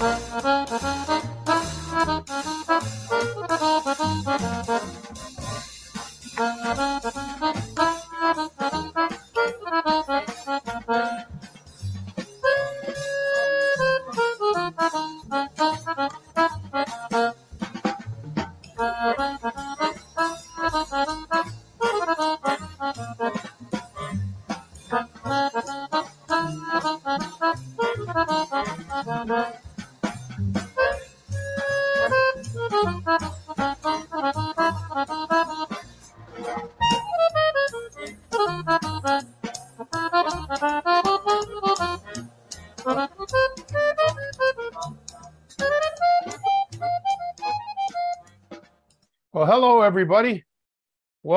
Bye. 0.00 0.59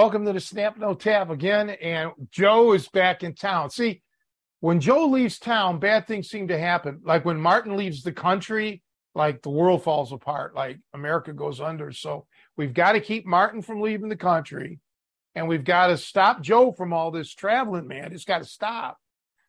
Welcome 0.04 0.26
to 0.26 0.34
the 0.34 0.42
Snap 0.42 0.76
No 0.78 0.94
Tap 0.96 1.30
again. 1.30 1.70
And 1.70 2.12
Joe 2.30 2.74
is 2.74 2.90
back 2.90 3.24
in 3.24 3.36
town. 3.36 3.70
See, 3.70 4.02
when 4.60 4.82
Joe 4.82 5.06
leaves 5.06 5.40
town, 5.40 5.80
bad 5.80 6.08
things 6.08 6.28
seem 6.28 6.50
to 6.50 6.60
happen. 6.60 7.00
Like 7.06 7.24
when 7.24 7.40
Martin 7.40 7.78
leaves 7.78 8.04
the 8.04 8.12
country, 8.12 8.84
like 9.16 9.42
the 9.42 9.50
world 9.50 9.82
falls 9.82 10.12
apart, 10.12 10.56
like 10.56 10.78
America 10.94 11.32
goes 11.32 11.62
under. 11.62 11.94
So 11.94 12.28
we've 12.58 12.74
got 12.74 12.92
to 12.92 13.00
keep 13.00 13.26
Martin 13.26 13.62
from 13.62 13.80
leaving 13.80 14.10
the 14.10 14.18
country. 14.18 14.82
And 15.36 15.48
we've 15.48 15.64
got 15.64 15.88
to 15.88 15.96
stop 15.96 16.42
Joe 16.42 16.74
from 16.74 16.92
all 16.92 17.10
this 17.10 17.34
traveling, 17.34 17.88
man. 17.88 18.12
It's 18.12 18.26
got 18.26 18.40
to 18.40 18.46
stop. 18.46 18.98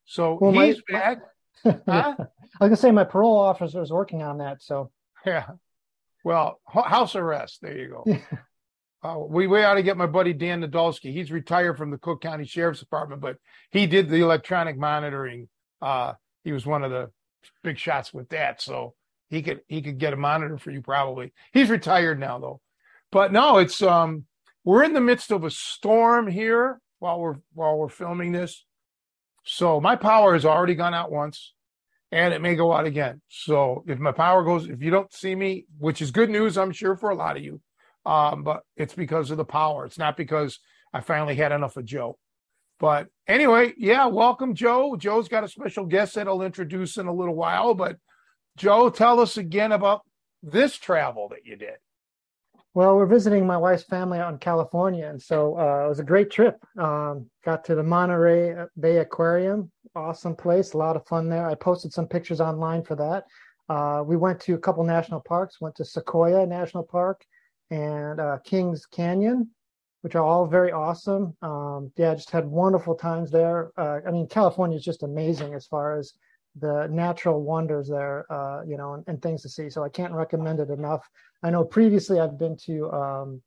So 0.05 0.39
Well, 0.41 0.53
he's 0.53 0.81
my- 0.89 0.99
back. 1.01 1.19
Huh? 1.89 2.15
I 2.61 2.69
was 2.69 2.79
say 2.79 2.93
my 2.93 3.03
parole 3.03 3.39
officer 3.39 3.83
is 3.83 3.91
working 3.91 4.23
on 4.23 4.39
that. 4.39 4.63
So 4.63 4.93
Yeah. 5.27 5.47
Well, 6.25 6.61
house 6.69 7.17
arrest. 7.17 7.59
There 7.61 7.77
you 7.77 7.89
go. 7.89 8.19
Uh, 9.05 9.19
we 9.19 9.47
we 9.47 9.63
ought 9.63 9.75
to 9.75 9.83
get 9.83 9.99
my 9.99 10.07
buddy 10.07 10.33
Dan 10.33 10.63
Nadolski. 10.63 11.13
He's 11.13 11.31
retired 11.31 11.77
from 11.77 11.91
the 11.91 11.99
Cook 11.99 12.23
County 12.23 12.47
Sheriff's 12.47 12.81
Department, 12.81 13.21
but 13.21 13.37
he 13.71 13.87
did 13.87 14.09
the 14.09 14.23
electronic 14.23 14.79
monitoring. 14.79 15.49
Uh, 15.83 16.15
he 16.43 16.53
was 16.53 16.65
one 16.65 16.83
of 16.83 16.91
the 16.91 17.11
big 17.63 17.79
shots 17.79 18.15
with 18.15 18.31
that, 18.31 18.63
so 18.63 18.95
he 19.29 19.43
could 19.43 19.61
he 19.69 19.83
could 19.83 19.99
get 19.99 20.15
a 20.15 20.17
monitor 20.17 20.57
for 20.57 20.71
you 20.71 20.81
probably. 20.81 21.35
He's 21.53 21.69
retired 21.69 22.19
now 22.19 22.39
though. 22.39 22.61
But 23.13 23.31
no, 23.31 23.59
it's 23.59 23.83
um 23.83 24.25
we're 24.65 24.85
in 24.85 24.95
the 24.95 25.03
midst 25.03 25.31
of 25.31 25.45
a 25.45 25.51
storm 25.51 26.27
here 26.27 26.81
while 26.99 27.21
we're 27.21 27.37
while 27.53 27.77
we're 27.77 27.91
filming 27.91 28.33
this. 28.33 28.65
So 29.45 29.83
my 29.83 29.97
power 29.97 30.33
has 30.33 30.47
already 30.47 30.75
gone 30.75 30.95
out 30.95 31.13
once 31.13 31.53
and 32.11 32.33
it 32.33 32.41
may 32.41 32.55
go 32.55 32.73
out 32.73 32.87
again. 32.87 33.21
So 33.29 33.85
if 33.87 33.99
my 33.99 34.13
power 34.13 34.43
goes, 34.43 34.67
if 34.67 34.81
you 34.81 34.91
don't 34.91 35.13
see 35.13 35.35
me, 35.35 35.67
which 35.79 36.01
is 36.01 36.11
good 36.11 36.31
news, 36.31 36.57
I'm 36.57 36.73
sure 36.73 36.97
for 36.97 37.11
a 37.11 37.15
lot 37.15 37.37
of 37.37 37.43
you, 37.43 37.61
um, 38.07 38.43
but 38.43 38.63
it's 38.77 38.95
because 38.95 39.31
of 39.31 39.37
the 39.37 39.45
power. 39.45 39.85
It's 39.87 39.99
not 39.99 40.17
because 40.17 40.59
I 40.93 41.01
finally 41.01 41.35
had 41.35 41.53
enough 41.53 41.77
of 41.77 41.85
Joe. 41.85 42.19
But 42.81 43.09
anyway, 43.29 43.73
yeah, 43.79 44.07
welcome, 44.07 44.55
Joe. 44.55 44.97
Joe's 44.97 45.29
got 45.29 45.45
a 45.45 45.49
special 45.49 45.87
guest 45.87 46.15
that 46.15 46.29
I'll 46.29 46.43
introduce 46.43 46.97
in 46.97 47.07
a 47.07 47.13
little 47.13 47.35
while. 47.35 47.75
But 47.75 47.97
Joe, 48.57 48.91
tell 48.91 49.21
us 49.21 49.37
again 49.37 49.73
about 49.73 50.03
this 50.43 50.77
travel 50.77 51.29
that 51.31 51.45
you 51.45 51.57
did. 51.57 51.77
well, 52.75 52.97
we're 52.97 53.07
visiting 53.07 53.47
my 53.47 53.57
wife's 53.57 53.85
family 53.85 54.19
out 54.19 54.33
in 54.33 54.39
California, 54.39 55.09
and 55.09 55.23
so 55.23 55.57
uh, 55.59 55.87
it 55.87 55.89
was 55.89 56.01
a 56.01 56.05
great 56.05 56.31
trip. 56.31 56.57
Um, 56.77 57.31
got 57.45 57.65
to 57.67 57.75
the 57.77 57.83
Monterey 57.83 58.55
Bay 58.79 58.99
Aquarium, 58.99 59.71
awesome 59.95 60.35
place, 60.35 60.73
a 60.73 60.79
lot 60.79 60.97
of 60.97 61.07
fun 61.07 61.29
there. 61.29 61.49
I 61.49 61.55
posted 61.55 61.93
some 61.93 62.09
pictures 62.09 62.41
online 62.41 62.83
for 62.83 62.97
that. 62.97 63.25
Uh, 63.69 64.03
we 64.05 64.17
went 64.17 64.41
to 64.41 64.55
a 64.55 64.59
couple 64.59 64.85
national 64.85 65.21
parks. 65.21 65.61
Went 65.61 65.77
to 65.77 65.85
Sequoia 65.85 66.47
National 66.47 66.83
Park 66.83 67.25
and 67.71 68.21
uh, 68.21 68.39
Kings 68.45 68.87
Canyon, 68.87 69.51
which 70.03 70.15
are 70.15 70.25
all 70.25 70.47
very 70.47 70.73
awesome. 70.73 71.37
Um, 71.43 71.93
yeah, 71.97 72.15
just 72.15 72.31
had 72.31 72.47
wonderful 72.47 72.95
times 72.95 73.31
there. 73.31 73.73
Uh, 73.77 74.01
I 74.07 74.11
mean, 74.11 74.29
California 74.29 74.77
is 74.77 74.85
just 74.85 75.03
amazing 75.03 75.55
as 75.55 75.67
far 75.67 75.99
as 75.99 76.13
the 76.61 76.87
natural 76.91 77.43
wonders 77.43 77.89
there, 77.89 78.31
uh, 78.31 78.63
you 78.67 78.77
know, 78.77 78.95
and, 78.95 79.05
and 79.07 79.21
things 79.21 79.43
to 79.43 79.49
see. 79.49 79.69
So 79.71 79.83
I 79.83 79.89
can't 79.89 80.13
recommend 80.13 80.61
it 80.61 80.71
enough. 80.71 81.09
I 81.43 81.51
know 81.51 81.65
previously 81.65 82.21
I've 82.21 82.39
been 82.39 82.57
to 82.67 82.93
um, 82.93 83.43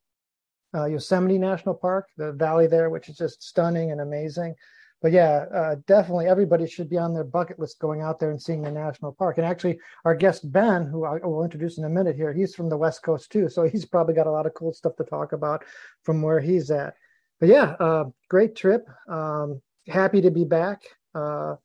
uh, 0.76 0.86
Yosemite 0.86 1.38
National 1.38 1.76
Park, 1.76 2.10
the 2.18 2.34
valley 2.34 2.68
there, 2.68 2.90
which 2.90 3.08
is 3.10 3.18
just 3.18 3.44
stunning 3.44 3.92
and 3.92 4.02
amazing. 4.02 4.56
But 5.02 5.12
yeah, 5.12 5.46
uh, 5.54 5.76
definitely 5.86 6.28
everybody 6.28 6.68
should 6.68 6.90
be 6.90 6.98
on 6.98 7.14
their 7.14 7.24
bucket 7.24 7.60
list 7.60 7.80
going 7.80 8.02
out 8.02 8.20
there 8.20 8.32
and 8.32 8.42
seeing 8.42 8.64
the 8.64 8.72
national 8.72 9.14
park. 9.14 9.38
And 9.38 9.46
actually, 9.46 9.80
our 10.06 10.16
guest 10.16 10.52
Ben, 10.52 10.86
who 10.86 11.06
I 11.06 11.20
will 11.26 11.44
introduce 11.44 11.78
in 11.78 11.86
a 11.86 11.90
minute 11.90 12.16
here, 12.16 12.34
he's 12.34 12.56
from 12.56 12.70
the 12.70 12.78
West 12.78 13.04
Coast 13.04 13.32
too, 13.32 13.48
so 13.48 13.64
he's 13.68 13.86
probably 13.86 14.16
got 14.16 14.28
a 14.28 14.32
lot 14.32 14.48
of 14.48 14.56
cool 14.56 14.74
stuff 14.74 14.96
to 14.96 15.04
talk 15.04 15.34
about 15.34 15.64
from 16.04 16.22
where 16.22 16.40
he's 16.40 16.72
at. 16.72 16.96
But 17.40 17.50
yeah, 17.50 17.76
uh, 17.80 18.06
great 18.30 18.56
trip. 18.56 18.88
Um, 19.08 19.62
happy 19.88 20.22
to 20.22 20.32
be 20.32 20.46
back. 20.46 20.82
Uh, 21.14 21.56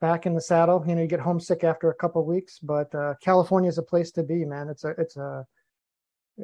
back 0.00 0.26
in 0.26 0.34
the 0.34 0.40
saddle. 0.40 0.84
You 0.86 0.94
know, 0.94 1.02
you 1.02 1.08
get 1.08 1.20
homesick 1.20 1.64
after 1.64 1.90
a 1.90 1.94
couple 1.94 2.24
weeks, 2.26 2.58
but 2.58 2.94
uh, 2.94 3.14
California 3.22 3.68
is 3.68 3.78
a 3.78 3.82
place 3.82 4.10
to 4.12 4.22
be, 4.22 4.44
man. 4.44 4.68
It's 4.68 4.84
a 4.84 4.90
it's 4.98 5.16
a, 5.16 5.46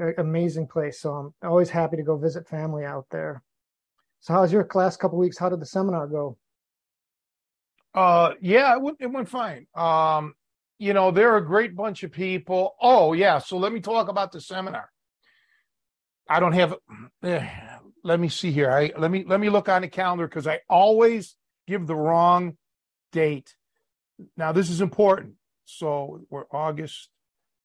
a 0.00 0.12
amazing 0.19 0.66
place. 0.66 1.00
So 1.00 1.12
I'm 1.12 1.34
always 1.42 1.69
happy 1.69 1.97
to 1.98 2.02
go 2.02 2.16
visit 2.16 2.48
family 2.48 2.84
out 2.84 3.06
there. 3.10 3.42
So 4.20 4.34
how's 4.34 4.53
your 4.53 4.69
last 4.75 4.98
couple 4.98 5.19
weeks? 5.19 5.38
How 5.38 5.48
did 5.48 5.60
the 5.60 5.66
seminar 5.66 6.06
go? 6.06 6.36
Uh, 7.94 8.34
yeah, 8.41 8.75
it 8.75 8.82
went, 8.82 8.98
it 9.00 9.06
went 9.06 9.28
fine. 9.28 9.66
Um, 9.75 10.34
you 10.78 10.94
know, 10.94 11.10
they're 11.10 11.36
a 11.36 11.44
great 11.44 11.75
bunch 11.75 12.03
of 12.03 12.12
people. 12.12 12.75
Oh, 12.81 13.12
yeah. 13.12 13.38
So 13.38 13.56
let 13.56 13.72
me 13.72 13.81
talk 13.81 14.08
about 14.08 14.32
the 14.32 14.41
seminar. 14.41 14.91
I 16.28 16.38
don't 16.38 16.53
have. 16.53 16.75
eh, 17.25 17.47
let 18.04 18.20
me 18.20 18.28
see 18.28 18.53
here. 18.53 18.70
I 18.70 18.92
let 18.97 19.10
me 19.10 19.25
let 19.26 19.41
me 19.41 19.50
look 19.50 19.69
on 19.69 19.82
the 19.82 19.88
calendar 19.88 20.26
because 20.26 20.47
I 20.47 20.60
always 20.69 21.37
give 21.66 21.87
the 21.87 21.97
wrong 21.97 22.56
date. 23.12 23.56
Now 24.37 24.52
this 24.52 24.70
is 24.70 24.81
important. 24.81 25.34
So 25.64 26.22
we're 26.31 26.44
August. 26.50 27.08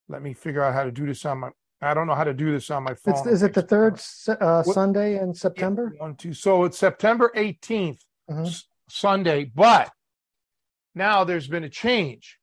Let 0.10 0.22
me 0.22 0.34
figure 0.34 0.64
out 0.64 0.74
how 0.74 0.84
to 0.84 0.92
do 0.92 1.06
this 1.06 1.26
on 1.26 1.40
my. 1.40 1.50
I 1.82 1.94
don't 1.94 2.08
know 2.08 2.16
how 2.16 2.24
to 2.24 2.34
do 2.34 2.52
this 2.52 2.70
on 2.72 2.84
my 2.84 2.94
phone. 2.96 3.14
It's, 3.16 3.28
is 3.28 3.44
it 3.44 3.54
the 3.54 3.62
third 3.62 4.02
uh, 4.42 4.64
Sunday 4.64 5.20
in 5.20 5.28
Yeah, 5.30 5.34
September? 5.34 5.94
One, 5.98 6.16
two. 6.16 6.34
So 6.34 6.64
it's 6.64 6.78
September 6.78 7.32
18th, 7.36 8.00
Mhm. 8.30 8.48
S- 8.48 8.64
Sunday, 8.90 9.46
but 9.46 9.92
now 10.94 11.24
there's 11.24 11.48
been 11.48 11.64
a 11.64 11.70
change. 11.70 12.40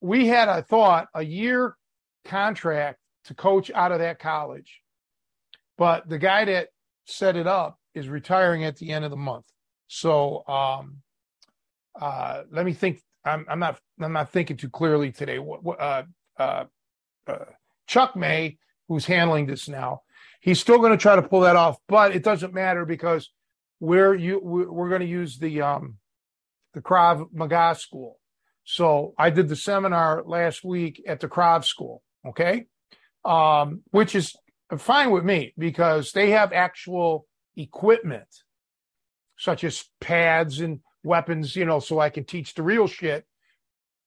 We 0.00 0.26
had, 0.26 0.48
I 0.48 0.60
thought, 0.62 1.08
a 1.14 1.22
year 1.22 1.76
contract 2.24 2.98
to 3.24 3.34
coach 3.34 3.70
out 3.70 3.92
of 3.92 4.00
that 4.00 4.18
college, 4.18 4.82
but 5.78 6.08
the 6.08 6.18
guy 6.18 6.44
that 6.46 6.68
set 7.06 7.36
it 7.36 7.46
up 7.46 7.78
is 7.94 8.08
retiring 8.08 8.64
at 8.64 8.76
the 8.76 8.90
end 8.90 9.04
of 9.04 9.10
the 9.10 9.16
month. 9.16 9.46
So 9.86 10.46
um, 10.48 11.02
uh, 12.00 12.42
let 12.50 12.66
me 12.66 12.72
think. 12.72 13.00
I'm, 13.26 13.46
I'm 13.48 13.58
not. 13.58 13.78
I'm 14.00 14.12
not 14.12 14.30
thinking 14.32 14.56
too 14.58 14.68
clearly 14.68 15.10
today. 15.12 15.38
What, 15.38 15.62
what, 15.62 15.80
uh, 15.80 16.02
uh, 16.38 16.64
uh, 17.26 17.44
Chuck 17.86 18.16
May, 18.16 18.58
who's 18.88 19.06
handling 19.06 19.46
this 19.46 19.68
now, 19.68 20.02
he's 20.40 20.60
still 20.60 20.78
going 20.78 20.92
to 20.92 20.98
try 20.98 21.16
to 21.16 21.22
pull 21.22 21.40
that 21.40 21.56
off, 21.56 21.78
but 21.88 22.14
it 22.14 22.22
doesn't 22.22 22.54
matter 22.54 22.84
because 22.84 23.30
we're 23.80 24.14
you 24.14 24.40
we're, 24.42 24.88
going 24.88 25.00
to 25.00 25.06
use 25.06 25.38
the 25.38 25.60
um 25.60 25.96
the 26.72 26.80
Krav 26.80 27.26
Maga 27.32 27.74
school. 27.74 28.18
So 28.64 29.14
I 29.18 29.30
did 29.30 29.48
the 29.48 29.56
seminar 29.56 30.22
last 30.24 30.64
week 30.64 31.02
at 31.06 31.20
the 31.20 31.28
Krav 31.28 31.64
school, 31.64 32.02
okay, 32.26 32.66
um, 33.24 33.82
which 33.90 34.14
is 34.14 34.34
fine 34.78 35.10
with 35.10 35.24
me 35.24 35.52
because 35.58 36.12
they 36.12 36.30
have 36.30 36.52
actual 36.52 37.26
equipment 37.56 38.28
such 39.36 39.64
as 39.64 39.84
pads 40.00 40.60
and 40.60 40.80
weapons, 41.02 41.54
you 41.56 41.64
know, 41.64 41.80
so 41.80 41.98
I 41.98 42.10
can 42.10 42.24
teach 42.24 42.54
the 42.54 42.62
real 42.62 42.86
shit 42.86 43.26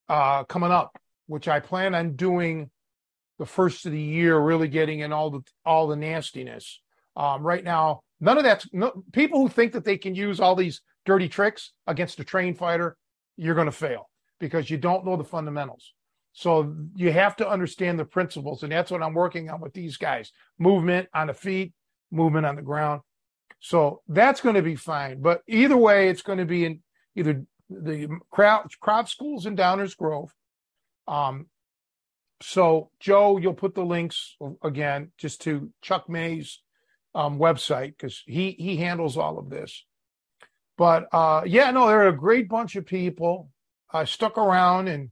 uh, 0.09 0.44
coming 0.45 0.71
up, 0.71 0.97
which 1.27 1.47
I 1.47 1.59
plan 1.59 1.94
on 1.94 2.15
doing 2.15 2.69
the 3.39 3.45
first 3.45 3.86
of 3.86 3.92
the 3.92 4.01
year, 4.01 4.38
really 4.38 4.68
getting 4.68 5.00
in 5.00 5.13
all 5.13 5.30
the 5.30 5.42
all 5.66 5.88
the 5.88 5.95
nastiness. 5.95 6.81
Um, 7.16 7.44
right 7.44 7.63
now, 7.63 8.01
none 8.19 8.38
of 8.38 8.44
that's 8.44 8.68
no, 8.74 9.04
people 9.12 9.39
who 9.39 9.50
think 9.50 9.74
that 9.74 9.86
they 9.86 9.98
can 9.98 10.16
use 10.16 10.39
all 10.39 10.56
these 10.56 10.81
dirty 11.06 11.30
tricks 11.30 11.72
against 11.86 12.19
a 12.19 12.24
trained 12.24 12.57
fighter, 12.57 12.98
you're 13.38 13.56
going 13.56 13.66
to 13.66 13.72
fail 13.72 14.10
because 14.39 14.69
you 14.69 14.78
don't 14.78 15.06
know 15.06 15.16
the 15.16 15.24
fundamentals. 15.24 15.94
So 16.34 16.75
you 16.95 17.12
have 17.12 17.36
to 17.38 17.50
understand 17.50 17.98
the 17.98 18.06
principles, 18.06 18.62
and 18.62 18.72
that's 18.72 18.92
what 18.92 19.01
I'm 19.01 19.16
working 19.16 19.50
on 19.50 19.60
with 19.60 19.74
these 19.74 19.98
guys: 19.98 20.31
movement 20.60 21.10
on 21.13 21.28
the 21.28 21.34
feet, 21.34 21.74
movement 22.12 22.45
on 22.45 22.56
the 22.56 22.62
ground. 22.62 23.01
So 23.60 24.01
that's 24.07 24.42
going 24.42 24.56
to 24.56 24.62
be 24.62 24.75
fine. 24.75 25.22
But 25.22 25.42
either 25.48 25.78
way, 25.78 26.10
it's 26.10 26.22
going 26.22 26.38
to 26.38 26.45
be 26.45 26.66
in 26.66 26.81
either 27.16 27.44
the 27.69 28.07
crowd 28.30 28.68
crop 28.80 29.10
schools 29.10 29.48
in 29.48 29.56
Downers 29.56 29.98
Grove, 29.98 30.31
Um, 31.07 31.48
so 32.42 32.92
Joe, 33.00 33.38
you'll 33.38 33.54
put 33.54 33.75
the 33.75 33.86
links 33.86 34.36
again 34.63 35.12
just 35.18 35.42
to 35.42 35.72
Chuck 35.81 36.10
May's 36.10 36.62
um, 37.16 37.39
website 37.39 37.98
because 37.98 38.22
he 38.25 38.51
he 38.51 38.78
handles 38.78 39.18
all 39.18 39.39
of 39.39 39.50
this. 39.50 39.86
But 40.78 41.07
uh, 41.12 41.42
yeah, 41.45 41.72
no, 41.72 41.88
there 41.88 42.01
are 42.01 42.10
a 42.10 42.18
great 42.18 42.48
bunch 42.48 42.75
of 42.75 42.86
people. 42.86 43.50
I 43.92 44.04
stuck 44.06 44.38
around 44.38 44.88
and 44.88 45.10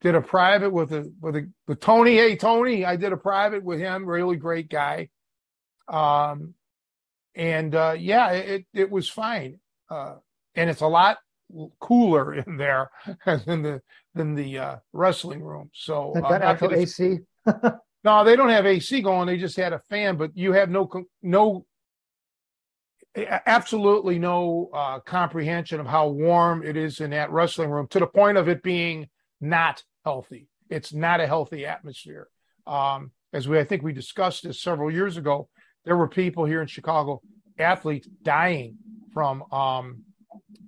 did 0.00 0.14
a 0.14 0.22
private 0.22 0.70
with 0.70 0.92
a 0.92 1.12
with 1.20 1.36
a 1.36 1.50
with 1.66 1.80
Tony. 1.80 2.16
Hey 2.16 2.36
Tony, 2.36 2.84
I 2.84 2.96
did 2.96 3.12
a 3.12 3.18
private 3.18 3.62
with 3.62 3.78
him. 3.78 4.06
Really 4.06 4.36
great 4.36 4.70
guy. 4.70 5.10
Um, 5.86 6.54
and 7.34 7.74
uh, 7.74 7.96
yeah, 7.98 8.30
it 8.30 8.66
it 8.72 8.90
was 8.90 9.08
fine. 9.08 9.58
Uh, 9.90 10.16
and 10.54 10.70
it's 10.70 10.80
a 10.80 10.86
lot 10.86 11.18
cooler 11.80 12.34
in 12.46 12.56
there 12.56 12.90
than 13.24 13.62
the 13.62 13.82
than 14.14 14.34
the 14.34 14.58
uh, 14.58 14.76
wrestling 14.92 15.42
room. 15.42 15.70
So 15.72 16.12
uh, 16.16 16.20
got 16.20 16.42
actual 16.42 16.74
AC. 16.74 17.18
no, 18.04 18.24
they 18.24 18.36
don't 18.36 18.50
have 18.50 18.66
AC 18.66 19.00
going. 19.02 19.26
They 19.26 19.38
just 19.38 19.56
had 19.56 19.72
a 19.72 19.78
fan, 19.78 20.16
but 20.16 20.36
you 20.36 20.52
have 20.52 20.70
no 20.70 20.90
no 21.22 21.64
absolutely 23.16 24.18
no 24.18 24.70
uh, 24.72 25.00
comprehension 25.00 25.80
of 25.80 25.86
how 25.86 26.08
warm 26.08 26.62
it 26.62 26.76
is 26.76 27.00
in 27.00 27.10
that 27.10 27.30
wrestling 27.30 27.70
room 27.70 27.86
to 27.88 27.98
the 27.98 28.06
point 28.06 28.38
of 28.38 28.48
it 28.48 28.62
being 28.62 29.08
not 29.40 29.82
healthy. 30.04 30.48
It's 30.68 30.92
not 30.92 31.20
a 31.20 31.26
healthy 31.26 31.66
atmosphere. 31.66 32.28
Um, 32.66 33.12
as 33.32 33.48
we, 33.48 33.58
I 33.58 33.64
think 33.64 33.82
we 33.82 33.92
discussed 33.92 34.44
this 34.44 34.60
several 34.62 34.90
years 34.90 35.16
ago, 35.16 35.48
there 35.84 35.96
were 35.96 36.08
people 36.08 36.44
here 36.44 36.60
in 36.60 36.66
Chicago, 36.66 37.22
athletes 37.58 38.08
dying 38.22 38.76
from 39.12 39.42
um, 39.52 40.02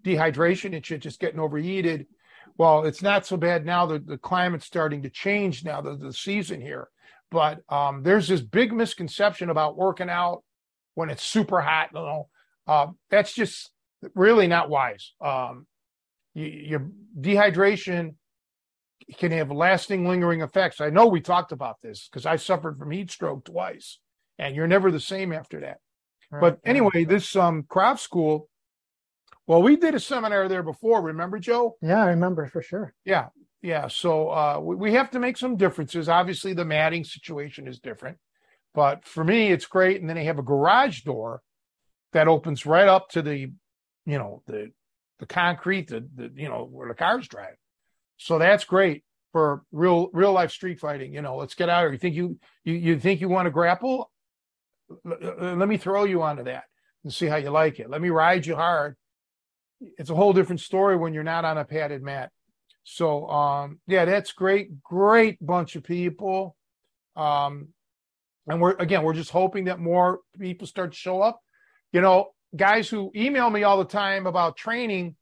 dehydration 0.03 0.75
and 0.75 0.85
shit, 0.85 1.03
just 1.03 1.21
getting 1.21 1.41
overheated. 1.41 2.07
Well, 2.59 2.85
it's 2.85 3.03
not 3.03 3.25
so 3.27 3.37
bad 3.37 3.65
now. 3.65 3.87
The, 3.87 3.99
the 3.99 4.19
climate's 4.19 4.67
starting 4.67 5.03
to 5.03 5.11
change 5.11 5.65
now, 5.65 5.81
the, 5.81 5.97
the 5.97 6.13
season 6.13 6.61
here. 6.61 6.89
But 7.31 7.61
um, 7.69 8.03
there's 8.03 8.29
this 8.29 8.43
big 8.43 8.73
misconception 8.73 9.49
about 9.49 9.79
working 9.79 10.11
out 10.11 10.43
when 10.95 11.09
it's 11.09 11.23
super 11.23 11.61
hot. 11.61 11.89
You 11.95 12.01
know, 12.01 12.29
uh, 12.67 12.89
that's 13.09 13.33
just 13.33 13.71
really 14.15 14.47
not 14.47 14.69
wise. 14.69 15.13
Um, 15.21 15.67
you, 16.35 16.47
your 16.47 16.91
dehydration 17.19 18.17
can 19.17 19.33
have 19.33 19.51
lasting, 19.51 20.07
lingering 20.07 20.43
effects. 20.43 20.81
I 20.81 20.91
know 20.91 21.07
we 21.07 21.21
talked 21.21 21.53
about 21.53 21.81
this 21.81 22.09
because 22.09 22.27
I 22.27 22.37
suffered 22.37 22.79
from 22.79 22.91
heat 22.91 23.11
stroke 23.11 23.47
twice, 23.47 23.99
and 24.39 24.55
you're 24.55 24.67
never 24.67 24.91
the 24.91 25.01
same 25.01 25.33
after 25.33 25.61
that. 25.61 25.79
Right. 26.31 26.41
But 26.41 26.59
anyway, 26.65 27.05
this 27.05 27.35
um, 27.37 27.63
Krav 27.63 27.99
school. 27.99 28.50
Well, 29.47 29.63
we 29.63 29.77
did 29.77 29.95
a 29.95 30.01
seminar 30.01 30.49
there 30.49 30.63
before. 30.63 31.03
Remember, 31.03 31.39
Joe? 31.39 31.77
Yeah, 31.83 32.03
I 32.03 32.09
remember 32.11 32.47
for 32.47 32.63
sure. 32.63 32.95
Yeah, 33.05 33.29
yeah. 33.63 33.89
So 33.89 34.31
uh, 34.31 34.61
we, 34.63 34.77
we 34.77 34.93
have 34.95 35.11
to 35.11 35.19
make 35.19 35.37
some 35.37 35.57
differences. 35.57 36.09
Obviously, 36.09 36.53
the 36.53 36.65
matting 36.65 37.05
situation 37.05 37.67
is 37.67 37.81
different, 37.81 38.19
but 38.75 39.05
for 39.05 39.25
me, 39.25 39.51
it's 39.51 39.67
great. 39.67 40.01
And 40.01 40.09
then 40.09 40.17
they 40.17 40.25
have 40.25 40.39
a 40.39 40.43
garage 40.43 41.01
door 41.03 41.43
that 42.13 42.29
opens 42.29 42.67
right 42.67 42.89
up 42.89 43.09
to 43.11 43.23
the, 43.23 43.53
you 44.07 44.19
know, 44.19 44.43
the 44.47 44.71
the 45.19 45.27
concrete, 45.27 45.89
the, 45.89 46.07
the 46.15 46.31
you 46.35 46.49
know 46.49 46.69
where 46.71 46.89
the 46.89 46.95
cars 46.95 47.29
drive. 47.29 47.57
So 48.17 48.39
that's 48.39 48.65
great 48.65 49.05
for 49.33 49.63
real 49.71 50.11
real 50.13 50.33
life 50.33 50.51
street 50.51 50.81
fighting. 50.81 51.15
You 51.15 51.23
know, 51.23 51.37
let's 51.37 51.55
get 51.55 51.69
out 51.69 51.83
here. 51.83 51.93
You 51.93 51.99
think 51.99 52.15
you 52.15 52.39
you 52.65 52.75
you 52.75 52.99
think 52.99 53.21
you 53.21 53.29
want 53.29 53.47
to 53.47 53.51
grapple? 53.51 54.11
Let 55.05 55.69
me 55.69 55.77
throw 55.77 56.05
you 56.05 56.23
onto 56.23 56.45
that 56.45 56.65
and 57.05 57.13
see 57.13 57.27
how 57.27 57.37
you 57.37 57.51
like 57.51 57.79
it. 57.79 57.89
Let 57.89 58.01
me 58.01 58.11
ride 58.11 58.45
you 58.45 58.57
hard. 58.57 58.97
It's 59.99 60.11
a 60.11 60.15
whole 60.15 60.33
different 60.33 60.61
story 60.61 60.97
when 60.97 61.15
you're 61.15 61.23
not 61.23 61.45
on 61.45 61.59
a 61.59 61.65
padded 61.65 62.03
mat. 62.03 62.31
So 62.85 63.29
um, 63.29 63.81
yeah, 63.87 64.05
that's 64.05 64.33
great. 64.33 64.83
Great 64.83 65.45
bunch 65.45 65.77
of 65.77 65.85
people. 65.85 66.57
Um, 67.17 67.69
and 68.47 68.61
we're 68.61 68.75
again, 68.79 69.03
we're 69.03 69.15
just 69.15 69.31
hoping 69.31 69.65
that 69.65 69.79
more 69.79 70.21
people 70.39 70.67
start 70.67 70.93
to 70.93 70.99
show 70.99 71.21
up. 71.21 71.41
You 71.93 72.01
know, 72.01 72.29
guys 72.55 72.89
who 72.89 73.11
email 73.15 73.51
me 73.51 73.63
all 73.63 73.79
the 73.79 73.85
time 73.85 74.27
about 74.27 74.57
training 74.57 75.17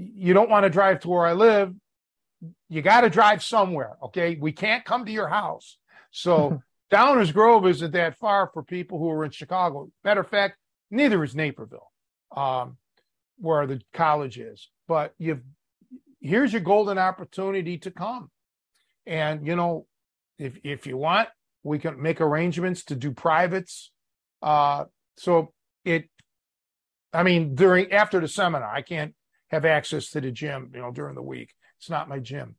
you 0.00 0.32
don't 0.32 0.50
want 0.50 0.64
to 0.64 0.70
drive 0.70 1.00
to 1.00 1.08
where 1.08 1.26
I 1.26 1.32
live. 1.32 1.74
You 2.68 2.82
got 2.82 3.02
to 3.02 3.10
drive 3.10 3.42
somewhere. 3.42 3.96
Okay. 4.04 4.38
We 4.40 4.52
can't 4.52 4.84
come 4.84 5.04
to 5.04 5.12
your 5.12 5.28
house. 5.28 5.76
So 6.10 6.62
Downers 6.92 7.32
Grove 7.32 7.66
isn't 7.66 7.92
that 7.92 8.18
far 8.18 8.50
for 8.52 8.62
people 8.62 8.98
who 8.98 9.10
are 9.10 9.24
in 9.24 9.30
Chicago. 9.30 9.90
Matter 10.04 10.20
of 10.20 10.28
fact, 10.28 10.56
neither 10.90 11.22
is 11.22 11.34
Naperville, 11.34 11.90
um, 12.34 12.78
where 13.40 13.66
the 13.66 13.80
college 13.92 14.38
is. 14.38 14.68
But 14.86 15.14
you've 15.18 15.42
here's 16.20 16.52
your 16.52 16.62
golden 16.62 16.98
opportunity 16.98 17.78
to 17.78 17.90
come. 17.90 18.30
And 19.06 19.46
you 19.46 19.56
know, 19.56 19.86
if 20.38 20.58
if 20.62 20.86
you 20.86 20.96
want, 20.96 21.28
we 21.62 21.78
can 21.78 22.00
make 22.00 22.20
arrangements 22.20 22.84
to 22.84 22.96
do 22.96 23.12
privates. 23.12 23.90
Uh, 24.42 24.84
so 25.16 25.52
it, 25.84 26.08
I 27.12 27.22
mean, 27.22 27.54
during 27.54 27.92
after 27.92 28.20
the 28.20 28.28
seminar, 28.28 28.70
I 28.70 28.82
can't 28.82 29.14
have 29.48 29.64
access 29.64 30.10
to 30.10 30.20
the 30.20 30.30
gym, 30.30 30.70
you 30.74 30.80
know, 30.80 30.92
during 30.92 31.14
the 31.14 31.22
week. 31.22 31.52
It's 31.78 31.90
not 31.90 32.08
my 32.08 32.18
gym. 32.18 32.56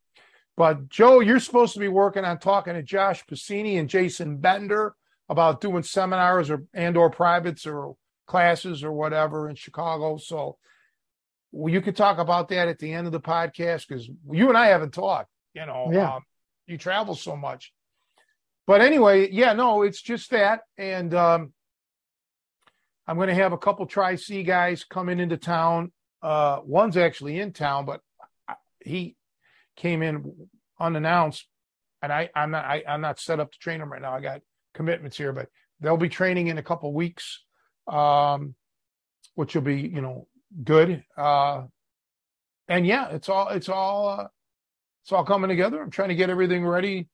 But 0.58 0.90
Joe, 0.90 1.22
you're 1.22 1.40
supposed 1.40 1.74
to 1.74 1.80
be 1.80 1.88
working 1.88 2.26
on 2.26 2.40
talking 2.40 2.74
to 2.74 2.84
Josh 2.84 3.24
Passini 3.26 3.80
and 3.80 3.90
Jason 3.90 4.38
Bender 4.38 4.96
about 5.30 5.62
doing 5.62 5.84
seminars 5.84 6.50
or 6.50 6.66
and 6.74 6.98
or 6.98 7.10
privates 7.10 7.66
or 7.66 7.96
classes 8.28 8.84
or 8.84 8.92
whatever 8.92 9.50
in 9.50 9.56
Chicago. 9.56 10.18
So 10.18 10.58
well, 11.52 11.74
you 11.74 11.82
could 11.82 11.96
talk 11.96 12.18
about 12.18 12.50
that 12.50 12.68
at 12.68 12.80
the 12.80 12.94
end 12.94 13.08
of 13.08 13.14
the 13.14 13.20
podcast 13.20 13.88
because 13.88 14.10
you 14.32 14.50
and 14.50 14.58
I 14.58 14.68
haven't 14.68 14.94
talked. 14.94 15.30
You 15.54 15.66
know, 15.66 15.90
yeah. 15.92 16.16
Um, 16.16 16.24
you 16.68 16.78
travel 16.78 17.16
so 17.16 17.36
much. 17.36 17.74
But 18.68 18.82
anyway, 18.82 19.30
yeah, 19.32 19.54
no, 19.54 19.82
it's 19.82 20.02
just 20.02 20.30
that, 20.32 20.62
and 20.78 21.14
um, 21.14 21.52
I'm 23.06 23.18
going 23.18 23.28
to 23.28 23.36
have 23.36 23.52
a 23.52 23.58
couple 23.58 23.86
Tri 23.86 24.16
C 24.16 24.44
guys 24.44 24.84
coming 24.84 25.20
into 25.20 25.36
town 25.36 25.92
uh, 26.22 26.60
one's 26.64 26.98
actually 26.98 27.40
in 27.40 27.52
town, 27.52 27.86
but 27.86 28.02
he 28.84 29.16
came 29.76 30.02
in 30.02 30.48
unannounced, 30.80 31.48
and 32.02 32.12
I, 32.12 32.30
I'm 32.36 32.52
not 32.52 32.66
I, 32.66 32.84
am 32.86 33.02
not 33.02 33.20
set 33.20 33.40
up 33.40 33.52
to 33.52 33.60
train 33.60 33.82
him 33.82 33.92
right 33.92 34.02
now. 34.02 34.14
I 34.14 34.22
got 34.22 34.42
commitments 34.74 35.18
here, 35.18 35.34
but 35.34 35.50
they'll 35.80 35.98
be 35.98 36.10
training 36.10 36.48
in 36.48 36.58
a 36.58 36.64
couple 36.64 36.94
weeks, 36.94 37.44
um, 37.88 38.56
which 39.36 39.56
will 39.56 39.64
be 39.64 39.82
you 39.82 40.02
know 40.02 40.28
good. 40.64 41.04
Uh, 41.18 41.64
and 42.68 42.86
yeah, 42.86 43.10
it's 43.10 43.30
all 43.30 43.50
it's 43.50 43.70
all 43.70 44.10
uh, 44.10 44.28
it's 45.04 45.12
all 45.12 45.26
coming 45.26 45.50
together. 45.50 45.82
I'm 45.82 45.92
trying 45.92 46.10
to 46.10 46.16
get 46.16 46.30
everything 46.30 46.66
ready 46.66 47.08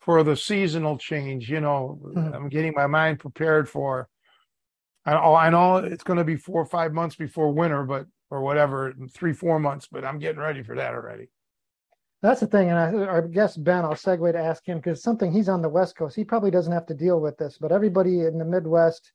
for 0.00 0.22
the 0.22 0.36
seasonal 0.36 0.98
change. 0.98 1.50
You 1.50 1.60
know, 1.60 2.00
mm-hmm. 2.04 2.34
I'm 2.34 2.48
getting 2.48 2.72
my 2.74 2.86
mind 2.86 3.18
prepared 3.18 3.68
for. 3.68 4.08
I, 5.04 5.14
I 5.14 5.50
know 5.50 5.76
it's 5.78 6.04
going 6.04 6.18
to 6.18 6.24
be 6.24 6.36
four 6.36 6.60
or 6.60 6.66
five 6.66 6.92
months 6.92 7.16
before 7.16 7.52
winter, 7.52 7.84
but 7.84 8.06
or 8.30 8.42
whatever, 8.42 8.94
three, 9.12 9.32
four 9.32 9.58
months, 9.58 9.88
but 9.90 10.04
I'm 10.04 10.18
getting 10.18 10.40
ready 10.40 10.62
for 10.62 10.76
that 10.76 10.94
already. 10.94 11.28
That's 12.20 12.40
the 12.40 12.46
thing. 12.46 12.70
And 12.70 12.78
I, 12.78 13.18
I 13.18 13.20
guess, 13.22 13.56
Ben, 13.56 13.84
I'll 13.84 13.94
segue 13.94 14.32
to 14.32 14.38
ask 14.38 14.66
him 14.66 14.78
because 14.78 15.02
something 15.02 15.32
he's 15.32 15.48
on 15.48 15.62
the 15.62 15.68
West 15.68 15.96
Coast. 15.96 16.16
He 16.16 16.24
probably 16.24 16.50
doesn't 16.50 16.72
have 16.72 16.86
to 16.86 16.94
deal 16.94 17.20
with 17.20 17.38
this, 17.38 17.58
but 17.58 17.72
everybody 17.72 18.22
in 18.22 18.38
the 18.38 18.44
Midwest, 18.44 19.12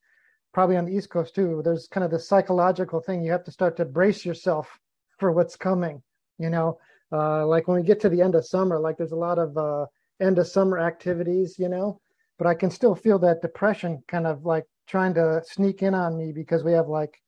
probably 0.53 0.77
on 0.77 0.85
the 0.85 0.95
East 0.95 1.09
Coast 1.09 1.35
too, 1.35 1.61
there's 1.63 1.87
kind 1.87 2.03
of 2.03 2.11
this 2.11 2.27
psychological 2.27 3.01
thing. 3.01 3.23
You 3.23 3.31
have 3.31 3.43
to 3.45 3.51
start 3.51 3.75
to 3.77 3.85
brace 3.85 4.25
yourself 4.25 4.79
for 5.19 5.31
what's 5.31 5.55
coming. 5.55 6.01
You 6.39 6.49
know, 6.49 6.79
uh, 7.11 7.45
like 7.45 7.67
when 7.67 7.79
we 7.79 7.85
get 7.85 7.99
to 8.01 8.09
the 8.09 8.21
end 8.21 8.35
of 8.35 8.45
summer, 8.45 8.79
like 8.79 8.97
there's 8.97 9.11
a 9.11 9.15
lot 9.15 9.37
of 9.37 9.57
uh, 9.57 9.85
end 10.21 10.39
of 10.39 10.47
summer 10.47 10.79
activities, 10.79 11.57
you 11.59 11.69
know, 11.69 11.99
but 12.37 12.47
I 12.47 12.55
can 12.55 12.71
still 12.71 12.95
feel 12.95 13.19
that 13.19 13.41
depression 13.41 14.03
kind 14.07 14.25
of 14.25 14.45
like 14.45 14.65
trying 14.87 15.13
to 15.15 15.41
sneak 15.45 15.83
in 15.83 15.93
on 15.93 16.17
me 16.17 16.31
because 16.31 16.63
we 16.63 16.73
have 16.73 16.87
like 16.87 17.21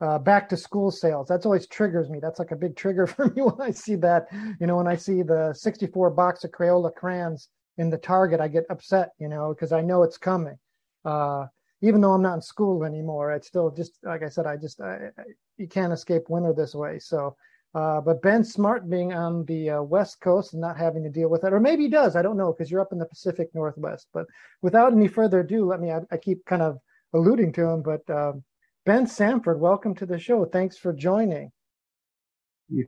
uh, 0.00 0.18
back 0.18 0.48
to 0.48 0.56
school 0.56 0.90
sales. 0.90 1.26
That's 1.28 1.46
always 1.46 1.66
triggers 1.66 2.08
me. 2.08 2.18
That's 2.20 2.38
like 2.38 2.50
a 2.50 2.56
big 2.56 2.76
trigger 2.76 3.06
for 3.06 3.26
me 3.26 3.42
when 3.42 3.60
I 3.60 3.70
see 3.70 3.96
that. 3.96 4.26
You 4.60 4.66
know, 4.66 4.76
when 4.76 4.86
I 4.88 4.96
see 4.96 5.22
the 5.22 5.52
64 5.54 6.10
box 6.10 6.44
of 6.44 6.50
Crayola 6.50 6.94
crayons 6.94 7.48
in 7.78 7.90
the 7.90 7.98
Target, 7.98 8.40
I 8.40 8.48
get 8.48 8.64
upset. 8.70 9.10
You 9.18 9.28
know, 9.28 9.54
because 9.54 9.72
I 9.72 9.80
know 9.80 10.02
it's 10.02 10.18
coming. 10.18 10.58
Uh, 11.04 11.46
even 11.80 12.00
though 12.00 12.12
I'm 12.12 12.22
not 12.22 12.34
in 12.34 12.42
school 12.42 12.84
anymore, 12.84 13.32
it's 13.32 13.48
still 13.48 13.70
just 13.70 13.98
like 14.02 14.22
I 14.22 14.28
said. 14.28 14.46
I 14.46 14.56
just 14.56 14.80
I, 14.80 15.10
I, 15.18 15.22
you 15.56 15.68
can't 15.68 15.92
escape 15.92 16.28
winter 16.28 16.52
this 16.52 16.74
way. 16.74 16.98
So, 16.98 17.36
uh, 17.74 18.00
but 18.00 18.22
Ben 18.22 18.44
Smart 18.44 18.88
being 18.88 19.12
on 19.12 19.44
the 19.46 19.70
uh, 19.70 19.82
West 19.82 20.20
Coast 20.20 20.52
and 20.52 20.60
not 20.60 20.76
having 20.76 21.02
to 21.04 21.10
deal 21.10 21.28
with 21.28 21.44
it, 21.44 21.52
or 21.52 21.60
maybe 21.60 21.84
he 21.84 21.88
does. 21.88 22.16
I 22.16 22.22
don't 22.22 22.36
know 22.36 22.52
because 22.52 22.70
you're 22.70 22.80
up 22.80 22.92
in 22.92 22.98
the 22.98 23.06
Pacific 23.06 23.48
Northwest. 23.54 24.08
But 24.12 24.26
without 24.62 24.92
any 24.92 25.08
further 25.08 25.40
ado, 25.40 25.66
let 25.66 25.80
me. 25.80 25.90
I, 25.90 26.00
I 26.10 26.16
keep 26.16 26.44
kind 26.44 26.62
of 26.62 26.78
alluding 27.14 27.52
to 27.54 27.64
him, 27.64 27.82
but. 27.82 28.08
Um, 28.10 28.44
Ben 28.86 29.06
Sanford, 29.06 29.60
welcome 29.60 29.94
to 29.96 30.06
the 30.06 30.18
show. 30.18 30.46
Thanks 30.46 30.78
for 30.78 30.94
joining. 30.94 31.52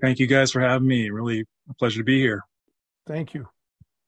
Thank 0.00 0.18
you 0.18 0.26
guys 0.26 0.50
for 0.50 0.62
having 0.62 0.88
me. 0.88 1.10
Really 1.10 1.44
a 1.68 1.74
pleasure 1.74 2.00
to 2.00 2.04
be 2.04 2.18
here. 2.18 2.42
Thank 3.06 3.34
you. 3.34 3.46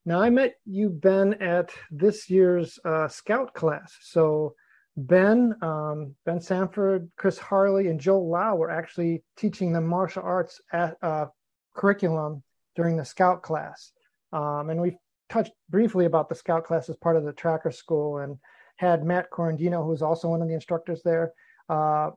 Now, 0.06 0.22
I 0.22 0.30
met 0.30 0.54
you, 0.64 0.88
Ben, 0.88 1.34
at 1.34 1.70
this 1.90 2.30
year's 2.30 2.78
uh, 2.82 3.08
Scout 3.08 3.52
class. 3.52 3.94
So, 4.00 4.54
Ben, 4.96 5.56
um, 5.62 6.14
Ben 6.26 6.40
Sanford, 6.40 7.10
Chris 7.16 7.38
Harley, 7.38 7.88
and 7.88 8.00
Joe 8.00 8.20
Lau 8.20 8.56
were 8.56 8.70
actually 8.70 9.22
teaching 9.36 9.72
the 9.72 9.80
martial 9.80 10.22
arts 10.22 10.60
at, 10.72 10.96
uh, 11.02 11.26
curriculum 11.74 12.42
during 12.76 12.96
the 12.96 13.04
scout 13.04 13.42
class. 13.42 13.92
Um, 14.32 14.70
and 14.70 14.80
we 14.80 14.98
touched 15.28 15.52
briefly 15.70 16.04
about 16.04 16.28
the 16.28 16.34
scout 16.34 16.64
class 16.64 16.88
as 16.88 16.96
part 16.96 17.16
of 17.16 17.24
the 17.24 17.32
tracker 17.32 17.70
school 17.70 18.18
and 18.18 18.36
had 18.76 19.04
Matt 19.04 19.30
Corandino, 19.30 19.84
who's 19.84 20.02
also 20.02 20.28
one 20.28 20.42
of 20.42 20.48
the 20.48 20.54
instructors 20.54 21.02
there. 21.02 21.32
Uh, 21.68 22.10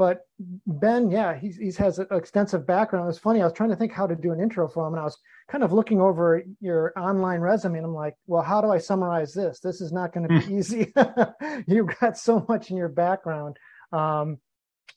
but 0.00 0.26
Ben, 0.66 1.10
yeah, 1.10 1.38
he's, 1.38 1.58
he 1.58 1.70
has 1.72 1.98
an 1.98 2.06
extensive 2.10 2.66
background. 2.66 3.04
It 3.04 3.08
was 3.08 3.18
funny. 3.18 3.42
I 3.42 3.44
was 3.44 3.52
trying 3.52 3.68
to 3.68 3.76
think 3.76 3.92
how 3.92 4.06
to 4.06 4.16
do 4.16 4.32
an 4.32 4.40
intro 4.40 4.66
for 4.66 4.86
him, 4.86 4.94
and 4.94 5.00
I 5.02 5.04
was 5.04 5.18
kind 5.46 5.62
of 5.62 5.74
looking 5.74 6.00
over 6.00 6.42
your 6.58 6.94
online 6.98 7.40
resume, 7.40 7.76
and 7.76 7.84
I'm 7.84 7.92
like, 7.92 8.14
well, 8.26 8.40
how 8.40 8.62
do 8.62 8.70
I 8.70 8.78
summarize 8.78 9.34
this? 9.34 9.60
This 9.60 9.82
is 9.82 9.92
not 9.92 10.14
going 10.14 10.26
to 10.26 10.40
be 10.40 10.40
hmm. 10.40 10.58
easy. 10.58 10.94
You've 11.66 11.90
got 12.00 12.16
so 12.16 12.46
much 12.48 12.70
in 12.70 12.78
your 12.78 12.88
background. 12.88 13.58
Um, 13.92 14.38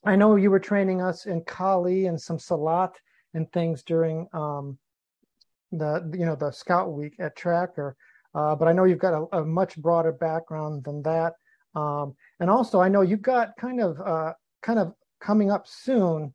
I 0.05 0.15
know 0.15 0.37
you 0.37 0.49
were 0.49 0.57
training 0.57 1.01
us 1.01 1.25
in 1.25 1.43
Kali 1.43 2.05
and 2.05 2.17
some 2.17 2.37
Silat 2.37 2.93
and 3.33 3.51
things 3.51 3.83
during 3.83 4.29
um, 4.31 4.77
the 5.73 6.09
you 6.17 6.25
know 6.25 6.37
the 6.37 6.51
Scout 6.51 6.93
Week 6.93 7.15
at 7.19 7.35
Tracker, 7.35 7.97
uh, 8.35 8.55
but 8.55 8.69
I 8.69 8.71
know 8.71 8.85
you've 8.85 8.99
got 8.99 9.27
a, 9.33 9.39
a 9.39 9.45
much 9.45 9.75
broader 9.75 10.13
background 10.13 10.85
than 10.85 11.01
that. 11.01 11.33
Um, 11.75 12.15
and 12.39 12.49
also, 12.49 12.79
I 12.79 12.87
know 12.87 13.01
you've 13.01 13.21
got 13.21 13.57
kind 13.57 13.81
of 13.81 13.99
uh, 13.99 14.33
kind 14.63 14.79
of 14.79 14.93
coming 15.19 15.51
up 15.51 15.67
soon, 15.67 16.33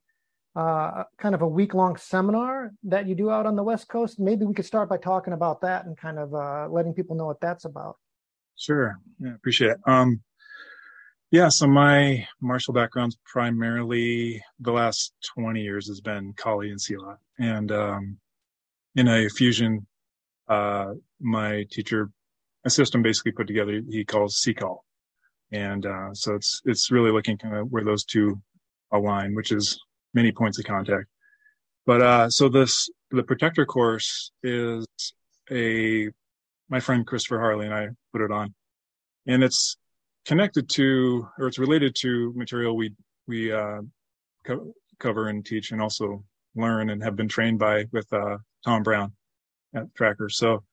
uh, 0.54 1.04
kind 1.18 1.34
of 1.34 1.42
a 1.42 1.48
week 1.48 1.74
long 1.74 1.96
seminar 1.96 2.72
that 2.84 3.08
you 3.08 3.14
do 3.14 3.30
out 3.30 3.46
on 3.46 3.56
the 3.56 3.62
West 3.62 3.88
Coast. 3.88 4.20
Maybe 4.20 4.44
we 4.44 4.54
could 4.54 4.64
start 4.64 4.88
by 4.88 4.98
talking 4.98 5.32
about 5.32 5.60
that 5.62 5.86
and 5.86 5.96
kind 5.96 6.18
of 6.18 6.34
uh, 6.34 6.68
letting 6.70 6.94
people 6.94 7.16
know 7.16 7.26
what 7.26 7.40
that's 7.40 7.64
about. 7.64 7.96
Sure. 8.56 8.98
Yeah, 9.18 9.34
appreciate 9.34 9.72
it. 9.72 9.78
Um, 9.86 10.20
yeah, 11.30 11.48
so 11.48 11.66
my 11.66 12.26
martial 12.40 12.72
background's 12.72 13.18
primarily 13.24 14.42
the 14.60 14.72
last 14.72 15.12
20 15.34 15.60
years 15.60 15.88
has 15.88 16.00
been 16.00 16.32
Kali 16.34 16.70
and 16.70 16.80
Silat. 16.80 17.18
And 17.38 17.70
um, 17.70 18.16
in 18.96 19.08
a 19.08 19.28
fusion, 19.28 19.86
uh, 20.48 20.94
my 21.20 21.66
teacher, 21.70 22.10
a 22.64 22.70
system 22.70 23.02
basically 23.02 23.32
put 23.32 23.46
together, 23.46 23.82
he 23.88 24.04
calls 24.04 24.42
Sikal 24.42 24.78
and 25.52 25.86
uh, 25.86 26.12
so 26.14 26.34
it's 26.34 26.60
it's 26.64 26.90
really 26.90 27.10
looking 27.10 27.38
kind 27.38 27.56
of 27.56 27.70
where 27.70 27.84
those 27.84 28.04
two 28.04 28.40
align, 28.92 29.34
which 29.34 29.52
is 29.52 29.78
many 30.14 30.32
points 30.32 30.58
of 30.58 30.64
contact. 30.64 31.06
But 31.86 32.02
uh, 32.02 32.30
so 32.30 32.48
this 32.48 32.90
the 33.10 33.22
protector 33.22 33.64
course 33.64 34.30
is 34.42 34.86
a 35.50 36.10
my 36.68 36.80
friend 36.80 37.06
Christopher 37.06 37.40
Harley 37.40 37.66
and 37.66 37.74
I 37.74 37.88
put 38.12 38.20
it 38.20 38.30
on, 38.30 38.54
and 39.26 39.42
it's 39.42 39.76
connected 40.26 40.68
to 40.68 41.26
or 41.38 41.46
it's 41.46 41.58
related 41.58 41.94
to 42.00 42.32
material 42.36 42.76
we 42.76 42.94
we 43.26 43.52
uh, 43.52 43.80
co- 44.44 44.72
cover 44.98 45.28
and 45.28 45.44
teach 45.44 45.72
and 45.72 45.80
also 45.80 46.24
learn 46.54 46.90
and 46.90 47.02
have 47.02 47.16
been 47.16 47.28
trained 47.28 47.58
by 47.58 47.84
with 47.92 48.12
uh, 48.12 48.36
Tom 48.64 48.82
Brown 48.82 49.12
at 49.74 49.94
Tracker. 49.94 50.28
So 50.28 50.64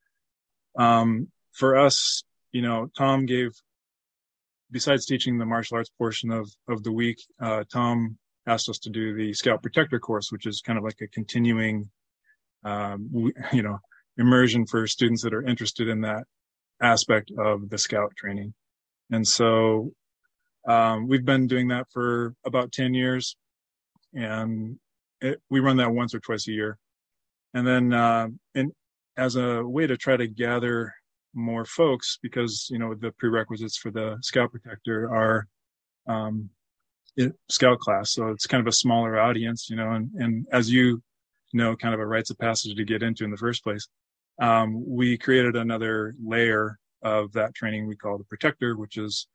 um, 0.78 1.28
for 1.52 1.78
us, 1.78 2.24
you 2.52 2.62
know, 2.62 2.90
Tom 2.98 3.26
gave 3.26 3.52
besides 4.72 5.06
teaching 5.06 5.38
the 5.38 5.46
martial 5.46 5.78
arts 5.78 5.92
portion 5.98 6.32
of 6.32 6.50
of 6.68 6.84
the 6.84 6.92
week, 6.92 7.18
uh, 7.42 7.64
Tom 7.72 8.18
asked 8.48 8.70
us 8.70 8.80
to 8.80 8.90
do 8.90 9.16
the 9.16 9.34
Scout 9.34 9.62
Protector 9.62 10.00
course, 10.00 10.32
which 10.32 10.46
is 10.46 10.62
kind 10.62 10.78
of 10.78 10.84
like 10.84 11.02
a 11.02 11.08
continuing, 11.08 11.90
um, 12.64 13.10
you 13.54 13.64
know, 13.64 13.80
immersion 14.18 14.66
for 14.66 14.88
students 14.88 15.24
that 15.24 15.34
are 15.34 15.44
interested 15.44 15.88
in 15.88 16.02
that 16.02 16.24
aspect 16.82 17.32
of 17.38 17.70
the 17.70 17.78
Scout 17.78 18.14
training. 18.18 18.54
And 19.12 19.28
so 19.28 19.92
um, 20.68 21.08
we've 21.08 21.26
been 21.26 21.48
doing 21.48 21.68
that 21.70 21.86
for 21.92 22.34
about 22.46 22.72
10 22.72 22.94
years, 22.94 23.36
and 24.14 24.78
it, 25.22 25.40
we 25.50 25.60
run 25.60 25.78
that 25.78 25.92
once 25.92 26.14
or 26.14 26.20
twice 26.20 26.48
a 26.48 26.52
year. 26.52 26.78
And 27.54 27.66
then, 27.66 27.94
uh, 27.94 28.28
and 28.54 28.72
as 29.18 29.36
a 29.36 29.64
way 29.64 29.88
to 29.88 29.96
try 29.96 30.18
to 30.18 30.28
gather 30.28 30.94
more 31.36 31.66
folks 31.66 32.18
because 32.22 32.68
you 32.72 32.80
know 32.80 32.96
the 32.96 33.12
prerequisites 33.12 33.78
for 33.78 33.92
the 33.92 34.18
scout 34.22 34.52
protector 34.52 35.14
are 35.14 35.48
um, 36.08 36.50
it, 37.18 37.34
scout 37.50 37.80
class. 37.80 38.14
So 38.14 38.30
it's 38.30 38.48
kind 38.48 38.62
of 38.62 38.68
a 38.68 38.72
smaller 38.72 39.20
audience 39.20 39.70
you 39.70 39.76
know 39.76 39.92
and, 39.92 40.10
and 40.16 40.48
as 40.52 40.72
you 40.72 41.02
know 41.54 41.76
kind 41.76 41.94
of 41.94 42.00
a 42.00 42.06
rites 42.06 42.30
of 42.30 42.38
passage 42.38 42.76
to 42.76 42.84
get 42.84 43.04
into 43.04 43.24
in 43.24 43.32
the 43.32 43.38
first 43.38 43.64
place 43.64 43.88
um, 44.42 44.84
we 44.86 45.18
created 45.18 45.56
another 45.56 46.16
layer 46.24 46.78
of 47.04 47.32
that 47.34 47.54
training 47.54 47.88
we 47.88 47.96
call 47.96 48.18
the 48.18 48.24
protector 48.26 48.76
which 48.76 48.98
is 48.98 49.28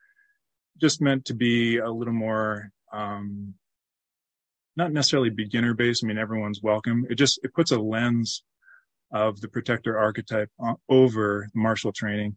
just 0.78 1.00
meant 1.00 1.24
to 1.24 1.34
be 1.34 1.78
a 1.78 1.90
little 1.90 2.14
more 2.14 2.70
um, 2.92 3.54
not 4.76 4.92
necessarily 4.92 5.30
beginner 5.30 5.74
based 5.74 6.04
i 6.04 6.06
mean 6.06 6.18
everyone's 6.18 6.62
welcome. 6.62 7.06
It 7.10 7.16
just 7.16 7.40
it 7.42 7.54
puts 7.54 7.70
a 7.70 7.78
lens 7.78 8.42
of 9.12 9.40
the 9.40 9.48
protector 9.48 9.98
archetype 9.98 10.50
over 10.88 11.48
martial 11.54 11.92
training. 11.92 12.36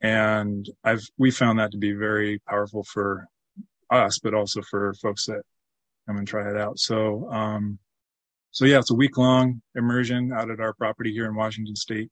And 0.00 0.68
I've, 0.84 1.06
we 1.18 1.30
found 1.30 1.58
that 1.58 1.72
to 1.72 1.78
be 1.78 1.92
very 1.92 2.38
powerful 2.48 2.84
for 2.84 3.28
us, 3.90 4.18
but 4.18 4.34
also 4.34 4.62
for 4.62 4.94
folks 4.94 5.26
that 5.26 5.42
come 6.06 6.18
and 6.18 6.28
try 6.28 6.50
it 6.50 6.56
out. 6.56 6.78
So, 6.78 7.30
um, 7.30 7.78
so 8.50 8.64
yeah, 8.64 8.78
it's 8.78 8.90
a 8.90 8.94
week 8.94 9.18
long 9.18 9.60
immersion 9.74 10.32
out 10.32 10.50
at 10.50 10.60
our 10.60 10.72
property 10.74 11.12
here 11.12 11.26
in 11.26 11.34
Washington 11.34 11.76
state. 11.76 12.10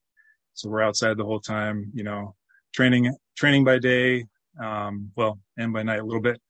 So 0.54 0.68
we're 0.68 0.82
outside 0.82 1.16
the 1.16 1.24
whole 1.24 1.40
time, 1.40 1.90
you 1.94 2.04
know, 2.04 2.34
training, 2.72 3.14
training 3.36 3.64
by 3.64 3.78
day, 3.78 4.26
um, 4.62 5.10
well, 5.16 5.38
and 5.56 5.72
by 5.72 5.82
night 5.82 6.00
a 6.00 6.04
little 6.04 6.20
bit, 6.20 6.40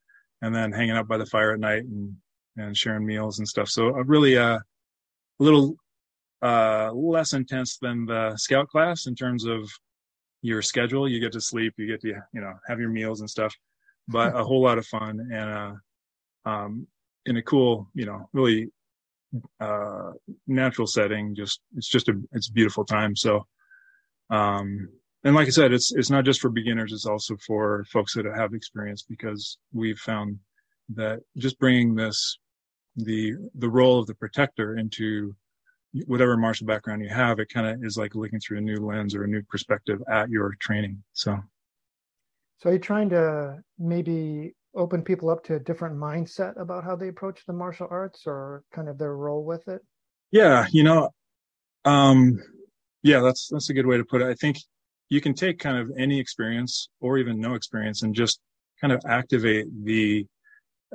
and 0.42 0.54
then 0.54 0.72
hanging 0.72 0.96
out 0.96 1.08
by 1.08 1.16
the 1.16 1.26
fire 1.26 1.52
at 1.52 1.60
night 1.60 1.84
and, 1.84 2.16
and 2.56 2.76
sharing 2.76 3.06
meals 3.06 3.38
and 3.38 3.48
stuff. 3.48 3.68
So 3.68 3.88
a 3.88 4.02
really, 4.04 4.36
uh, 4.36 4.58
a 4.58 5.42
little 5.42 5.76
uh, 6.44 6.92
less 6.92 7.32
intense 7.32 7.78
than 7.78 8.04
the 8.04 8.36
scout 8.36 8.68
class 8.68 9.06
in 9.06 9.14
terms 9.14 9.46
of 9.46 9.68
your 10.42 10.60
schedule. 10.60 11.08
You 11.08 11.18
get 11.18 11.32
to 11.32 11.40
sleep, 11.40 11.72
you 11.78 11.86
get 11.86 12.02
to 12.02 12.08
you 12.08 12.40
know 12.40 12.52
have 12.68 12.78
your 12.78 12.90
meals 12.90 13.20
and 13.20 13.30
stuff, 13.30 13.54
but 14.06 14.36
a 14.38 14.44
whole 14.44 14.62
lot 14.62 14.78
of 14.78 14.86
fun 14.86 15.30
and 15.32 15.50
uh, 15.50 16.48
um, 16.48 16.86
in 17.24 17.38
a 17.38 17.42
cool 17.42 17.88
you 17.94 18.04
know 18.04 18.28
really 18.34 18.68
uh, 19.58 20.10
natural 20.46 20.86
setting. 20.86 21.34
Just 21.34 21.60
it's 21.76 21.88
just 21.88 22.08
a 22.08 22.20
it's 22.32 22.48
a 22.48 22.52
beautiful 22.52 22.84
time. 22.84 23.16
So. 23.16 23.46
Um, 24.30 24.88
and 25.22 25.34
like 25.34 25.46
I 25.46 25.50
said, 25.50 25.72
it's 25.72 25.90
it's 25.94 26.10
not 26.10 26.26
just 26.26 26.40
for 26.40 26.50
beginners; 26.50 26.92
it's 26.92 27.06
also 27.06 27.36
for 27.46 27.84
folks 27.90 28.14
that 28.14 28.26
have 28.26 28.52
experience 28.52 29.02
because 29.08 29.56
we've 29.72 29.98
found 29.98 30.38
that 30.94 31.20
just 31.38 31.58
bringing 31.58 31.94
this 31.94 32.38
the 32.96 33.32
the 33.54 33.68
role 33.68 33.98
of 33.98 34.06
the 34.06 34.14
protector 34.14 34.76
into 34.76 35.34
whatever 36.06 36.36
martial 36.36 36.66
background 36.66 37.02
you 37.02 37.08
have, 37.08 37.38
it 37.38 37.48
kind 37.48 37.66
of 37.66 37.84
is 37.84 37.96
like 37.96 38.14
looking 38.14 38.40
through 38.40 38.58
a 38.58 38.60
new 38.60 38.76
lens 38.76 39.14
or 39.14 39.24
a 39.24 39.28
new 39.28 39.42
perspective 39.42 40.02
at 40.10 40.28
your 40.28 40.54
training. 40.58 41.02
So, 41.12 41.38
so 42.58 42.70
are 42.70 42.72
you 42.72 42.78
trying 42.78 43.10
to 43.10 43.62
maybe 43.78 44.54
open 44.74 45.02
people 45.02 45.30
up 45.30 45.44
to 45.44 45.54
a 45.54 45.60
different 45.60 45.96
mindset 45.96 46.60
about 46.60 46.84
how 46.84 46.96
they 46.96 47.08
approach 47.08 47.44
the 47.46 47.52
martial 47.52 47.86
arts 47.90 48.22
or 48.26 48.64
kind 48.72 48.88
of 48.88 48.98
their 48.98 49.16
role 49.16 49.44
with 49.44 49.68
it? 49.68 49.82
Yeah, 50.32 50.66
you 50.70 50.82
know, 50.82 51.10
um, 51.84 52.42
yeah, 53.02 53.20
that's 53.20 53.48
that's 53.48 53.70
a 53.70 53.74
good 53.74 53.86
way 53.86 53.96
to 53.96 54.04
put 54.04 54.20
it. 54.20 54.26
I 54.26 54.34
think 54.34 54.58
you 55.10 55.20
can 55.20 55.34
take 55.34 55.58
kind 55.58 55.78
of 55.78 55.92
any 55.96 56.18
experience 56.18 56.88
or 57.00 57.18
even 57.18 57.40
no 57.40 57.54
experience 57.54 58.02
and 58.02 58.14
just 58.14 58.40
kind 58.80 58.92
of 58.92 59.00
activate 59.06 59.66
the 59.84 60.26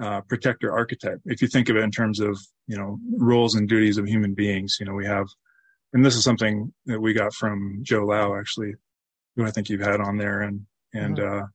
uh, 0.01 0.21
protector 0.21 0.71
archetype. 0.71 1.19
If 1.25 1.41
you 1.41 1.47
think 1.47 1.69
of 1.69 1.75
it 1.75 1.83
in 1.83 1.91
terms 1.91 2.19
of 2.19 2.39
you 2.67 2.77
know 2.77 2.99
roles 3.17 3.55
and 3.55 3.67
duties 3.67 3.97
of 3.97 4.07
human 4.07 4.33
beings, 4.33 4.77
you 4.79 4.85
know 4.85 4.93
we 4.93 5.05
have, 5.05 5.27
and 5.93 6.05
this 6.05 6.15
is 6.15 6.23
something 6.23 6.73
that 6.85 6.99
we 6.99 7.13
got 7.13 7.33
from 7.33 7.79
Joe 7.81 8.05
Lau 8.05 8.37
actually, 8.37 8.75
who 9.35 9.45
I 9.45 9.51
think 9.51 9.69
you've 9.69 9.81
had 9.81 10.01
on 10.01 10.17
there, 10.17 10.41
and 10.41 10.65
and 10.93 11.17
mm-hmm. 11.17 11.43
uh, 11.43 11.47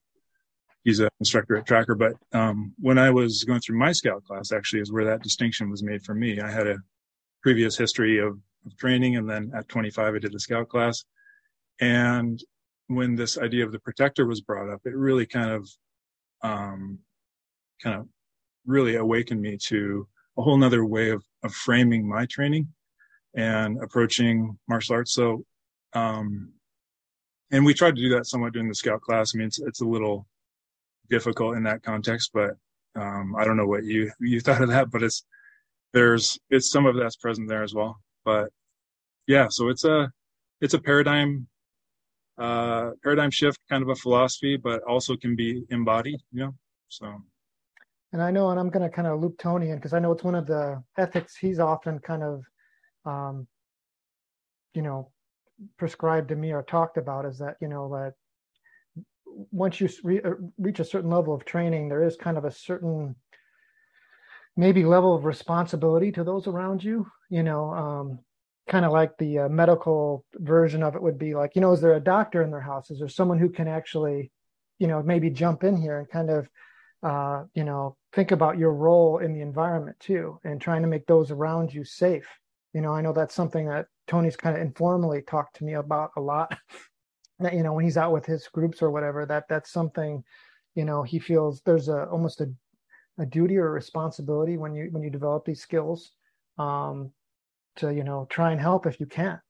he's 0.85 1.01
an 1.01 1.09
instructor 1.21 1.57
at 1.57 1.67
Tracker. 1.67 1.95
But 1.95 2.15
um, 2.33 2.75
when 2.79 2.99
I 2.99 3.11
was 3.11 3.45
going 3.45 3.61
through 3.61 3.79
my 3.79 3.93
scout 3.93 4.25
class, 4.25 4.53
actually, 4.53 4.83
is 4.83 4.93
where 4.93 5.05
that 5.07 5.23
distinction 5.23 5.71
was 5.71 5.83
made 5.83 6.03
for 6.03 6.15
me. 6.15 6.41
I 6.41 6.51
had 6.51 6.67
a 6.67 6.77
previous 7.43 7.77
history 7.77 8.19
of, 8.19 8.39
of 8.67 8.77
training, 8.77 9.17
and 9.17 9.29
then 9.29 9.53
at 9.55 9.69
25, 9.69 10.15
I 10.15 10.19
did 10.19 10.33
the 10.33 10.41
scout 10.41 10.69
class, 10.69 11.05
and 11.81 12.43
when 12.89 13.15
this 13.15 13.39
idea 13.39 13.65
of 13.65 13.73
the 13.73 13.79
protector 13.79 14.27
was 14.27 14.43
brought 14.43 14.71
up, 14.71 14.83
it 14.85 14.95
really 14.95 15.27
kind 15.27 15.51
of 15.51 15.69
um, 16.43 16.99
kind 17.83 17.97
of 18.01 18.09
really 18.67 18.97
awakened 18.97 19.41
me 19.41 19.59
to 19.69 20.07
a 20.39 20.43
whole 20.43 20.57
nother 20.57 20.85
way 20.85 21.11
of, 21.11 21.23
of 21.43 21.55
framing 21.55 22.09
my 22.09 22.27
training 22.27 22.67
and 23.35 23.83
approaching 23.83 24.59
martial 24.69 24.97
arts. 24.97 25.13
So, 25.13 25.45
um, 25.93 26.53
and 27.51 27.65
we 27.65 27.75
tried 27.75 27.97
to 27.97 28.03
do 28.03 28.09
that 28.11 28.27
somewhat 28.27 28.53
during 28.53 28.69
the 28.69 28.75
scout 28.75 29.01
class. 29.01 29.33
I 29.35 29.39
mean, 29.39 29.47
it's, 29.47 29.61
it's 29.61 29.81
a 29.81 29.87
little 29.87 30.27
difficult 31.11 31.57
in 31.57 31.63
that 31.65 31.83
context, 31.83 32.31
but, 32.33 32.53
um, 32.97 33.35
I 33.37 33.45
don't 33.45 33.57
know 33.57 33.67
what 33.67 33.85
you, 33.85 34.11
you 34.21 34.41
thought 34.41 34.63
of 34.63 34.71
that, 34.71 34.91
but 34.91 35.03
it's, 35.03 35.25
there's, 35.93 36.39
it's 36.51 36.71
some 36.71 36.87
of 36.87 36.97
that's 36.97 37.17
present 37.17 37.49
there 37.49 37.63
as 37.63 37.75
well. 37.75 38.01
But 38.25 38.51
yeah, 39.27 39.47
so 39.51 39.69
it's 39.69 39.85
a, 39.85 40.11
it's 40.61 40.75
a 40.75 40.81
paradigm, 40.81 41.47
uh, 42.39 42.91
paradigm 43.03 43.31
shift, 43.31 43.61
kind 43.69 43.83
of 43.83 43.89
a 43.89 43.95
philosophy, 43.95 44.57
but 44.57 44.83
also 44.83 45.17
can 45.17 45.37
be 45.37 45.65
embodied, 45.71 46.21
you 46.33 46.45
know, 46.45 46.55
so. 46.89 47.23
And 48.15 48.23
I 48.23 48.31
know, 48.31 48.49
and 48.51 48.59
I'm 48.59 48.71
going 48.71 48.89
to 48.89 48.95
kind 48.95 49.09
of 49.09 49.21
loop 49.21 49.37
Tony 49.39 49.71
in 49.71 49.77
because 49.77 49.93
I 49.93 49.99
know 49.99 50.13
it's 50.13 50.25
one 50.25 50.37
of 50.37 50.47
the 50.47 50.83
ethics 50.97 51.37
he's 51.37 51.59
often 51.59 51.99
kind 51.99 52.23
of 52.23 52.45
um, 53.05 53.47
you 54.75 54.83
know, 54.83 55.11
prescribed 55.79 56.29
to 56.29 56.37
me 56.37 56.53
or 56.53 56.63
talked 56.63 56.97
about 56.97 57.25
is 57.25 57.39
that, 57.39 57.57
you 57.61 57.69
know, 57.69 57.89
that 57.91 58.15
once 59.51 59.81
you 59.81 59.89
re- 60.03 60.23
uh, 60.23 60.33
reach 60.59 60.81
a 60.81 60.85
certain 60.85 61.11
level 61.11 61.35
of 61.35 61.45
training, 61.45 61.89
there 61.89 62.03
is 62.03 62.17
kind 62.17 62.37
of 62.37 62.45
a 62.45 62.51
certain 62.51 63.15
maybe 64.57 64.85
level 64.85 65.15
of 65.15 65.25
responsibility 65.25 66.13
to 66.13 66.25
those 66.25 66.47
around 66.47 66.83
you. 66.83 67.07
You 67.31 67.43
know, 67.43 67.71
um, 67.73 68.19
kind 68.69 68.85
of 68.85 68.93
like 68.93 69.17
the 69.19 69.41
uh, 69.41 69.49
medical 69.49 70.25
version 70.35 70.83
of 70.83 70.95
it 70.95 71.03
would 71.03 71.19
be 71.19 71.35
like, 71.35 71.55
you 71.55 71.61
know, 71.61 71.73
is 71.73 71.81
there 71.81 71.95
a 71.95 72.01
doctor 72.01 72.43
in 72.43 72.51
their 72.51 72.61
house? 72.61 72.91
Is 72.91 72.99
there 72.99 73.09
someone 73.09 73.39
who 73.39 73.49
can 73.49 73.69
actually, 73.69 74.33
you 74.79 74.87
know, 74.87 75.03
maybe 75.03 75.31
jump 75.31 75.65
in 75.65 75.77
here 75.77 75.99
and 75.99 76.09
kind 76.09 76.31
of, 76.31 76.49
uh, 77.03 77.45
you 77.55 77.65
know, 77.65 77.97
think 78.15 78.31
about 78.31 78.59
your 78.59 78.73
role 78.73 79.19
in 79.19 79.33
the 79.33 79.41
environment 79.41 79.99
too, 80.01 80.39
and 80.45 80.61
trying 80.61 80.83
to 80.83 80.89
make 80.89 81.07
those 81.07 81.31
around 81.31 81.73
you 81.73 81.85
safe. 81.85 82.29
You 82.73 82.81
know, 82.81 82.93
I 82.93 83.01
know 83.01 83.13
that's 83.13 83.35
something 83.35 83.69
that 83.69 83.87
Tony's 84.07 84.37
kind 84.37 84.57
of 84.57 84.63
informally 84.63 85.23
talked 85.23 85.57
to 85.57 85.65
me 85.65 85.75
about 85.75 86.11
a 86.17 86.21
lot. 86.21 86.57
That 87.41 87.55
you 87.55 87.65
know 87.65 87.73
when 87.73 87.85
he's 87.85 87.97
out 87.97 88.13
with 88.13 88.25
his 88.25 88.47
groups 88.47 88.81
or 88.81 88.93
whatever 88.93 89.27
that 89.27 89.49
that's 89.49 89.73
something 89.73 90.23
you 90.77 90.85
know 90.85 91.03
he 91.03 91.19
feels 91.19 91.61
there's 91.63 91.89
a 91.89 92.05
almost 92.05 92.41
a, 92.41 92.47
a 93.19 93.27
duty 93.27 93.57
or 93.57 93.67
a 93.67 93.73
responsibility 93.73 94.57
when 94.57 94.73
you 94.73 94.87
when 94.93 95.03
you 95.03 95.11
develop 95.11 95.45
these 95.45 95.61
skills 95.61 96.13
um, 96.59 97.11
to 97.75 97.93
you 97.93 98.05
know 98.05 98.27
try 98.31 98.53
and 98.53 98.61
help 98.61 98.87
if 98.87 99.01
you 99.01 99.07
can. 99.07 99.41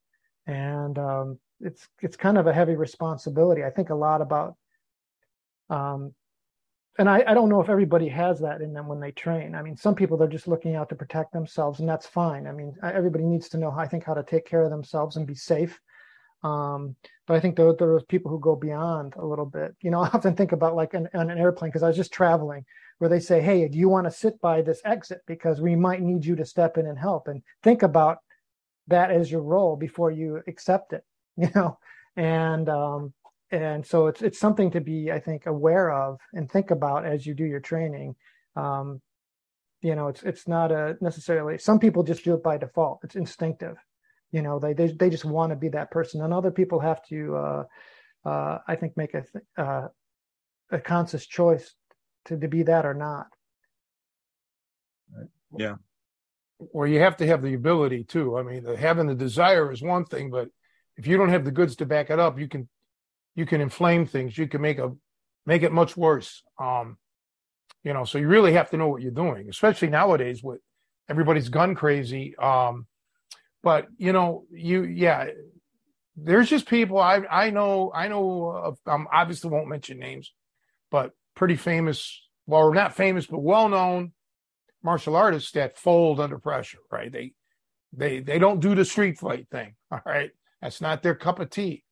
And 0.47 0.99
um, 0.99 1.39
it's 1.61 1.87
it's 2.01 2.17
kind 2.17 2.39
of 2.39 2.47
a 2.47 2.53
heavy 2.53 2.75
responsibility. 2.75 3.65
I 3.65 3.71
think 3.71 3.91
a 3.91 3.95
lot 3.95 4.23
about 4.23 4.57
um, 5.71 6.15
and 6.99 7.09
I, 7.09 7.25
I 7.27 7.35
don't 7.35 7.49
know 7.49 7.61
if 7.61 7.69
everybody 7.69 8.09
has 8.09 8.39
that 8.41 8.61
in 8.61 8.73
them 8.73 8.87
when 8.87 9.01
they 9.01 9.11
train. 9.11 9.55
I 9.55 9.63
mean, 9.63 9.77
some 9.77 9.95
people 9.95 10.17
they're 10.17 10.29
just 10.29 10.47
looking 10.49 10.77
out 10.77 10.89
to 10.91 10.95
protect 10.95 11.33
themselves, 11.33 11.81
and 11.81 11.89
that's 11.89 12.07
fine. 12.07 12.47
I 12.47 12.53
mean, 12.53 12.75
everybody 12.83 13.25
needs 13.25 13.49
to 13.51 13.59
know, 13.59 13.73
I 13.73 13.87
think, 13.87 14.05
how 14.05 14.15
to 14.15 14.23
take 14.23 14.47
care 14.47 14.63
of 14.63 14.71
themselves 14.71 15.17
and 15.17 15.27
be 15.27 15.35
safe. 15.35 15.81
Um, 16.45 16.95
but 17.27 17.35
I 17.35 17.41
think 17.41 17.57
there, 17.57 17.73
there 17.73 17.95
are 17.95 18.01
people 18.03 18.31
who 18.31 18.39
go 18.39 18.55
beyond 18.55 19.15
a 19.17 19.25
little 19.25 19.47
bit. 19.47 19.75
You 19.81 19.91
know, 19.91 20.01
I 20.03 20.09
often 20.09 20.37
think 20.37 20.53
about 20.53 20.77
like 20.77 20.95
an, 20.95 21.09
on 21.15 21.31
an 21.31 21.39
airplane 21.39 21.71
because 21.71 21.83
I 21.83 21.89
was 21.89 21.97
just 21.97 22.13
traveling 22.13 22.65
where 22.99 23.11
they 23.11 23.21
say, 23.21 23.41
"Hey, 23.41 23.67
do 23.67 23.77
you 23.77 23.89
want 23.89 24.07
to 24.07 24.11
sit 24.11 24.41
by 24.41 24.63
this 24.63 24.81
exit 24.85 25.23
because 25.27 25.61
we 25.61 25.75
might 25.75 26.01
need 26.01 26.25
you 26.25 26.37
to 26.37 26.45
step 26.45 26.79
in 26.79 26.87
and 26.87 26.99
help?" 26.99 27.27
And 27.27 27.43
think 27.65 27.83
about 27.83 28.19
that 28.87 29.11
as 29.11 29.33
your 29.33 29.43
role 29.43 29.77
before 29.77 30.11
you 30.11 30.43
accept 30.47 30.93
it. 30.93 31.05
You 31.37 31.51
know, 31.53 31.79
and 32.15 32.69
um, 32.69 33.13
and 33.55 33.87
so 33.87 34.07
it's 34.07 34.23
it's 34.23 34.39
something 34.39 34.71
to 34.73 34.81
be, 34.81 35.11
I 35.13 35.21
think, 35.21 35.47
aware 35.47 35.93
of 35.93 36.19
and 36.33 36.51
think 36.51 36.71
about 36.71 37.07
as 37.07 37.27
you 37.27 37.35
do 37.35 37.45
your 37.45 37.61
training. 37.61 38.17
Um, 38.57 39.01
you 39.83 39.95
know, 39.95 40.09
it's 40.09 40.23
it's 40.23 40.49
not 40.49 40.73
a 40.73 40.97
necessarily. 41.01 41.59
Some 41.59 41.79
people 41.79 42.03
just 42.03 42.25
do 42.25 42.35
it 42.35 42.43
by 42.43 42.59
default. 42.59 43.01
It's 43.05 43.17
instinctive 43.17 43.77
you 44.35 44.43
know 44.43 44.59
they 44.59 44.73
they, 44.73 44.89
they 44.89 45.09
just 45.09 45.25
want 45.25 45.51
to 45.51 45.57
be 45.57 45.69
that 45.69 45.93
person 45.93 46.21
and 46.21 46.35
other 46.35 46.51
people 46.51 46.81
have 46.81 47.01
to 47.07 47.37
uh, 47.37 47.65
uh, 48.27 48.59
i 48.67 48.75
think 48.75 48.97
make 48.97 49.15
a 49.15 49.25
uh, 49.57 49.89
a 50.73 50.81
conscious 50.81 51.25
choice 51.25 51.73
to, 52.25 52.37
to 52.37 52.49
be 52.49 52.65
that 52.65 52.85
or 52.85 52.95
not 52.95 53.29
yeah 55.57 55.77
or 56.73 56.87
you 56.89 56.99
have 56.99 57.17
to 57.17 57.27
have 57.27 57.43
the 57.43 57.55
ability 57.55 58.03
too 58.03 58.37
i 58.37 58.43
mean 58.43 58.65
having 58.77 59.07
the 59.07 59.15
desire 59.15 59.71
is 59.71 59.81
one 59.81 60.05
thing 60.05 60.31
but 60.31 60.49
if 60.97 61.07
you 61.07 61.17
don't 61.17 61.29
have 61.29 61.45
the 61.45 61.53
goods 61.53 61.77
to 61.77 61.87
back 61.87 62.11
it 62.11 62.19
up 62.19 62.39
you 62.39 62.49
can 62.49 62.69
you 63.35 63.47
can 63.47 63.61
inflame 63.61 64.07
things 64.07 64.37
you 64.37 64.49
can 64.49 64.61
make 64.61 64.79
a 64.79 64.93
make 65.47 65.63
it 65.63 65.73
much 65.73 65.97
worse 65.97 66.43
um 66.59 66.97
you 67.83 67.93
know 67.93 68.05
so 68.05 68.19
you 68.19 68.29
really 68.29 68.53
have 68.53 68.71
to 68.71 68.77
know 68.77 68.89
what 68.89 69.03
you're 69.03 69.11
doing 69.11 69.49
especially 69.49 69.89
nowadays 69.89 70.43
with 70.43 70.61
everybody's 71.09 71.49
gun 71.49 71.75
crazy 71.75 72.35
um 72.37 72.87
but 73.65 73.87
you 73.97 74.13
know, 74.13 74.45
you 74.51 74.85
yeah, 74.85 75.29
there's 76.17 76.51
just 76.51 76.69
people 76.69 76.99
I 76.99 77.23
I 77.29 77.51
know 77.51 77.91
I 77.95 78.09
know 78.09 78.51
of, 78.51 78.79
um, 78.87 79.09
obviously 79.11 79.51
won't 79.51 79.69
mention 79.69 79.99
names, 79.99 80.33
but 80.91 81.13
pretty 81.35 81.57
famous, 81.57 82.23
well 82.47 82.73
not 82.73 82.95
famous 82.95 83.27
but 83.27 83.43
well 83.43 83.69
known 83.71 84.13
martial 84.83 85.17
artists 85.17 85.53
that 85.53 85.79
fold 85.79 86.21
under 86.21 86.39
pressure, 86.39 86.79
right? 86.93 87.11
They 87.11 87.33
they 87.95 88.21
they 88.21 88.39
don't 88.39 88.61
do 88.61 88.75
the 88.75 88.85
street 88.85 89.19
fight 89.19 89.49
thing, 89.51 89.77
all 89.91 90.03
right? 90.07 90.31
That's 90.61 90.83
not 90.83 91.03
their 91.03 91.15
cup 91.15 91.41
of 91.41 91.49
tea. 91.51 91.85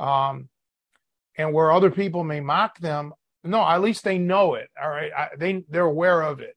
Um, 0.00 0.48
and 1.40 1.52
where 1.52 1.72
other 1.72 1.90
people 1.90 2.24
may 2.24 2.40
mock 2.40 2.78
them, 2.78 3.12
no, 3.42 3.62
at 3.66 3.80
least 3.80 4.04
they 4.04 4.18
know 4.18 4.54
it, 4.54 4.68
all 4.80 4.90
right? 4.90 5.10
I, 5.16 5.28
they 5.36 5.64
they're 5.68 5.84
aware 5.84 6.22
of 6.22 6.40
it. 6.40 6.54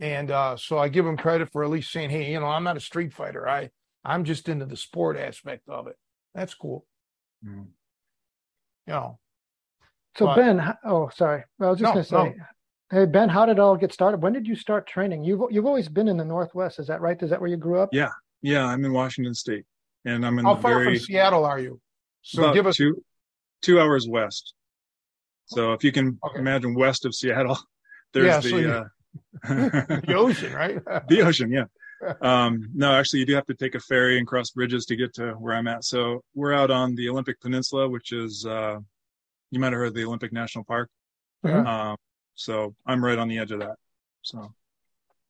And 0.00 0.30
uh, 0.30 0.56
so 0.56 0.78
I 0.78 0.88
give 0.88 1.04
them 1.04 1.16
credit 1.16 1.50
for 1.52 1.62
at 1.62 1.70
least 1.70 1.92
saying, 1.92 2.10
"Hey, 2.10 2.32
you 2.32 2.40
know, 2.40 2.46
I'm 2.46 2.64
not 2.64 2.76
a 2.76 2.80
street 2.80 3.12
fighter. 3.12 3.48
I 3.48 3.70
I'm 4.04 4.24
just 4.24 4.48
into 4.48 4.66
the 4.66 4.76
sport 4.76 5.16
aspect 5.16 5.68
of 5.68 5.86
it. 5.86 5.96
That's 6.34 6.54
cool. 6.54 6.84
Mm. 7.46 7.66
You 8.86 8.92
know. 8.92 9.18
So 10.16 10.26
but, 10.26 10.36
Ben, 10.36 10.74
oh 10.84 11.08
sorry, 11.14 11.44
I 11.60 11.70
was 11.70 11.78
just 11.78 11.88
no, 11.88 11.92
gonna 11.92 12.32
say, 12.32 12.36
no. 12.36 12.44
hey 12.90 13.06
Ben, 13.06 13.28
how 13.28 13.46
did 13.46 13.52
it 13.52 13.60
all 13.60 13.76
get 13.76 13.92
started? 13.92 14.22
When 14.22 14.32
did 14.32 14.46
you 14.46 14.56
start 14.56 14.86
training? 14.88 15.24
You've 15.24 15.40
you've 15.50 15.66
always 15.66 15.88
been 15.88 16.08
in 16.08 16.16
the 16.16 16.24
Northwest, 16.24 16.80
is 16.80 16.88
that 16.88 17.00
right? 17.00 17.22
Is 17.22 17.30
that 17.30 17.40
where 17.40 17.48
you 17.48 17.56
grew 17.56 17.78
up? 17.78 17.90
Yeah, 17.92 18.10
yeah, 18.40 18.66
I'm 18.66 18.84
in 18.84 18.92
Washington 18.92 19.34
State, 19.34 19.64
and 20.04 20.26
I'm 20.26 20.38
in. 20.38 20.44
How 20.44 20.56
far 20.56 20.74
very, 20.74 20.98
from 20.98 21.04
Seattle 21.06 21.44
are 21.44 21.60
you? 21.60 21.80
So 22.22 22.52
give 22.52 22.66
us 22.66 22.76
two 22.76 23.02
two 23.62 23.80
hours 23.80 24.06
west. 24.08 24.54
So 25.46 25.72
if 25.72 25.82
you 25.84 25.92
can 25.92 26.18
okay. 26.24 26.38
imagine 26.38 26.74
west 26.74 27.04
of 27.04 27.14
Seattle, 27.14 27.58
there's 28.12 28.26
yeah, 28.26 28.40
the 28.40 28.48
so 28.48 28.56
you, 28.56 28.70
uh, 28.70 28.84
the 30.06 30.14
ocean, 30.14 30.52
right? 30.52 30.78
the 31.08 31.22
ocean, 31.22 31.50
yeah 31.50 31.64
um, 32.20 32.68
no, 32.74 32.92
actually, 32.92 33.20
you 33.20 33.26
do 33.26 33.34
have 33.34 33.46
to 33.46 33.54
take 33.54 33.74
a 33.74 33.80
ferry 33.80 34.18
and 34.18 34.26
cross 34.26 34.50
bridges 34.50 34.86
to 34.86 34.96
get 34.96 35.14
to 35.14 35.32
where 35.32 35.54
I'm 35.54 35.68
at. 35.68 35.84
So 35.84 36.22
we're 36.34 36.52
out 36.52 36.70
on 36.70 36.94
the 36.94 37.08
Olympic 37.08 37.40
Peninsula, 37.40 37.88
which 37.88 38.12
is 38.12 38.44
uh, 38.46 38.78
you 39.50 39.60
might 39.60 39.72
have 39.72 39.74
heard 39.74 39.88
of 39.88 39.94
the 39.94 40.04
Olympic 40.04 40.32
National 40.32 40.64
Park. 40.64 40.90
Mm-hmm. 41.44 41.66
Um, 41.66 41.96
so 42.34 42.74
I'm 42.86 43.04
right 43.04 43.18
on 43.18 43.28
the 43.28 43.38
edge 43.38 43.52
of 43.52 43.60
that. 43.60 43.76
So, 44.22 44.52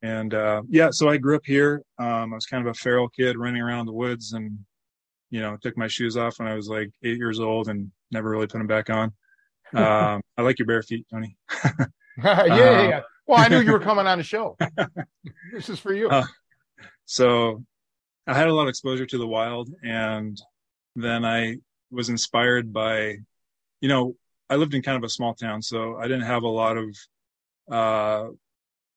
and 0.03 0.33
uh, 0.35 0.63
yeah, 0.69 0.91
so 0.91 1.09
I 1.09 1.17
grew 1.17 1.37
up 1.37 1.45
here. 1.45 1.83
Um, 1.99 2.33
I 2.33 2.37
was 2.37 2.47
kind 2.47 2.67
of 2.67 2.71
a 2.71 2.79
feral 2.79 3.09
kid 3.09 3.37
running 3.37 3.63
around 3.63 3.87
the 3.87 3.93
woods, 3.93 4.33
and 4.33 4.59
you 5.31 5.41
know, 5.41 5.57
took 5.57 5.77
my 5.77 5.89
shoes 5.89 6.17
off 6.17 6.39
when 6.39 6.49
I 6.49 6.55
was 6.55 6.69
like 6.69 6.91
eight 7.03 7.19
years 7.19 7.41
old, 7.41 7.69
and 7.69 7.91
never 8.13 8.31
really 8.31 8.47
put 8.47 8.59
them 8.59 8.67
back 8.67 8.91
on. 8.91 9.13
Um, 9.75 10.21
I 10.37 10.43
like 10.43 10.59
your 10.59 10.67
bare 10.67 10.83
feet, 10.83 11.07
Tony. 11.11 11.35
yeah, 12.23 12.45
yeah, 12.45 12.89
yeah. 12.89 13.01
Well, 13.27 13.41
I 13.41 13.49
knew 13.49 13.61
you 13.61 13.73
were 13.73 13.81
coming 13.89 14.07
on 14.07 14.21
a 14.21 14.23
show. 14.23 14.55
this 15.51 15.71
is 15.71 15.79
for 15.79 15.95
you. 15.95 16.11
Uh, 16.11 16.27
so 17.07 17.65
I 18.27 18.35
had 18.35 18.49
a 18.49 18.55
lot 18.55 18.65
of 18.65 18.69
exposure 18.69 19.07
to 19.07 19.17
the 19.17 19.27
wild, 19.27 19.71
and 19.83 20.39
then 20.95 21.25
I 21.25 21.57
was 21.91 22.11
inspired 22.11 22.71
by, 22.71 23.17
you 23.81 23.89
know, 23.89 24.15
I 24.51 24.57
lived 24.57 24.75
in 24.75 24.83
kind 24.83 24.99
of 24.99 25.05
a 25.05 25.09
small 25.09 25.33
town, 25.35 25.63
so 25.63 25.97
I 25.97 26.03
didn't 26.03 26.27
have 26.27 26.43
a 26.43 26.49
lot 26.49 26.77
of 26.77 26.97
uh, 27.71 28.29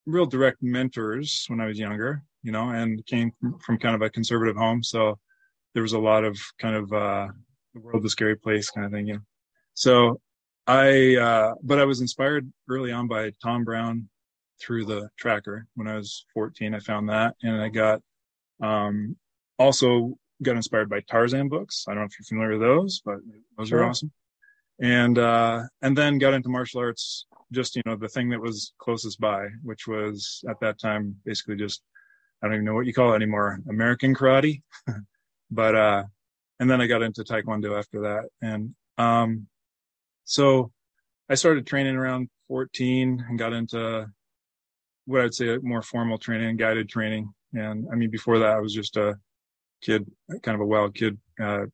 real 0.05 0.25
direct 0.25 0.61
mentors 0.61 1.45
when 1.47 1.61
I 1.61 1.67
was 1.67 1.79
younger, 1.79 2.21
you 2.43 2.51
know, 2.51 2.69
and 2.69 3.05
came 3.05 3.31
from 3.65 3.77
kind 3.77 3.95
of 3.95 4.01
a 4.01 4.09
conservative 4.09 4.57
home, 4.57 4.83
so 4.83 5.17
there 5.73 5.83
was 5.83 5.93
a 5.93 5.99
lot 5.99 6.23
of 6.23 6.37
kind 6.59 6.75
of 6.75 6.93
uh, 6.93 7.27
the 7.75 7.81
world 7.81 8.05
a 8.05 8.09
scary 8.09 8.35
place 8.35 8.71
kind 8.71 8.85
of 8.85 8.91
thing, 8.91 9.07
you 9.07 9.13
know. 9.15 9.19
So 9.75 10.21
I, 10.65 11.15
uh, 11.17 11.53
but 11.61 11.79
I 11.79 11.85
was 11.85 12.01
inspired 12.01 12.51
early 12.69 12.91
on 12.91 13.07
by 13.07 13.31
Tom 13.43 13.63
Brown 13.63 14.09
through 14.59 14.85
the 14.85 15.09
tracker 15.17 15.67
when 15.75 15.87
I 15.87 15.95
was 15.95 16.25
14. 16.33 16.73
I 16.73 16.79
found 16.79 17.09
that, 17.09 17.35
and 17.43 17.61
I 17.61 17.69
got 17.69 18.01
um, 18.61 19.17
also 19.59 20.17
got 20.41 20.55
inspired 20.55 20.89
by 20.89 21.01
Tarzan 21.01 21.49
books. 21.49 21.85
I 21.87 21.91
don't 21.91 22.01
know 22.01 22.05
if 22.05 22.13
you're 22.17 22.25
familiar 22.25 22.57
with 22.57 22.67
those, 22.67 23.01
but 23.05 23.17
those 23.57 23.69
sure. 23.69 23.81
are 23.81 23.89
awesome. 23.89 24.11
And 24.81 25.17
uh, 25.19 25.63
and 25.81 25.97
then 25.97 26.17
got 26.17 26.33
into 26.33 26.49
martial 26.49 26.81
arts. 26.81 27.27
Just 27.51 27.75
you 27.75 27.81
know 27.85 27.95
the 27.95 28.09
thing 28.09 28.29
that 28.29 28.41
was 28.41 28.73
closest 28.79 29.19
by, 29.19 29.47
which 29.63 29.87
was 29.87 30.43
at 30.49 30.59
that 30.61 30.79
time 30.79 31.15
basically 31.25 31.55
just 31.55 31.81
I 32.41 32.47
don't 32.47 32.55
even 32.55 32.65
know 32.65 32.73
what 32.73 32.85
you 32.85 32.93
call 32.93 33.13
it 33.13 33.17
anymore, 33.17 33.59
American 33.69 34.15
karate. 34.15 34.61
but 35.51 35.75
uh, 35.75 36.03
and 36.59 36.69
then 36.69 36.81
I 36.81 36.87
got 36.87 37.01
into 37.01 37.23
Taekwondo 37.23 37.77
after 37.77 38.01
that, 38.01 38.29
and 38.41 38.75
um, 38.97 39.47
so 40.23 40.71
I 41.29 41.35
started 41.35 41.65
training 41.65 41.95
around 41.95 42.29
14 42.47 43.25
and 43.27 43.39
got 43.39 43.53
into 43.53 44.07
what 45.05 45.21
I'd 45.21 45.33
say 45.33 45.57
more 45.61 45.81
formal 45.81 46.17
training, 46.17 46.57
guided 46.57 46.89
training. 46.89 47.33
And 47.53 47.87
I 47.91 47.95
mean, 47.95 48.09
before 48.09 48.39
that, 48.39 48.55
I 48.55 48.59
was 48.59 48.73
just 48.73 48.97
a 48.97 49.15
kid, 49.81 50.05
kind 50.43 50.55
of 50.55 50.61
a 50.61 50.65
wild 50.65 50.95
kid, 50.95 51.17
uh, 51.41 51.65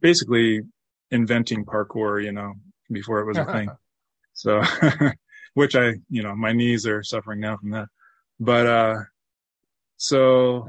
basically 0.00 0.62
inventing 1.10 1.64
parkour, 1.64 2.22
you 2.22 2.32
know, 2.32 2.54
before 2.90 3.20
it 3.20 3.26
was 3.26 3.38
a 3.38 3.44
thing. 3.52 3.68
So, 4.34 4.62
which 5.54 5.76
I, 5.76 5.94
you 6.08 6.22
know, 6.22 6.34
my 6.34 6.52
knees 6.52 6.86
are 6.86 7.02
suffering 7.02 7.40
now 7.40 7.56
from 7.56 7.70
that. 7.70 7.86
But, 8.40 8.66
uh, 8.66 8.96
so, 9.96 10.68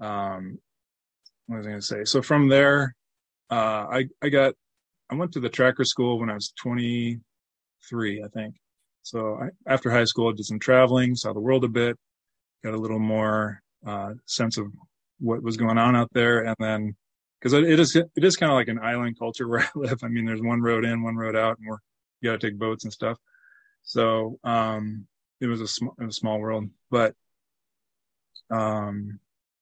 um, 0.00 0.58
what 1.50 1.56
was 1.58 1.66
I 1.66 1.70
going 1.70 1.80
to 1.80 1.86
say? 1.86 2.04
So 2.04 2.22
from 2.22 2.48
there, 2.48 2.94
uh, 3.50 3.86
I, 3.90 4.08
I 4.22 4.28
got, 4.28 4.54
I 5.10 5.16
went 5.16 5.32
to 5.32 5.40
the 5.40 5.48
tracker 5.48 5.84
school 5.84 6.20
when 6.20 6.30
I 6.30 6.34
was 6.34 6.52
23, 6.62 8.22
I 8.22 8.28
think. 8.28 8.54
So 9.02 9.34
I, 9.34 9.48
after 9.66 9.90
high 9.90 10.04
school, 10.04 10.28
I 10.28 10.36
did 10.36 10.46
some 10.46 10.60
traveling, 10.60 11.16
saw 11.16 11.32
the 11.32 11.40
world 11.40 11.64
a 11.64 11.68
bit, 11.68 11.98
got 12.62 12.74
a 12.74 12.78
little 12.78 13.00
more 13.00 13.62
uh, 13.84 14.12
sense 14.26 14.58
of 14.58 14.68
what 15.18 15.42
was 15.42 15.56
going 15.56 15.76
on 15.76 15.96
out 15.96 16.08
there, 16.12 16.44
and 16.44 16.54
then 16.60 16.94
because 17.40 17.52
it 17.52 17.80
is 17.80 17.96
it 17.96 18.10
is 18.14 18.36
kind 18.36 18.52
of 18.52 18.56
like 18.56 18.68
an 18.68 18.78
island 18.78 19.18
culture 19.18 19.48
where 19.48 19.62
I 19.62 19.68
live. 19.74 20.04
I 20.04 20.08
mean, 20.08 20.26
there's 20.26 20.42
one 20.42 20.60
road 20.60 20.84
in, 20.84 21.02
one 21.02 21.16
road 21.16 21.34
out, 21.34 21.58
and 21.58 21.66
we're 21.66 21.78
you 22.20 22.30
got 22.30 22.40
to 22.40 22.46
take 22.46 22.58
boats 22.58 22.84
and 22.84 22.92
stuff. 22.92 23.18
So 23.82 24.38
um, 24.44 25.06
it 25.40 25.46
was 25.46 25.60
a, 25.62 25.66
sm- 25.66 26.00
a 26.00 26.12
small 26.12 26.38
world, 26.38 26.68
but 26.90 27.14
um, 28.50 29.18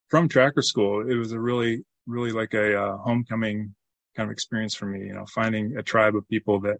from 0.08 0.28
tracker 0.28 0.62
school, 0.62 1.08
it 1.08 1.14
was 1.14 1.32
a 1.32 1.40
really 1.40 1.84
really 2.06 2.32
like 2.32 2.54
a 2.54 2.80
uh, 2.80 2.96
homecoming 2.98 3.74
kind 4.16 4.28
of 4.28 4.32
experience 4.32 4.74
for 4.74 4.86
me. 4.86 5.06
You 5.06 5.14
know, 5.14 5.26
finding 5.26 5.76
a 5.76 5.82
tribe 5.82 6.16
of 6.16 6.28
people 6.28 6.60
that 6.60 6.78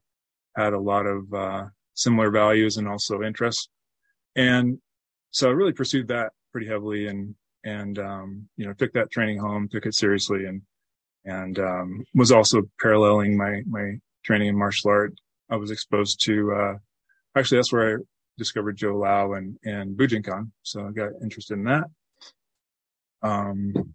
had 0.57 0.73
a 0.73 0.79
lot 0.79 1.07
of 1.07 1.33
uh, 1.33 1.65
similar 1.95 2.31
values 2.31 2.77
and 2.77 2.89
also 2.89 3.23
interests, 3.23 3.69
and 4.37 4.79
so 5.31 5.49
I 5.49 5.53
really 5.53 5.73
pursued 5.73 6.09
that 6.09 6.33
pretty 6.53 6.67
heavily 6.67 7.07
and 7.07 7.35
and 7.65 7.99
um, 7.99 8.49
you 8.57 8.67
know 8.67 8.73
took 8.73 8.93
that 8.95 9.11
training 9.11 9.39
home, 9.39 9.69
took 9.69 9.87
it 9.87 9.95
seriously, 9.95 10.47
and 10.47 10.63
and 11.25 11.59
um, 11.59 12.05
was 12.15 12.33
also 12.33 12.63
paralleling 12.81 13.37
my 13.37 13.63
my 13.67 13.95
training 14.25 14.49
in 14.49 14.59
martial 14.59 14.91
art. 14.91 15.15
I 15.51 15.57
was 15.57 15.71
exposed 15.71 16.23
to 16.25 16.53
uh, 16.53 16.75
actually 17.37 17.59
that's 17.59 17.73
where 17.73 17.99
I 17.99 18.03
discovered 18.39 18.77
Joe 18.77 18.97
Lau 18.97 19.35
and 19.35 19.59
and 19.65 19.97
Bujinkan, 19.97 20.51
so 20.63 20.87
I 20.87 20.93
got 20.93 21.11
interested 21.23 21.55
in 21.55 21.65
that. 21.65 21.85
Um, 23.23 23.95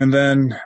and 0.00 0.12
then 0.12 0.58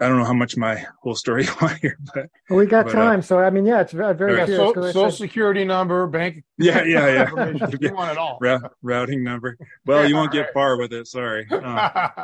I 0.00 0.08
don't 0.08 0.18
know 0.18 0.24
how 0.24 0.32
much 0.32 0.56
my 0.56 0.84
whole 1.02 1.16
story 1.16 1.46
went 1.62 1.78
here, 1.78 1.98
but 2.14 2.28
well, 2.48 2.58
we 2.58 2.66
got 2.66 2.86
but, 2.86 2.92
time. 2.92 3.18
Uh, 3.18 3.22
so 3.22 3.38
I 3.38 3.50
mean, 3.50 3.66
yeah, 3.66 3.80
it's 3.80 3.92
very, 3.92 4.14
very 4.14 4.36
yeah, 4.38 4.46
curious. 4.46 4.74
so, 4.74 4.82
social 4.92 5.10
security 5.10 5.64
number, 5.64 6.06
bank. 6.06 6.44
Yeah, 6.58 6.84
yeah, 6.84 7.30
yeah. 7.34 7.66
you 7.80 7.94
want 7.94 8.12
it 8.12 8.18
all. 8.18 8.38
R- 8.44 8.72
routing 8.82 9.24
number. 9.24 9.56
Well, 9.86 10.02
Yeah, 10.02 10.08
you 10.08 10.14
won't 10.14 10.34
right. 10.34 10.44
get 10.44 10.52
far 10.52 10.76
with 10.76 10.92
it. 10.92 11.06
Sorry. 11.06 11.46
Uh, 11.50 12.18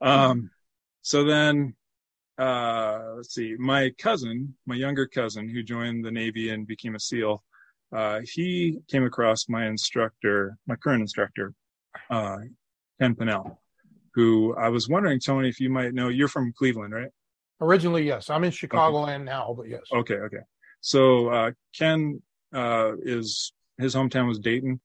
um, 0.00 0.50
so 1.02 1.24
then, 1.24 1.74
uh, 2.38 3.14
let's 3.16 3.34
see, 3.34 3.54
my 3.58 3.90
cousin, 3.98 4.54
my 4.66 4.74
younger 4.74 5.06
cousin 5.06 5.48
who 5.48 5.62
joined 5.62 6.04
the 6.04 6.10
Navy 6.10 6.50
and 6.50 6.66
became 6.66 6.94
a 6.94 7.00
SEAL, 7.00 7.42
uh, 7.92 8.20
he 8.22 8.78
came 8.88 9.04
across 9.04 9.48
my 9.48 9.66
instructor, 9.66 10.58
my 10.66 10.76
current 10.76 11.00
instructor, 11.00 11.54
uh, 12.10 12.38
Ken 13.00 13.14
Pinnell, 13.14 13.56
who 14.14 14.54
I 14.56 14.68
was 14.68 14.88
wondering, 14.88 15.20
Tony, 15.20 15.48
if 15.48 15.60
you 15.60 15.70
might 15.70 15.94
know, 15.94 16.08
you're 16.08 16.28
from 16.28 16.52
Cleveland, 16.56 16.92
right? 16.94 17.10
Originally, 17.60 18.04
yes. 18.04 18.30
I'm 18.30 18.44
in 18.44 18.50
Chicagoland 18.50 19.24
now, 19.24 19.54
but 19.56 19.68
yes. 19.68 19.82
Okay, 19.92 20.14
okay. 20.14 20.42
So 20.80 21.28
uh, 21.28 21.50
Ken 21.76 22.22
uh, 22.54 22.92
is 23.02 23.52
his 23.78 23.94
hometown 23.94 24.28
was 24.28 24.38
Dayton, 24.38 24.80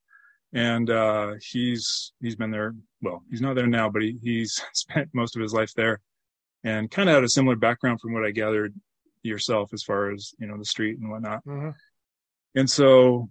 and 0.53 0.89
uh, 0.89 1.33
he's 1.39 2.13
he's 2.21 2.35
been 2.35 2.51
there. 2.51 2.75
Well, 3.01 3.23
he's 3.29 3.41
not 3.41 3.55
there 3.55 3.67
now, 3.67 3.89
but 3.89 4.01
he, 4.01 4.17
he's 4.21 4.59
spent 4.73 5.09
most 5.13 5.35
of 5.35 5.41
his 5.41 5.53
life 5.53 5.71
there, 5.75 5.99
and 6.63 6.89
kind 6.89 7.09
of 7.09 7.15
had 7.15 7.23
a 7.23 7.29
similar 7.29 7.55
background 7.55 8.01
from 8.01 8.13
what 8.13 8.25
I 8.25 8.31
gathered 8.31 8.73
yourself 9.21 9.71
as 9.73 9.83
far 9.83 10.11
as 10.11 10.33
you 10.39 10.47
know 10.47 10.57
the 10.57 10.65
street 10.65 10.99
and 10.99 11.09
whatnot. 11.09 11.43
hmm 11.43 11.69
And 12.55 12.69
so 12.69 13.29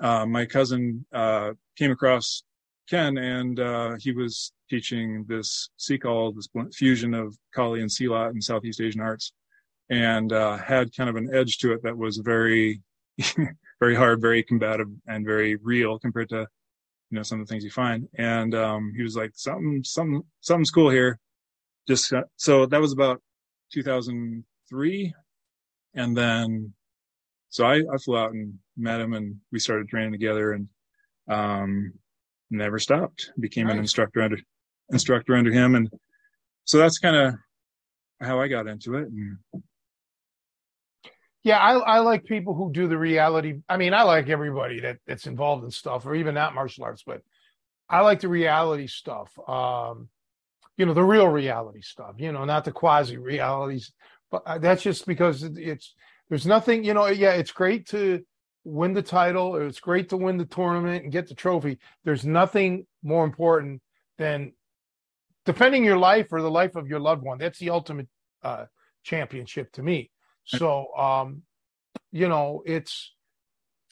uh, 0.00 0.26
my 0.26 0.46
cousin 0.46 1.04
uh, 1.12 1.52
came 1.76 1.90
across 1.90 2.44
Ken, 2.90 3.16
and 3.18 3.60
uh, 3.60 3.92
he 4.00 4.10
was 4.10 4.52
teaching 4.68 5.24
this 5.28 5.70
Sikal, 5.78 6.34
this 6.34 6.48
fusion 6.74 7.14
of 7.14 7.36
Kali 7.54 7.80
and 7.80 7.90
Silat 7.90 8.30
and 8.30 8.42
Southeast 8.42 8.80
Asian 8.80 9.00
arts, 9.00 9.32
and 9.90 10.32
uh, 10.32 10.56
had 10.56 10.94
kind 10.96 11.08
of 11.08 11.14
an 11.14 11.32
edge 11.32 11.58
to 11.58 11.72
it 11.72 11.84
that 11.84 11.96
was 11.96 12.16
very, 12.18 12.82
very 13.80 13.94
hard, 13.94 14.20
very 14.20 14.42
combative, 14.42 14.88
and 15.06 15.24
very 15.24 15.54
real 15.56 16.00
compared 16.00 16.30
to 16.30 16.48
you 17.10 17.16
know 17.16 17.22
some 17.22 17.40
of 17.40 17.46
the 17.46 17.52
things 17.52 17.62
you 17.62 17.70
find. 17.70 18.08
And 18.18 18.56
um, 18.56 18.92
he 18.96 19.04
was 19.04 19.14
like, 19.14 19.30
"Something, 19.34 19.84
something, 19.84 20.22
something's 20.40 20.72
cool 20.72 20.90
here." 20.90 21.20
Just 21.86 22.12
so 22.36 22.66
that 22.66 22.80
was 22.80 22.92
about 22.92 23.22
2003, 23.72 25.14
and 25.94 26.16
then 26.16 26.74
so 27.50 27.66
I, 27.66 27.82
I 27.92 27.98
flew 27.98 28.16
out 28.16 28.32
and 28.32 28.54
met 28.76 29.00
him 29.00 29.12
and 29.12 29.36
we 29.52 29.58
started 29.58 29.88
training 29.88 30.12
together 30.12 30.52
and 30.52 30.68
um 31.28 31.92
never 32.50 32.78
stopped 32.78 33.30
became 33.38 33.68
an 33.68 33.78
instructor 33.78 34.22
under 34.22 34.38
instructor 34.90 35.34
under 35.36 35.52
him 35.52 35.74
and 35.74 35.90
so 36.64 36.78
that's 36.78 36.98
kind 36.98 37.16
of 37.16 37.34
how 38.20 38.40
i 38.40 38.48
got 38.48 38.66
into 38.66 38.94
it 38.96 39.08
and 39.08 39.38
Yeah, 41.42 41.58
I, 41.58 41.72
I 41.78 41.98
like 42.00 42.24
people 42.24 42.54
who 42.54 42.70
do 42.70 42.86
the 42.86 42.98
reality. 42.98 43.60
I 43.68 43.78
mean, 43.78 43.94
I 43.94 44.02
like 44.02 44.28
everybody 44.28 44.80
that 44.80 44.98
that's 45.06 45.26
involved 45.26 45.64
in 45.64 45.70
stuff, 45.70 46.04
or 46.04 46.14
even 46.14 46.34
not 46.34 46.54
martial 46.54 46.84
arts, 46.84 47.02
but 47.02 47.22
I 47.88 48.00
like 48.00 48.20
the 48.20 48.28
reality 48.28 48.86
stuff. 48.86 49.32
Um, 49.48 50.08
you 50.76 50.86
know, 50.86 50.94
the 50.94 51.02
real 51.02 51.28
reality 51.28 51.80
stuff. 51.80 52.16
You 52.18 52.32
know, 52.32 52.44
not 52.44 52.64
the 52.64 52.72
quasi 52.72 53.16
realities. 53.16 53.92
But 54.30 54.42
uh, 54.46 54.58
that's 54.58 54.82
just 54.82 55.06
because 55.06 55.42
it's 55.42 55.94
there's 56.28 56.46
nothing. 56.46 56.84
You 56.84 56.92
know, 56.92 57.06
yeah, 57.06 57.32
it's 57.32 57.52
great 57.52 57.86
to 57.88 58.22
win 58.64 58.92
the 58.92 59.02
title. 59.02 59.56
or 59.56 59.66
It's 59.66 59.80
great 59.80 60.08
to 60.10 60.16
win 60.16 60.36
the 60.36 60.44
tournament 60.44 61.04
and 61.04 61.12
get 61.12 61.28
the 61.28 61.34
trophy. 61.34 61.78
There's 62.04 62.24
nothing 62.24 62.86
more 63.02 63.24
important 63.24 63.82
than 64.18 64.52
defending 65.46 65.84
your 65.84 65.98
life 65.98 66.28
or 66.32 66.42
the 66.42 66.50
life 66.50 66.76
of 66.76 66.86
your 66.86 67.00
loved 67.00 67.22
one. 67.22 67.38
That's 67.38 67.58
the 67.58 67.70
ultimate 67.70 68.08
uh, 68.42 68.66
championship 69.02 69.72
to 69.72 69.82
me. 69.82 70.10
So, 70.44 70.94
um, 70.96 71.42
you 72.12 72.28
know, 72.28 72.62
it's 72.66 73.12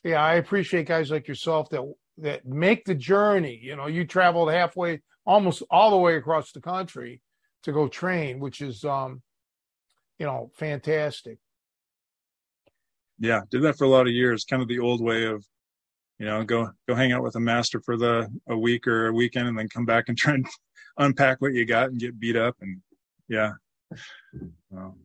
yeah, 0.04 0.22
I 0.22 0.34
appreciate 0.34 0.86
guys 0.86 1.10
like 1.10 1.28
yourself 1.28 1.70
that 1.70 1.82
that 2.18 2.46
make 2.46 2.84
the 2.84 2.94
journey. 2.94 3.58
You 3.62 3.76
know, 3.76 3.86
you 3.86 4.06
traveled 4.06 4.50
halfway, 4.50 5.02
almost 5.24 5.62
all 5.70 5.90
the 5.90 5.96
way 5.96 6.16
across 6.16 6.52
the 6.52 6.60
country 6.60 7.20
to 7.64 7.72
go 7.72 7.88
train, 7.88 8.40
which 8.40 8.60
is, 8.60 8.84
um, 8.84 9.22
you 10.18 10.26
know, 10.26 10.50
fantastic. 10.54 11.38
Yeah 13.18 13.40
did 13.50 13.62
that 13.62 13.76
for 13.76 13.84
a 13.84 13.88
lot 13.88 14.06
of 14.06 14.12
years 14.12 14.44
kind 14.44 14.62
of 14.62 14.68
the 14.68 14.78
old 14.78 15.02
way 15.02 15.24
of 15.24 15.44
you 16.18 16.26
know 16.26 16.44
go 16.44 16.70
go 16.86 16.94
hang 16.94 17.12
out 17.12 17.22
with 17.22 17.36
a 17.36 17.40
master 17.40 17.80
for 17.80 17.96
the 17.96 18.28
a 18.48 18.56
week 18.56 18.86
or 18.86 19.08
a 19.08 19.12
weekend 19.12 19.48
and 19.48 19.58
then 19.58 19.68
come 19.68 19.84
back 19.84 20.08
and 20.08 20.18
try 20.18 20.34
and 20.34 20.46
unpack 20.98 21.40
what 21.40 21.52
you 21.52 21.64
got 21.64 21.88
and 21.88 22.00
get 22.00 22.18
beat 22.18 22.36
up 22.36 22.56
and 22.60 22.80
yeah 23.28 23.52
well, 24.70 24.96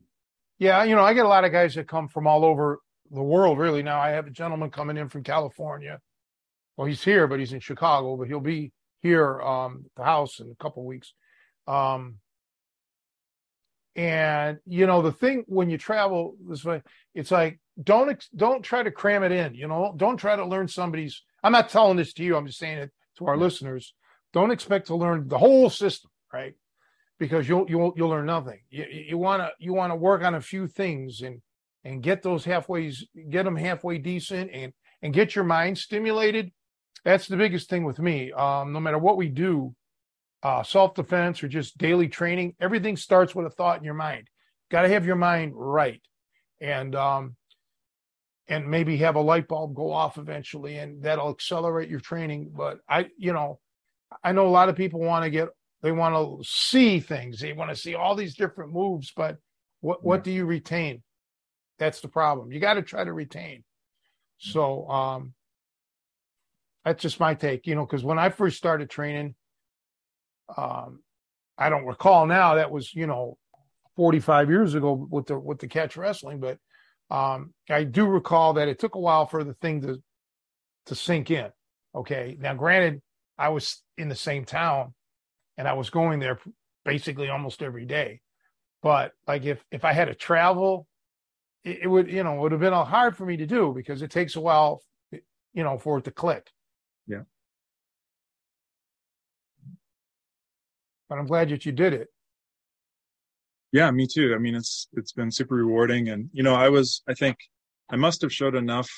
Yeah, 0.58 0.84
you 0.84 0.94
know, 0.94 1.02
I 1.02 1.14
get 1.14 1.24
a 1.24 1.28
lot 1.28 1.44
of 1.44 1.52
guys 1.52 1.74
that 1.74 1.88
come 1.88 2.08
from 2.08 2.26
all 2.26 2.44
over 2.44 2.80
the 3.10 3.22
world. 3.22 3.58
Really, 3.58 3.82
now 3.82 4.00
I 4.00 4.10
have 4.10 4.26
a 4.26 4.30
gentleman 4.30 4.70
coming 4.70 4.96
in 4.96 5.08
from 5.08 5.22
California. 5.22 6.00
Well, 6.76 6.86
he's 6.86 7.02
here, 7.02 7.26
but 7.26 7.38
he's 7.38 7.52
in 7.52 7.60
Chicago, 7.60 8.16
but 8.16 8.28
he'll 8.28 8.40
be 8.40 8.72
here 9.00 9.40
um, 9.40 9.84
at 9.84 9.94
the 9.96 10.04
house 10.04 10.40
in 10.40 10.50
a 10.50 10.62
couple 10.62 10.84
weeks. 10.84 11.12
Um, 11.66 12.16
and 13.96 14.58
you 14.66 14.86
know, 14.86 15.02
the 15.02 15.12
thing 15.12 15.44
when 15.46 15.70
you 15.70 15.78
travel 15.78 16.36
this 16.48 16.64
way, 16.64 16.82
it's 17.14 17.30
like 17.30 17.60
don't 17.82 18.24
don't 18.36 18.62
try 18.62 18.82
to 18.82 18.90
cram 18.90 19.22
it 19.22 19.32
in. 19.32 19.54
You 19.54 19.68
know, 19.68 19.94
don't 19.96 20.16
try 20.16 20.36
to 20.36 20.44
learn 20.44 20.68
somebody's. 20.68 21.22
I'm 21.42 21.52
not 21.52 21.68
telling 21.68 21.96
this 21.96 22.12
to 22.14 22.24
you. 22.24 22.36
I'm 22.36 22.46
just 22.46 22.58
saying 22.58 22.78
it 22.78 22.90
to 23.18 23.26
our 23.26 23.36
listeners. 23.36 23.94
Don't 24.32 24.50
expect 24.50 24.86
to 24.88 24.96
learn 24.96 25.28
the 25.28 25.38
whole 25.38 25.70
system, 25.70 26.10
right? 26.32 26.54
Because 27.18 27.48
you'll 27.48 27.68
you'll 27.68 27.92
you'll 27.96 28.08
learn 28.08 28.26
nothing. 28.26 28.60
You 28.70 28.86
you 28.90 29.18
want 29.18 29.42
to 29.42 29.50
you 29.58 29.72
want 29.72 29.90
to 29.92 29.96
work 29.96 30.22
on 30.22 30.34
a 30.34 30.40
few 30.40 30.66
things 30.66 31.22
and 31.22 31.40
and 31.84 32.02
get 32.02 32.22
those 32.22 32.44
halfways, 32.44 33.02
get 33.30 33.44
them 33.44 33.56
halfway 33.56 33.98
decent, 33.98 34.50
and 34.52 34.72
and 35.02 35.12
get 35.12 35.34
your 35.34 35.44
mind 35.44 35.78
stimulated. 35.78 36.52
That's 37.04 37.26
the 37.26 37.36
biggest 37.36 37.68
thing 37.68 37.84
with 37.84 37.98
me. 37.98 38.32
Um, 38.32 38.72
no 38.72 38.80
matter 38.80 38.98
what 38.98 39.18
we 39.18 39.28
do, 39.28 39.74
uh, 40.42 40.62
self 40.62 40.94
defense 40.94 41.42
or 41.42 41.48
just 41.48 41.76
daily 41.76 42.08
training, 42.08 42.54
everything 42.60 42.96
starts 42.96 43.34
with 43.34 43.46
a 43.46 43.50
thought 43.50 43.78
in 43.78 43.84
your 43.84 43.94
mind. 43.94 44.28
Got 44.70 44.82
to 44.82 44.88
have 44.88 45.04
your 45.06 45.16
mind 45.16 45.52
right, 45.54 46.00
and 46.60 46.94
um, 46.94 47.36
and 48.48 48.70
maybe 48.70 48.96
have 48.98 49.16
a 49.16 49.20
light 49.20 49.48
bulb 49.48 49.74
go 49.74 49.90
off 49.90 50.18
eventually, 50.18 50.76
and 50.78 51.02
that'll 51.02 51.30
accelerate 51.30 51.88
your 51.88 52.00
training. 52.00 52.52
But 52.54 52.78
I, 52.88 53.06
you 53.16 53.32
know, 53.32 53.60
I 54.22 54.32
know 54.32 54.46
a 54.46 54.48
lot 54.48 54.68
of 54.68 54.76
people 54.76 55.00
want 55.00 55.24
to 55.24 55.30
get, 55.30 55.48
they 55.82 55.92
want 55.92 56.14
to 56.14 56.48
see 56.48 57.00
things, 57.00 57.40
they 57.40 57.52
want 57.52 57.70
to 57.70 57.76
see 57.76 57.94
all 57.94 58.14
these 58.14 58.34
different 58.34 58.72
moves, 58.72 59.12
but 59.16 59.38
what 59.80 60.04
what 60.04 60.24
do 60.24 60.30
you 60.30 60.46
retain? 60.46 61.02
That's 61.78 62.00
the 62.00 62.08
problem. 62.08 62.52
You 62.52 62.60
got 62.60 62.74
to 62.74 62.82
try 62.82 63.04
to 63.04 63.12
retain. 63.12 63.64
So 64.38 64.88
um, 64.88 65.34
that's 66.84 67.02
just 67.02 67.20
my 67.20 67.34
take, 67.34 67.66
you 67.66 67.74
know, 67.74 67.84
because 67.84 68.04
when 68.04 68.18
I 68.18 68.30
first 68.30 68.56
started 68.56 68.88
training, 68.88 69.34
um, 70.56 71.00
I 71.56 71.68
don't 71.68 71.86
recall 71.86 72.26
now 72.26 72.56
that 72.56 72.70
was 72.70 72.94
you 72.94 73.06
know 73.06 73.38
45 73.96 74.50
years 74.50 74.74
ago 74.74 75.06
with 75.10 75.26
the 75.26 75.38
with 75.38 75.58
the 75.58 75.68
catch 75.68 75.96
wrestling, 75.96 76.40
but 76.40 76.58
um, 77.10 77.52
I 77.68 77.84
do 77.84 78.06
recall 78.06 78.54
that 78.54 78.68
it 78.68 78.78
took 78.78 78.94
a 78.94 79.00
while 79.00 79.26
for 79.26 79.44
the 79.44 79.54
thing 79.54 79.82
to 79.82 80.02
to 80.86 80.94
sink 80.94 81.30
in. 81.30 81.50
Okay, 81.94 82.36
now 82.40 82.54
granted, 82.54 83.00
I 83.38 83.50
was 83.50 83.82
in 83.96 84.08
the 84.08 84.14
same 84.14 84.44
town, 84.44 84.94
and 85.56 85.68
I 85.68 85.74
was 85.74 85.90
going 85.90 86.18
there 86.18 86.38
basically 86.84 87.28
almost 87.28 87.62
every 87.62 87.84
day. 87.86 88.20
But 88.82 89.12
like 89.26 89.44
if 89.44 89.64
if 89.70 89.84
I 89.84 89.92
had 89.92 90.08
to 90.08 90.14
travel, 90.14 90.86
it, 91.64 91.80
it 91.82 91.86
would 91.86 92.10
you 92.10 92.24
know 92.24 92.34
would 92.34 92.52
have 92.52 92.60
been 92.60 92.72
hard 92.72 93.16
for 93.16 93.26
me 93.26 93.36
to 93.38 93.46
do 93.46 93.72
because 93.74 94.02
it 94.02 94.10
takes 94.10 94.36
a 94.36 94.40
while, 94.40 94.82
you 95.10 95.62
know, 95.62 95.78
for 95.78 95.98
it 95.98 96.04
to 96.04 96.10
click. 96.10 96.50
Yeah. 97.06 97.22
But 101.08 101.18
I'm 101.18 101.26
glad 101.26 101.50
that 101.50 101.66
you 101.66 101.72
did 101.72 101.92
it. 101.92 102.08
Yeah, 103.74 103.90
me 103.90 104.06
too. 104.06 104.34
I 104.36 104.38
mean, 104.38 104.54
it's 104.54 104.86
it's 104.92 105.10
been 105.10 105.32
super 105.32 105.56
rewarding, 105.56 106.08
and 106.08 106.30
you 106.32 106.44
know, 106.44 106.54
I 106.54 106.68
was 106.68 107.02
I 107.08 107.14
think 107.14 107.36
I 107.90 107.96
must 107.96 108.22
have 108.22 108.32
showed 108.32 108.54
enough 108.54 108.88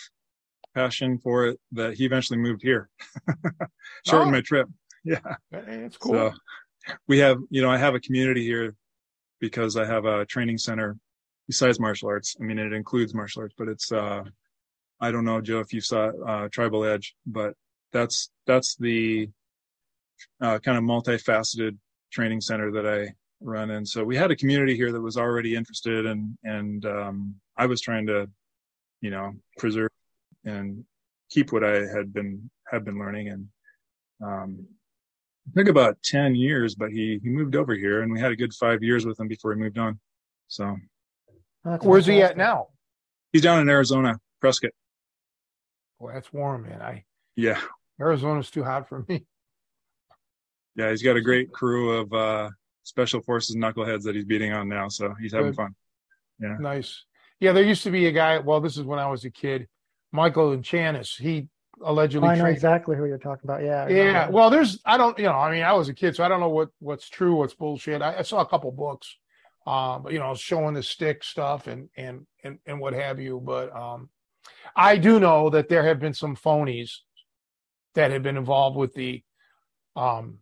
passion 0.75 1.17
for 1.17 1.47
it 1.47 1.59
that 1.73 1.95
he 1.95 2.05
eventually 2.05 2.39
moved 2.39 2.61
here, 2.61 2.91
shortened 4.07 4.29
oh. 4.29 4.31
my 4.33 4.43
trip. 4.43 4.69
Yeah, 5.03 5.37
it's 5.51 5.97
cool. 5.97 6.12
So 6.12 6.93
we 7.09 7.21
have, 7.21 7.39
you 7.49 7.62
know, 7.62 7.71
I 7.71 7.79
have 7.79 7.95
a 7.95 8.01
community 8.01 8.45
here 8.45 8.75
because 9.41 9.79
I 9.79 9.87
have 9.87 10.05
a 10.05 10.27
training 10.27 10.59
center 10.59 10.99
besides 11.47 11.81
martial 11.81 12.11
arts. 12.11 12.37
I 12.39 12.45
mean, 12.45 12.59
it 12.59 12.75
includes 12.75 13.15
martial 13.15 13.41
arts, 13.45 13.55
but 13.57 13.69
it's 13.69 13.91
uh, 13.91 14.25
I 15.01 15.11
don't 15.11 15.25
know, 15.25 15.41
Joe, 15.41 15.61
if 15.61 15.73
you 15.73 15.81
saw 15.81 16.11
uh, 16.29 16.49
Tribal 16.51 16.85
Edge, 16.85 17.17
but 17.25 17.55
that's 17.95 18.29
that's 18.47 18.77
the 18.77 19.31
uh, 20.43 20.59
kind 20.59 20.77
of 20.77 20.85
multifaceted 20.85 21.79
training 22.12 22.43
center 22.43 22.73
that 22.73 22.87
I 22.87 23.15
run. 23.40 23.70
And 23.70 23.87
so 23.87 24.05
we 24.05 24.16
had 24.16 24.31
a 24.31 24.37
community 24.37 24.77
here 24.77 24.92
that 24.92 25.01
was 25.01 25.16
already 25.16 25.55
interested, 25.55 26.07
and 26.07 26.37
and 26.44 26.85
um, 26.87 27.35
I 27.57 27.66
was 27.66 27.81
trying 27.81 28.07
to, 28.07 28.29
you 29.01 29.11
know, 29.11 29.33
preserve 29.59 29.90
and 30.44 30.85
keep 31.31 31.53
what 31.53 31.64
I 31.64 31.87
had 31.87 32.12
been 32.12 32.51
had 32.70 32.85
been 32.85 32.99
learning. 32.99 33.29
And 33.29 33.49
um, 34.25 34.66
it 35.46 35.59
took 35.59 35.68
about 35.68 36.03
ten 36.03 36.35
years, 36.35 36.75
but 36.75 36.90
he 36.90 37.20
he 37.22 37.29
moved 37.29 37.57
over 37.57 37.75
here, 37.75 38.03
and 38.03 38.12
we 38.12 38.20
had 38.20 38.33
a 38.33 38.37
good 38.37 38.55
five 38.55 38.83
years 38.83 39.07
with 39.07 39.18
him 39.18 39.29
before 39.29 39.53
he 39.53 39.61
moved 39.61 39.79
on. 39.79 39.99
So, 40.49 40.77
That's 41.64 41.85
where's 41.85 42.07
he 42.07 42.22
at 42.22 42.37
now? 42.37 42.68
He's 43.33 43.42
down 43.42 43.61
in 43.61 43.68
Arizona, 43.68 44.18
Prescott. 44.40 44.70
Well, 45.99 46.14
that's 46.14 46.33
warm, 46.33 46.62
man. 46.62 46.83
I 46.83 47.05
yeah. 47.37 47.61
Arizona's 48.01 48.51
too 48.51 48.62
hot 48.62 48.88
for 48.88 49.05
me. 49.09 49.25
Yeah, 50.75 50.90
he's 50.90 51.03
got 51.03 51.16
a 51.16 51.22
great 51.22 51.51
crew 51.53 51.99
of 51.99 52.12
uh, 52.12 52.51
special 52.87 53.20
forces 53.20 53.57
knuckleheads 53.57 54.05
that 54.05 54.14
he's 54.14 54.25
beating 54.25 54.53
on 54.53 54.68
now, 54.68 54.88
so 54.88 55.14
he's 55.20 55.33
having 55.33 55.51
Good. 55.51 55.57
fun. 55.57 55.75
Yeah. 56.40 56.57
Nice. 56.61 57.05
Yeah, 57.40 57.53
there 57.53 57.64
used 57.64 57.83
to 57.83 57.90
be 57.90 58.07
a 58.07 58.12
guy. 58.12 58.38
Well, 58.38 58.61
this 58.61 58.77
is 58.77 58.85
when 58.85 58.99
I 58.99 59.09
was 59.09 59.25
a 59.25 59.31
kid. 59.31 59.68
Michael 60.12 60.57
Echanis. 60.57 61.16
He 61.20 61.49
allegedly. 61.85 62.29
I 62.29 62.35
know 62.37 62.42
trained. 62.42 62.57
exactly 62.57 62.96
who 62.96 63.07
you're 63.07 63.18
talking 63.18 63.42
about. 63.44 63.62
Yeah. 63.62 63.88
Yeah. 63.88 64.29
Well, 64.29 64.51
there's. 64.51 64.81
I 64.87 64.96
don't. 64.96 65.18
You 65.18 65.25
know. 65.25 65.33
I 65.33 65.51
mean, 65.51 65.62
I 65.62 65.72
was 65.72 65.88
a 65.88 65.94
kid, 65.94 66.16
so 66.16 66.25
I 66.25 66.29
don't 66.29 66.40
know 66.40 66.49
what 66.49 66.68
what's 66.79 67.09
true, 67.09 67.35
what's 67.35 67.55
bullshit. 67.55 68.01
I, 68.01 68.18
I 68.18 68.22
saw 68.22 68.40
a 68.40 68.46
couple 68.46 68.70
books, 68.72 69.16
um, 69.66 70.03
but 70.03 70.12
you 70.12 70.18
know, 70.18 70.35
showing 70.35 70.75
the 70.75 70.83
stick 70.83 71.25
stuff 71.25 71.66
and 71.66 71.88
and 71.96 72.27
and 72.44 72.59
and 72.66 72.81
what 72.81 72.94
have 72.94 73.20
you. 73.20 73.40
But 73.44 73.75
um, 73.77 74.09
I 74.75 74.96
do 74.96 75.20
know 75.20 75.51
that 75.51 75.68
there 75.68 75.85
have 75.85 75.99
been 75.99 76.14
some 76.14 76.37
phonies 76.37 76.92
that 77.94 78.11
have 78.11 78.22
been 78.22 78.37
involved 78.37 78.77
with 78.77 78.94
the, 78.94 79.22
um, 79.96 80.38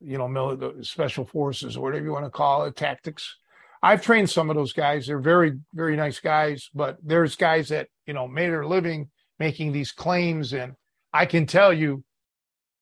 you 0.00 0.18
know, 0.18 0.28
military, 0.28 0.84
special 0.84 1.24
forces 1.24 1.76
or 1.76 1.82
whatever 1.82 2.04
you 2.04 2.12
want 2.12 2.24
to 2.24 2.30
call 2.30 2.64
it, 2.64 2.76
tactics. 2.76 3.36
I've 3.82 4.02
trained 4.02 4.28
some 4.28 4.50
of 4.50 4.56
those 4.56 4.72
guys. 4.72 5.06
They're 5.06 5.18
very, 5.18 5.58
very 5.72 5.96
nice 5.96 6.20
guys, 6.20 6.68
but 6.74 6.98
there's 7.02 7.36
guys 7.36 7.68
that, 7.68 7.88
you 8.06 8.12
know, 8.12 8.28
made 8.28 8.50
their 8.50 8.66
living 8.66 9.10
making 9.38 9.72
these 9.72 9.92
claims. 9.92 10.52
And 10.52 10.74
I 11.12 11.24
can 11.26 11.46
tell 11.46 11.72
you 11.72 12.04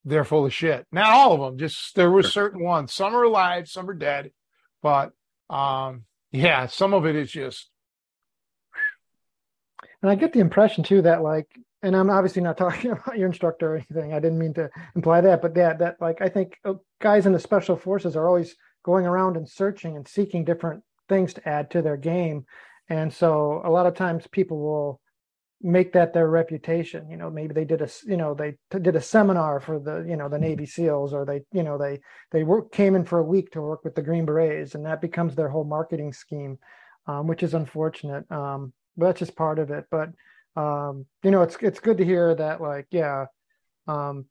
they're 0.05 0.25
full 0.25 0.47
of 0.47 0.53
shit. 0.53 0.87
Not 0.91 1.11
all 1.11 1.35
of 1.35 1.41
them, 1.41 1.59
just 1.59 1.95
there 1.95 2.11
were 2.11 2.23
certain 2.23 2.63
ones. 2.63 2.93
Some 2.93 3.15
are 3.15 3.23
alive, 3.23 3.69
some 3.69 3.89
are 3.89 3.95
dead. 3.95 4.33
But 4.83 5.13
um, 5.49 6.05
yeah, 6.33 6.67
some 6.67 6.95
of 6.95 7.07
it 7.07 7.15
is 7.15 7.31
just 7.31 7.71
and 10.03 10.11
I 10.11 10.15
get 10.15 10.33
the 10.33 10.41
impression 10.41 10.85
too 10.85 11.03
that 11.03 11.23
like, 11.23 11.49
and 11.83 11.97
I'm 11.97 12.11
obviously 12.11 12.43
not 12.43 12.57
talking 12.59 12.93
about 12.93 13.17
your 13.17 13.27
instructor 13.27 13.73
or 13.73 13.77
anything. 13.77 14.12
I 14.12 14.21
didn't 14.21 14.38
mean 14.38 14.55
to 14.55 14.71
imply 14.95 15.21
that, 15.23 15.43
but 15.43 15.55
that 15.55 15.79
that 15.79 15.97
like 16.01 16.21
I 16.21 16.29
think 16.29 16.59
uh, 16.64 16.75
guys 17.01 17.27
in 17.27 17.33
the 17.33 17.38
special 17.38 17.77
forces 17.77 18.17
are 18.17 18.27
always 18.27 18.57
going 18.85 19.07
around 19.07 19.37
and 19.37 19.49
searching 19.49 19.97
and 19.97 20.07
seeking 20.07 20.45
different 20.45 20.83
things 21.09 21.35
to 21.35 21.49
add 21.49 21.71
to 21.71 21.83
their 21.83 21.97
game, 21.97 22.45
and 22.88 23.12
so 23.12 23.62
a 23.64 23.71
lot 23.71 23.87
of 23.87 23.95
times 23.95 24.27
people 24.27 24.59
will 24.59 25.01
make 25.61 25.93
that 25.93 26.12
their 26.12 26.29
reputation 26.29 27.11
you 27.11 27.17
know 27.17 27.29
maybe 27.29 27.53
they 27.53 27.64
did 27.64 27.83
a 27.83 27.88
you 28.05 28.17
know 28.17 28.33
they 28.33 28.53
t- 28.71 28.79
did 28.79 28.95
a 28.95 29.01
seminar 29.01 29.59
for 29.59 29.81
the 29.81 30.07
you 30.09 30.17
know 30.17 30.29
the 30.29 30.38
navy 30.38 30.64
seals 30.64 31.12
or 31.12 31.25
they 31.25 31.41
you 31.51 31.64
know 31.64 31.77
they 31.77 31.99
they 32.31 32.45
work 32.45 32.71
came 32.71 32.95
in 32.95 33.05
for 33.05 33.19
a 33.19 33.25
week 33.25 33.51
to 33.51 33.61
work 33.61 33.83
with 33.83 33.93
the 33.97 34.01
green 34.01 34.25
berets 34.25 34.77
and 34.77 34.87
that 34.87 35.01
becomes 35.01 35.35
their 35.35 35.49
whole 35.49 35.64
marketing 35.64 36.12
scheme 36.12 36.57
um, 37.09 37.27
which 37.27 37.43
is 37.43 37.55
unfortunate 37.55 38.31
um, 38.31 38.73
that's 38.99 39.21
just 39.21 39.37
part 39.37 39.59
of 39.59 39.71
it. 39.71 39.87
But 39.91 40.11
um, 40.59 41.07
you 41.23 41.31
know, 41.31 41.42
it's 41.42 41.57
it's 41.61 41.79
good 41.79 41.99
to 41.99 42.05
hear 42.05 42.35
that 42.35 42.61
like 42.61 42.88
yeah, 42.90 43.27
um, 43.87 44.25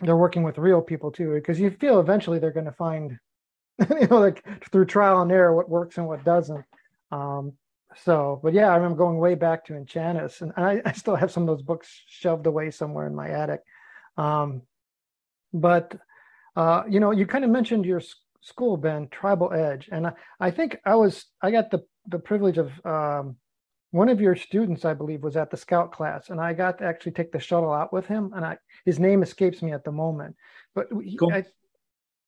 they're 0.00 0.16
working 0.16 0.42
with 0.42 0.58
real 0.58 0.82
people 0.82 1.12
too, 1.12 1.32
because 1.34 1.60
you 1.60 1.70
feel 1.70 2.00
eventually 2.00 2.40
they're 2.40 2.50
going 2.50 2.66
to 2.66 2.72
find 2.72 3.18
you 3.90 4.08
know 4.08 4.18
like 4.18 4.44
through 4.72 4.86
trial 4.86 5.22
and 5.22 5.30
error 5.30 5.54
what 5.54 5.70
works 5.70 5.96
and 5.96 6.08
what 6.08 6.24
doesn't. 6.24 6.64
Um, 7.12 7.52
so, 7.96 8.40
but 8.42 8.52
yeah, 8.52 8.68
I 8.68 8.74
remember 8.74 8.96
going 8.96 9.18
way 9.18 9.36
back 9.36 9.64
to 9.66 9.74
Echanis, 9.74 10.40
and 10.40 10.52
I, 10.56 10.82
I 10.84 10.90
still 10.92 11.14
have 11.14 11.30
some 11.30 11.44
of 11.44 11.46
those 11.46 11.62
books 11.62 12.02
shoved 12.08 12.46
away 12.46 12.72
somewhere 12.72 13.06
in 13.06 13.14
my 13.14 13.28
attic. 13.28 13.60
Um, 14.16 14.62
but 15.52 15.96
uh, 16.56 16.82
you 16.88 16.98
know, 16.98 17.12
you 17.12 17.26
kind 17.26 17.44
of 17.44 17.50
mentioned 17.50 17.84
your 17.84 18.02
school, 18.40 18.76
Ben, 18.76 19.06
Tribal 19.08 19.52
Edge, 19.52 19.88
and 19.92 20.08
I, 20.08 20.12
I 20.40 20.50
think 20.50 20.78
I 20.84 20.96
was 20.96 21.26
I 21.40 21.52
got 21.52 21.70
the 21.70 21.84
the 22.08 22.18
privilege 22.18 22.58
of 22.58 22.72
um, 22.84 23.36
one 23.94 24.08
of 24.08 24.20
your 24.20 24.34
students, 24.34 24.84
I 24.84 24.92
believe, 24.92 25.22
was 25.22 25.36
at 25.36 25.52
the 25.52 25.56
scout 25.56 25.92
class, 25.92 26.30
and 26.30 26.40
I 26.40 26.52
got 26.52 26.78
to 26.78 26.84
actually 26.84 27.12
take 27.12 27.30
the 27.30 27.38
shuttle 27.38 27.72
out 27.72 27.92
with 27.92 28.06
him. 28.06 28.32
And 28.34 28.44
I, 28.44 28.58
his 28.84 28.98
name 28.98 29.22
escapes 29.22 29.62
me 29.62 29.72
at 29.72 29.84
the 29.84 29.92
moment, 29.92 30.34
but 30.74 30.88
he, 31.00 31.16
cool. 31.16 31.32
I, 31.32 31.44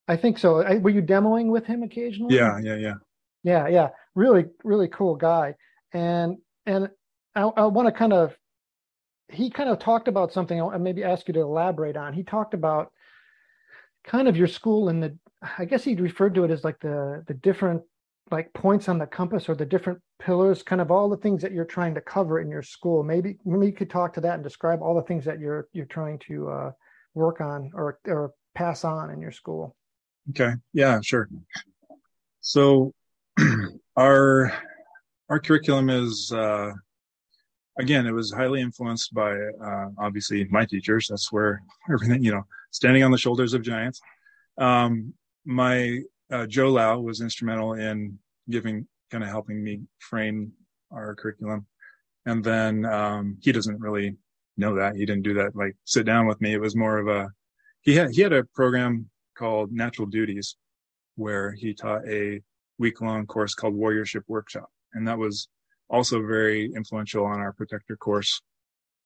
I 0.07 0.16
think 0.16 0.38
so. 0.38 0.62
I, 0.62 0.76
were 0.76 0.90
you 0.90 1.02
demoing 1.02 1.48
with 1.50 1.66
him 1.66 1.83
occasionally? 1.83 2.37
Yeah, 2.37 2.61
yeah, 2.62 2.76
yeah, 2.76 2.94
yeah, 3.42 3.66
yeah. 3.66 3.88
Really, 4.14 4.44
really 4.62 4.87
cool 4.87 5.16
guy. 5.16 5.57
And 5.92 6.37
and 6.66 6.88
I, 7.35 7.42
I 7.42 7.66
want 7.66 7.88
to 7.88 7.92
kind 7.92 8.12
of, 8.12 8.37
he 9.29 9.50
kind 9.50 9.68
of 9.68 9.81
talked 9.81 10.07
about 10.07 10.33
something. 10.33 10.62
I 10.62 10.79
maybe 10.79 11.02
ask 11.02 11.26
you 11.26 11.35
to 11.35 11.40
elaborate 11.40 11.96
on. 11.96 12.12
He 12.12 12.22
talked 12.22 12.55
about 12.55 12.92
kind 14.05 14.29
of 14.29 14.37
your 14.37 14.46
school 14.46 14.88
and 14.88 15.02
the. 15.02 15.18
I 15.59 15.64
guess 15.64 15.83
he 15.83 15.96
referred 15.96 16.37
to 16.37 16.44
it 16.44 16.52
as 16.52 16.62
like 16.62 16.79
the 16.79 17.24
the 17.26 17.35
different 17.35 17.83
like 18.30 18.52
points 18.54 18.88
on 18.88 18.98
the 18.98 19.06
compass 19.06 19.48
or 19.48 19.54
the 19.54 19.64
different 19.64 20.00
pillars 20.18 20.62
kind 20.62 20.80
of 20.80 20.90
all 20.90 21.08
the 21.08 21.16
things 21.16 21.42
that 21.42 21.52
you're 21.52 21.64
trying 21.64 21.94
to 21.94 22.00
cover 22.00 22.40
in 22.40 22.50
your 22.50 22.62
school. 22.62 23.02
Maybe 23.02 23.38
maybe 23.44 23.66
you 23.66 23.72
could 23.72 23.90
talk 23.90 24.12
to 24.14 24.20
that 24.22 24.34
and 24.34 24.42
describe 24.42 24.82
all 24.82 24.94
the 24.94 25.02
things 25.02 25.24
that 25.24 25.38
you're 25.38 25.68
you're 25.72 25.86
trying 25.86 26.18
to 26.28 26.48
uh, 26.48 26.70
work 27.14 27.40
on 27.40 27.70
or 27.74 27.98
or 28.06 28.32
pass 28.54 28.84
on 28.84 29.10
in 29.10 29.20
your 29.20 29.32
school. 29.32 29.76
Okay. 30.30 30.52
Yeah 30.72 31.00
sure. 31.02 31.28
So 32.40 32.92
our 33.96 34.52
our 35.28 35.38
curriculum 35.38 35.90
is 35.90 36.32
uh, 36.32 36.72
again 37.78 38.06
it 38.06 38.12
was 38.12 38.32
highly 38.32 38.60
influenced 38.60 39.14
by 39.14 39.32
uh, 39.34 39.88
obviously 39.98 40.44
my 40.50 40.64
teachers. 40.64 41.08
That's 41.08 41.30
where 41.30 41.62
everything 41.92 42.24
you 42.24 42.32
know 42.32 42.42
standing 42.72 43.04
on 43.04 43.12
the 43.12 43.18
shoulders 43.18 43.54
of 43.54 43.62
giants. 43.62 44.00
Um, 44.58 45.12
my 45.44 46.00
uh, 46.30 46.46
Joe 46.46 46.70
Lau 46.70 47.00
was 47.00 47.20
instrumental 47.20 47.74
in 47.74 48.18
giving, 48.48 48.86
kind 49.10 49.24
of 49.24 49.30
helping 49.30 49.62
me 49.62 49.82
frame 49.98 50.52
our 50.90 51.14
curriculum. 51.14 51.66
And 52.24 52.42
then 52.42 52.84
um, 52.84 53.38
he 53.40 53.52
doesn't 53.52 53.80
really 53.80 54.16
know 54.56 54.74
that. 54.76 54.96
He 54.96 55.06
didn't 55.06 55.22
do 55.22 55.34
that 55.34 55.54
like 55.54 55.76
sit 55.84 56.06
down 56.06 56.26
with 56.26 56.40
me. 56.40 56.52
It 56.52 56.60
was 56.60 56.76
more 56.76 56.98
of 56.98 57.08
a 57.08 57.30
he 57.82 57.94
had 57.94 58.10
he 58.10 58.22
had 58.22 58.32
a 58.32 58.44
program 58.54 59.08
called 59.38 59.72
Natural 59.72 60.06
Duties 60.06 60.56
where 61.14 61.52
he 61.52 61.72
taught 61.72 62.06
a 62.08 62.40
week 62.78 63.00
long 63.00 63.26
course 63.26 63.54
called 63.54 63.74
Warriorship 63.74 64.22
Workshop, 64.26 64.68
and 64.92 65.06
that 65.08 65.18
was 65.18 65.48
also 65.88 66.20
very 66.20 66.70
influential 66.74 67.24
on 67.24 67.38
our 67.40 67.52
protector 67.52 67.96
course 67.96 68.42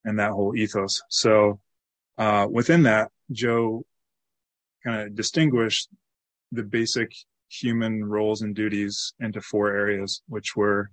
and 0.04 0.18
that 0.18 0.30
whole 0.30 0.56
ethos. 0.56 1.02
So 1.10 1.60
uh, 2.16 2.46
within 2.50 2.84
that, 2.84 3.10
Joe 3.30 3.84
kind 4.82 5.02
of 5.02 5.14
distinguished 5.14 5.88
the 6.52 6.62
basic 6.62 7.12
human 7.48 8.04
roles 8.04 8.42
and 8.42 8.54
duties 8.54 9.14
into 9.20 9.40
four 9.40 9.70
areas, 9.70 10.22
which 10.28 10.56
were 10.56 10.90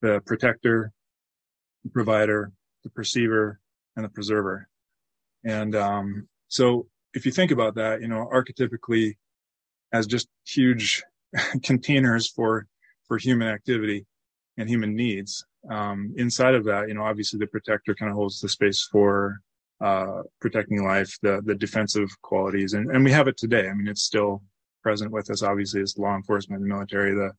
the 0.00 0.20
protector, 0.26 0.92
the 1.84 1.90
provider, 1.90 2.52
the 2.84 2.90
perceiver, 2.90 3.60
and 3.96 4.04
the 4.04 4.08
preserver. 4.08 4.68
And 5.44 5.74
um, 5.74 6.28
so 6.48 6.86
if 7.14 7.26
you 7.26 7.32
think 7.32 7.50
about 7.50 7.74
that, 7.74 8.00
you 8.00 8.08
know, 8.08 8.28
archetypically 8.32 9.16
as 9.92 10.06
just 10.06 10.28
huge 10.46 11.02
containers 11.62 12.28
for 12.28 12.66
for 13.06 13.18
human 13.18 13.48
activity 13.48 14.06
and 14.56 14.68
human 14.68 14.94
needs. 14.94 15.44
Um, 15.70 16.14
inside 16.16 16.54
of 16.54 16.64
that, 16.64 16.88
you 16.88 16.94
know, 16.94 17.02
obviously 17.02 17.38
the 17.38 17.46
protector 17.46 17.94
kind 17.94 18.10
of 18.10 18.16
holds 18.16 18.40
the 18.40 18.48
space 18.48 18.88
for 18.90 19.38
uh, 19.80 20.22
protecting 20.40 20.84
life, 20.84 21.16
the 21.22 21.42
the 21.44 21.54
defensive 21.54 22.08
qualities, 22.22 22.72
and 22.72 22.90
and 22.90 23.04
we 23.04 23.10
have 23.10 23.28
it 23.28 23.36
today. 23.36 23.68
I 23.68 23.74
mean, 23.74 23.88
it's 23.88 24.02
still 24.02 24.42
present 24.82 25.10
with 25.10 25.30
us 25.30 25.42
obviously 25.42 25.80
is 25.80 25.98
law 25.98 26.16
enforcement, 26.16 26.62
the 26.62 26.68
military, 26.68 27.14
the 27.14 27.30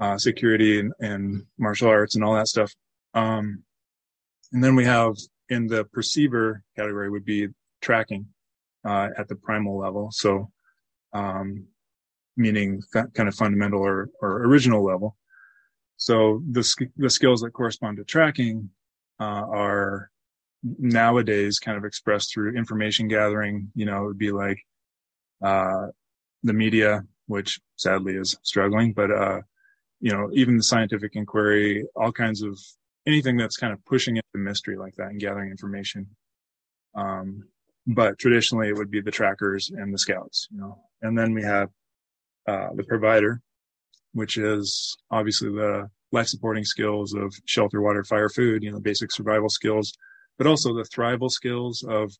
uh, 0.00 0.18
security 0.18 0.80
and, 0.80 0.92
and, 1.00 1.44
martial 1.58 1.88
arts 1.88 2.14
and 2.16 2.24
all 2.24 2.34
that 2.34 2.48
stuff. 2.48 2.74
Um, 3.14 3.62
and 4.52 4.62
then 4.62 4.74
we 4.74 4.84
have 4.84 5.14
in 5.48 5.66
the 5.66 5.84
perceiver 5.84 6.62
category 6.76 7.10
would 7.10 7.24
be 7.24 7.48
tracking 7.80 8.26
uh, 8.84 9.10
at 9.16 9.28
the 9.28 9.36
primal 9.36 9.78
level. 9.78 10.10
So 10.10 10.50
um, 11.12 11.66
meaning 12.36 12.82
kind 12.92 13.28
of 13.28 13.34
fundamental 13.34 13.80
or, 13.80 14.08
or 14.20 14.44
original 14.44 14.84
level. 14.84 15.16
So 15.96 16.42
the, 16.50 16.88
the 16.96 17.10
skills 17.10 17.40
that 17.42 17.52
correspond 17.52 17.98
to 17.98 18.04
tracking 18.04 18.70
uh, 19.20 19.44
are 19.48 20.10
nowadays 20.64 21.58
kind 21.58 21.78
of 21.78 21.84
expressed 21.84 22.32
through 22.32 22.56
information 22.56 23.06
gathering. 23.06 23.70
You 23.74 23.86
know, 23.86 24.02
it 24.02 24.06
would 24.06 24.18
be 24.18 24.32
like 24.32 24.58
uh, 25.42 25.86
the 26.44 26.52
media, 26.52 27.04
which 27.26 27.58
sadly 27.76 28.14
is 28.14 28.38
struggling, 28.42 28.92
but 28.92 29.10
uh, 29.10 29.40
you 30.00 30.12
know, 30.12 30.30
even 30.32 30.56
the 30.56 30.62
scientific 30.62 31.16
inquiry, 31.16 31.84
all 31.96 32.12
kinds 32.12 32.42
of 32.42 32.58
anything 33.06 33.36
that's 33.36 33.56
kind 33.56 33.72
of 33.72 33.84
pushing 33.84 34.16
into 34.16 34.26
mystery 34.34 34.76
like 34.76 34.94
that 34.96 35.08
and 35.08 35.20
gathering 35.20 35.50
information. 35.50 36.06
Um, 36.94 37.48
but 37.86 38.18
traditionally 38.18 38.68
it 38.68 38.76
would 38.76 38.90
be 38.90 39.00
the 39.00 39.10
trackers 39.10 39.70
and 39.70 39.92
the 39.92 39.98
scouts, 39.98 40.48
you 40.50 40.58
know, 40.58 40.78
and 41.02 41.18
then 41.18 41.34
we 41.34 41.42
have, 41.42 41.70
uh, 42.46 42.68
the 42.74 42.84
provider, 42.84 43.40
which 44.12 44.36
is 44.36 44.96
obviously 45.10 45.50
the 45.50 45.90
life 46.12 46.28
supporting 46.28 46.64
skills 46.64 47.14
of 47.14 47.34
shelter, 47.46 47.82
water, 47.82 48.04
fire, 48.04 48.28
food, 48.28 48.62
you 48.62 48.70
know, 48.70 48.80
basic 48.80 49.10
survival 49.10 49.48
skills, 49.48 49.92
but 50.38 50.46
also 50.46 50.74
the 50.74 50.84
thrival 50.84 51.30
skills 51.30 51.82
of, 51.88 52.12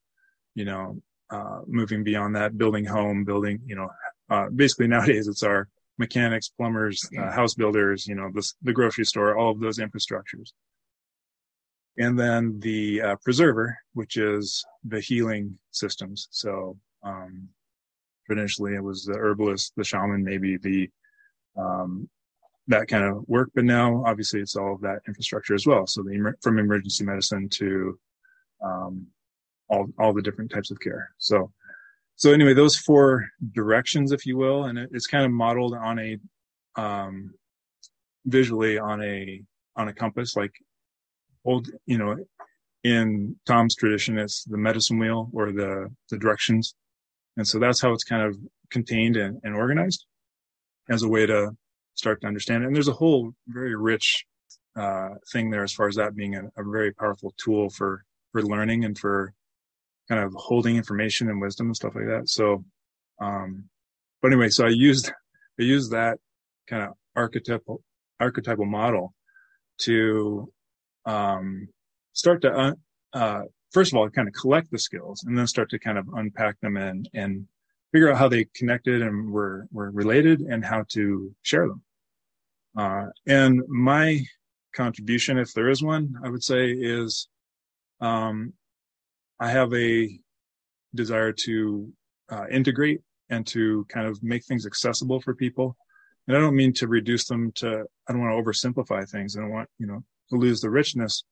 you 0.55 0.65
know, 0.65 1.01
uh, 1.31 1.61
moving 1.67 2.03
beyond 2.03 2.35
that, 2.35 2.57
building 2.57 2.85
home, 2.85 3.23
building, 3.23 3.59
you 3.65 3.75
know, 3.75 3.89
uh, 4.29 4.49
basically 4.49 4.87
nowadays 4.87 5.27
it's 5.27 5.43
our 5.43 5.67
mechanics, 5.97 6.49
plumbers, 6.49 7.07
uh, 7.17 7.31
house 7.31 7.53
builders, 7.53 8.05
you 8.05 8.15
know, 8.15 8.29
the, 8.33 8.45
the 8.63 8.73
grocery 8.73 9.05
store, 9.05 9.37
all 9.37 9.51
of 9.51 9.59
those 9.59 9.79
infrastructures 9.79 10.51
and 11.97 12.19
then 12.19 12.59
the 12.59 13.01
uh, 13.01 13.15
preserver, 13.23 13.77
which 13.93 14.17
is 14.17 14.65
the 14.83 14.99
healing 14.99 15.57
systems. 15.71 16.27
So 16.31 16.77
um, 17.03 17.47
traditionally, 18.25 18.75
it 18.75 18.83
was 18.83 19.05
the 19.05 19.17
herbalist, 19.17 19.73
the 19.77 19.83
shaman, 19.83 20.23
maybe 20.23 20.57
the 20.57 20.89
um, 21.57 22.09
that 22.67 22.87
kind 22.87 23.05
of 23.05 23.23
work. 23.27 23.51
But 23.55 23.65
now, 23.65 24.03
obviously, 24.05 24.41
it's 24.41 24.55
all 24.55 24.73
of 24.73 24.81
that 24.81 24.99
infrastructure 25.07 25.53
as 25.53 25.65
well. 25.65 25.87
So 25.87 26.03
the 26.03 26.33
from 26.41 26.59
emergency 26.59 27.05
medicine 27.05 27.47
to 27.49 27.99
um, 28.61 29.07
all 29.69 29.87
all 29.97 30.13
the 30.13 30.21
different 30.21 30.51
types 30.51 30.71
of 30.71 30.79
care. 30.79 31.11
So 31.17 31.51
so 32.15 32.31
anyway, 32.31 32.53
those 32.53 32.77
four 32.77 33.25
directions, 33.51 34.11
if 34.11 34.25
you 34.25 34.37
will, 34.37 34.65
and 34.65 34.77
it's 34.77 35.07
kind 35.07 35.25
of 35.25 35.31
modeled 35.31 35.75
on 35.75 35.99
a 35.99 36.17
um, 36.75 37.33
visually 38.25 38.77
on 38.77 39.01
a 39.03 39.41
on 39.75 39.87
a 39.87 39.93
compass, 39.93 40.35
like 40.35 40.53
old, 41.45 41.69
you 41.85 41.97
know, 41.97 42.15
in 42.83 43.35
Tom's 43.45 43.75
tradition, 43.75 44.17
it's 44.17 44.43
the 44.43 44.57
medicine 44.57 44.99
wheel 44.99 45.29
or 45.33 45.51
the, 45.51 45.89
the 46.09 46.17
directions. 46.17 46.75
And 47.37 47.47
so 47.47 47.59
that's 47.59 47.81
how 47.81 47.91
it's 47.93 48.03
kind 48.03 48.23
of 48.23 48.37
contained 48.69 49.17
and, 49.17 49.39
and 49.43 49.55
organized 49.55 50.05
as 50.89 51.03
a 51.03 51.09
way 51.09 51.25
to 51.25 51.51
start 51.95 52.21
to 52.21 52.27
understand 52.27 52.63
it. 52.63 52.67
And 52.67 52.75
there's 52.75 52.87
a 52.87 52.93
whole 52.93 53.33
very 53.47 53.75
rich, 53.75 54.25
uh, 54.75 55.09
thing 55.31 55.49
there 55.49 55.63
as 55.63 55.73
far 55.73 55.87
as 55.87 55.95
that 55.95 56.15
being 56.15 56.35
a, 56.35 56.43
a 56.57 56.63
very 56.63 56.93
powerful 56.93 57.33
tool 57.37 57.69
for, 57.69 58.03
for 58.31 58.43
learning 58.43 58.85
and 58.85 58.97
for 58.97 59.33
kind 60.07 60.21
of 60.21 60.33
holding 60.35 60.75
information 60.75 61.29
and 61.29 61.41
wisdom 61.41 61.67
and 61.67 61.75
stuff 61.75 61.95
like 61.95 62.05
that. 62.05 62.29
So, 62.29 62.63
um, 63.21 63.65
but 64.21 64.31
anyway, 64.31 64.49
so 64.49 64.65
I 64.65 64.69
used, 64.69 65.11
I 65.59 65.63
used 65.63 65.91
that 65.91 66.17
kind 66.69 66.83
of 66.83 66.93
archetypal, 67.15 67.81
archetypal 68.19 68.65
model 68.65 69.13
to 69.79 70.51
um, 71.05 71.67
start 72.13 72.41
to, 72.41 72.51
uh, 72.51 72.73
uh, 73.13 73.41
first 73.71 73.93
of 73.93 73.97
all, 73.97 74.09
kind 74.09 74.27
of 74.27 74.33
collect 74.33 74.71
the 74.71 74.79
skills 74.79 75.23
and 75.25 75.37
then 75.37 75.47
start 75.47 75.69
to 75.69 75.79
kind 75.79 75.97
of 75.97 76.07
unpack 76.15 76.59
them 76.61 76.77
and, 76.77 77.09
and 77.13 77.47
figure 77.91 78.11
out 78.11 78.17
how 78.17 78.27
they 78.27 78.45
connected 78.55 79.01
and 79.01 79.31
were, 79.31 79.67
were 79.71 79.91
related 79.91 80.41
and 80.41 80.63
how 80.65 80.83
to 80.89 81.33
share 81.41 81.67
them. 81.67 81.81
Uh, 82.77 83.05
and 83.25 83.61
my 83.67 84.21
contribution, 84.75 85.37
if 85.37 85.53
there 85.53 85.69
is 85.69 85.81
one, 85.81 86.15
I 86.23 86.29
would 86.29 86.43
say 86.43 86.71
is, 86.71 87.27
um, 88.01 88.53
I 89.39 89.49
have 89.49 89.73
a 89.73 90.19
desire 90.93 91.33
to 91.45 91.91
uh, 92.29 92.45
integrate 92.49 93.01
and 93.29 93.45
to 93.47 93.85
kind 93.89 94.07
of 94.07 94.21
make 94.23 94.45
things 94.45 94.65
accessible 94.65 95.19
for 95.21 95.35
people. 95.35 95.75
And 96.27 96.35
I 96.35 96.39
don't 96.39 96.55
mean 96.55 96.73
to 96.73 96.87
reduce 96.87 97.25
them 97.25 97.51
to, 97.55 97.85
I 98.07 98.13
don't 98.13 98.21
want 98.21 98.33
to 98.33 98.41
oversimplify 98.41 99.09
things. 99.09 99.35
I 99.35 99.41
don't 99.41 99.51
want, 99.51 99.69
you 99.77 99.87
know, 99.87 100.03
to 100.29 100.35
lose 100.37 100.61
the 100.61 100.69
richness, 100.69 101.23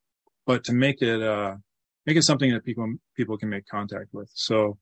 but 0.45 0.63
to 0.65 0.73
make 0.73 1.01
it, 1.01 1.21
uh, 1.21 1.55
make 2.05 2.17
it 2.17 2.23
something 2.23 2.51
that 2.51 2.65
people, 2.65 2.93
people 3.15 3.37
can 3.37 3.49
make 3.49 3.65
contact 3.67 4.07
with. 4.11 4.29
So, 4.33 4.77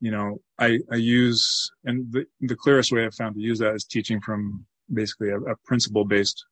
you 0.00 0.10
know, 0.10 0.40
I, 0.58 0.78
I 0.92 0.96
use, 0.96 1.70
and 1.84 2.10
the, 2.12 2.24
the 2.40 2.56
clearest 2.56 2.92
way 2.92 3.04
I've 3.04 3.14
found 3.14 3.34
to 3.34 3.40
use 3.40 3.58
that 3.58 3.74
is 3.74 3.84
teaching 3.84 4.20
from 4.20 4.64
basically 4.92 5.30
a, 5.30 5.38
a 5.40 5.56
principle 5.66 6.04
based 6.04 6.44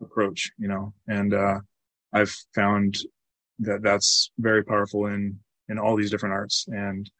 approach, 0.00 0.50
you 0.58 0.68
know, 0.68 0.94
and, 1.08 1.34
uh, 1.34 1.58
I've 2.12 2.34
found 2.54 2.96
that 3.60 3.82
that's 3.82 4.30
very 4.38 4.64
powerful 4.64 5.06
in, 5.06 5.38
in 5.68 5.78
all 5.78 5.96
these 5.96 6.10
different 6.10 6.34
arts 6.34 6.66
and 6.68 7.10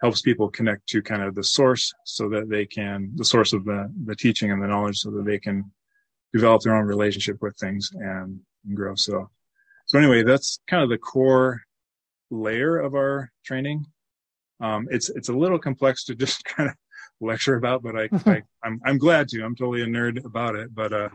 helps 0.00 0.22
people 0.22 0.48
connect 0.48 0.86
to 0.88 1.02
kind 1.02 1.22
of 1.22 1.34
the 1.34 1.44
source 1.44 1.92
so 2.04 2.28
that 2.28 2.48
they 2.48 2.64
can, 2.64 3.10
the 3.16 3.24
source 3.24 3.52
of 3.52 3.64
the, 3.64 3.92
the 4.06 4.16
teaching 4.16 4.50
and 4.50 4.62
the 4.62 4.66
knowledge 4.66 4.98
so 4.98 5.10
that 5.10 5.24
they 5.24 5.38
can 5.38 5.70
develop 6.32 6.62
their 6.62 6.74
own 6.74 6.86
relationship 6.86 7.36
with 7.42 7.56
things 7.58 7.90
and, 7.94 8.40
and 8.66 8.76
grow. 8.76 8.94
So, 8.94 9.28
so 9.86 9.98
anyway, 9.98 10.22
that's 10.22 10.60
kind 10.68 10.82
of 10.82 10.88
the 10.88 10.98
core 10.98 11.62
layer 12.30 12.78
of 12.78 12.94
our 12.94 13.30
training. 13.44 13.86
Um, 14.60 14.88
it's, 14.90 15.10
it's 15.10 15.28
a 15.28 15.36
little 15.36 15.58
complex 15.58 16.04
to 16.04 16.14
just 16.16 16.44
kind 16.44 16.70
of 16.70 16.76
lecture 17.20 17.56
about, 17.56 17.82
but 17.82 17.96
I, 17.96 18.08
I 18.30 18.42
I'm, 18.64 18.80
I'm 18.86 18.98
glad 18.98 19.28
to, 19.28 19.42
I'm 19.42 19.56
totally 19.56 19.82
a 19.82 19.86
nerd 19.86 20.24
about 20.24 20.54
it, 20.54 20.74
but, 20.74 20.92
uh, 20.92 21.08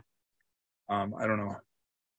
um, 0.89 1.15
I 1.17 1.25
don't 1.25 1.37
know. 1.37 1.55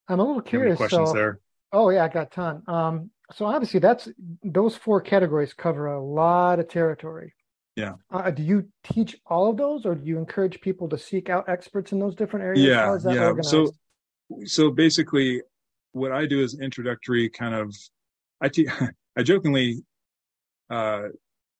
I'm 0.08 0.18
a 0.18 0.24
little 0.24 0.42
curious. 0.42 0.76
Questions 0.76 1.10
so, 1.10 1.14
there? 1.14 1.40
Oh 1.76 1.90
yeah, 1.90 2.04
I 2.04 2.08
got 2.08 2.28
a 2.28 2.30
ton. 2.30 2.62
Um, 2.66 3.10
so 3.34 3.44
obviously 3.44 3.80
that's, 3.80 4.08
those 4.42 4.74
four 4.74 5.02
categories 5.02 5.52
cover 5.52 5.88
a 5.88 6.02
lot 6.02 6.58
of 6.58 6.68
territory. 6.68 7.34
Yeah. 7.74 7.92
Uh, 8.10 8.30
do 8.30 8.42
you 8.42 8.68
teach 8.82 9.18
all 9.26 9.50
of 9.50 9.58
those, 9.58 9.84
or 9.84 9.94
do 9.94 10.06
you 10.06 10.16
encourage 10.16 10.58
people 10.62 10.88
to 10.88 10.96
seek 10.96 11.28
out 11.28 11.46
experts 11.48 11.92
in 11.92 11.98
those 11.98 12.14
different 12.14 12.46
areas? 12.46 12.64
Yeah, 12.64 13.12
yeah. 13.12 13.26
Organized? 13.26 13.50
So, 13.50 13.72
so 14.46 14.70
basically, 14.70 15.42
what 15.92 16.12
I 16.12 16.24
do 16.24 16.42
is 16.42 16.58
introductory 16.58 17.28
kind 17.28 17.54
of. 17.54 17.74
I 18.40 18.48
te- 18.48 18.68
I 19.18 19.22
jokingly 19.22 19.84
uh, 20.70 21.08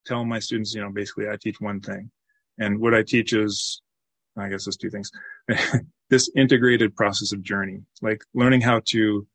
tell 0.07 0.25
my 0.25 0.39
students, 0.39 0.75
you 0.75 0.81
know, 0.81 0.91
basically 0.91 1.29
I 1.29 1.37
teach 1.37 1.61
one 1.61 1.81
thing, 1.81 2.11
and 2.59 2.81
what 2.81 2.95
I 2.95 3.03
teach 3.03 3.35
is, 3.35 3.83
I 4.39 4.49
guess, 4.49 4.65
there's 4.65 4.79
two 4.79 4.89
things. 4.89 5.11
this 6.09 6.31
integrated 6.35 6.97
process 6.97 7.33
of 7.33 7.43
journey, 7.43 7.81
like 8.01 8.23
learning 8.33 8.63
how 8.63 8.81
to 8.87 9.27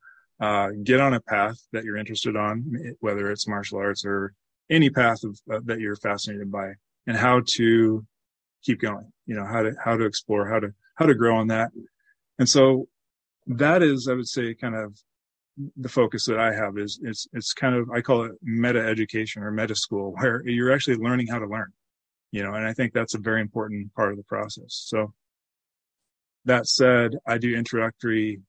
uh, 0.42 0.70
get 0.84 1.00
on 1.00 1.14
a 1.14 1.22
path 1.22 1.56
that 1.72 1.84
you're 1.84 1.98
interested 1.98 2.36
on, 2.36 2.96
whether 3.00 3.30
it's 3.30 3.48
martial 3.48 3.78
arts 3.78 4.04
or 4.04 4.34
any 4.72 4.90
path 4.90 5.24
of, 5.24 5.40
uh, 5.52 5.60
that 5.66 5.80
you're 5.80 5.96
fascinated 5.96 6.52
by 6.52 6.72
and 7.06 7.16
how 7.16 7.42
to 7.46 8.04
keep 8.64 8.82
going, 8.82 9.12
you 9.28 9.36
know, 9.36 9.46
how 9.46 9.62
to, 9.62 9.74
how 9.84 9.96
to 9.96 10.04
explore, 10.04 10.50
how 10.50 10.60
to, 10.60 10.74
how 10.96 11.06
to 11.06 11.14
grow 11.14 11.38
on 11.38 11.48
that. 11.48 11.70
And 12.40 12.50
so 12.50 12.88
that 13.46 13.84
is, 13.84 14.08
I 14.10 14.14
would 14.14 14.28
say, 14.28 14.56
kind 14.56 14.76
of 14.76 14.98
the 15.78 15.90
focus 15.90 16.26
that 16.26 16.40
I 16.40 16.54
have 16.54 16.78
is, 16.78 17.00
it's, 17.04 17.28
it's 17.34 17.54
kind 17.54 17.76
of, 17.76 17.92
I 17.92 18.02
call 18.02 18.24
it 18.24 18.32
meta 18.42 18.80
education 18.80 19.44
or 19.44 19.52
meta 19.52 19.76
school 19.76 20.12
where 20.20 20.42
you're 20.48 20.74
actually 20.74 20.98
learning 20.98 21.28
how 21.28 21.38
to 21.38 21.48
learn, 21.48 21.72
you 22.32 22.42
know, 22.42 22.54
and 22.56 22.66
I 22.66 22.74
think 22.74 22.94
that's 22.94 23.14
a 23.14 23.20
very 23.20 23.42
important 23.42 23.94
part 23.94 24.12
of 24.12 24.18
the 24.18 24.24
process. 24.24 24.86
So 24.88 25.14
that 26.46 26.66
said, 26.66 27.18
I 27.28 27.38
do 27.38 27.56
introductory 27.56 28.42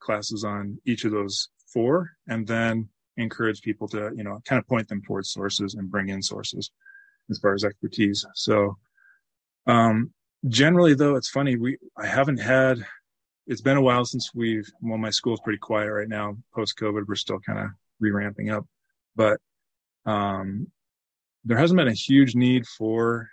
classes 0.00 0.44
on 0.44 0.78
each 0.84 1.04
of 1.04 1.12
those 1.12 1.48
four 1.72 2.10
and 2.28 2.46
then 2.46 2.88
encourage 3.16 3.62
people 3.62 3.88
to, 3.88 4.10
you 4.14 4.24
know, 4.24 4.40
kind 4.44 4.58
of 4.58 4.66
point 4.66 4.88
them 4.88 5.02
towards 5.02 5.30
sources 5.30 5.74
and 5.74 5.90
bring 5.90 6.08
in 6.08 6.22
sources 6.22 6.70
as 7.30 7.38
far 7.38 7.54
as 7.54 7.64
expertise. 7.64 8.24
So, 8.34 8.76
um, 9.66 10.12
generally 10.48 10.94
though, 10.94 11.16
it's 11.16 11.30
funny. 11.30 11.56
We, 11.56 11.78
I 11.96 12.06
haven't 12.06 12.38
had, 12.38 12.84
it's 13.46 13.60
been 13.60 13.76
a 13.76 13.82
while 13.82 14.04
since 14.04 14.30
we've, 14.34 14.68
well, 14.80 14.98
my 14.98 15.10
school's 15.10 15.40
pretty 15.40 15.58
quiet 15.58 15.90
right 15.90 16.08
now. 16.08 16.36
Post 16.54 16.78
COVID, 16.78 17.06
we're 17.06 17.14
still 17.14 17.40
kind 17.40 17.58
of 17.58 17.66
re-ramping 18.00 18.50
up, 18.50 18.66
but, 19.14 19.40
um, 20.04 20.68
there 21.44 21.56
hasn't 21.56 21.78
been 21.78 21.88
a 21.88 21.92
huge 21.92 22.34
need 22.34 22.66
for, 22.66 23.28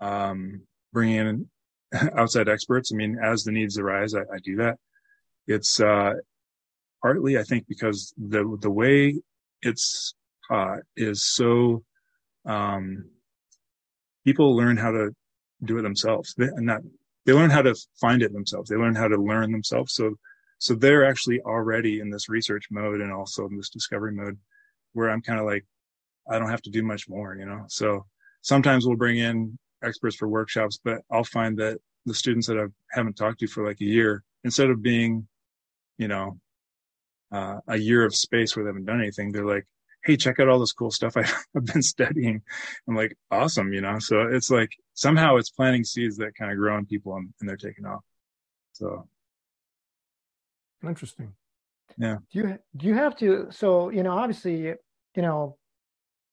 um, 0.00 0.62
bringing 0.92 1.16
in 1.16 1.50
outside 2.16 2.48
experts. 2.48 2.92
I 2.92 2.96
mean, 2.96 3.18
as 3.22 3.44
the 3.44 3.52
needs 3.52 3.78
arise, 3.78 4.14
I, 4.14 4.20
I 4.20 4.38
do 4.44 4.56
that. 4.56 4.78
It's, 5.48 5.80
uh, 5.80 6.14
partly 7.02 7.38
I 7.38 7.42
think 7.42 7.66
because 7.68 8.12
the 8.16 8.56
the 8.60 8.70
way 8.70 9.20
it's 9.62 10.14
taught 10.48 10.80
is 10.96 11.22
so 11.22 11.82
um, 12.46 13.10
people 14.24 14.56
learn 14.56 14.76
how 14.76 14.92
to 14.92 15.10
do 15.64 15.78
it 15.78 15.82
themselves. 15.82 16.34
They, 16.36 16.46
and 16.46 16.66
not 16.66 16.82
they 17.26 17.32
learn 17.32 17.50
how 17.50 17.62
to 17.62 17.74
find 18.00 18.22
it 18.22 18.32
themselves. 18.32 18.70
They 18.70 18.76
learn 18.76 18.94
how 18.94 19.08
to 19.08 19.16
learn 19.16 19.52
themselves. 19.52 19.94
So 19.94 20.14
so 20.58 20.74
they're 20.74 21.04
actually 21.04 21.40
already 21.42 22.00
in 22.00 22.10
this 22.10 22.28
research 22.28 22.66
mode 22.70 23.00
and 23.00 23.12
also 23.12 23.46
in 23.46 23.56
this 23.56 23.70
discovery 23.70 24.12
mode 24.12 24.36
where 24.92 25.08
i'm 25.08 25.22
kind 25.22 25.38
of 25.38 25.46
like 25.46 25.64
i 26.28 26.36
don't 26.36 26.50
have 26.50 26.62
to 26.62 26.70
do 26.70 26.82
much 26.82 27.08
more 27.08 27.36
you 27.36 27.46
know? 27.46 27.64
So 27.68 28.04
sometimes 28.42 28.86
we'll 28.86 28.96
bring 28.96 29.18
in 29.18 29.56
experts 29.82 30.16
for 30.16 30.28
workshops, 30.28 30.80
but 30.82 31.02
I'll 31.10 31.24
find 31.24 31.56
that 31.58 31.78
the 32.06 32.14
students 32.14 32.46
that 32.46 32.58
I 32.58 32.66
haven't 32.90 33.16
talked 33.16 33.40
to 33.40 33.46
for 33.46 33.64
like 33.66 33.80
a 33.80 33.84
year, 33.84 34.22
instead 34.44 34.70
of 34.70 34.82
being, 34.82 35.26
you 35.98 36.08
know, 36.08 36.38
uh, 37.30 37.58
a 37.66 37.76
year 37.76 38.04
of 38.04 38.14
space 38.14 38.56
where 38.56 38.64
they 38.64 38.70
haven't 38.70 38.86
done 38.86 39.00
anything, 39.00 39.32
they're 39.32 39.44
like, 39.44 39.66
Hey, 40.04 40.16
check 40.16 40.38
out 40.40 40.48
all 40.48 40.60
this 40.60 40.72
cool 40.72 40.90
stuff 40.90 41.16
I've 41.16 41.64
been 41.64 41.82
studying. 41.82 42.40
I'm 42.88 42.94
like, 42.94 43.16
awesome, 43.30 43.72
you 43.72 43.80
know? 43.80 43.98
So 43.98 44.22
it's 44.22 44.50
like 44.50 44.70
somehow 44.94 45.36
it's 45.36 45.50
planting 45.50 45.84
seeds 45.84 46.16
that 46.18 46.36
kind 46.36 46.50
of 46.50 46.56
grow 46.56 46.78
in 46.78 46.86
people 46.86 47.16
and, 47.16 47.28
and 47.40 47.48
they're 47.48 47.56
taking 47.56 47.84
off. 47.84 48.04
So 48.72 49.08
interesting. 50.82 51.34
Yeah. 51.98 52.18
Do 52.32 52.38
you, 52.38 52.58
do 52.76 52.86
you 52.86 52.94
have 52.94 53.16
to, 53.16 53.48
so, 53.50 53.90
you 53.90 54.04
know, 54.04 54.12
obviously, 54.12 54.66
you 54.66 54.76
know, 55.16 55.56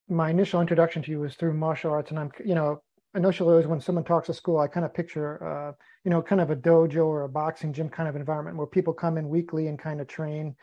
my 0.07 0.29
initial 0.29 0.61
introduction 0.61 1.01
to 1.01 1.11
you 1.11 1.19
was 1.19 1.35
through 1.35 1.53
martial 1.55 1.91
arts 1.91 2.11
and 2.11 2.19
I'm, 2.19 2.31
you 2.45 2.53
know, 2.53 2.81
initially 3.15 3.51
always 3.51 3.67
when 3.67 3.79
someone 3.79 4.03
talks 4.03 4.27
to 4.27 4.33
school, 4.33 4.59
I 4.59 4.67
kind 4.67 4.85
of 4.85 4.93
picture, 4.93 5.43
uh, 5.43 5.71
you 6.03 6.11
know, 6.11 6.21
kind 6.21 6.41
of 6.41 6.51
a 6.51 6.55
dojo 6.55 7.05
or 7.05 7.23
a 7.23 7.29
boxing 7.29 7.73
gym 7.73 7.89
kind 7.89 8.09
of 8.09 8.15
environment 8.15 8.57
where 8.57 8.67
people 8.67 8.93
come 8.93 9.17
in 9.17 9.29
weekly 9.29 9.67
and 9.67 9.79
kind 9.79 10.01
of 10.01 10.07
train. 10.07 10.55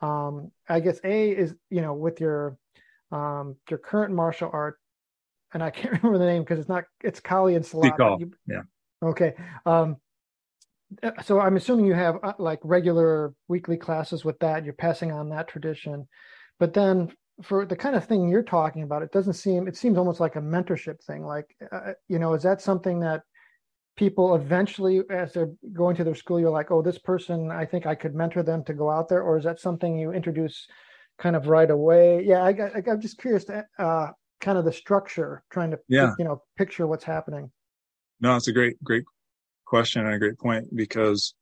Um, 0.00 0.50
I 0.68 0.80
guess 0.80 1.00
A 1.04 1.30
is, 1.30 1.54
you 1.70 1.82
know, 1.82 1.94
with 1.94 2.20
your, 2.20 2.56
um, 3.12 3.56
your 3.68 3.78
current 3.78 4.14
martial 4.14 4.50
art, 4.52 4.78
and 5.52 5.62
I 5.62 5.70
can't 5.70 6.02
remember 6.02 6.18
the 6.18 6.26
name 6.26 6.42
because 6.42 6.58
it's 6.58 6.68
not, 6.68 6.84
it's 7.02 7.20
Kali 7.20 7.54
and 7.54 7.64
Silat. 7.64 8.20
You, 8.20 8.32
yeah. 8.46 8.62
Okay. 9.02 9.34
Um, 9.64 9.96
uh, 11.02 11.22
so 11.22 11.40
I'm 11.40 11.56
assuming 11.56 11.86
you 11.86 11.94
have 11.94 12.18
uh, 12.22 12.34
like 12.38 12.60
regular 12.62 13.34
weekly 13.48 13.76
classes 13.76 14.24
with 14.24 14.38
that. 14.38 14.64
You're 14.64 14.74
passing 14.74 15.12
on 15.12 15.30
that 15.30 15.48
tradition, 15.48 16.06
but 16.58 16.74
then 16.74 17.12
for 17.42 17.66
the 17.66 17.76
kind 17.76 17.94
of 17.94 18.04
thing 18.04 18.28
you're 18.28 18.42
talking 18.42 18.82
about, 18.82 19.02
it 19.02 19.12
doesn't 19.12 19.34
seem. 19.34 19.68
It 19.68 19.76
seems 19.76 19.98
almost 19.98 20.20
like 20.20 20.36
a 20.36 20.40
mentorship 20.40 21.02
thing. 21.04 21.24
Like, 21.24 21.54
uh, 21.70 21.92
you 22.08 22.18
know, 22.18 22.34
is 22.34 22.42
that 22.42 22.60
something 22.60 23.00
that 23.00 23.22
people 23.96 24.34
eventually, 24.34 25.02
as 25.10 25.32
they're 25.32 25.52
going 25.72 25.96
to 25.96 26.04
their 26.04 26.14
school, 26.14 26.40
you're 26.40 26.50
like, 26.50 26.70
oh, 26.70 26.82
this 26.82 26.98
person, 26.98 27.50
I 27.50 27.64
think 27.64 27.86
I 27.86 27.94
could 27.94 28.14
mentor 28.14 28.42
them 28.42 28.64
to 28.64 28.74
go 28.74 28.90
out 28.90 29.08
there, 29.08 29.22
or 29.22 29.36
is 29.36 29.44
that 29.44 29.60
something 29.60 29.98
you 29.98 30.12
introduce 30.12 30.66
kind 31.18 31.36
of 31.36 31.46
right 31.46 31.70
away? 31.70 32.22
Yeah, 32.24 32.42
I, 32.42 32.50
I, 32.50 32.82
I'm 32.90 33.00
just 33.00 33.18
curious 33.18 33.44
to 33.44 33.66
uh, 33.78 34.08
kind 34.40 34.58
of 34.58 34.64
the 34.64 34.72
structure, 34.72 35.42
trying 35.50 35.70
to 35.72 35.78
yeah. 35.88 36.12
you 36.18 36.24
know 36.24 36.42
picture 36.56 36.86
what's 36.86 37.04
happening. 37.04 37.50
No, 38.20 38.34
it's 38.36 38.48
a 38.48 38.52
great, 38.52 38.82
great 38.82 39.04
question 39.66 40.06
and 40.06 40.14
a 40.14 40.18
great 40.18 40.38
point 40.38 40.64
because 40.74 41.34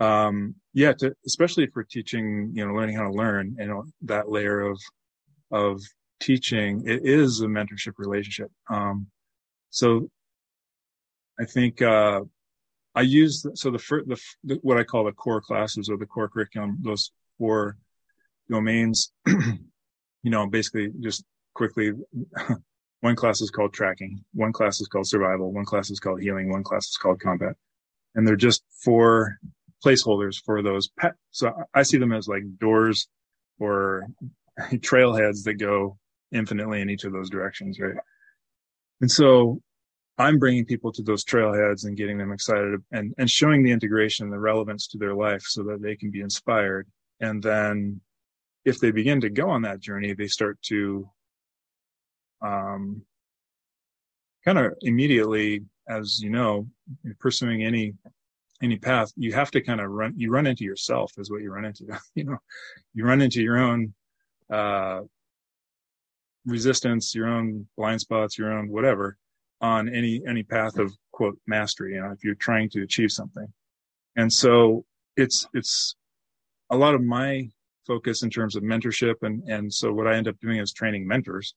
um 0.00 0.54
yeah 0.72 0.92
to, 0.92 1.12
especially 1.26 1.66
for 1.66 1.84
teaching 1.84 2.50
you 2.54 2.66
know 2.66 2.72
learning 2.72 2.96
how 2.96 3.02
to 3.02 3.10
learn 3.10 3.54
you 3.58 3.66
know 3.66 3.84
that 4.00 4.30
layer 4.30 4.60
of 4.60 4.80
of 5.50 5.80
teaching 6.20 6.82
it 6.86 7.00
is 7.04 7.40
a 7.40 7.46
mentorship 7.46 7.94
relationship 7.98 8.50
um 8.70 9.06
so 9.70 10.08
i 11.40 11.44
think 11.44 11.80
uh 11.80 12.20
i 12.94 13.00
use 13.00 13.46
so 13.54 13.70
the, 13.70 13.78
first, 13.78 14.08
the, 14.08 14.20
the 14.44 14.54
what 14.62 14.78
i 14.78 14.84
call 14.84 15.04
the 15.04 15.12
core 15.12 15.40
classes 15.40 15.88
or 15.88 15.96
the 15.96 16.06
core 16.06 16.28
curriculum 16.28 16.78
those 16.82 17.12
four 17.38 17.76
domains 18.50 19.12
you 19.26 20.30
know 20.30 20.46
basically 20.46 20.90
just 21.00 21.24
quickly 21.54 21.92
one 23.00 23.16
class 23.16 23.40
is 23.40 23.50
called 23.50 23.72
tracking, 23.72 24.24
one 24.34 24.52
class 24.52 24.80
is 24.80 24.88
called 24.88 25.06
survival, 25.06 25.52
one 25.52 25.64
class 25.64 25.90
is 25.90 26.00
called 26.00 26.20
healing, 26.20 26.50
one 26.50 26.64
class 26.64 26.88
is 26.88 26.96
called 26.96 27.20
combat. 27.20 27.54
And 28.14 28.26
they're 28.26 28.36
just 28.36 28.62
four 28.84 29.38
placeholders 29.84 30.42
for 30.44 30.62
those 30.62 30.88
pet. 30.98 31.14
So 31.30 31.52
I 31.74 31.82
see 31.82 31.98
them 31.98 32.12
as 32.12 32.26
like 32.26 32.42
doors 32.58 33.08
or 33.60 34.06
trailheads 34.78 35.44
that 35.44 35.54
go 35.54 35.98
infinitely 36.32 36.80
in 36.80 36.90
each 36.90 37.04
of 37.04 37.12
those 37.12 37.30
directions, 37.30 37.78
right? 37.80 37.96
And 39.00 39.10
so 39.10 39.60
I'm 40.18 40.38
bringing 40.38 40.64
people 40.64 40.92
to 40.92 41.02
those 41.02 41.24
trailheads 41.24 41.84
and 41.84 41.96
getting 41.96 42.18
them 42.18 42.32
excited 42.32 42.82
and, 42.90 43.14
and 43.18 43.30
showing 43.30 43.62
the 43.62 43.70
integration 43.70 44.24
and 44.24 44.32
the 44.32 44.38
relevance 44.38 44.88
to 44.88 44.98
their 44.98 45.14
life 45.14 45.42
so 45.44 45.62
that 45.64 45.80
they 45.80 45.94
can 45.94 46.10
be 46.10 46.20
inspired. 46.20 46.88
And 47.20 47.42
then 47.42 48.00
if 48.64 48.80
they 48.80 48.90
begin 48.90 49.20
to 49.20 49.30
go 49.30 49.48
on 49.48 49.62
that 49.62 49.80
journey, 49.80 50.12
they 50.12 50.26
start 50.26 50.60
to 50.62 51.08
um, 52.42 53.02
kind 54.44 54.58
of 54.58 54.74
immediately, 54.82 55.64
as 55.88 56.20
you 56.20 56.30
know, 56.30 56.66
pursuing 57.20 57.62
any 57.62 57.94
any 58.60 58.76
path, 58.76 59.12
you 59.16 59.32
have 59.32 59.52
to 59.52 59.60
kind 59.60 59.80
of 59.80 59.88
run. 59.88 60.14
You 60.16 60.32
run 60.32 60.46
into 60.46 60.64
yourself, 60.64 61.12
is 61.16 61.30
what 61.30 61.42
you 61.42 61.52
run 61.52 61.64
into. 61.64 61.84
you 62.14 62.24
know, 62.24 62.38
you 62.92 63.04
run 63.04 63.20
into 63.20 63.40
your 63.40 63.58
own 63.58 63.94
uh, 64.52 65.00
resistance, 66.46 67.14
your 67.14 67.28
own 67.28 67.66
blind 67.76 68.00
spots, 68.00 68.38
your 68.38 68.52
own 68.52 68.68
whatever 68.68 69.16
on 69.60 69.88
any 69.88 70.22
any 70.26 70.42
path 70.42 70.78
of 70.78 70.92
quote 71.12 71.38
mastery. 71.46 71.94
You 71.94 72.02
know, 72.02 72.12
if 72.12 72.24
you're 72.24 72.34
trying 72.34 72.70
to 72.70 72.82
achieve 72.82 73.10
something, 73.10 73.46
and 74.16 74.32
so 74.32 74.84
it's 75.16 75.46
it's 75.54 75.96
a 76.70 76.76
lot 76.76 76.94
of 76.94 77.02
my 77.02 77.48
focus 77.86 78.22
in 78.22 78.30
terms 78.30 78.54
of 78.54 78.62
mentorship 78.62 79.14
and 79.22 79.42
and 79.48 79.72
so 79.72 79.92
what 79.92 80.06
I 80.06 80.16
end 80.16 80.28
up 80.28 80.38
doing 80.40 80.58
is 80.58 80.72
training 80.72 81.06
mentors 81.06 81.54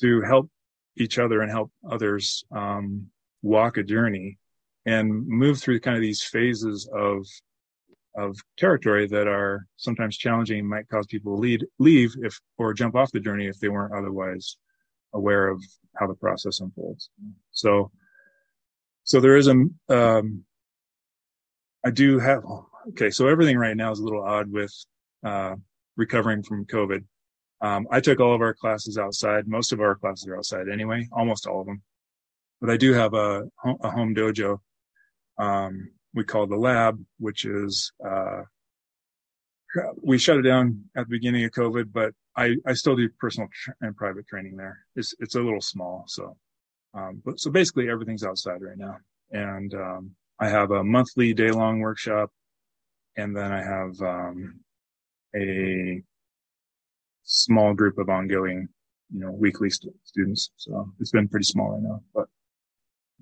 to 0.00 0.20
help 0.22 0.50
each 0.96 1.18
other 1.18 1.40
and 1.42 1.50
help 1.50 1.70
others 1.88 2.44
um, 2.50 3.06
walk 3.42 3.76
a 3.76 3.82
journey 3.82 4.38
and 4.86 5.26
move 5.26 5.60
through 5.60 5.80
kind 5.80 5.96
of 5.96 6.02
these 6.02 6.22
phases 6.22 6.88
of 6.92 7.26
of 8.16 8.36
territory 8.56 9.06
that 9.08 9.26
are 9.26 9.66
sometimes 9.76 10.16
challenging 10.16 10.66
might 10.66 10.88
cause 10.88 11.06
people 11.06 11.34
to 11.34 11.40
lead, 11.40 11.66
leave 11.78 12.14
if 12.22 12.38
or 12.58 12.72
jump 12.72 12.94
off 12.94 13.10
the 13.12 13.20
journey 13.20 13.46
if 13.46 13.58
they 13.58 13.68
weren't 13.68 13.94
otherwise 13.94 14.56
aware 15.12 15.48
of 15.48 15.62
how 15.96 16.06
the 16.06 16.14
process 16.14 16.60
unfolds. 16.60 17.10
So, 17.52 17.90
so 19.04 19.20
there 19.20 19.36
is 19.36 19.48
a, 19.48 19.64
um, 19.88 20.44
I 21.84 21.90
do 21.90 22.18
have, 22.18 22.42
okay, 22.90 23.10
so 23.10 23.28
everything 23.28 23.58
right 23.58 23.76
now 23.76 23.92
is 23.92 23.98
a 23.98 24.04
little 24.04 24.24
odd 24.24 24.50
with, 24.50 24.72
uh, 25.24 25.56
recovering 25.96 26.42
from 26.42 26.66
COVID. 26.66 27.04
Um, 27.60 27.86
I 27.90 28.00
took 28.00 28.20
all 28.20 28.34
of 28.34 28.40
our 28.40 28.54
classes 28.54 28.98
outside. 28.98 29.48
Most 29.48 29.72
of 29.72 29.80
our 29.80 29.94
classes 29.94 30.26
are 30.26 30.36
outside 30.36 30.68
anyway, 30.68 31.08
almost 31.12 31.46
all 31.46 31.60
of 31.60 31.66
them. 31.66 31.82
But 32.60 32.70
I 32.70 32.76
do 32.76 32.92
have 32.92 33.14
a, 33.14 33.44
a 33.82 33.90
home 33.90 34.14
dojo. 34.14 34.58
Um, 35.38 35.90
we 36.14 36.24
call 36.24 36.46
the 36.46 36.56
lab, 36.56 37.04
which 37.18 37.44
is, 37.44 37.92
uh, 38.04 38.42
we 40.02 40.18
shut 40.18 40.38
it 40.38 40.42
down 40.42 40.84
at 40.96 41.06
the 41.06 41.10
beginning 41.10 41.44
of 41.44 41.50
COVID, 41.50 41.92
but 41.92 42.12
I, 42.36 42.54
I 42.66 42.74
still 42.74 42.96
do 42.96 43.08
personal 43.18 43.48
and 43.80 43.96
private 43.96 44.26
training 44.28 44.56
there. 44.56 44.78
It's, 44.94 45.14
it's 45.18 45.34
a 45.34 45.40
little 45.40 45.60
small. 45.60 46.04
So, 46.06 46.36
um, 46.94 47.20
but 47.24 47.40
so 47.40 47.50
basically 47.50 47.90
everything's 47.90 48.24
outside 48.24 48.62
right 48.62 48.78
now. 48.78 48.96
And, 49.32 49.74
um, 49.74 50.10
I 50.38 50.48
have 50.48 50.70
a 50.70 50.84
monthly 50.84 51.34
day 51.34 51.50
long 51.50 51.80
workshop 51.80 52.30
and 53.16 53.36
then 53.36 53.52
I 53.52 53.62
have, 53.62 54.00
um, 54.00 54.60
a 55.36 56.02
small 57.24 57.74
group 57.74 57.98
of 57.98 58.08
ongoing, 58.08 58.68
you 59.12 59.20
know, 59.20 59.32
weekly 59.32 59.70
st- 59.70 59.94
students. 60.04 60.50
So 60.56 60.92
it's 61.00 61.10
been 61.10 61.28
pretty 61.28 61.44
small 61.44 61.72
right 61.72 61.82
now, 61.82 62.00
but 62.14 62.28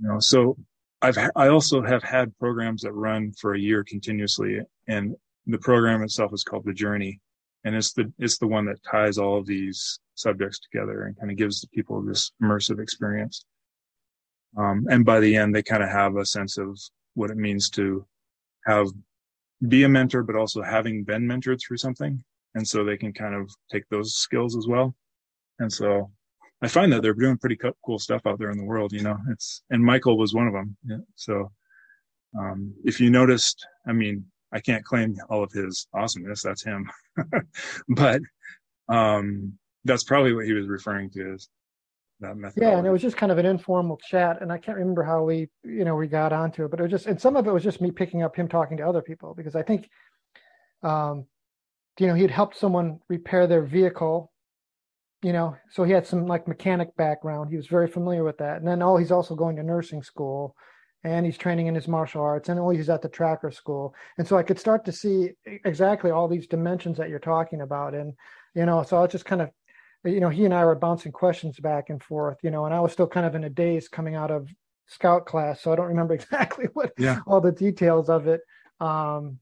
you 0.01 0.09
know, 0.09 0.19
so 0.21 0.57
I've, 1.03 1.19
I 1.35 1.49
also 1.49 1.83
have 1.83 2.03
had 2.03 2.37
programs 2.39 2.83
that 2.83 2.93
run 2.93 3.33
for 3.33 3.55
a 3.55 3.61
year 3.61 3.85
continuously 3.85 4.61
and 4.89 5.17
the 5.47 5.59
program 5.59 6.03
itself 6.03 6.33
is 6.33 6.45
called 6.45 6.65
the 6.65 6.73
journey. 6.73 7.21
And 7.65 7.75
it's 7.75 7.93
the, 7.93 8.13
it's 8.19 8.39
the 8.39 8.47
one 8.47 8.65
that 8.67 8.83
ties 8.89 9.19
all 9.19 9.39
of 9.39 9.47
these 9.47 9.99
subjects 10.15 10.61
together 10.61 11.05
and 11.05 11.19
kind 11.19 11.31
of 11.31 11.37
gives 11.37 11.61
the 11.61 11.69
people 11.69 12.01
this 12.03 12.33
immersive 12.43 12.81
experience. 12.81 13.45
Um, 14.57 14.87
and 14.91 15.05
by 15.05 15.21
the 15.21 15.37
end, 15.37 15.55
they 15.55 15.63
kind 15.63 15.83
of 15.83 15.91
have 15.91 16.17
a 16.17 16.27
sense 16.27 16.59
of 16.59 16.79
what 17.15 17.31
it 17.31 17.37
means 17.37 17.69
to 17.71 18.07
have, 18.67 18.87
be 19.69 19.85
a 19.85 19.89
mentor, 19.89 20.23
but 20.23 20.37
also 20.37 20.63
having 20.63 21.05
been 21.05 21.27
mentored 21.27 21.61
through 21.61 21.79
something 21.79 22.23
and 22.55 22.67
so 22.67 22.85
they 22.85 22.97
can 22.97 23.13
kind 23.13 23.35
of 23.35 23.51
take 23.71 23.89
those 23.89 24.15
skills 24.15 24.57
as 24.57 24.67
well. 24.67 24.95
And 25.59 25.73
so 25.73 26.11
I 26.63 26.69
find 26.69 26.93
that 26.93 27.03
they're 27.03 27.15
doing 27.15 27.39
pretty 27.39 27.59
cool 27.85 27.99
stuff 27.99 28.23
out 28.27 28.39
there 28.39 28.51
in 28.51 28.59
the 28.59 28.65
world. 28.65 28.93
You 28.93 29.03
know, 29.03 29.19
it's 29.31 29.63
and 29.71 29.85
Michael 29.85 30.17
was 30.17 30.35
one 30.35 30.47
of 30.47 30.53
them. 30.53 30.77
Yeah. 30.85 30.99
So 31.17 31.51
um, 32.39 32.75
if 32.85 33.01
you 33.01 33.11
noticed, 33.11 33.67
I 33.87 33.93
mean, 33.93 34.25
I 34.53 34.61
can't 34.61 34.85
claim 34.85 35.17
all 35.29 35.43
of 35.43 35.53
his 35.53 35.87
awesomeness. 35.93 36.43
That's 36.43 36.63
him, 36.63 36.89
but 37.89 38.21
um, 38.89 39.55
that's 39.85 40.05
probably 40.05 40.35
what 40.35 40.47
he 40.47 40.53
was 40.53 40.69
referring 40.69 41.11
to 41.11 41.35
as 41.35 41.49
that 42.21 42.37
method. 42.37 42.63
Yeah, 42.63 42.79
and 42.79 42.87
it 42.87 42.91
was 42.91 43.03
just 43.03 43.17
kind 43.17 43.33
of 43.33 43.39
an 43.39 43.47
informal 43.47 43.99
chat, 44.09 44.41
and 44.41 44.53
I 44.53 44.59
can't 44.59 44.79
remember 44.79 45.03
how 45.03 45.25
we, 45.25 45.49
you 45.65 45.85
know, 45.85 45.97
we 45.97 46.07
got 46.07 46.33
onto 46.33 46.65
it, 46.65 46.71
but 46.71 46.79
it 46.79 46.85
was 46.85 46.93
just, 46.93 47.07
and 47.07 47.21
some 47.21 47.37
of 47.37 47.47
it 47.47 47.53
was 47.53 47.65
just 47.65 47.81
me 47.81 47.91
picking 47.91 48.23
up 48.23 48.37
him 48.37 48.47
talking 48.47 48.77
to 48.77 48.89
other 48.89 49.03
people 49.03 49.35
because 49.35 49.57
I 49.57 49.63
think 49.63 49.89
um, 50.83 51.27
you 51.99 52.07
know, 52.07 52.15
he'd 52.15 52.31
helped 52.31 52.57
someone 52.57 53.01
repair 53.09 53.47
their 53.47 53.63
vehicle, 53.63 54.32
you 55.23 55.33
know, 55.33 55.57
so 55.71 55.85
he 55.85 55.93
had 55.93 56.07
some 56.07 56.27
like 56.27 56.49
mechanic 56.49 56.95
background. 56.97 57.51
He 57.51 57.57
was 57.57 57.67
very 57.67 57.87
familiar 57.87 58.25
with 58.25 58.39
that. 58.39 58.59
And 58.59 58.67
then, 58.67 58.83
oh, 58.83 58.97
he's 58.97 59.13
also 59.13 59.35
going 59.35 59.57
to 59.57 59.63
nursing 59.63 60.03
school 60.03 60.57
and 61.05 61.25
he's 61.25 61.39
training 61.39 61.67
in 61.67 61.75
his 61.75 61.89
martial 61.89 62.23
arts 62.23 62.49
and 62.49 62.59
oh, 62.59 62.71
he's 62.71 62.91
at 62.91 63.03
the 63.03 63.09
tracker 63.09 63.51
school. 63.51 63.95
And 64.19 64.27
so 64.27 64.37
I 64.37 64.43
could 64.43 64.59
start 64.59 64.85
to 64.85 64.93
see 64.93 65.31
exactly 65.47 66.11
all 66.11 66.29
these 66.29 66.47
dimensions 66.47 66.99
that 66.99 67.09
you're 67.09 67.19
talking 67.19 67.61
about. 67.61 67.95
And, 67.95 68.15
you 68.55 68.67
know, 68.67 68.83
so 68.83 68.97
I 68.97 69.03
was 69.03 69.13
just 69.13 69.25
kind 69.25 69.43
of, 69.43 69.51
you 70.05 70.21
know, 70.21 70.29
he 70.29 70.45
and 70.45 70.53
I 70.55 70.65
were 70.65 70.75
bouncing 70.75 71.13
questions 71.13 71.59
back 71.61 71.89
and 71.89 72.03
forth, 72.03 72.39
you 72.43 72.51
know, 72.51 72.65
and 72.67 72.75
I 72.75 72.81
was 72.81 72.93
still 72.93 73.07
kind 73.07 73.25
of 73.25 73.37
in 73.37 73.45
a 73.45 73.51
daze 73.51 73.89
coming 73.89 74.17
out 74.17 74.33
of 74.33 74.49
scout 74.87 75.27
class, 75.27 75.61
so 75.61 75.73
I 75.73 75.77
don't 75.77 75.87
remember 75.87 76.15
exactly 76.15 76.67
what 76.73 76.93
yeah. 76.99 77.21
all 77.27 77.41
the 77.41 77.53
details 77.53 78.09
of 78.09 78.27
it. 78.27 78.41
Um, 78.81 79.39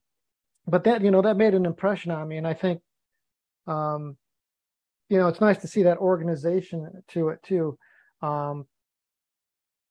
but 0.67 0.85
that 0.85 1.03
you 1.03 1.11
know 1.11 1.23
that 1.23 1.37
made 1.37 1.55
an 1.55 1.67
impression 1.67 2.11
on 2.11 2.29
me, 2.29 2.37
and 2.37 2.47
I 2.47 2.55
think, 2.55 2.81
um, 3.67 4.17
you 5.11 5.19
know, 5.19 5.29
it's 5.29 5.41
nice 5.41 5.59
to 5.59 5.69
see 5.69 5.83
that 5.83 5.99
organization 5.99 6.89
to 7.09 7.29
it 7.29 7.43
too. 7.43 7.77
Um, 8.23 8.65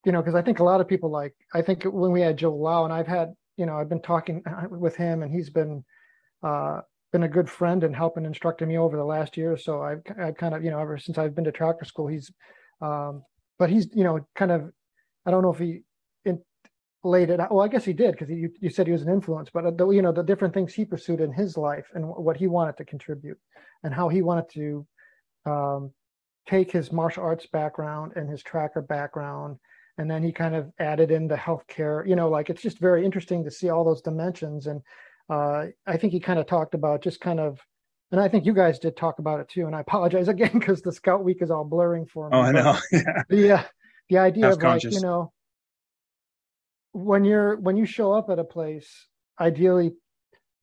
you 0.06 0.12
know, 0.12 0.22
because 0.22 0.36
I 0.36 0.42
think 0.42 0.60
a 0.60 0.64
lot 0.64 0.82
of 0.82 0.88
people 0.88 1.12
like 1.12 1.36
I 1.54 1.62
think 1.62 1.84
when 1.84 2.12
we 2.12 2.22
had 2.22 2.38
Joe 2.38 2.56
Lau, 2.56 2.86
and 2.86 2.94
I've 2.94 3.08
had 3.08 3.34
you 3.58 3.68
know 3.68 3.78
I've 3.78 3.90
been 3.90 4.02
talking 4.02 4.42
with 4.72 4.96
him, 4.96 5.22
and 5.22 5.32
he's 5.32 5.52
been 5.52 5.84
uh, 6.42 6.82
been 7.12 7.24
a 7.24 7.28
good 7.28 7.50
friend 7.50 7.84
and 7.84 7.96
helping 7.96 8.26
instructing 8.26 8.68
me 8.68 8.78
over 8.78 8.96
the 8.96 9.04
last 9.04 9.38
year 9.38 9.52
or 9.52 9.58
so. 9.58 9.82
I've, 9.82 10.02
I've 10.22 10.36
kind 10.36 10.54
of, 10.54 10.64
you 10.64 10.72
know, 10.72 10.80
ever 10.80 10.98
since 10.98 11.18
I've 11.18 11.36
been 11.36 11.46
to 11.46 11.52
tracker 11.52 11.86
school, 11.86 12.08
he's, 12.08 12.32
um, 12.82 13.24
but 13.58 13.70
he's, 13.70 13.88
you 13.94 14.04
know, 14.04 14.26
kind 14.36 14.52
of, 14.52 14.70
I 15.26 15.32
don't 15.32 15.42
know 15.42 15.52
if 15.52 15.60
he 15.60 15.82
in, 16.26 16.40
laid 17.04 17.30
it 17.30 17.40
out. 17.40 17.54
Well, 17.54 17.66
I 17.66 17.68
guess 17.68 17.84
he 17.84 17.94
did 17.94 18.12
because 18.12 18.30
you, 18.30 18.52
you 18.60 18.70
said 18.70 18.86
he 18.86 18.94
was 18.94 19.02
an 19.02 19.10
influence, 19.10 19.50
but 19.52 19.78
the, 19.78 19.90
you 19.90 20.02
know, 20.02 20.12
the 20.12 20.24
different 20.24 20.54
things 20.54 20.74
he 20.74 20.86
pursued 20.86 21.20
in 21.20 21.34
his 21.34 21.58
life 21.58 21.88
and 21.94 22.06
what 22.08 22.38
he 22.38 22.48
wanted 22.48 22.78
to 22.78 22.86
contribute 22.86 23.40
and 23.84 23.94
how 23.94 24.08
he 24.08 24.22
wanted 24.22 24.50
to 24.52 24.86
um, 25.50 25.92
take 26.48 26.72
his 26.72 26.92
martial 26.92 27.24
arts 27.24 27.46
background 27.46 28.14
and 28.16 28.30
his 28.30 28.42
tracker 28.42 28.82
background. 28.82 29.58
And 29.98 30.10
then 30.10 30.24
he 30.24 30.32
kind 30.32 30.56
of 30.56 30.72
added 30.80 31.12
in 31.12 31.28
the 31.28 31.36
healthcare, 31.36 32.08
you 32.08 32.16
know, 32.16 32.30
like 32.30 32.50
it's 32.50 32.62
just 32.62 32.80
very 32.80 33.04
interesting 33.06 33.44
to 33.44 33.52
see 33.52 33.70
all 33.70 33.84
those 33.84 34.02
dimensions. 34.02 34.68
And 34.68 34.82
uh, 35.30 35.66
I 35.86 35.98
think 35.98 36.14
he 36.14 36.20
kind 36.20 36.40
of 36.40 36.48
talked 36.48 36.74
about 36.74 37.04
just 37.04 37.20
kind 37.20 37.40
of, 37.40 37.60
and 38.12 38.20
I 38.20 38.28
think 38.28 38.46
you 38.46 38.54
guys 38.54 38.80
did 38.80 38.96
talk 38.96 39.20
about 39.20 39.40
it 39.42 39.50
too. 39.50 39.68
And 39.68 39.76
I 39.76 39.82
apologize 39.82 40.28
again 40.30 40.52
because 40.54 40.82
the 40.82 40.94
Scout 40.94 41.24
Week 41.24 41.42
is 41.42 41.52
all 41.52 41.66
blurring 41.66 42.06
for 42.06 42.30
me. 42.30 42.38
Oh, 42.38 42.42
I 42.42 42.52
know. 42.52 42.78
Yeah. 42.92 43.24
The 43.30 43.52
uh, 43.52 43.64
the 44.10 44.18
idea 44.18 44.50
of 44.50 44.60
conscious. 44.60 44.96
like 44.96 45.02
you 45.02 45.08
know, 45.08 45.32
when 46.94 47.24
you're 47.24 47.58
when 47.58 47.78
you 47.78 47.86
show 47.86 48.12
up 48.14 48.30
at 48.32 48.40
a 48.40 48.44
place, 48.44 48.90
ideally, 49.40 49.92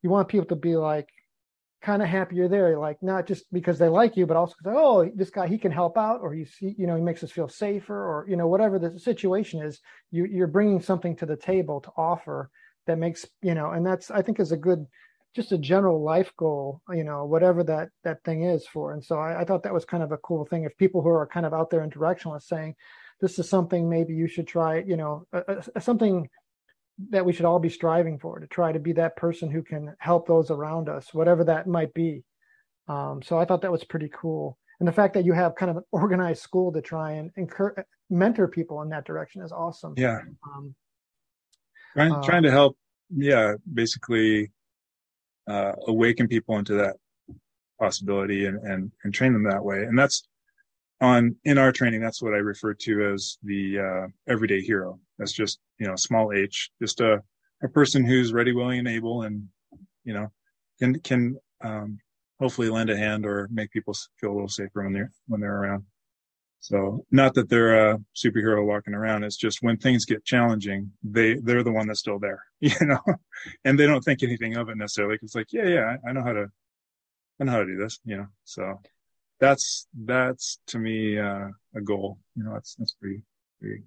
you 0.03 0.11
want 0.11 0.29
people 0.29 0.49
to 0.49 0.57
be 0.57 0.77
like 0.77 1.09
kind 1.87 2.03
of 2.03 2.09
happy 2.09 2.35
you're 2.35 2.49
there, 2.49 2.79
like 2.79 3.01
not 3.01 3.27
just 3.27 3.45
because 3.53 3.79
they 3.79 3.89
like 3.89 4.17
you, 4.17 4.27
but 4.27 4.37
also 4.37 4.55
because 4.59 4.77
oh, 4.77 5.11
this 5.15 5.31
guy 5.31 5.47
he 5.47 5.57
can 5.57 5.71
help 5.71 5.97
out, 5.97 6.21
or 6.21 6.35
see, 6.45 6.75
you 6.77 6.87
know, 6.87 6.97
he 6.97 7.03
makes 7.03 7.23
us 7.23 7.31
feel 7.31 7.49
safer, 7.49 7.97
or 7.97 8.27
you 8.29 8.37
know, 8.37 8.49
whatever 8.49 8.79
the 8.79 8.99
situation 8.99 9.63
is, 9.63 9.81
you 10.11 10.25
you're 10.25 10.49
bringing 10.49 10.83
something 10.83 11.15
to 11.17 11.27
the 11.27 11.37
table 11.37 11.81
to 11.81 11.91
offer 11.97 12.51
that 12.87 12.99
makes 12.99 13.27
you 13.43 13.55
know 13.55 13.71
and 13.71 13.85
that's 13.85 14.11
i 14.11 14.23
think 14.23 14.39
is 14.39 14.53
a 14.53 14.57
good 14.57 14.87
just 15.35 15.53
a 15.53 15.59
general 15.59 16.03
life 16.03 16.33
goal 16.37 16.81
you 16.91 17.05
know 17.05 17.25
whatever 17.25 17.63
that 17.63 17.91
that 18.05 18.25
thing 18.25 18.45
is 18.45 18.67
for. 18.67 18.95
And 18.95 19.05
so 19.05 19.19
I, 19.19 19.41
I, 19.41 19.45
thought 19.45 19.63
that 19.65 19.75
was 19.75 19.85
kind 19.85 20.03
of 20.03 20.11
a 20.13 20.17
cool 20.19 20.47
thing 20.47 20.65
if 20.65 20.77
people 20.79 21.03
who 21.03 21.11
are 21.11 21.27
kind 21.27 21.45
of 21.45 21.53
out 21.53 21.69
there 21.69 21.85
in 21.85 21.91
directionalists 21.91 22.45
saying 22.45 22.75
this 23.21 23.39
is 23.39 23.49
something 23.49 23.89
maybe 23.89 24.15
you 24.15 24.29
should 24.29 24.47
try 24.47 24.79
you 24.79 24.97
know 24.97 25.27
a, 25.33 25.63
a, 25.75 25.81
something 25.81 26.29
that 27.11 27.25
we 27.25 27.33
should 27.33 27.45
all 27.45 27.59
be 27.59 27.69
striving 27.69 28.19
for 28.19 28.39
to 28.39 28.47
try 28.47 28.73
to 28.73 28.79
be 28.79 28.93
that 28.95 29.17
person 29.17 29.51
who 29.51 29.63
can 29.63 29.95
help 29.99 30.27
those 30.27 30.51
around 30.51 30.89
us 30.89 31.13
whatever 31.13 31.45
that 31.45 31.67
might 31.67 31.93
be. 31.95 32.25
Um, 32.89 33.21
so 33.23 33.39
i 33.39 33.45
thought 33.45 33.63
that 33.63 33.73
was 33.73 33.85
pretty 33.85 34.11
cool. 34.15 34.59
And 34.79 34.89
the 34.89 34.93
fact 34.93 35.15
that 35.15 35.25
you 35.25 35.33
have 35.33 35.55
kind 35.55 35.71
of 35.71 35.79
an 35.79 35.83
organized 35.93 36.43
school 36.43 36.73
to 36.73 36.81
try 36.81 37.13
and 37.13 37.31
encourage 37.37 37.85
mentor 38.11 38.49
people 38.49 38.83
in 38.83 38.89
that 38.91 39.05
direction 39.05 39.43
is 39.43 39.53
awesome. 39.53 39.95
Yeah. 39.97 40.21
Um, 40.45 40.75
trying 41.95 42.13
Uh, 42.13 42.23
trying 42.23 42.43
to 42.43 42.51
help 42.51 42.77
yeah 43.11 43.55
basically 43.73 44.51
uh, 45.49 45.73
awaken 45.87 46.27
people 46.29 46.59
into 46.59 46.75
that 46.75 46.97
possibility 47.79 48.47
and, 48.47 48.59
and 48.65 48.91
and 49.05 49.15
train 49.15 49.33
them 49.33 49.45
that 49.45 49.65
way. 49.65 49.85
And 49.85 49.99
that's 49.99 50.27
on 51.01 51.37
in 51.45 51.59
our 51.59 51.73
training 51.73 52.01
that's 52.01 52.23
what 52.23 52.33
i 52.33 52.39
refer 52.39 52.73
to 52.73 53.13
as 53.13 53.39
the 53.43 53.79
uh, 53.79 54.07
everyday 54.29 54.61
hero 54.61 54.99
that's 55.19 55.33
just 55.33 55.59
you 55.79 55.87
know 55.87 55.97
small 55.97 56.33
h 56.33 56.71
just 56.81 57.01
a 57.01 57.23
a 57.63 57.69
person 57.69 58.05
who's 58.05 58.33
ready 58.33 58.53
willing 58.53 58.79
and 58.79 58.89
able 58.89 59.23
and 59.23 59.49
you 60.05 60.15
know 60.15 60.31
can 60.79 60.99
can 61.01 61.37
um, 61.63 61.99
hopefully 62.39 62.69
lend 62.69 62.91
a 62.91 62.97
hand 62.97 63.25
or 63.25 63.49
make 63.51 63.71
people 63.71 63.95
feel 64.21 64.31
a 64.31 64.35
little 64.35 64.49
safer 64.49 64.83
when 64.83 64.93
they're 64.93 65.13
when 65.27 65.41
they're 65.41 65.57
around 65.57 65.85
so 66.67 67.07
not 67.13 67.35
that 67.35 67.49
they're 67.49 67.93
a 67.93 67.99
superhero 68.17 68.67
walking 68.67 68.95
around. 68.95 69.23
It's 69.23 69.37
just 69.37 69.63
when 69.63 69.77
things 69.77 70.05
get 70.05 70.25
challenging, 70.25 70.91
they 71.03 71.35
they're 71.35 71.63
the 71.63 71.71
one 71.71 71.87
that's 71.87 72.01
still 72.01 72.19
there, 72.19 72.43
you 72.61 72.75
know, 72.81 72.99
and 73.65 73.79
they 73.79 73.87
don't 73.87 74.03
think 74.03 74.25
anything 74.25 74.57
of 74.57 74.69
it 74.69 74.77
necessarily. 74.77 75.17
It's 75.23 75.37
like, 75.37 75.53
yeah, 75.53 75.67
yeah, 75.67 75.97
I 76.05 76.11
know 76.11 76.25
how 76.25 76.33
to, 76.33 76.47
I 77.41 77.45
know 77.45 77.53
how 77.53 77.59
to 77.59 77.67
do 77.67 77.77
this, 77.77 78.01
you 78.05 78.17
know. 78.17 78.27
So 78.45 78.81
that's 79.41 79.87
that's 80.05 80.59
to 80.69 80.79
me 80.79 81.19
uh, 81.19 81.49
a 81.75 81.81
goal. 81.83 82.19
You 82.35 82.45
know, 82.45 82.55
that's 82.55 82.75
that's 82.75 82.95
pretty 82.95 83.23
pretty. 83.61 83.83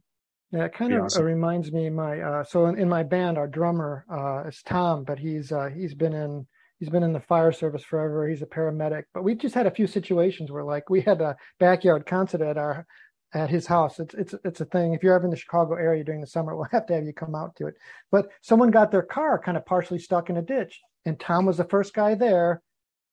Yeah, 0.51 0.65
it 0.65 0.73
kind 0.73 0.93
of 0.93 1.05
awesome. 1.05 1.23
uh, 1.23 1.25
reminds 1.25 1.71
me 1.71 1.89
my 1.89 2.19
uh, 2.19 2.43
so 2.43 2.65
in, 2.67 2.79
in 2.79 2.89
my 2.89 3.03
band 3.03 3.37
our 3.37 3.47
drummer 3.47 4.05
uh, 4.11 4.47
is 4.47 4.61
Tom, 4.63 5.03
but 5.03 5.19
he's 5.19 5.51
uh, 5.51 5.69
he's 5.73 5.93
been 5.93 6.13
in 6.13 6.47
he's 6.79 6.89
been 6.89 7.03
in 7.03 7.13
the 7.13 7.19
fire 7.19 7.51
service 7.51 7.83
forever. 7.83 8.27
He's 8.27 8.41
a 8.41 8.47
paramedic, 8.47 9.03
but 9.13 9.23
we 9.23 9.35
just 9.35 9.55
had 9.55 9.67
a 9.67 9.71
few 9.71 9.85
situations 9.85 10.51
where 10.51 10.63
like 10.63 10.89
we 10.89 11.01
had 11.01 11.21
a 11.21 11.35
backyard 11.59 12.05
concert 12.05 12.41
at 12.41 12.57
our 12.57 12.85
at 13.33 13.49
his 13.49 13.67
house. 13.67 13.99
It's 13.99 14.15
it's 14.15 14.35
it's 14.43 14.61
a 14.61 14.65
thing. 14.65 14.93
If 14.93 15.03
you're 15.03 15.13
ever 15.13 15.25
in 15.25 15.31
the 15.31 15.37
Chicago 15.37 15.75
area 15.75 16.03
during 16.03 16.21
the 16.21 16.27
summer, 16.27 16.55
we'll 16.55 16.67
have 16.71 16.87
to 16.87 16.95
have 16.95 17.05
you 17.05 17.13
come 17.13 17.35
out 17.35 17.55
to 17.57 17.67
it. 17.67 17.75
But 18.11 18.29
someone 18.41 18.71
got 18.71 18.91
their 18.91 19.03
car 19.03 19.39
kind 19.39 19.57
of 19.57 19.65
partially 19.65 19.99
stuck 19.99 20.29
in 20.29 20.37
a 20.37 20.41
ditch, 20.41 20.79
and 21.05 21.19
Tom 21.19 21.45
was 21.45 21.57
the 21.57 21.63
first 21.63 21.93
guy 21.93 22.15
there, 22.15 22.61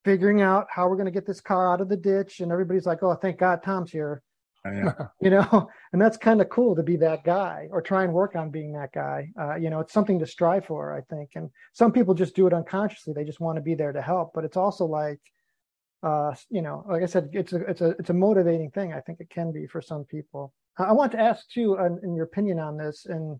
figuring 0.06 0.40
out 0.40 0.68
how 0.70 0.88
we're 0.88 0.96
going 0.96 1.04
to 1.04 1.10
get 1.10 1.26
this 1.26 1.40
car 1.40 1.70
out 1.70 1.80
of 1.80 1.88
the 1.88 1.96
ditch. 1.96 2.38
And 2.38 2.52
everybody's 2.52 2.86
like, 2.86 3.02
"Oh, 3.02 3.14
thank 3.14 3.38
God, 3.38 3.62
Tom's 3.62 3.90
here." 3.90 4.22
Uh, 4.64 4.70
yeah. 4.74 4.92
you 5.20 5.30
know 5.30 5.68
and 5.92 6.02
that's 6.02 6.16
kind 6.16 6.40
of 6.40 6.48
cool 6.48 6.74
to 6.74 6.82
be 6.82 6.96
that 6.96 7.22
guy 7.22 7.68
or 7.70 7.80
try 7.80 8.02
and 8.02 8.12
work 8.12 8.34
on 8.34 8.50
being 8.50 8.72
that 8.72 8.92
guy 8.92 9.28
uh, 9.40 9.54
you 9.54 9.70
know 9.70 9.78
it's 9.78 9.92
something 9.92 10.18
to 10.18 10.26
strive 10.26 10.64
for 10.64 10.92
i 10.92 11.00
think 11.02 11.30
and 11.36 11.48
some 11.72 11.92
people 11.92 12.14
just 12.14 12.34
do 12.34 12.48
it 12.48 12.52
unconsciously 12.52 13.12
they 13.12 13.22
just 13.22 13.38
want 13.38 13.54
to 13.54 13.62
be 13.62 13.76
there 13.76 13.92
to 13.92 14.02
help 14.02 14.32
but 14.34 14.44
it's 14.44 14.56
also 14.56 14.84
like 14.84 15.20
uh, 16.02 16.34
you 16.50 16.62
know 16.62 16.84
like 16.88 17.02
i 17.02 17.06
said 17.06 17.28
it's 17.32 17.52
a 17.52 17.58
it's 17.70 17.80
a 17.80 17.90
it's 18.00 18.10
a 18.10 18.14
motivating 18.14 18.70
thing 18.72 18.92
i 18.92 19.00
think 19.00 19.20
it 19.20 19.30
can 19.30 19.52
be 19.52 19.68
for 19.68 19.80
some 19.80 20.04
people 20.04 20.52
i, 20.78 20.90
want 20.90 21.12
to 21.12 21.20
ask 21.20 21.48
too 21.48 21.78
uh, 21.78 21.90
in 22.02 22.16
your 22.16 22.24
opinion 22.24 22.58
on 22.58 22.76
this 22.76 23.06
and 23.06 23.38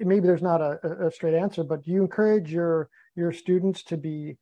maybe 0.00 0.26
there's 0.26 0.42
not 0.42 0.60
a, 0.60 1.06
a 1.06 1.12
straight 1.12 1.34
answer 1.34 1.62
but 1.62 1.82
do 1.84 1.92
you 1.92 2.02
encourage 2.02 2.52
your 2.52 2.88
your 3.14 3.30
students 3.30 3.84
to 3.84 3.96
be 3.96 4.36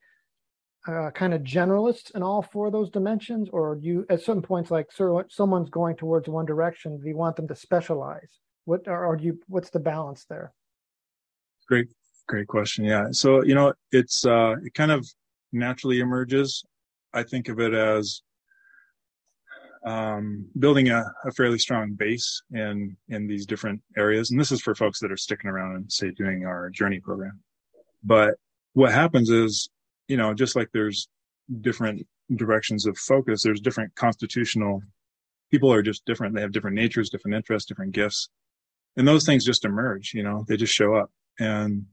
uh, 0.86 1.10
kind 1.10 1.32
of 1.34 1.42
generalists 1.42 2.14
in 2.14 2.22
all 2.22 2.42
four 2.42 2.66
of 2.66 2.72
those 2.72 2.90
dimensions, 2.90 3.48
or 3.52 3.78
you, 3.80 4.04
at 4.10 4.20
some 4.22 4.42
points, 4.42 4.70
like 4.70 4.90
so 4.92 5.22
someone's 5.28 5.70
going 5.70 5.96
towards 5.96 6.28
one 6.28 6.46
direction, 6.46 7.00
do 7.00 7.08
you 7.08 7.16
want 7.16 7.36
them 7.36 7.48
to 7.48 7.54
specialize? 7.54 8.40
What 8.64 8.86
or, 8.86 9.06
or 9.06 9.16
do 9.16 9.24
you? 9.24 9.40
What's 9.48 9.70
the 9.70 9.80
balance 9.80 10.24
there? 10.28 10.52
Great, 11.68 11.88
great 12.28 12.48
question. 12.48 12.84
Yeah. 12.84 13.06
So, 13.12 13.44
you 13.44 13.54
know, 13.54 13.72
it's, 13.92 14.26
uh, 14.26 14.56
it 14.64 14.74
kind 14.74 14.90
of 14.90 15.08
naturally 15.52 16.00
emerges. 16.00 16.64
I 17.14 17.22
think 17.22 17.48
of 17.48 17.60
it 17.60 17.74
as, 17.74 18.22
um, 19.86 20.46
building 20.58 20.90
a, 20.90 21.04
a 21.24 21.32
fairly 21.32 21.58
strong 21.58 21.94
base 21.94 22.42
in, 22.52 22.96
in 23.08 23.26
these 23.26 23.46
different 23.46 23.80
areas. 23.96 24.30
And 24.30 24.40
this 24.40 24.52
is 24.52 24.60
for 24.60 24.74
folks 24.74 24.98
that 25.00 25.12
are 25.12 25.16
sticking 25.16 25.50
around 25.50 25.76
and 25.76 25.92
say 25.92 26.10
doing 26.10 26.44
our 26.44 26.70
journey 26.70 27.00
program. 27.00 27.40
But 28.02 28.34
what 28.74 28.92
happens 28.92 29.30
is, 29.30 29.70
you 30.12 30.18
know, 30.18 30.34
just 30.34 30.54
like 30.54 30.68
there's 30.72 31.08
different 31.62 32.06
directions 32.36 32.86
of 32.86 32.98
focus, 32.98 33.42
there's 33.42 33.60
different 33.60 33.94
constitutional 33.94 34.82
people 35.52 35.72
are 35.72 35.82
just 35.82 36.04
different. 36.06 36.34
They 36.34 36.40
have 36.40 36.52
different 36.52 36.76
natures, 36.76 37.10
different 37.10 37.36
interests, 37.36 37.68
different 37.68 37.92
gifts. 37.92 38.28
And 38.96 39.06
those 39.06 39.24
things 39.24 39.44
just 39.44 39.64
emerge, 39.64 40.12
you 40.14 40.22
know, 40.22 40.44
they 40.48 40.56
just 40.56 40.74
show 40.74 40.94
up. 40.94 41.10
And 41.38 41.86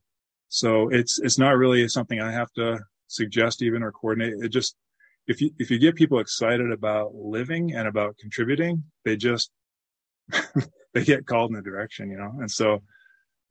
so 0.47 0.89
it's 0.89 1.20
it's 1.20 1.38
not 1.38 1.57
really 1.57 1.88
something 1.88 2.20
I 2.20 2.32
have 2.32 2.51
to 2.53 2.80
suggest 3.07 3.61
even 3.61 3.84
or 3.84 3.91
coordinate. 3.91 4.34
It 4.43 4.49
just 4.49 4.76
if 5.28 5.41
you 5.41 5.51
if 5.59 5.70
you 5.70 5.78
get 5.78 5.95
people 5.95 6.20
excited 6.20 6.72
about 6.72 7.13
living 7.15 7.76
and 7.76 7.88
about 7.88 8.17
contributing, 8.17 8.84
they 9.05 9.15
just 9.15 9.51
they 10.93 11.03
get 11.03 11.26
called 11.26 11.51
in 11.51 11.57
a 11.57 11.61
direction, 11.61 12.09
you 12.09 12.17
know. 12.17 12.34
And 12.39 12.49
so 12.49 12.82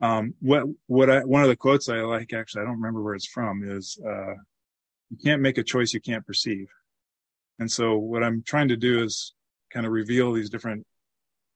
um 0.00 0.34
what 0.40 0.64
what 0.86 1.10
I 1.10 1.24
one 1.24 1.42
of 1.42 1.48
the 1.48 1.56
quotes 1.56 1.88
I 1.88 2.00
like 2.00 2.32
actually 2.32 2.62
I 2.62 2.64
don't 2.64 2.80
remember 2.80 3.02
where 3.02 3.14
it's 3.14 3.26
from 3.26 3.68
is 3.68 3.98
uh 4.06 4.34
you 5.10 5.16
can't 5.22 5.42
make 5.42 5.58
a 5.58 5.62
choice 5.62 5.92
you 5.92 6.00
can't 6.00 6.26
perceive. 6.26 6.68
And 7.58 7.70
so 7.70 7.96
what 7.96 8.22
I'm 8.22 8.42
trying 8.42 8.68
to 8.68 8.76
do 8.76 9.02
is 9.02 9.34
kind 9.72 9.86
of 9.86 9.92
reveal 9.92 10.32
these 10.32 10.50
different 10.50 10.86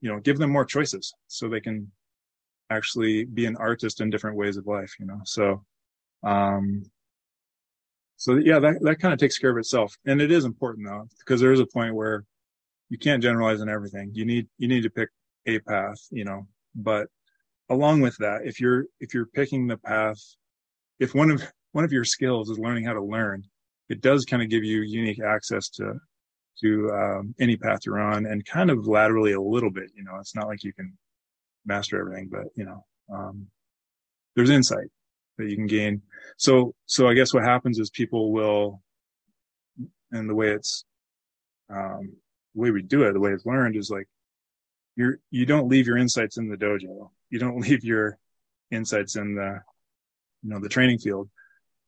you 0.00 0.10
know 0.10 0.20
give 0.20 0.38
them 0.38 0.50
more 0.50 0.64
choices 0.64 1.14
so 1.28 1.48
they 1.48 1.60
can 1.60 1.90
actually 2.70 3.24
be 3.24 3.46
an 3.46 3.56
artist 3.56 4.00
in 4.00 4.10
different 4.10 4.36
ways 4.36 4.56
of 4.56 4.66
life 4.66 4.94
you 4.98 5.06
know? 5.06 5.20
So 5.24 5.64
um 6.24 6.82
so 8.16 8.36
yeah 8.36 8.58
that 8.58 8.80
that 8.82 9.00
kind 9.00 9.14
of 9.14 9.20
takes 9.20 9.38
care 9.38 9.50
of 9.50 9.58
itself. 9.58 9.96
And 10.04 10.20
it 10.20 10.30
is 10.30 10.44
important 10.44 10.86
though 10.88 11.08
because 11.18 11.40
there 11.40 11.52
is 11.52 11.60
a 11.60 11.66
point 11.66 11.94
where 11.94 12.24
you 12.88 12.98
can't 12.98 13.22
generalize 13.22 13.60
on 13.60 13.68
everything. 13.68 14.10
You 14.12 14.24
need 14.24 14.48
you 14.58 14.68
need 14.68 14.82
to 14.82 14.90
pick 14.90 15.08
a 15.46 15.58
path 15.60 15.98
you 16.10 16.24
know? 16.24 16.46
But 16.74 17.08
along 17.70 18.00
with 18.00 18.16
that 18.18 18.42
if 18.44 18.60
you're 18.60 18.86
if 19.00 19.14
you're 19.14 19.26
picking 19.26 19.66
the 19.66 19.78
path 19.78 20.20
if 20.98 21.14
one 21.14 21.30
of 21.30 21.42
one 21.72 21.84
of 21.84 21.92
your 21.92 22.04
skills 22.04 22.50
is 22.50 22.58
learning 22.58 22.84
how 22.84 22.92
to 22.92 23.02
learn 23.02 23.44
it 23.88 24.00
does 24.00 24.24
kind 24.24 24.42
of 24.42 24.48
give 24.48 24.64
you 24.64 24.82
unique 24.82 25.20
access 25.22 25.68
to 25.68 25.94
to 26.60 26.90
um, 26.90 27.34
any 27.40 27.56
path 27.56 27.80
you're 27.84 28.00
on 28.00 28.26
and 28.26 28.44
kind 28.44 28.70
of 28.70 28.86
laterally 28.86 29.32
a 29.32 29.40
little 29.40 29.70
bit 29.70 29.90
you 29.94 30.04
know 30.04 30.16
it's 30.20 30.34
not 30.34 30.48
like 30.48 30.64
you 30.64 30.72
can 30.72 30.96
master 31.64 32.00
everything, 32.00 32.28
but 32.30 32.46
you 32.54 32.64
know, 32.64 32.84
um, 33.12 33.46
there's 34.34 34.50
insight 34.50 34.88
that 35.38 35.48
you 35.48 35.56
can 35.56 35.66
gain. 35.66 36.02
So, 36.36 36.74
so 36.86 37.08
I 37.08 37.14
guess 37.14 37.32
what 37.32 37.44
happens 37.44 37.78
is 37.78 37.90
people 37.90 38.32
will, 38.32 38.82
and 40.10 40.28
the 40.28 40.34
way 40.34 40.50
it's, 40.50 40.84
um, 41.70 42.12
the 42.54 42.60
way 42.60 42.70
we 42.70 42.82
do 42.82 43.04
it, 43.04 43.12
the 43.12 43.20
way 43.20 43.32
it's 43.32 43.46
learned 43.46 43.76
is 43.76 43.90
like, 43.90 44.08
you're, 44.96 45.18
you 45.30 45.46
don't 45.46 45.68
leave 45.68 45.86
your 45.86 45.96
insights 45.96 46.36
in 46.36 46.48
the 46.48 46.56
dojo. 46.56 47.10
You 47.30 47.38
don't 47.38 47.60
leave 47.68 47.84
your 47.84 48.18
insights 48.70 49.16
in 49.16 49.34
the, 49.34 49.60
you 50.42 50.50
know, 50.50 50.60
the 50.60 50.68
training 50.68 50.98
field. 50.98 51.30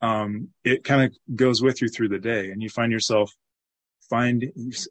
Um, 0.05 0.49
it 0.65 0.85
kind 0.85 1.03
of 1.03 1.37
goes 1.37 1.63
with 1.63 1.81
you 1.81 1.89
through 1.89 2.11
the 2.11 2.19
day 2.19 2.51
and 2.51 2.63
you 2.63 2.69
find 2.69 2.93
yourself 2.93 3.33
find, 4.11 4.45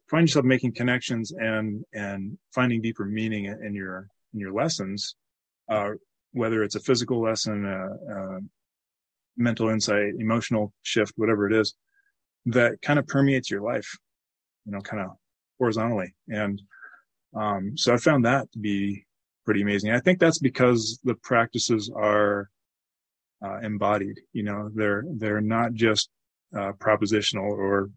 find 0.10 0.28
yourself 0.28 0.46
making 0.46 0.74
connections 0.74 1.32
and, 1.32 1.84
and 1.94 2.38
finding 2.54 2.82
deeper 2.82 3.06
meaning 3.06 3.46
in 3.46 3.74
your, 3.74 4.08
in 4.34 4.40
your 4.40 4.54
lessons, 4.54 5.16
uh, 5.70 5.92
whether 6.32 6.64
it's 6.64 6.76
a 6.76 6.80
physical 6.80 7.22
lesson, 7.22 7.66
a, 7.66 8.40
mental 9.36 9.70
insight, 9.70 10.14
emotional 10.20 10.72
shift, 10.84 11.14
whatever 11.16 11.48
it 11.48 11.54
is, 11.54 11.74
that 12.46 12.82
kind 12.82 13.00
of 13.00 13.08
permeates 13.08 13.50
your 13.50 13.62
life, 13.62 13.90
you 14.66 14.72
know, 14.72 14.82
kind 14.82 15.02
of 15.02 15.10
horizontally. 15.58 16.14
And 16.30 16.62
um, 17.36 17.74
so 17.76 17.94
I 17.94 17.98
found 17.98 18.26
that 18.26 18.52
to 18.52 18.60
be 18.60 19.06
pretty 19.46 19.62
amazing. 19.62 19.92
I 19.92 20.00
think 20.00 20.20
that's 20.20 20.40
because 20.40 21.00
the 21.04 21.16
practices 21.16 21.92
are 21.96 22.50
uh, 23.44 23.60
embodied. 23.60 24.22
You 24.32 24.44
know, 24.44 24.70
they're 24.74 25.04
they're 25.18 25.42
not 25.42 25.74
just 25.74 26.10
uh, 26.56 26.74
propositional 26.74 27.50
or 27.50 27.90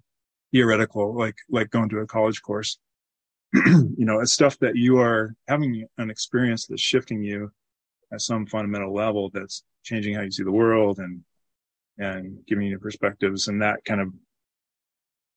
theoretical, 0.52 1.16
like 1.16 1.36
like 1.48 1.70
going 1.70 1.88
to 1.90 1.98
a 2.00 2.06
college 2.06 2.42
course. 2.42 2.78
you 3.54 4.04
know, 4.04 4.20
it's 4.20 4.32
stuff 4.32 4.58
that 4.58 4.76
you 4.76 4.98
are 4.98 5.34
having 5.48 5.86
an 5.98 6.10
experience 6.10 6.66
that's 6.66 6.82
shifting 6.82 7.22
you 7.22 7.50
at 8.12 8.20
some 8.20 8.46
fundamental 8.46 8.92
level 8.94 9.30
that's 9.32 9.62
changing 9.82 10.14
how 10.14 10.22
you 10.22 10.30
see 10.30 10.42
the 10.42 10.52
world 10.52 10.98
and 10.98 11.22
and 11.98 12.38
giving 12.46 12.66
you 12.66 12.78
perspectives 12.78 13.48
and 13.48 13.62
that 13.62 13.84
kind 13.84 14.00
of 14.00 14.12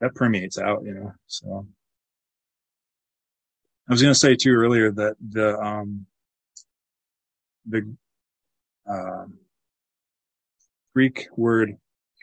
that 0.02 0.14
permeates 0.16 0.58
out 0.58 0.84
you 0.84 0.94
know 0.94 1.14
so 1.28 1.66
i 3.88 3.94
was 3.94 4.02
going 4.02 4.14
to 4.14 4.20
say 4.20 4.36
too 4.36 4.52
earlier 4.52 4.92
that 4.92 5.16
the 5.30 5.58
um 5.60 6.06
the 7.66 7.96
uh, 8.90 9.26
greek 11.00 11.28
word 11.46 11.70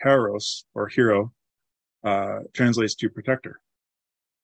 hieros 0.03 0.63
or 0.75 0.87
hero 0.87 1.31
uh 2.03 2.39
translates 2.53 2.95
to 2.95 3.09
protector 3.09 3.55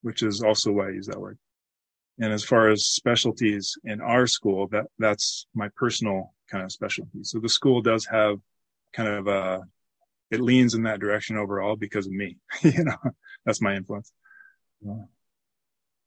which 0.02 0.24
is 0.24 0.42
also 0.42 0.72
why 0.72 0.88
i 0.88 0.98
use 1.00 1.08
that 1.08 1.24
word 1.26 1.38
and 2.20 2.32
as 2.32 2.44
far 2.44 2.70
as 2.70 2.86
specialties 2.86 3.76
in 3.84 4.00
our 4.02 4.28
school, 4.28 4.68
that 4.68 4.86
that's 5.00 5.48
my 5.56 5.70
personal 5.76 6.34
kind 6.50 6.64
of 6.64 6.72
specialty. 6.72 7.24
So 7.24 7.40
the 7.40 7.50
school 7.50 7.82
does 7.82 8.06
have 8.06 8.38
kind 8.94 9.10
of 9.10 9.28
a, 9.28 9.62
it 10.30 10.40
leans 10.40 10.76
in 10.76 10.84
that 10.84 11.00
direction 11.00 11.38
overall 11.38 11.76
because 11.76 12.06
of 12.06 12.12
me. 12.12 12.38
you 12.62 12.84
know, 12.84 12.98
that's 13.46 13.62
my 13.62 13.76
influence. 13.76 14.12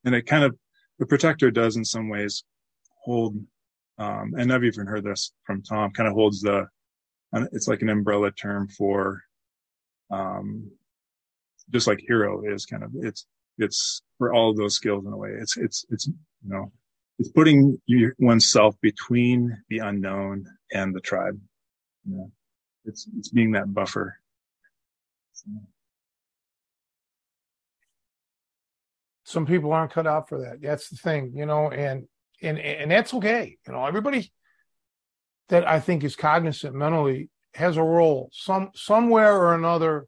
And 0.04 0.14
it 0.14 0.26
kind 0.26 0.44
of, 0.44 0.56
the 0.98 1.06
protector 1.06 1.50
does 1.50 1.76
in 1.76 1.84
some 1.84 2.08
ways 2.08 2.44
hold, 3.02 3.36
um, 3.98 4.34
and 4.38 4.52
I've 4.52 4.64
even 4.64 4.86
heard 4.86 5.04
this 5.04 5.32
from 5.44 5.62
Tom, 5.62 5.90
kind 5.90 6.08
of 6.08 6.14
holds 6.14 6.40
the, 6.40 6.66
it's 7.52 7.68
like 7.68 7.82
an 7.82 7.88
umbrella 7.88 8.30
term 8.32 8.68
for, 8.68 9.22
um, 10.10 10.70
just 11.70 11.86
like 11.86 12.00
hero 12.06 12.42
is 12.44 12.64
kind 12.66 12.84
of, 12.84 12.90
it's, 12.94 13.26
it's 13.58 14.02
for 14.18 14.32
all 14.32 14.50
of 14.50 14.56
those 14.56 14.74
skills 14.74 15.04
in 15.04 15.12
a 15.12 15.16
way. 15.16 15.30
It's, 15.40 15.56
it's, 15.56 15.84
it's, 15.90 16.06
you 16.06 16.14
know, 16.44 16.72
it's 17.18 17.30
putting 17.30 17.78
oneself 18.18 18.76
between 18.80 19.56
the 19.68 19.78
unknown 19.78 20.46
and 20.72 20.94
the 20.94 21.00
tribe. 21.00 21.40
You 22.04 22.16
know, 22.16 22.32
it's, 22.84 23.08
it's 23.18 23.30
being 23.30 23.52
that 23.52 23.72
buffer. 23.72 24.18
Some 29.24 29.46
people 29.46 29.72
aren't 29.72 29.92
cut 29.92 30.06
out 30.06 30.28
for 30.28 30.42
that. 30.42 30.62
That's 30.62 30.88
the 30.88 30.96
thing, 30.96 31.32
you 31.34 31.46
know, 31.46 31.70
and, 31.70 32.06
and, 32.42 32.58
and 32.58 32.90
that's 32.90 33.12
okay. 33.14 33.56
You 33.66 33.72
know, 33.72 33.84
everybody 33.84 34.30
that 35.48 35.66
I 35.66 35.80
think 35.80 36.04
is 36.04 36.16
cognizant 36.16 36.74
mentally 36.74 37.30
has 37.54 37.76
a 37.76 37.82
role 37.82 38.30
some, 38.32 38.70
somewhere 38.74 39.34
or 39.34 39.54
another. 39.54 40.06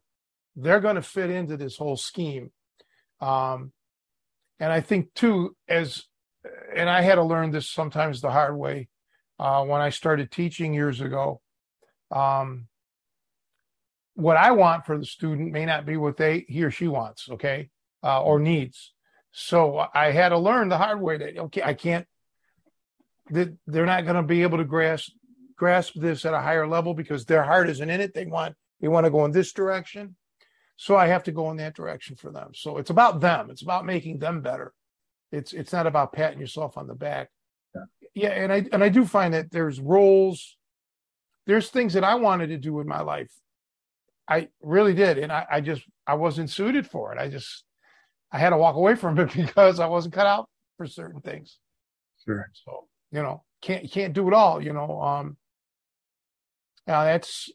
They're 0.55 0.81
going 0.81 0.95
to 0.95 1.01
fit 1.01 1.29
into 1.29 1.57
this 1.57 1.77
whole 1.77 1.97
scheme 1.97 2.51
um, 3.21 3.71
and 4.59 4.71
I 4.71 4.81
think 4.81 5.13
too, 5.13 5.55
as 5.67 6.03
and 6.75 6.89
I 6.89 7.01
had 7.01 7.15
to 7.15 7.23
learn 7.23 7.51
this 7.51 7.69
sometimes 7.69 8.21
the 8.21 8.31
hard 8.31 8.55
way 8.55 8.87
uh, 9.37 9.63
when 9.65 9.81
I 9.81 9.89
started 9.89 10.31
teaching 10.31 10.73
years 10.73 11.01
ago. 11.01 11.41
Um, 12.11 12.67
what 14.15 14.37
I 14.37 14.51
want 14.51 14.85
for 14.85 14.97
the 14.97 15.05
student 15.05 15.51
may 15.51 15.65
not 15.65 15.85
be 15.85 15.97
what 15.97 16.17
they 16.17 16.45
he 16.47 16.63
or 16.63 16.71
she 16.71 16.87
wants, 16.87 17.29
okay, 17.29 17.69
uh, 18.03 18.21
or 18.21 18.39
needs. 18.39 18.93
So 19.31 19.85
I 19.93 20.11
had 20.11 20.29
to 20.29 20.37
learn 20.37 20.69
the 20.69 20.77
hard 20.77 21.01
way 21.01 21.17
that 21.17 21.37
okay, 21.37 21.61
I 21.63 21.73
can't. 21.73 22.07
That 23.31 23.55
they're 23.67 23.85
not 23.85 24.05
going 24.05 24.15
to 24.15 24.23
be 24.23 24.41
able 24.41 24.57
to 24.57 24.63
grasp 24.63 25.11
grasp 25.59 25.93
this 25.95 26.25
at 26.25 26.33
a 26.33 26.41
higher 26.41 26.65
level 26.65 26.93
because 26.95 27.25
their 27.25 27.43
heart 27.43 27.69
isn't 27.69 27.89
in 27.89 28.01
it. 28.01 28.13
They 28.13 28.25
want 28.25 28.55
they 28.81 28.87
want 28.87 29.05
to 29.05 29.11
go 29.11 29.25
in 29.25 29.31
this 29.31 29.51
direction. 29.51 30.15
So 30.77 30.95
I 30.95 31.07
have 31.07 31.23
to 31.23 31.33
go 31.33 31.51
in 31.51 31.57
that 31.57 31.75
direction 31.75 32.15
for 32.15 32.31
them. 32.31 32.51
So 32.55 32.77
it's 32.77 32.89
about 32.89 33.19
them. 33.19 33.49
It's 33.51 33.61
about 33.61 33.85
making 33.85 34.19
them 34.19 34.41
better. 34.41 34.73
It's 35.31 35.53
it's 35.53 35.73
not 35.73 35.85
about 35.85 36.13
patting 36.13 36.39
yourself 36.39 36.77
on 36.77 36.87
the 36.87 36.95
back. 36.95 37.29
Yeah, 37.75 37.81
yeah 38.15 38.29
and 38.29 38.51
I 38.51 38.65
and 38.71 38.83
I 38.83 38.89
do 38.89 39.05
find 39.05 39.33
that 39.33 39.51
there's 39.51 39.79
roles, 39.79 40.57
there's 41.45 41.69
things 41.69 41.93
that 41.93 42.05
I 42.05 42.15
wanted 42.15 42.47
to 42.47 42.57
do 42.57 42.79
in 42.79 42.87
my 42.87 43.01
life. 43.01 43.31
I 44.27 44.47
really 44.61 44.93
did. 44.93 45.17
And 45.17 45.31
I, 45.31 45.45
I 45.51 45.61
just 45.61 45.83
I 46.07 46.13
wasn't 46.13 46.49
suited 46.49 46.87
for 46.87 47.13
it. 47.13 47.19
I 47.19 47.27
just 47.27 47.65
I 48.31 48.39
had 48.39 48.51
to 48.51 48.57
walk 48.57 48.75
away 48.75 48.95
from 48.95 49.19
it 49.19 49.33
because 49.35 49.79
I 49.79 49.87
wasn't 49.87 50.13
cut 50.13 50.27
out 50.27 50.49
for 50.77 50.87
certain 50.87 51.19
things. 51.19 51.59
Sure. 52.25 52.49
So, 52.65 52.87
you 53.11 53.21
know, 53.21 53.43
can't 53.61 53.91
can't 53.91 54.13
do 54.13 54.27
it 54.29 54.33
all, 54.33 54.63
you 54.63 54.71
know. 54.71 55.01
Um 55.01 55.35
now 56.87 57.03
that's 57.03 57.49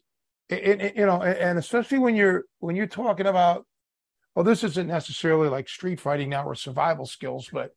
it, 0.49 0.81
it, 0.81 0.95
you 0.95 1.05
know, 1.05 1.21
and 1.21 1.57
especially 1.57 1.99
when 1.99 2.15
you're 2.15 2.45
when 2.59 2.75
you're 2.75 2.87
talking 2.87 3.25
about, 3.25 3.65
well, 4.35 4.45
this 4.45 4.63
isn't 4.63 4.87
necessarily 4.87 5.49
like 5.49 5.67
street 5.67 5.99
fighting 5.99 6.29
now 6.29 6.45
or 6.45 6.55
survival 6.55 7.05
skills, 7.05 7.49
but 7.51 7.71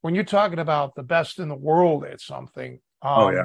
when 0.00 0.14
you're 0.14 0.24
talking 0.24 0.58
about 0.58 0.94
the 0.94 1.02
best 1.02 1.38
in 1.38 1.48
the 1.48 1.54
world 1.54 2.04
at 2.04 2.20
something, 2.20 2.80
um, 3.02 3.18
oh 3.18 3.30
yeah, 3.30 3.44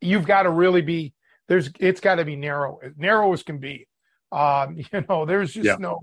you've 0.00 0.26
got 0.26 0.42
to 0.42 0.50
really 0.50 0.82
be 0.82 1.14
there's 1.48 1.70
it's 1.78 2.00
got 2.00 2.16
to 2.16 2.24
be 2.24 2.36
narrow, 2.36 2.78
as 2.82 2.92
narrow 2.96 3.32
as 3.32 3.42
can 3.42 3.58
be. 3.58 3.86
Um, 4.32 4.76
you 4.92 5.04
know, 5.08 5.24
there's 5.24 5.52
just 5.52 5.66
yeah. 5.66 5.76
no 5.78 6.00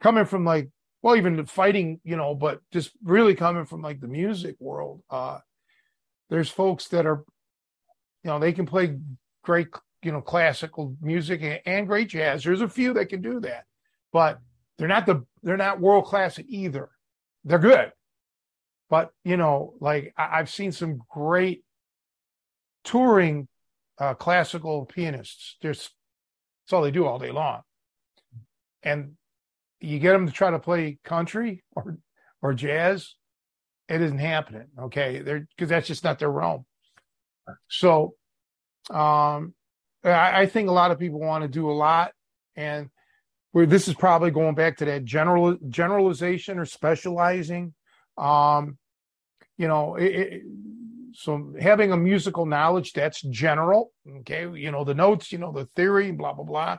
coming 0.00 0.24
from 0.24 0.44
like 0.44 0.70
well, 1.02 1.16
even 1.16 1.46
fighting, 1.46 2.00
you 2.04 2.16
know, 2.16 2.34
but 2.34 2.60
just 2.72 2.90
really 3.02 3.34
coming 3.34 3.64
from 3.64 3.82
like 3.82 4.00
the 4.00 4.08
music 4.08 4.56
world. 4.60 5.02
Uh, 5.08 5.38
there's 6.28 6.50
folks 6.50 6.88
that 6.88 7.06
are, 7.06 7.24
you 8.22 8.30
know, 8.30 8.38
they 8.38 8.52
can 8.52 8.66
play 8.66 8.96
great 9.42 9.68
you 10.02 10.12
know 10.12 10.20
classical 10.20 10.96
music 11.00 11.62
and, 11.66 11.86
great 11.86 12.08
jazz. 12.08 12.44
There's 12.44 12.60
a 12.60 12.68
few 12.68 12.94
that 12.94 13.08
can 13.08 13.20
do 13.20 13.40
that, 13.40 13.64
but 14.12 14.40
they're 14.78 14.88
not 14.88 15.06
the 15.06 15.24
they're 15.42 15.56
not 15.56 15.80
world 15.80 16.06
class 16.06 16.38
either. 16.46 16.88
They're 17.44 17.58
good, 17.58 17.92
but 18.88 19.10
you 19.24 19.36
know, 19.36 19.74
like 19.80 20.12
I, 20.16 20.38
have 20.38 20.50
seen 20.50 20.72
some 20.72 21.00
great 21.10 21.64
touring 22.84 23.48
uh, 23.98 24.14
classical 24.14 24.86
pianists. 24.86 25.56
There's 25.60 25.90
that's 26.64 26.72
all 26.72 26.82
they 26.82 26.90
do 26.90 27.06
all 27.06 27.18
day 27.18 27.30
long, 27.30 27.62
and 28.82 29.12
you 29.80 29.98
get 29.98 30.12
them 30.12 30.26
to 30.26 30.32
try 30.32 30.50
to 30.50 30.58
play 30.58 30.98
country 31.04 31.62
or 31.74 31.98
or 32.42 32.54
jazz, 32.54 33.14
it 33.88 34.00
isn't 34.00 34.18
happening. 34.18 34.68
Okay, 34.78 35.20
they're 35.20 35.46
because 35.56 35.68
that's 35.68 35.88
just 35.88 36.04
not 36.04 36.18
their 36.18 36.30
realm. 36.30 36.64
So, 37.68 38.14
um, 38.90 39.54
I, 40.04 40.42
I 40.42 40.46
think 40.46 40.68
a 40.68 40.72
lot 40.72 40.90
of 40.90 40.98
people 40.98 41.20
want 41.20 41.42
to 41.42 41.48
do 41.48 41.70
a 41.70 41.72
lot, 41.72 42.12
and 42.56 42.88
where 43.52 43.66
this 43.66 43.88
is 43.88 43.94
probably 43.94 44.30
going 44.30 44.54
back 44.54 44.76
to 44.78 44.84
that 44.86 45.04
general 45.04 45.56
generalization 45.68 46.58
or 46.58 46.64
specializing. 46.64 47.74
Um, 48.16 48.78
you 49.56 49.68
know, 49.68 49.96
it, 49.96 50.04
it, 50.04 50.42
so 51.14 51.54
having 51.60 51.92
a 51.92 51.96
musical 51.96 52.46
knowledge 52.46 52.92
that's 52.92 53.20
general. 53.22 53.92
Okay, 54.20 54.48
you 54.54 54.70
know 54.70 54.84
the 54.84 54.94
notes, 54.94 55.32
you 55.32 55.38
know 55.38 55.52
the 55.52 55.66
theory, 55.66 56.12
blah 56.12 56.32
blah 56.32 56.44
blah. 56.44 56.78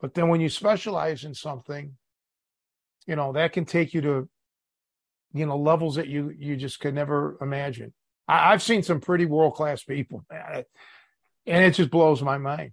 But 0.00 0.14
then 0.14 0.28
when 0.28 0.40
you 0.40 0.48
specialize 0.48 1.24
in 1.24 1.34
something, 1.34 1.96
you 3.06 3.16
know 3.16 3.32
that 3.32 3.52
can 3.52 3.64
take 3.64 3.94
you 3.94 4.00
to, 4.02 4.28
you 5.32 5.46
know, 5.46 5.58
levels 5.58 5.96
that 5.96 6.08
you 6.08 6.32
you 6.38 6.56
just 6.56 6.80
could 6.80 6.94
never 6.94 7.36
imagine. 7.40 7.92
I, 8.26 8.52
have 8.52 8.62
seen 8.62 8.82
some 8.82 9.00
pretty 9.00 9.26
world 9.26 9.54
class 9.54 9.82
people. 9.82 10.24
Man 10.30 10.64
and 11.46 11.64
it 11.64 11.72
just 11.72 11.90
blows 11.90 12.22
my 12.22 12.38
mind. 12.38 12.72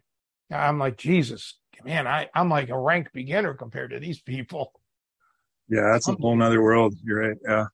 I'm 0.51 0.79
like, 0.79 0.97
Jesus, 0.97 1.57
man, 1.83 2.07
I, 2.07 2.29
I'm 2.33 2.49
like 2.49 2.69
a 2.69 2.77
rank 2.77 3.09
beginner 3.13 3.53
compared 3.53 3.91
to 3.91 3.99
these 3.99 4.21
people. 4.21 4.73
Yeah, 5.69 5.91
that's 5.91 6.07
a 6.07 6.11
um, 6.11 6.17
whole 6.19 6.35
nother 6.35 6.61
world. 6.61 6.95
You're 7.03 7.29
right. 7.29 7.37
Yeah. 7.47 7.65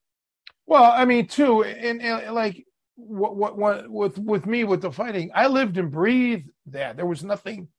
Well, 0.65 0.83
I 0.83 1.05
mean, 1.05 1.27
too, 1.27 1.63
and, 1.63 2.01
and 2.01 2.35
like 2.35 2.65
what, 2.95 3.35
what, 3.35 3.57
what, 3.57 3.89
with, 3.89 4.17
with 4.17 4.45
me, 4.45 4.63
with 4.63 4.81
the 4.81 4.91
fighting, 4.91 5.31
I 5.33 5.47
lived 5.47 5.77
and 5.77 5.91
breathed 5.91 6.49
that. 6.67 6.97
There 6.97 7.05
was 7.05 7.23
nothing, 7.23 7.69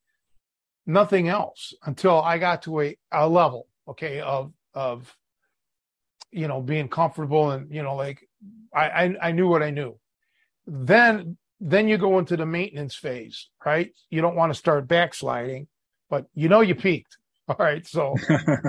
nothing 0.87 1.29
else 1.29 1.75
until 1.85 2.21
I 2.21 2.39
got 2.39 2.63
to 2.63 2.81
a, 2.81 2.97
a 3.13 3.29
level, 3.29 3.69
okay, 3.89 4.21
of, 4.21 4.53
of, 4.75 5.15
you 6.31 6.49
know, 6.49 6.61
being 6.61 6.89
comfortable 6.89 7.51
and, 7.53 7.73
you 7.73 7.83
know, 7.83 7.95
like 7.95 8.28
I, 8.75 8.89
I, 8.89 9.15
I 9.23 9.33
knew 9.33 9.49
what 9.49 9.63
I 9.63 9.71
knew. 9.71 9.99
Then, 10.67 11.37
then 11.61 11.89
you 11.89 11.99
go 11.99 12.19
into 12.19 12.37
the 12.37 12.47
maintenance 12.47 12.95
phase, 12.95 13.49
right? 13.65 13.91
You 14.11 14.21
don't 14.21 14.37
want 14.37 14.53
to 14.53 14.59
start 14.59 14.89
backsliding, 14.89 15.69
but 16.11 16.27
you 16.35 16.49
know, 16.49 16.61
you 16.61 16.75
peaked. 16.75 17.17
All 17.49 17.57
right. 17.59 17.87
So 17.87 18.15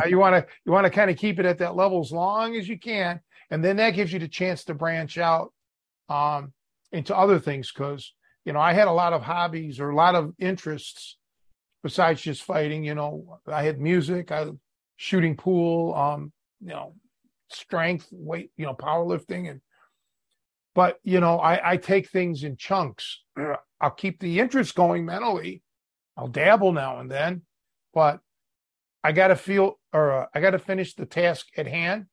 you 0.07 0.17
want 0.17 0.36
to, 0.36 0.45
you 0.65 0.72
want 0.72 0.86
to 0.86 0.89
kind 0.89 1.11
of 1.11 1.17
keep 1.17 1.39
it 1.39 1.45
at 1.45 1.57
that 1.57 1.76
level 1.76 1.99
as 1.99 2.11
long 2.11 2.55
as 2.55 2.67
you 2.67 2.80
can. 2.80 3.20
And 3.51 3.63
then 3.63 3.78
that 3.78 3.91
gives 3.91 4.13
you 4.13 4.20
the 4.20 4.28
chance 4.28 4.63
to 4.65 4.74
branch 4.74 5.17
out 5.17 5.51
um, 6.07 6.53
into 6.91 7.15
other 7.15 7.39
things 7.39 7.72
because 7.72 8.13
you 8.45 8.53
know 8.53 8.59
I 8.59 8.74
had 8.74 8.88
a 8.88 8.91
lot 8.91 9.13
of 9.13 9.22
hobbies 9.22 9.80
or 9.80 9.89
a 9.89 9.95
lot 9.95 10.15
of 10.15 10.34
interests 10.39 11.17
besides 11.84 12.22
just 12.22 12.43
fighting. 12.43 12.84
You 12.84 12.95
know, 12.95 13.39
I 13.47 13.63
had 13.63 13.80
music, 13.80 14.32
I 14.32 14.47
shooting 14.97 15.36
pool, 15.36 15.93
um, 15.95 16.32
you 16.61 16.70
know, 16.70 16.93
strength, 17.51 18.07
weight, 18.11 18.51
you 18.57 18.65
know, 18.65 18.73
powerlifting, 18.73 19.49
and 19.49 19.61
but 20.75 20.99
you 21.03 21.19
know 21.19 21.39
I, 21.39 21.71
I 21.71 21.77
take 21.77 22.09
things 22.09 22.43
in 22.43 22.57
chunks. 22.57 23.21
I'll 23.81 23.91
keep 23.91 24.19
the 24.19 24.39
interest 24.39 24.75
going 24.75 25.05
mentally. 25.05 25.63
I'll 26.17 26.27
dabble 26.27 26.73
now 26.73 26.99
and 26.99 27.09
then, 27.09 27.43
but 27.93 28.19
I 29.03 29.13
got 29.13 29.29
to 29.29 29.35
feel 29.37 29.79
or 29.93 30.23
uh, 30.23 30.25
I 30.33 30.41
got 30.41 30.51
to 30.51 30.59
finish 30.59 30.95
the 30.95 31.05
task 31.05 31.47
at 31.57 31.65
hand 31.65 32.07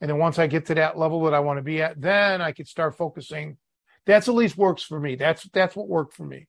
and 0.00 0.08
then 0.08 0.18
once 0.18 0.38
I 0.38 0.46
get 0.46 0.66
to 0.66 0.74
that 0.76 0.98
level 0.98 1.22
that 1.24 1.34
I 1.34 1.40
want 1.40 1.58
to 1.58 1.62
be 1.62 1.82
at, 1.82 2.00
then 2.00 2.40
I 2.40 2.52
could 2.52 2.66
start 2.66 2.96
focusing. 2.96 3.58
That's 4.06 4.28
at 4.28 4.34
least 4.34 4.56
works 4.56 4.82
for 4.82 4.98
me. 4.98 5.14
That's 5.14 5.46
that's 5.52 5.76
what 5.76 5.88
worked 5.88 6.14
for 6.14 6.24
me 6.24 6.48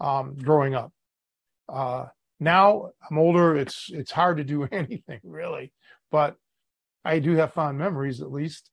um, 0.00 0.36
growing 0.36 0.74
up. 0.74 0.92
Uh, 1.68 2.06
now 2.40 2.90
I'm 3.08 3.18
older. 3.18 3.56
It's 3.56 3.88
it's 3.90 4.10
hard 4.10 4.38
to 4.38 4.44
do 4.44 4.64
anything 4.72 5.20
really, 5.22 5.72
but 6.10 6.36
I 7.04 7.18
do 7.18 7.36
have 7.36 7.52
fond 7.52 7.78
memories 7.78 8.20
at 8.20 8.30
least. 8.30 8.70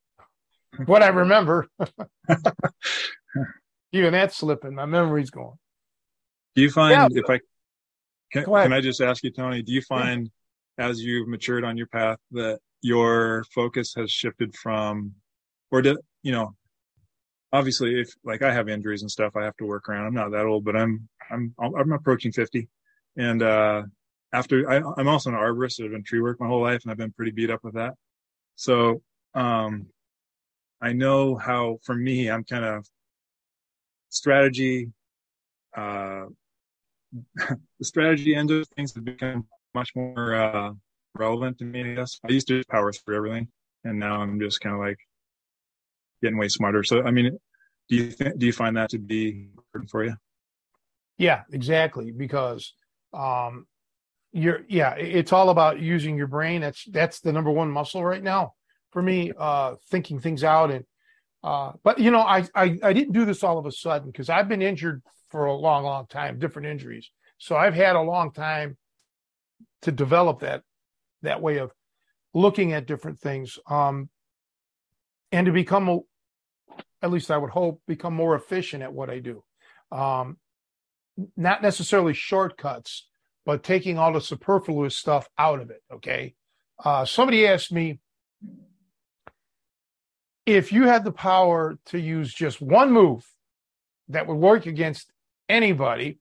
what 0.86 1.04
I 1.04 1.08
remember, 1.08 1.68
even 3.92 4.14
that's 4.14 4.36
slipping. 4.36 4.76
My 4.76 4.86
memory's 4.86 5.30
going. 5.30 5.58
Do 6.56 6.62
you 6.62 6.70
find 6.70 6.92
yeah, 6.92 7.22
if 7.22 7.30
I 7.30 7.40
can, 8.32 8.46
can 8.46 8.74
I 8.74 8.82
just 8.82 9.02
ask 9.02 9.24
you, 9.24 9.32
Tony? 9.32 9.62
Do 9.62 9.72
you 9.72 9.82
find 9.82 10.30
yeah. 10.78 10.88
as 10.88 11.02
you've 11.02 11.28
matured 11.28 11.64
on 11.64 11.78
your 11.78 11.88
path 11.88 12.18
that 12.32 12.60
your 12.82 13.46
focus 13.54 13.94
has 13.96 14.12
shifted 14.12 14.56
from, 14.56 15.14
or 15.72 15.82
did, 15.82 15.98
you 16.24 16.32
know, 16.32 16.56
obviously 17.52 18.00
if 18.00 18.10
like 18.24 18.42
I 18.42 18.54
have 18.54 18.70
injuries 18.70 19.02
and 19.02 19.12
stuff, 19.12 19.36
I 19.36 19.44
have 19.44 19.56
to 19.58 19.66
work 19.66 19.90
around. 19.90 20.06
I'm 20.06 20.14
not 20.14 20.32
that 20.32 20.46
old, 20.46 20.66
but 20.66 20.76
I'm, 20.76 21.08
I'm, 21.32 21.54
I'm 21.60 21.92
approaching 21.92 22.32
50. 22.32 22.68
And, 23.18 23.42
uh, 23.42 23.84
after 24.36 24.70
I, 24.70 24.82
I'm 24.98 25.08
also 25.08 25.30
an 25.30 25.36
arborist. 25.36 25.84
I've 25.84 25.92
been 25.92 26.04
tree 26.04 26.22
work 26.22 26.40
my 26.40 26.48
whole 26.48 26.62
life 26.62 26.82
and 26.84 26.92
I've 26.92 26.98
been 26.98 27.14
pretty 27.14 27.32
beat 27.32 27.50
up 27.50 27.64
with 27.64 27.76
that. 27.76 27.94
So, 28.56 29.02
um, 29.34 29.88
I 30.82 30.94
know 30.94 31.36
how 31.36 31.80
for 31.84 31.96
me, 31.96 32.30
I'm 32.30 32.44
kind 32.44 32.66
of 32.66 32.88
strategy, 34.10 34.92
uh, 35.76 36.26
the 37.36 37.86
strategy 37.86 38.36
end 38.36 38.52
of 38.52 38.68
things 38.70 38.94
have 38.96 39.06
become 39.06 39.48
much 39.74 39.92
more, 39.96 40.36
uh, 40.36 40.72
relevant 41.16 41.58
to 41.60 41.66
me. 41.66 41.92
I 41.92 41.96
guess 41.96 42.20
I 42.28 42.32
used 42.32 42.48
to 42.48 42.64
power 42.70 42.92
through 42.92 43.18
everything, 43.18 43.48
and 43.84 44.00
now 44.00 44.22
I'm 44.22 44.40
just 44.40 44.62
kind 44.62 44.76
of 44.76 44.82
like 44.82 44.98
getting 46.22 46.38
way 46.38 46.48
smarter. 46.48 46.84
So, 46.84 47.04
I 47.04 47.12
mean, 47.12 47.38
do 47.90 47.96
you 47.96 48.12
th- 48.12 48.34
do 48.38 48.46
you 48.46 48.54
find 48.54 48.76
that 48.78 48.90
to 48.92 48.98
be 48.98 49.50
important 49.58 49.90
for 49.90 50.04
you? 50.04 50.16
Yeah, 51.18 51.44
exactly. 51.52 52.12
Because 52.12 52.74
um, 53.14 53.68
you're 54.36 54.62
yeah, 54.68 54.96
it's 54.96 55.32
all 55.32 55.50
about 55.50 55.80
using 55.80 56.18
your 56.18 56.28
brain. 56.28 56.62
That's 56.62 56.84
that's 56.86 57.22
the 57.22 57.32
number 57.32 57.52
one 57.52 57.72
muscle 57.72 58.04
right 58.04 58.22
now 58.22 58.54
for 58.92 59.02
me. 59.02 59.32
Uh, 59.38 59.76
thinking 59.90 60.20
things 60.20 60.44
out 60.44 60.72
and 60.72 60.86
uh, 61.44 61.72
but 61.84 62.00
you 62.00 62.12
know, 62.12 62.20
I, 62.20 62.46
I 62.54 62.78
I 62.84 62.94
didn't 62.94 63.14
do 63.14 63.24
this 63.24 63.44
all 63.44 63.58
of 63.58 63.66
a 63.66 63.72
sudden 63.72 64.12
because 64.12 64.30
I've 64.30 64.50
been 64.50 64.62
injured 64.62 65.02
for 65.30 65.46
a 65.46 65.54
long, 65.56 65.84
long 65.84 66.06
time, 66.08 66.38
different 66.38 66.68
injuries. 66.68 67.10
So 67.38 67.56
I've 67.56 67.76
had 67.76 67.96
a 67.96 68.02
long 68.02 68.34
time 68.34 68.78
to 69.84 69.92
develop 69.92 70.42
that 70.42 70.64
that 71.22 71.42
way 71.42 71.58
of 71.58 71.72
looking 72.34 72.74
at 72.74 72.88
different 72.88 73.20
things 73.20 73.58
um, 73.70 74.10
and 75.32 75.46
to 75.46 75.52
become 75.52 76.02
at 77.02 77.12
least 77.12 77.32
i 77.32 77.38
would 77.38 77.52
hope 77.52 77.82
become 77.88 78.14
more 78.14 78.36
efficient 78.36 78.84
at 78.84 78.92
what 78.92 79.10
i 79.10 79.20
do 79.20 79.44
um, 79.92 80.38
not 81.38 81.62
necessarily 81.62 82.14
shortcuts 82.14 83.08
but 83.46 83.64
taking 83.64 83.98
all 83.98 84.14
the 84.14 84.22
superfluous 84.22 84.98
stuff 84.98 85.28
out 85.38 85.62
of 85.62 85.70
it 85.70 85.82
okay 85.92 86.34
uh, 86.84 87.06
somebody 87.06 87.48
asked 87.48 87.72
me 87.72 88.00
if 90.46 90.72
you 90.72 90.84
had 90.84 91.04
the 91.04 91.12
power 91.12 91.78
to 91.86 92.00
use 92.00 92.34
just 92.34 92.62
one 92.62 92.92
move 92.92 93.26
that 94.10 94.28
would 94.28 94.36
work 94.38 94.66
against 94.66 95.12
anybody 95.50 96.20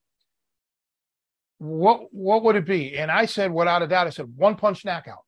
what 1.58 2.12
what 2.12 2.42
would 2.42 2.56
it 2.56 2.66
be? 2.66 2.96
And 2.96 3.10
I 3.10 3.26
said, 3.26 3.52
without 3.52 3.82
a 3.82 3.86
doubt, 3.86 4.06
I 4.06 4.10
said 4.10 4.32
one 4.36 4.56
punch 4.56 4.84
knockout. 4.84 5.24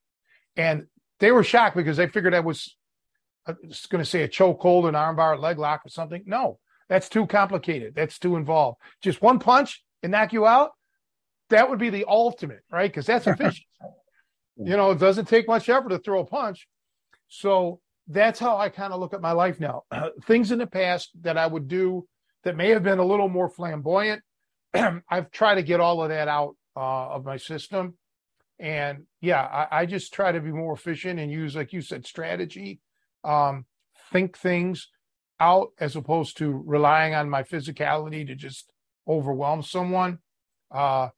And 0.57 0.86
they 1.20 1.32
were 1.32 1.44
shocked 1.44 1.76
because 1.76 1.97
they 1.97 2.09
figured 2.09 2.34
that 2.34 2.44
was, 2.44 2.76
uh, 3.47 3.55
going 3.88 4.03
to 4.03 4.11
say 4.11 4.22
a 4.22 4.28
chokehold, 4.28 4.88
an 4.88 4.94
armbar, 4.94 5.40
leg 5.40 5.59
lock, 5.59 5.82
or 5.84 5.88
something. 5.88 6.22
No, 6.26 6.59
that's 6.88 7.09
too 7.09 7.26
complicated. 7.26 7.94
That's 7.94 8.18
too 8.18 8.36
involved. 8.36 8.78
Just 9.03 9.22
one 9.22 9.38
punch 9.38 9.82
and 10.03 10.12
knock 10.12 10.32
you 10.32 10.47
out. 10.47 10.72
That 11.51 11.70
would 11.70 11.78
be 11.78 11.90
the 11.90 12.05
ultimate, 12.09 12.62
right? 12.70 12.90
Because 12.90 13.07
that's 13.07 13.26
efficient. 13.26 13.66
you 14.57 14.76
know, 14.76 14.90
it 14.90 14.99
doesn't 14.99 15.28
take 15.28 15.47
much 15.47 15.68
effort 15.68 15.90
to 15.90 15.99
throw 15.99 16.20
a 16.20 16.26
punch. 16.26 16.68
So 17.28 17.80
that's 18.09 18.38
how 18.38 18.57
I 18.57 18.68
kind 18.68 18.92
of 18.92 19.01
look 19.01 19.14
at 19.14 19.20
my 19.20 19.32
life 19.32 19.61
now. 19.61 19.82
Uh, 19.90 20.11
things 20.26 20.53
in 20.53 20.59
the 20.59 20.66
past 20.66 21.11
that 21.22 21.36
I 21.36 21.47
would 21.47 21.68
do 21.68 22.07
that 22.44 22.57
may 22.57 22.70
have 22.70 22.82
been 22.82 22.99
a 22.99 23.05
little 23.05 23.28
more 23.28 23.49
flamboyant 23.49 24.22
I've 25.09 25.30
tried 25.30 25.57
to 25.57 25.62
get 25.62 25.80
all 25.80 26.03
of 26.03 26.11
that 26.11 26.28
out 26.28 26.57
uh, 26.76 27.09
of 27.09 27.24
my 27.24 27.36
system. 27.36 27.94
And 28.59 29.05
yeah, 29.20 29.42
I, 29.42 29.80
I, 29.80 29.86
just 29.86 30.14
try 30.14 30.32
to 30.32 30.40
be 30.40 30.51
more 30.51 30.72
efficient 30.72 31.20
and 31.20 31.30
use, 31.30 31.55
like 31.55 31.72
you 31.72 31.82
said, 31.82 32.07
strategy, 32.07 32.80
um, 33.22 33.66
think 34.12 34.38
things 34.38 34.88
out 35.38 35.68
as 35.78 35.94
opposed 35.94 36.38
to 36.38 36.62
relying 36.64 37.14
on 37.14 37.28
my 37.28 37.42
physicality 37.42 38.26
to 38.26 38.34
just 38.34 38.72
overwhelm 39.07 39.62
someone. 39.62 40.18
Uh, 40.70 41.09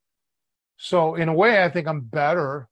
so 0.81 1.15
in 1.15 1.27
a 1.27 1.33
way, 1.33 1.61
I 1.61 1.67
think 1.67 1.89
I'm 1.89 1.99
better 1.99 2.69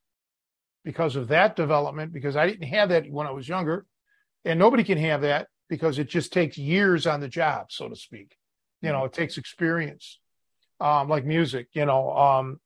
because 0.85 1.17
of 1.17 1.27
that 1.27 1.57
development 1.57 2.13
because 2.13 2.37
I 2.37 2.47
didn't 2.47 2.69
have 2.69 2.87
that 2.89 3.11
when 3.11 3.27
I 3.27 3.31
was 3.31 3.49
younger, 3.49 3.85
and 4.45 4.57
nobody 4.57 4.85
can 4.85 4.97
have 4.97 5.21
that 5.21 5.47
because 5.67 5.99
it 5.99 6.07
just 6.07 6.31
takes 6.31 6.57
years 6.57 7.05
on 7.05 7.19
the 7.19 7.27
job, 7.27 7.65
so 7.69 7.89
to 7.89 7.97
speak. 7.97 8.37
You 8.81 8.93
know, 8.93 9.03
it 9.03 9.11
takes 9.11 9.37
experience 9.37 10.19
um, 10.79 11.09
like 11.09 11.25
music. 11.25 11.67
You 11.73 11.85
know, 11.85 12.15
um, 12.15 12.61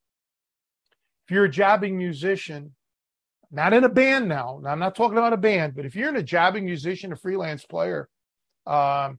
if 1.26 1.32
you're 1.32 1.46
a 1.46 1.50
jobbing 1.50 1.98
musician, 1.98 2.76
not 3.50 3.74
in 3.74 3.84
a 3.84 3.90
band 3.90 4.30
now, 4.30 4.60
now. 4.62 4.70
I'm 4.70 4.78
not 4.78 4.94
talking 4.94 5.18
about 5.18 5.34
a 5.34 5.38
band, 5.38 5.74
but 5.76 5.88
if 5.88 5.96
you're 5.96 6.10
in 6.10 6.18
a 6.18 6.24
jobbing 6.24 6.66
musician, 6.66 7.14
a 7.14 7.16
freelance 7.16 7.66
player, 7.66 8.08
um, 8.68 9.18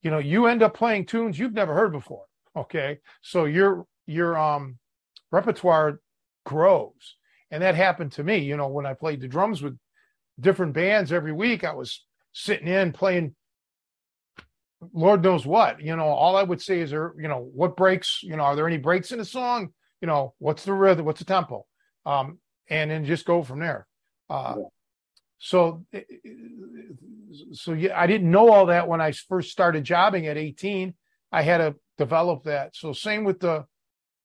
you 0.00 0.10
know, 0.10 0.18
you 0.18 0.46
end 0.46 0.62
up 0.62 0.72
playing 0.72 1.04
tunes 1.04 1.38
you've 1.38 1.52
never 1.52 1.74
heard 1.74 1.92
before. 1.92 2.24
Okay, 2.56 3.00
so 3.20 3.44
your 3.44 3.84
your 4.06 4.38
um, 4.38 4.78
repertoire 5.30 6.00
grows, 6.44 7.16
and 7.50 7.62
that 7.62 7.74
happened 7.74 8.12
to 8.12 8.24
me. 8.24 8.38
You 8.38 8.56
know, 8.56 8.68
when 8.68 8.86
I 8.86 8.94
played 8.94 9.20
the 9.20 9.28
drums 9.28 9.62
with 9.62 9.78
different 10.38 10.72
bands 10.72 11.12
every 11.12 11.32
week, 11.32 11.64
I 11.64 11.74
was 11.74 12.04
sitting 12.32 12.68
in 12.68 12.92
playing 12.92 13.34
Lord 14.92 15.22
knows 15.22 15.44
what. 15.44 15.80
You 15.80 15.96
know, 15.96 16.06
all 16.06 16.36
I 16.36 16.42
would 16.42 16.62
say 16.62 16.80
is, 16.80 16.90
there, 16.90 17.14
you 17.18 17.28
know, 17.28 17.50
what 17.52 17.76
breaks? 17.76 18.22
You 18.22 18.36
know, 18.36 18.44
are 18.44 18.56
there 18.56 18.66
any 18.66 18.78
breaks 18.78 19.12
in 19.12 19.18
the 19.18 19.24
song? 19.24 19.70
You 20.00 20.06
know, 20.06 20.34
what's 20.38 20.64
the 20.64 20.72
rhythm? 20.72 21.04
What's 21.04 21.18
the 21.18 21.24
tempo? 21.24 21.66
Um, 22.06 22.38
and 22.70 22.90
then 22.90 23.04
just 23.04 23.26
go 23.26 23.42
from 23.42 23.60
there. 23.60 23.86
Uh, 24.30 24.54
yeah. 24.58 24.64
So, 25.38 25.84
eh, 25.92 26.02
so 27.52 27.72
yeah, 27.72 27.98
I 27.98 28.06
didn't 28.06 28.30
know 28.30 28.52
all 28.52 28.66
that 28.66 28.88
when 28.88 29.00
I 29.00 29.12
first 29.12 29.50
started 29.50 29.84
jobbing 29.84 30.26
at 30.26 30.36
18. 30.36 30.94
I 31.32 31.42
had 31.42 31.58
to 31.58 31.74
develop 31.96 32.44
that. 32.44 32.76
So, 32.76 32.92
same 32.92 33.24
with 33.24 33.40
the 33.40 33.64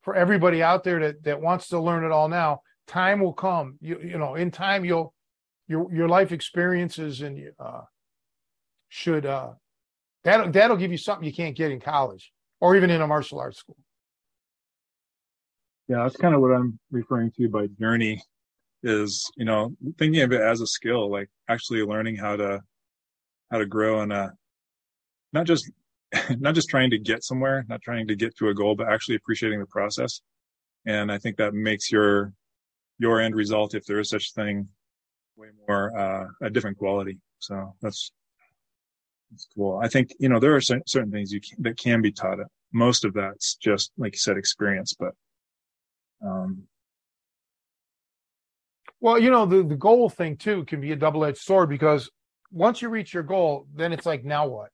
for 0.03 0.15
everybody 0.15 0.61
out 0.61 0.83
there 0.83 0.99
that 0.99 1.23
that 1.23 1.41
wants 1.41 1.69
to 1.69 1.79
learn 1.79 2.05
it 2.05 2.11
all 2.11 2.29
now. 2.29 2.61
Time 2.87 3.19
will 3.19 3.33
come. 3.33 3.77
You 3.81 3.99
you 3.99 4.17
know, 4.17 4.35
in 4.35 4.51
time 4.51 4.85
you'll 4.85 5.13
your 5.67 5.91
your 5.93 6.07
life 6.07 6.31
experiences 6.31 7.21
and 7.21 7.51
uh, 7.59 7.81
should 8.89 9.25
uh, 9.25 9.53
That'll, 10.23 10.51
that'll 10.51 10.77
give 10.77 10.91
you 10.91 10.97
something 10.97 11.25
you 11.25 11.33
can't 11.33 11.55
get 11.55 11.71
in 11.71 11.79
college 11.79 12.31
or 12.61 12.75
even 12.75 12.89
in 12.89 13.01
a 13.01 13.07
martial 13.07 13.39
arts 13.39 13.59
school. 13.59 13.77
Yeah, 15.87 16.03
that's 16.03 16.15
kind 16.15 16.33
of 16.33 16.41
what 16.41 16.51
I'm 16.51 16.79
referring 16.91 17.31
to 17.37 17.49
by 17.49 17.67
journey 17.79 18.23
is, 18.83 19.29
you 19.35 19.45
know, 19.45 19.75
thinking 19.97 20.21
of 20.21 20.31
it 20.31 20.41
as 20.41 20.61
a 20.61 20.67
skill, 20.67 21.11
like 21.11 21.29
actually 21.49 21.83
learning 21.83 22.15
how 22.15 22.37
to, 22.37 22.61
how 23.51 23.57
to 23.57 23.65
grow 23.65 24.01
in 24.01 24.11
a, 24.11 24.31
not 25.33 25.45
just 25.45 25.69
not 26.39 26.55
just 26.55 26.69
trying 26.69 26.89
to 26.91 26.99
get 26.99 27.23
somewhere, 27.23 27.65
not 27.67 27.81
trying 27.81 28.07
to 28.07 28.15
get 28.15 28.35
to 28.37 28.49
a 28.49 28.53
goal, 28.53 28.75
but 28.75 28.87
actually 28.87 29.15
appreciating 29.15 29.59
the 29.59 29.65
process. 29.65 30.21
And 30.85 31.11
I 31.11 31.17
think 31.17 31.37
that 31.37 31.53
makes 31.53 31.91
your 31.91 32.33
your 32.99 33.19
end 33.19 33.35
result, 33.35 33.73
if 33.73 33.85
there 33.85 33.99
is 33.99 34.09
such 34.09 34.33
thing, 34.33 34.67
way 35.35 35.47
more 35.67 35.97
uh, 35.97 36.25
a 36.41 36.49
different 36.49 36.77
quality. 36.77 37.19
So 37.39 37.75
that's 37.81 38.11
that's 39.31 39.47
cool. 39.55 39.79
I 39.83 39.87
think 39.87 40.11
you 40.19 40.29
know 40.29 40.39
there 40.39 40.55
are 40.55 40.61
certain 40.61 41.11
things 41.11 41.31
you 41.31 41.41
can, 41.41 41.61
that 41.63 41.77
can 41.77 42.01
be 42.01 42.11
taught. 42.11 42.39
Most 42.71 43.05
of 43.05 43.13
that's 43.13 43.55
just 43.55 43.91
like 43.97 44.13
you 44.13 44.19
said, 44.19 44.37
experience. 44.37 44.93
But 44.97 45.13
um, 46.23 46.63
well, 48.99 49.17
you 49.17 49.31
know 49.31 49.45
the 49.45 49.63
the 49.63 49.75
goal 49.75 50.09
thing 50.09 50.37
too 50.37 50.65
can 50.65 50.81
be 50.81 50.91
a 50.91 50.95
double 50.95 51.25
edged 51.25 51.39
sword 51.39 51.69
because 51.69 52.09
once 52.51 52.81
you 52.81 52.89
reach 52.89 53.13
your 53.13 53.23
goal, 53.23 53.67
then 53.73 53.93
it's 53.93 54.05
like 54.05 54.23
now 54.23 54.47
what? 54.47 54.69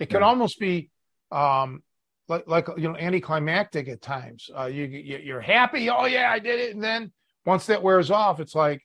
It 0.00 0.08
can 0.08 0.22
yeah. 0.22 0.26
almost 0.26 0.58
be 0.58 0.90
um, 1.30 1.82
like 2.26 2.44
like 2.46 2.66
you 2.76 2.88
know 2.88 2.96
anticlimactic 2.96 3.88
at 3.88 4.00
times. 4.00 4.50
Uh, 4.56 4.64
you 4.64 4.84
you're 4.86 5.40
happy, 5.40 5.90
oh 5.90 6.06
yeah, 6.06 6.32
I 6.32 6.38
did 6.38 6.58
it, 6.58 6.74
and 6.74 6.82
then 6.82 7.12
once 7.44 7.66
that 7.66 7.82
wears 7.82 8.10
off, 8.10 8.40
it's 8.40 8.54
like 8.54 8.82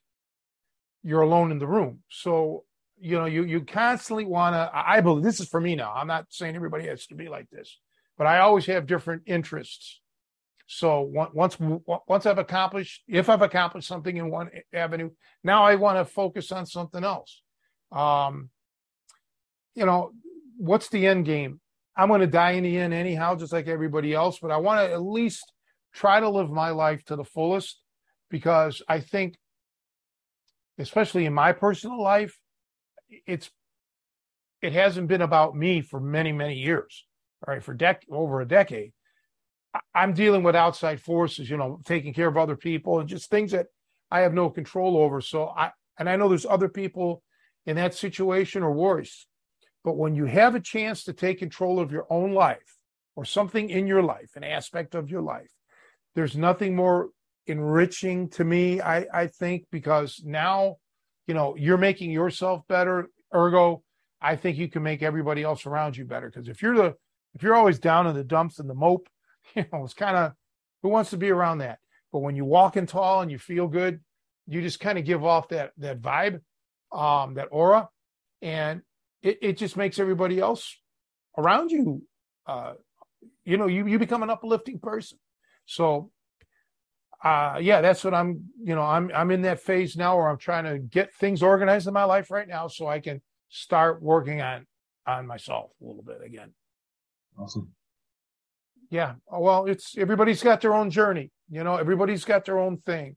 you're 1.04 1.22
alone 1.22 1.52
in 1.52 1.58
the 1.58 1.68
room. 1.68 2.02
So 2.10 2.66
you 3.00 3.18
know 3.18 3.26
you 3.26 3.46
you 3.46 3.62
constantly 3.62 4.26
want 4.26 4.56
to. 4.56 4.70
I 4.74 5.00
believe 5.00 5.24
this 5.24 5.40
is 5.40 5.48
for 5.48 5.62
me 5.62 5.76
now. 5.76 5.94
I'm 5.94 6.08
not 6.08 6.26
saying 6.30 6.56
everybody 6.56 6.88
has 6.88 7.08
to 7.08 7.16
be 7.16 7.30
like 7.30 7.50
this, 7.50 7.80
but 8.18 8.28
I 8.28 8.40
always 8.40 8.66
have 8.66 8.86
different 8.86 9.24
interests. 9.26 10.02
So 10.68 11.02
once 11.02 11.58
once 11.60 12.26
I've 12.26 12.40
accomplished, 12.40 13.04
if 13.08 13.30
I've 13.30 13.42
accomplished 13.42 13.88
something 13.88 14.18
in 14.18 14.30
one 14.30 14.50
avenue, 14.74 15.12
now 15.44 15.64
I 15.64 15.76
want 15.76 15.98
to 15.98 16.06
focus 16.06 16.52
on 16.52 16.66
something 16.66 17.04
else. 17.04 17.42
Um, 17.92 18.50
you 19.76 19.86
know, 19.86 20.12
what's 20.58 20.90
the 20.90 21.08
end 21.08 21.26
game? 21.26 21.60
I'm 21.98 22.10
going 22.10 22.22
to 22.22 22.28
die 22.28 22.52
in 22.52 22.64
the 22.64 22.78
end 22.78 22.94
anyhow, 22.94 23.36
just 23.36 23.54
like 23.54 23.68
everybody 23.68 24.14
else. 24.14 24.40
But 24.42 24.52
I 24.52 24.58
want 24.58 24.82
to 24.82 24.94
at 24.94 25.02
least 25.02 25.52
try 25.94 26.20
to 26.20 26.30
live 26.30 26.50
my 26.50 26.72
life 26.72 27.04
to 27.06 27.16
the 27.16 27.24
fullest 27.24 27.80
because 28.30 28.82
I 28.88 29.00
think, 29.00 29.38
especially 30.78 31.26
in 31.26 31.34
my 31.34 31.54
personal 31.54 32.02
life, 32.02 32.38
it's 33.26 33.50
it 34.62 34.74
hasn't 34.74 35.08
been 35.08 35.22
about 35.22 35.56
me 35.56 35.82
for 35.82 36.00
many 36.00 36.32
many 36.32 36.56
years. 36.56 37.06
All 37.48 37.54
right, 37.54 37.64
for 37.64 37.76
dec 37.76 37.98
over 38.10 38.42
a 38.42 38.48
decade, 38.48 38.92
I'm 39.94 40.14
dealing 40.14 40.44
with 40.44 40.56
outside 40.56 41.02
forces. 41.02 41.50
You 41.50 41.58
know, 41.58 41.80
taking 41.86 42.14
care 42.14 42.28
of 42.28 42.38
other 42.38 42.58
people 42.58 43.00
and 43.00 43.08
just 43.08 43.30
things 43.30 43.52
that 43.52 43.68
I 44.12 44.22
have 44.22 44.34
no 44.34 44.50
control 44.50 44.98
over. 44.98 45.22
So 45.22 45.48
I 45.48 45.72
and 45.98 46.10
I 46.10 46.16
know 46.18 46.28
there's 46.28 46.46
other 46.46 46.70
people 46.70 47.24
in 47.66 47.78
that 47.78 47.94
situation 47.94 48.64
or 48.64 48.72
worse. 48.72 49.28
But 49.86 49.98
when 49.98 50.16
you 50.16 50.26
have 50.26 50.56
a 50.56 50.60
chance 50.60 51.04
to 51.04 51.14
take 51.14 51.38
control 51.38 51.80
of 51.80 51.92
your 51.92 52.08
own 52.10 52.34
life 52.34 52.80
or 53.16 53.24
something 53.24 53.70
in 53.70 53.86
your 53.86 54.02
life, 54.02 54.32
an 54.36 54.44
aspect 54.44 54.96
of 54.96 55.12
your 55.12 55.22
life, 55.22 55.52
there's 56.16 56.36
nothing 56.36 56.76
more 56.76 57.10
enriching 57.46 58.30
to 58.32 58.44
me, 58.44 58.82
I, 58.82 59.06
I 59.14 59.28
think, 59.28 59.66
because 59.72 60.24
now, 60.26 60.78
you 61.28 61.36
know, 61.36 61.56
you're 61.56 61.78
making 61.78 62.10
yourself 62.10 62.64
better. 62.68 63.10
Ergo, 63.34 63.84
I 64.20 64.36
think 64.36 64.58
you 64.58 64.68
can 64.68 64.82
make 64.82 65.04
everybody 65.04 65.44
else 65.44 65.68
around 65.68 65.96
you 65.96 66.06
better. 66.06 66.32
Because 66.32 66.48
if 66.48 66.64
you're 66.64 66.76
the 66.76 66.96
if 67.36 67.44
you're 67.44 67.56
always 67.56 67.78
down 67.78 68.08
in 68.08 68.16
the 68.16 68.24
dumps 68.24 68.58
and 68.58 68.68
the 68.68 68.74
mope, 68.74 69.08
you 69.56 69.66
know, 69.72 69.84
it's 69.84 69.94
kind 69.94 70.18
of 70.18 70.32
who 70.82 70.90
wants 70.90 71.12
to 71.12 71.18
be 71.18 71.30
around 71.30 71.60
that? 71.60 71.78
But 72.12 72.20
when 72.20 72.36
you 72.36 72.44
walk 72.44 72.76
in 72.76 72.88
tall 72.88 73.22
and 73.22 73.30
you 73.30 73.38
feel 73.38 73.68
good, 73.68 74.00
you 74.48 74.64
just 74.64 74.80
kind 74.80 74.98
of 74.98 75.06
give 75.06 75.24
off 75.24 75.50
that 75.50 75.74
that 75.78 76.02
vibe 76.02 76.42
um, 76.92 77.36
that 77.36 77.50
aura, 77.52 77.88
and 78.42 78.82
it, 79.26 79.40
it 79.42 79.58
just 79.58 79.76
makes 79.76 80.00
everybody 80.00 80.40
else 80.40 80.78
around 81.38 81.72
you, 81.72 82.04
uh, 82.48 82.74
you 83.44 83.58
know, 83.58 83.68
you 83.68 83.88
you 83.88 84.00
become 84.00 84.24
an 84.24 84.30
uplifting 84.30 84.80
person. 84.80 85.18
So, 85.66 86.12
uh, 87.24 87.58
yeah, 87.60 87.82
that's 87.82 88.04
what 88.04 88.14
I'm. 88.14 88.52
You 88.64 88.76
know, 88.76 88.84
I'm 88.84 89.12
I'm 89.14 89.32
in 89.32 89.42
that 89.42 89.62
phase 89.62 89.98
now 89.98 90.18
where 90.18 90.30
I'm 90.30 90.38
trying 90.38 90.66
to 90.66 90.78
get 90.78 91.14
things 91.16 91.42
organized 91.42 91.88
in 91.88 91.94
my 91.94 92.04
life 92.04 92.30
right 92.30 92.48
now, 92.48 92.68
so 92.68 92.88
I 92.88 93.00
can 93.00 93.22
start 93.50 94.02
working 94.02 94.42
on 94.42 94.68
on 95.08 95.26
myself 95.26 95.72
a 95.82 95.86
little 95.86 96.04
bit 96.04 96.22
again. 96.24 96.54
Awesome. 97.38 97.70
Yeah. 98.92 99.16
Well, 99.28 99.66
it's 99.66 99.98
everybody's 99.98 100.44
got 100.44 100.62
their 100.62 100.76
own 100.76 100.92
journey. 100.92 101.32
You 101.50 101.64
know, 101.64 101.78
everybody's 101.78 102.26
got 102.26 102.46
their 102.46 102.60
own 102.60 102.78
thing. 102.86 103.16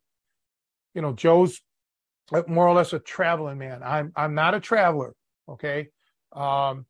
You 0.95 1.03
know, 1.03 1.13
Joe's 1.13 1.61
more 2.47 2.67
or 2.67 2.75
less 2.75 2.95
a 2.95 2.99
traveling 2.99 3.59
man. 3.59 3.83
I'm 3.83 4.13
I'm 4.17 4.35
not 4.35 4.55
a 4.55 4.61
traveler. 4.61 5.13
Okay. 5.49 5.89
Um, 6.33 6.87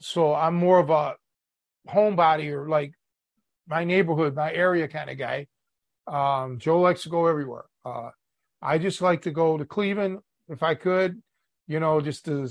so 0.00 0.34
I'm 0.34 0.54
more 0.54 0.78
of 0.78 0.90
a 0.90 1.14
homebody 1.88 2.50
or 2.52 2.68
like 2.68 2.92
my 3.66 3.84
neighborhood, 3.84 4.34
my 4.34 4.52
area 4.52 4.88
kind 4.88 5.10
of 5.10 5.18
guy. 5.18 5.46
Um, 6.06 6.58
Joe 6.58 6.80
likes 6.80 7.04
to 7.04 7.08
go 7.08 7.26
everywhere. 7.26 7.64
Uh, 7.84 8.10
I 8.60 8.78
just 8.78 9.00
like 9.00 9.22
to 9.22 9.30
go 9.30 9.56
to 9.56 9.64
Cleveland 9.64 10.18
if 10.48 10.62
I 10.62 10.74
could, 10.74 11.22
you 11.66 11.80
know, 11.80 12.00
just 12.00 12.26
to 12.26 12.46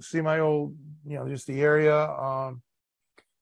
see 0.00 0.20
my 0.20 0.40
old, 0.40 0.76
you 1.06 1.16
know, 1.16 1.28
just 1.28 1.46
the 1.46 1.60
area. 1.60 1.96
Um, 1.96 2.62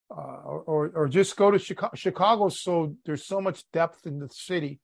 uh, 0.08 0.20
or, 0.20 0.92
or 0.94 1.08
just 1.08 1.36
go 1.36 1.50
to 1.50 1.58
Chicago. 1.58 1.96
Chicago. 1.96 2.48
So 2.48 2.94
there's 3.04 3.26
so 3.26 3.40
much 3.40 3.64
depth 3.72 4.06
in 4.06 4.20
the 4.20 4.28
city. 4.28 4.78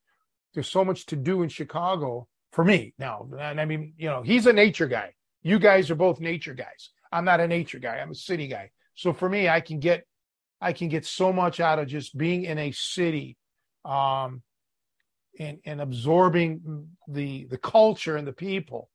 There's 0.53 0.69
so 0.69 0.83
much 0.83 1.05
to 1.07 1.15
do 1.15 1.43
in 1.43 1.49
Chicago 1.49 2.27
for 2.51 2.63
me 2.63 2.93
now. 2.99 3.27
And 3.39 3.59
I 3.59 3.65
mean, 3.65 3.93
you 3.97 4.09
know, 4.09 4.21
he's 4.21 4.45
a 4.47 4.53
nature 4.53 4.87
guy. 4.87 5.13
You 5.41 5.59
guys 5.59 5.89
are 5.91 5.95
both 5.95 6.19
nature 6.19 6.53
guys. 6.53 6.91
I'm 7.13 7.25
not 7.25 7.39
a 7.39 7.47
nature 7.47 7.79
guy. 7.79 7.97
I'm 7.97 8.11
a 8.11 8.15
city 8.15 8.47
guy. 8.47 8.71
So 8.95 9.13
for 9.13 9.29
me, 9.29 9.47
I 9.47 9.61
can 9.61 9.79
get, 9.79 10.05
I 10.59 10.73
can 10.73 10.89
get 10.89 11.05
so 11.05 11.31
much 11.31 11.59
out 11.59 11.79
of 11.79 11.87
just 11.87 12.17
being 12.17 12.43
in 12.45 12.57
a 12.57 12.71
city, 12.71 13.37
um, 13.85 14.41
and 15.39 15.59
and 15.65 15.81
absorbing 15.81 16.87
the 17.07 17.45
the 17.49 17.57
culture 17.57 18.17
and 18.17 18.27
the 18.27 18.33
people. 18.33 18.89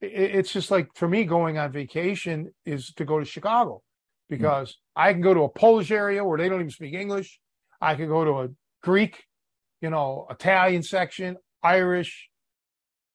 It, 0.00 0.36
it's 0.38 0.52
just 0.52 0.70
like 0.70 0.88
for 0.94 1.08
me, 1.08 1.24
going 1.24 1.58
on 1.58 1.72
vacation 1.72 2.52
is 2.64 2.92
to 2.94 3.04
go 3.04 3.18
to 3.18 3.24
Chicago 3.24 3.82
because 4.28 4.70
mm-hmm. 4.70 5.08
I 5.08 5.12
can 5.12 5.22
go 5.22 5.34
to 5.34 5.42
a 5.42 5.48
Polish 5.48 5.90
area 5.90 6.24
where 6.24 6.38
they 6.38 6.48
don't 6.48 6.60
even 6.60 6.70
speak 6.70 6.94
English. 6.94 7.40
I 7.80 7.94
could 7.96 8.08
go 8.08 8.24
to 8.24 8.40
a 8.40 8.48
Greek, 8.82 9.24
you 9.80 9.90
know, 9.90 10.26
Italian 10.30 10.82
section, 10.82 11.36
Irish, 11.62 12.28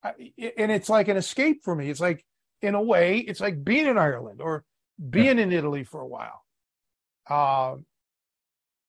and 0.03 0.71
it's 0.71 0.89
like 0.89 1.07
an 1.07 1.17
escape 1.17 1.61
for 1.63 1.75
me. 1.75 1.89
It's 1.89 1.99
like, 1.99 2.25
in 2.61 2.75
a 2.75 2.81
way, 2.81 3.19
it's 3.19 3.39
like 3.39 3.63
being 3.63 3.85
in 3.87 3.97
Ireland 3.97 4.41
or 4.41 4.63
being 5.09 5.37
yeah. 5.37 5.43
in 5.43 5.51
Italy 5.51 5.83
for 5.83 6.01
a 6.01 6.07
while. 6.07 6.43
Uh, 7.29 7.75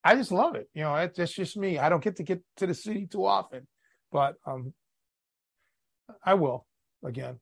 I 0.03 0.15
just 0.15 0.33
love 0.33 0.55
it. 0.55 0.69
You 0.75 0.83
know, 0.83 1.09
that's 1.15 1.35
just 1.35 1.57
me. 1.57 1.79
I 1.79 1.89
don't 1.89 2.03
get 2.03 2.17
to 2.17 2.23
get 2.23 2.43
to 2.57 2.67
the 2.67 2.75
city 2.75 3.07
too 3.07 3.27
often, 3.27 3.67
but 4.11 4.37
um, 4.47 4.73
I 6.25 6.35
will 6.35 6.67
again. 7.05 7.39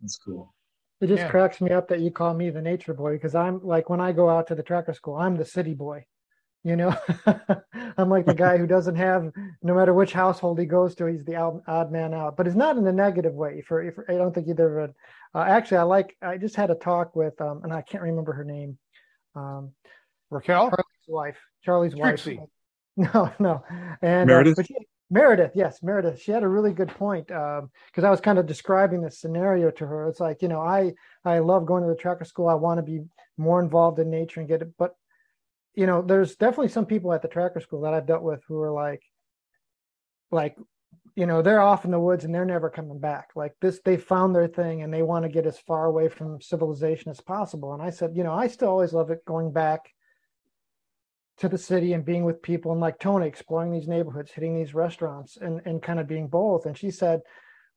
That's 0.00 0.16
cool. 0.16 0.54
It 1.00 1.06
just 1.06 1.22
yeah. 1.22 1.30
cracks 1.30 1.60
me 1.60 1.70
up 1.70 1.88
that 1.88 2.00
you 2.00 2.10
call 2.10 2.34
me 2.34 2.50
the 2.50 2.62
nature 2.62 2.92
boy 2.92 3.12
because 3.12 3.34
I'm 3.34 3.64
like 3.64 3.88
when 3.88 4.00
I 4.00 4.12
go 4.12 4.28
out 4.28 4.48
to 4.48 4.54
the 4.54 4.62
tracker 4.62 4.92
school, 4.92 5.16
I'm 5.16 5.36
the 5.36 5.44
city 5.44 5.74
boy. 5.74 6.04
You 6.64 6.76
know, 6.76 6.96
I'm 7.96 8.10
like 8.10 8.26
the 8.26 8.34
guy 8.34 8.58
who 8.58 8.66
doesn't 8.66 8.96
have, 8.96 9.30
no 9.62 9.74
matter 9.74 9.94
which 9.94 10.12
household 10.12 10.58
he 10.58 10.66
goes 10.66 10.94
to, 10.96 11.06
he's 11.06 11.24
the 11.24 11.36
odd, 11.36 11.92
man 11.92 12.12
out. 12.12 12.36
But 12.36 12.46
it's 12.46 12.56
not 12.56 12.76
in 12.76 12.86
a 12.86 12.92
negative 12.92 13.34
way. 13.34 13.62
For, 13.62 13.90
for 13.92 14.10
I 14.10 14.14
don't 14.14 14.34
think 14.34 14.48
either 14.48 14.80
of 14.80 14.90
it. 14.90 14.96
Uh, 15.34 15.42
actually, 15.42 15.78
I 15.78 15.82
like. 15.84 16.16
I 16.20 16.36
just 16.36 16.56
had 16.56 16.70
a 16.70 16.74
talk 16.74 17.14
with, 17.14 17.40
um, 17.40 17.62
and 17.62 17.72
I 17.72 17.82
can't 17.82 18.02
remember 18.02 18.32
her 18.32 18.44
name. 18.44 18.76
Um, 19.36 19.72
Raquel, 20.30 20.70
Charlie's 20.70 21.08
wife. 21.08 21.38
Charlie's 21.64 21.94
Trixie. 21.94 22.38
wife. 22.38 22.48
No, 23.14 23.30
no, 23.38 23.62
and 24.02 24.26
Meredith. 24.26 24.58
Uh, 24.58 24.62
she, 24.64 24.74
Meredith, 25.08 25.52
yes, 25.54 25.84
Meredith. 25.84 26.20
She 26.20 26.32
had 26.32 26.42
a 26.42 26.48
really 26.48 26.72
good 26.72 26.88
point 26.88 27.28
because 27.28 27.62
um, 27.62 28.04
I 28.04 28.10
was 28.10 28.20
kind 28.20 28.40
of 28.40 28.46
describing 28.46 29.00
this 29.00 29.20
scenario 29.20 29.70
to 29.70 29.86
her. 29.86 30.08
It's 30.08 30.18
like 30.18 30.42
you 30.42 30.48
know, 30.48 30.60
I 30.60 30.94
I 31.24 31.38
love 31.38 31.64
going 31.64 31.84
to 31.84 31.88
the 31.88 31.94
tracker 31.94 32.24
school. 32.24 32.48
I 32.48 32.54
want 32.54 32.78
to 32.78 32.82
be 32.82 33.04
more 33.36 33.62
involved 33.62 34.00
in 34.00 34.10
nature 34.10 34.40
and 34.40 34.48
get 34.48 34.62
it, 34.62 34.72
but 34.76 34.96
you 35.78 35.86
know, 35.86 36.02
there's 36.02 36.34
definitely 36.34 36.70
some 36.70 36.86
people 36.86 37.12
at 37.12 37.22
the 37.22 37.28
tracker 37.28 37.60
school 37.60 37.82
that 37.82 37.94
I've 37.94 38.04
dealt 38.04 38.24
with 38.24 38.42
who 38.48 38.60
are 38.60 38.72
like, 38.72 39.00
like, 40.32 40.56
you 41.14 41.24
know, 41.24 41.40
they're 41.40 41.60
off 41.60 41.84
in 41.84 41.92
the 41.92 42.00
woods 42.00 42.24
and 42.24 42.34
they're 42.34 42.44
never 42.44 42.68
coming 42.68 42.98
back. 42.98 43.28
Like 43.36 43.54
this, 43.60 43.78
they 43.84 43.96
found 43.96 44.34
their 44.34 44.48
thing 44.48 44.82
and 44.82 44.92
they 44.92 45.02
want 45.02 45.24
to 45.24 45.28
get 45.28 45.46
as 45.46 45.56
far 45.60 45.84
away 45.84 46.08
from 46.08 46.40
civilization 46.40 47.12
as 47.12 47.20
possible. 47.20 47.74
And 47.74 47.80
I 47.80 47.90
said, 47.90 48.16
you 48.16 48.24
know, 48.24 48.32
I 48.34 48.48
still 48.48 48.70
always 48.70 48.92
love 48.92 49.12
it 49.12 49.24
going 49.24 49.52
back 49.52 49.88
to 51.36 51.48
the 51.48 51.56
city 51.56 51.92
and 51.92 52.04
being 52.04 52.24
with 52.24 52.42
people 52.42 52.72
and 52.72 52.80
like 52.80 52.98
Tony 52.98 53.28
exploring 53.28 53.70
these 53.70 53.86
neighborhoods, 53.86 54.32
hitting 54.32 54.56
these 54.56 54.74
restaurants 54.74 55.36
and, 55.36 55.60
and 55.64 55.80
kind 55.80 56.00
of 56.00 56.08
being 56.08 56.26
both. 56.26 56.66
And 56.66 56.76
she 56.76 56.90
said, 56.90 57.20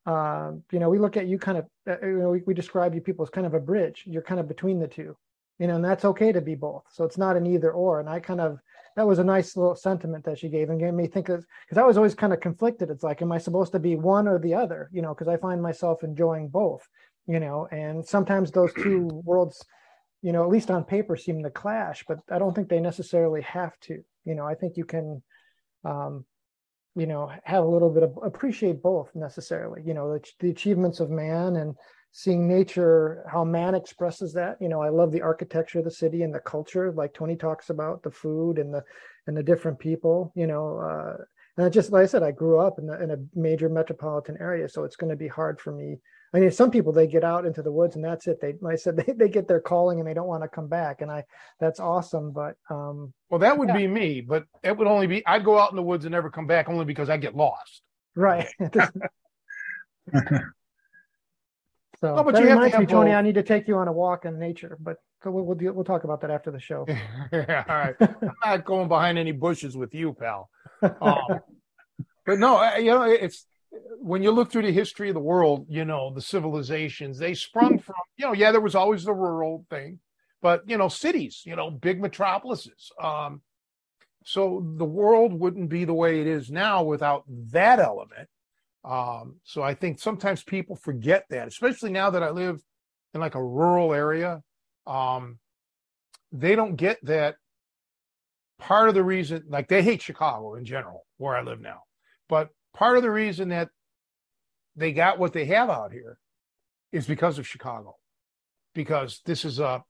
uh, 0.08 0.54
you 0.72 0.80
know, 0.80 0.89
we 0.89 0.97
look 0.97 1.18
at 1.18 1.28
you 1.28 1.38
kind 1.38 1.60
of, 1.60 1.66
uh, 1.88 2.04
you 2.04 2.18
know, 2.18 2.30
we, 2.30 2.41
we 2.47 2.56
describe 2.56 2.95
you 2.95 3.02
people 3.02 3.24
as 3.24 3.30
kind 3.30 3.45
of 3.45 3.54
a 3.54 3.60
bridge. 3.60 4.06
You're 4.08 4.24
kind 4.24 4.39
of 4.39 4.47
between 4.47 4.80
the 4.80 4.88
two 4.88 5.16
you 5.62 5.68
know, 5.68 5.76
and 5.76 5.86
that's 5.86 6.05
okay 6.05 6.32
to 6.32 6.41
be 6.41 6.55
both. 6.55 6.86
So 6.91 7.03
it's 7.03 7.20
not 7.20 7.38
an 7.38 7.45
either 7.45 7.72
or. 7.72 7.99
And 7.99 8.09
I 8.09 8.20
kind 8.20 8.41
of 8.41 8.57
that 8.95 9.07
was 9.07 9.20
a 9.20 9.24
nice 9.24 9.55
little 9.55 9.76
sentiment 9.76 10.26
that 10.26 10.39
she 10.39 10.49
gave 10.49 10.72
and 10.72 10.80
gave 10.80 10.95
me 10.95 11.05
think 11.05 11.28
because 11.28 11.78
I 11.78 11.84
was 11.84 11.97
always 11.97 12.16
kind 12.16 12.34
of 12.34 12.39
conflicted. 12.39 12.89
It's 12.89 13.03
like, 13.03 13.22
am 13.22 13.32
I 13.32 13.38
supposed 13.38 13.72
to 13.74 13.80
be 13.80 13.95
one 13.95 14.28
or 14.28 14.39
the 14.39 14.55
other? 14.55 14.89
You 14.91 15.03
know, 15.03 15.14
because 15.14 15.28
I 15.28 15.38
find 15.38 15.62
myself 15.62 16.03
enjoying 16.03 16.47
both. 16.47 16.88
You 17.28 17.39
know, 17.39 17.68
and 17.72 18.03
sometimes 18.03 18.49
those 18.49 18.74
two 18.74 19.05
worlds 19.24 19.64
you 20.24 20.32
know, 20.32 20.43
at 20.43 20.49
least 20.49 20.70
on 20.70 20.84
paper, 20.84 21.16
seem 21.16 21.41
to 21.43 21.49
clash, 21.49 22.05
but 22.07 22.20
I 22.32 22.38
don't 22.38 22.53
think 22.53 22.70
they 22.70 22.80
necessarily 22.80 23.41
have 23.41 23.80
to. 23.82 24.03
You 24.24 24.36
know, 24.36 24.45
I 24.45 24.53
think 24.53 24.78
you 24.78 24.86
can, 24.86 25.24
um, 25.84 26.26
you 26.95 27.07
know, 27.07 27.32
have 27.43 27.64
a 27.64 27.68
little 27.68 27.89
bit 27.89 28.03
of 28.03 28.20
appreciate 28.22 28.84
both 28.84 29.09
necessarily. 29.16 29.82
You 29.84 29.95
know, 29.95 30.14
the, 30.14 30.24
the 30.39 30.51
achievements 30.51 30.99
of 30.99 31.09
man 31.09 31.55
and 31.55 31.76
seeing 32.12 32.47
nature, 32.47 33.24
how 33.32 33.43
man 33.43 33.76
expresses 33.76 34.34
that. 34.34 34.57
You 34.59 34.70
know, 34.70 34.82
I 34.82 34.89
love 34.89 35.12
the 35.12 35.22
architecture 35.22 35.80
of 35.80 35.86
the 35.86 35.91
city 35.91 36.24
and 36.24 36.34
the 36.34 36.39
culture, 36.39 36.91
like 36.91 37.14
Tony 37.14 37.36
talks 37.36 37.70
about 37.70 38.03
the 38.03 38.12
food 38.12 38.57
and 38.57 38.74
the 38.74 38.84
and 39.28 39.36
the 39.36 39.43
different 39.43 39.80
people. 39.80 40.32
You 40.36 40.47
know, 40.47 40.78
uh, 40.78 41.24
and 41.57 41.66
I 41.66 41.70
just 41.70 41.91
like 41.91 42.03
I 42.03 42.07
said, 42.07 42.24
I 42.24 42.32
grew 42.32 42.59
up 42.59 42.80
in, 42.80 42.88
the, 42.88 43.01
in 43.01 43.12
a 43.12 43.18
major 43.34 43.70
metropolitan 43.70 44.38
area, 44.39 44.68
so 44.68 44.84
it's 44.84 44.95
going 44.95 45.09
to 45.09 45.16
be 45.16 45.28
hard 45.28 45.59
for 45.59 45.72
me. 45.72 45.97
I 46.34 46.39
mean, 46.39 46.51
some 46.51 46.72
people 46.72 46.93
they 46.93 47.07
get 47.07 47.26
out 47.26 47.45
into 47.45 47.62
the 47.62 47.72
woods 47.72 47.95
and 47.95 48.05
that's 48.05 48.26
it. 48.28 48.39
They, 48.39 48.53
like 48.62 48.74
I 48.74 48.78
said, 48.78 48.95
they, 49.05 49.14
they 49.14 49.30
get 49.30 49.47
their 49.47 49.59
calling 49.59 49.99
and 49.99 50.07
they 50.07 50.14
don't 50.14 50.28
want 50.28 50.43
to 50.43 50.49
come 50.49 50.68
back, 50.68 51.01
and 51.01 51.12
I 51.12 51.24
that's 51.59 51.80
awesome. 51.80 52.32
But 52.32 52.55
um, 52.70 53.14
well, 53.30 53.39
that 53.39 53.57
would 53.57 53.70
yeah. 53.70 53.78
be 53.78 53.88
me, 53.88 54.22
but 54.22 54.45
it 54.64 54.78
would 54.78 54.88
only 54.88 55.07
be 55.07 55.26
I'd 55.26 55.45
go 55.45 55.57
out 55.57 55.72
in 55.72 55.76
the 55.78 55.82
woods 55.84 56.05
and 56.05 56.12
never 56.12 56.30
come 56.30 56.47
back 56.47 56.68
only 56.68 56.86
because 56.86 57.09
I 57.09 57.18
get 57.18 57.36
lost. 57.36 57.82
Right. 58.16 58.47
So 62.02 62.16
oh, 62.16 62.24
but 62.24 62.34
that 62.34 62.43
you 62.43 62.49
reminds 62.49 62.76
me, 62.78 62.88
Tony. 62.88 63.14
I 63.14 63.22
need 63.22 63.36
to 63.36 63.43
take 63.43 63.68
you 63.68 63.78
on 63.78 63.88
a 63.88 63.91
walk 63.91 64.26
in 64.26 64.39
nature, 64.39 64.76
but 64.80 64.97
we'll 65.24 65.45
we'll, 65.45 65.74
we'll 65.74 65.84
talk 65.84 66.04
about 66.04 66.20
that 66.22 66.32
after 66.32 66.49
the 66.49 66.60
show. 66.60 66.86
yeah, 67.32 67.64
all 67.70 67.76
right. 67.76 67.95
I'm 68.02 68.34
not 68.43 68.66
going 68.66 68.88
behind 68.88 69.20
any 69.20 69.32
bushes 69.32 69.78
with 69.78 69.93
you, 69.93 70.14
pal. 70.14 70.49
Um, 70.99 71.41
but 72.26 72.39
no, 72.39 72.76
you 72.78 72.91
know, 72.91 73.04
it's 73.04 73.45
when 73.99 74.24
you 74.24 74.32
look 74.32 74.52
through 74.52 74.64
the 74.64 74.72
history 74.72 75.10
of 75.10 75.14
the 75.14 75.20
world, 75.20 75.68
you 75.70 75.86
know, 75.86 76.12
the 76.12 76.22
civilizations 76.22 77.20
they 77.20 77.36
sprung 77.36 77.78
from. 77.78 77.95
You 78.18 78.26
know, 78.26 78.34
yeah, 78.34 78.52
there 78.52 78.62
was 78.62 78.74
always 78.74 79.04
the 79.04 79.14
rural 79.14 79.64
thing, 79.70 79.99
but 80.41 80.68
you 80.68 80.80
know, 80.80 80.88
cities, 80.88 81.43
you 81.45 81.56
know, 81.56 81.70
big 81.70 82.02
metropolises. 82.02 82.89
Um, 82.99 83.41
so 84.24 84.66
the 84.78 84.86
world 84.86 85.34
wouldn't 85.34 85.70
be 85.70 85.86
the 85.86 85.93
way 85.93 86.22
it 86.22 86.28
is 86.28 86.49
now 86.49 86.84
without 86.84 87.26
that 87.52 87.80
element. 87.80 88.28
Um, 88.84 89.36
so 89.44 89.62
I 89.62 89.74
think 89.74 90.00
sometimes 90.00 90.44
people 90.44 90.76
forget 90.76 91.26
that, 91.30 91.48
especially 91.48 91.92
now 91.92 92.10
that 92.12 92.24
I 92.24 92.32
live 92.32 92.62
in 93.14 93.22
like 93.22 93.36
a 93.36 93.44
rural 93.44 93.94
area. 93.94 94.42
Um, 94.88 95.40
they 96.32 96.56
don't 96.56 96.76
get 96.76 96.98
that 97.04 97.36
part 98.58 98.90
of 98.90 98.96
the 98.96 99.04
reason, 99.04 99.44
like 99.48 99.68
they 99.68 99.84
hate 99.84 100.02
Chicago 100.02 100.56
in 100.56 100.66
general, 100.66 101.06
where 101.18 101.36
I 101.36 101.42
live 101.42 101.62
now. 101.62 101.82
But 102.30 102.50
part 102.74 102.98
of 102.98 103.04
the 103.04 103.12
reason 103.12 103.50
that 103.50 103.70
they 104.76 104.94
got 104.94 105.20
what 105.20 105.34
they 105.34 105.46
have 105.46 105.70
out 105.70 105.92
here 105.92 106.18
is 106.92 107.06
because 107.06 107.38
of 107.38 107.48
Chicago, 107.48 107.96
because 108.74 109.22
this 109.26 109.46
is 109.46 109.60
a, 109.60 109.84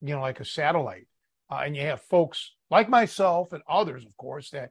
you 0.00 0.14
know, 0.14 0.20
like 0.20 0.40
a 0.40 0.44
satellite, 0.44 1.06
uh, 1.50 1.62
and 1.64 1.76
you 1.76 1.82
have 1.82 2.00
folks 2.02 2.52
like 2.70 2.88
myself 2.88 3.52
and 3.52 3.62
others, 3.68 4.04
of 4.04 4.16
course, 4.16 4.50
that 4.50 4.70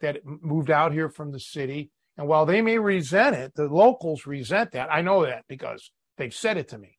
that 0.00 0.20
moved 0.24 0.70
out 0.70 0.92
here 0.92 1.08
from 1.08 1.32
the 1.32 1.40
city 1.40 1.90
and 2.16 2.28
while 2.28 2.46
they 2.46 2.62
may 2.62 2.78
resent 2.78 3.36
it, 3.36 3.54
the 3.54 3.68
locals 3.68 4.26
resent 4.26 4.72
that. 4.72 4.92
I 4.92 5.02
know 5.02 5.24
that 5.24 5.44
because 5.48 5.90
they've 6.16 6.34
said 6.34 6.56
it 6.56 6.68
to 6.68 6.78
me. 6.78 6.98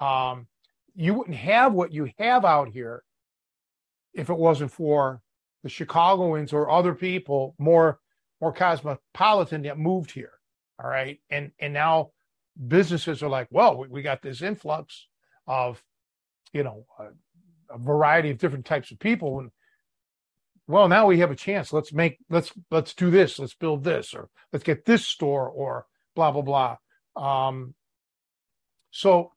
Um, 0.00 0.46
you 0.94 1.14
wouldn't 1.14 1.36
have 1.36 1.72
what 1.72 1.92
you 1.92 2.10
have 2.18 2.44
out 2.44 2.68
here 2.68 3.02
if 4.14 4.30
it 4.30 4.38
wasn't 4.38 4.70
for 4.70 5.20
the 5.62 5.68
Chicagoans 5.68 6.52
or 6.52 6.70
other 6.70 6.94
people 6.94 7.54
more 7.58 7.98
more 8.40 8.52
cosmopolitan 8.52 9.62
that 9.62 9.78
moved 9.78 10.10
here. 10.10 10.32
All 10.82 10.90
right, 10.90 11.20
and 11.30 11.52
and 11.60 11.72
now 11.72 12.10
businesses 12.68 13.22
are 13.22 13.28
like, 13.28 13.48
well, 13.50 13.78
we, 13.78 13.88
we 13.88 14.02
got 14.02 14.22
this 14.22 14.42
influx 14.42 15.06
of, 15.46 15.82
you 16.52 16.62
know, 16.62 16.86
a, 16.98 17.74
a 17.74 17.78
variety 17.78 18.30
of 18.30 18.38
different 18.38 18.66
types 18.66 18.90
of 18.90 18.98
people, 18.98 19.38
and 19.38 19.50
well 20.66 20.88
now 20.88 21.06
we 21.06 21.18
have 21.20 21.30
a 21.30 21.36
chance. 21.36 21.72
Let's 21.72 21.92
make 21.92 22.18
let's 22.30 22.52
let's 22.70 22.94
do 22.94 23.10
this. 23.10 23.38
Let's 23.38 23.54
build 23.54 23.84
this 23.84 24.14
or 24.14 24.28
let's 24.52 24.64
get 24.64 24.84
this 24.84 25.06
store 25.06 25.48
or 25.48 25.86
blah 26.14 26.30
blah 26.30 26.42
blah. 26.42 26.76
Um 27.16 27.74
so 28.90 29.32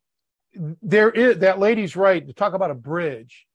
there 0.82 1.12
is 1.12 1.40
that 1.40 1.60
lady's 1.60 1.96
right 1.96 2.26
to 2.26 2.34
talk 2.34 2.54
about 2.54 2.72
a 2.72 2.76
bridge. 2.76 3.46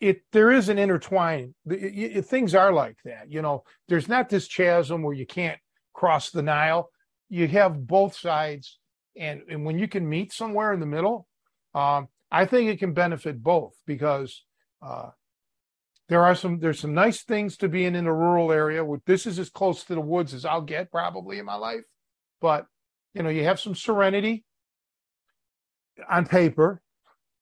It 0.00 0.22
there 0.32 0.50
is 0.50 0.68
an 0.68 0.78
intertwine. 0.78 1.54
It, 1.66 2.16
it, 2.16 2.22
things 2.22 2.54
are 2.54 2.72
like 2.72 2.96
that 3.04 3.30
you 3.30 3.42
know 3.42 3.64
there's 3.88 4.08
not 4.08 4.28
this 4.28 4.48
chasm 4.48 5.02
where 5.02 5.14
you 5.14 5.26
can't 5.26 5.60
cross 5.92 6.30
the 6.30 6.42
nile. 6.42 6.90
You 7.28 7.48
have 7.48 7.86
both 7.86 8.16
sides 8.16 8.78
and 9.16 9.42
and 9.48 9.64
when 9.64 9.78
you 9.78 9.88
can 9.88 10.08
meet 10.08 10.32
somewhere 10.32 10.72
in 10.72 10.80
the 10.80 10.86
middle 10.86 11.26
um 11.74 12.08
i 12.30 12.44
think 12.44 12.68
it 12.68 12.78
can 12.78 12.92
benefit 12.92 13.42
both 13.42 13.74
because 13.86 14.44
uh 14.82 15.10
there 16.08 16.24
are 16.24 16.34
some 16.34 16.58
there's 16.58 16.80
some 16.80 16.94
nice 16.94 17.22
things 17.22 17.56
to 17.58 17.68
being 17.68 17.94
in 17.94 18.06
a 18.06 18.14
rural 18.14 18.52
area. 18.52 18.84
This 19.06 19.26
is 19.26 19.38
as 19.38 19.50
close 19.50 19.84
to 19.84 19.94
the 19.94 20.00
woods 20.00 20.34
as 20.34 20.44
I'll 20.44 20.62
get 20.62 20.90
probably 20.90 21.38
in 21.38 21.44
my 21.44 21.54
life, 21.54 21.84
but 22.40 22.66
you 23.14 23.22
know 23.22 23.30
you 23.30 23.44
have 23.44 23.60
some 23.60 23.74
serenity 23.74 24.44
on 26.08 26.26
paper. 26.26 26.80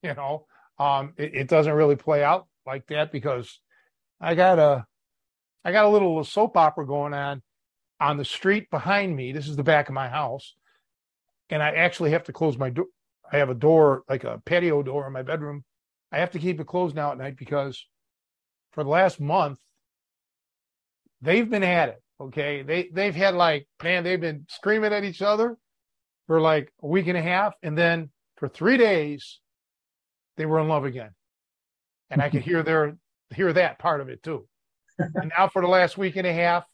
You 0.02 0.14
know, 0.14 0.46
um, 0.78 1.14
it, 1.16 1.34
it 1.34 1.48
doesn't 1.48 1.72
really 1.72 1.96
play 1.96 2.22
out 2.22 2.46
like 2.66 2.86
that 2.88 3.12
because 3.12 3.60
I 4.20 4.34
got 4.34 4.58
a 4.58 4.86
I 5.64 5.72
got 5.72 5.84
a 5.84 5.90
little 5.90 6.22
soap 6.24 6.56
opera 6.56 6.86
going 6.86 7.14
on 7.14 7.42
on 8.00 8.16
the 8.16 8.24
street 8.24 8.70
behind 8.70 9.14
me. 9.14 9.32
This 9.32 9.48
is 9.48 9.56
the 9.56 9.62
back 9.62 9.88
of 9.88 9.94
my 9.94 10.08
house, 10.08 10.54
and 11.48 11.62
I 11.62 11.70
actually 11.70 12.12
have 12.12 12.24
to 12.24 12.32
close 12.32 12.56
my 12.56 12.70
door. 12.70 12.86
I 13.32 13.38
have 13.38 13.50
a 13.50 13.54
door 13.54 14.02
like 14.08 14.24
a 14.24 14.40
patio 14.44 14.82
door 14.82 15.06
in 15.06 15.12
my 15.12 15.22
bedroom. 15.22 15.64
I 16.12 16.18
have 16.18 16.32
to 16.32 16.38
keep 16.38 16.60
it 16.60 16.66
closed 16.66 16.96
now 16.96 17.12
at 17.12 17.18
night 17.18 17.36
because 17.36 17.86
for 18.72 18.84
the 18.84 18.90
last 18.90 19.20
month, 19.20 19.58
they've 21.20 21.48
been 21.48 21.64
at 21.64 21.90
it. 21.90 22.02
Okay. 22.20 22.62
They 22.62 22.88
they've 22.92 23.14
had 23.14 23.34
like, 23.34 23.66
man, 23.82 24.04
they've 24.04 24.20
been 24.20 24.46
screaming 24.48 24.92
at 24.92 25.04
each 25.04 25.22
other 25.22 25.56
for 26.26 26.40
like 26.40 26.72
a 26.82 26.86
week 26.86 27.06
and 27.06 27.16
a 27.18 27.22
half. 27.22 27.54
And 27.62 27.76
then 27.76 28.10
for 28.36 28.48
three 28.48 28.76
days, 28.76 29.40
they 30.36 30.46
were 30.46 30.60
in 30.60 30.68
love 30.68 30.84
again. 30.84 31.10
And 32.10 32.22
I 32.22 32.30
could 32.30 32.42
hear 32.50 32.62
their 32.62 32.96
hear 33.34 33.52
that 33.52 33.78
part 33.78 34.00
of 34.00 34.08
it 34.08 34.22
too. 34.22 34.46
and 34.98 35.32
now 35.36 35.48
for 35.48 35.62
the 35.62 35.68
last 35.68 35.96
week 35.96 36.16
and 36.16 36.26
a 36.26 36.32
half, 36.32 36.64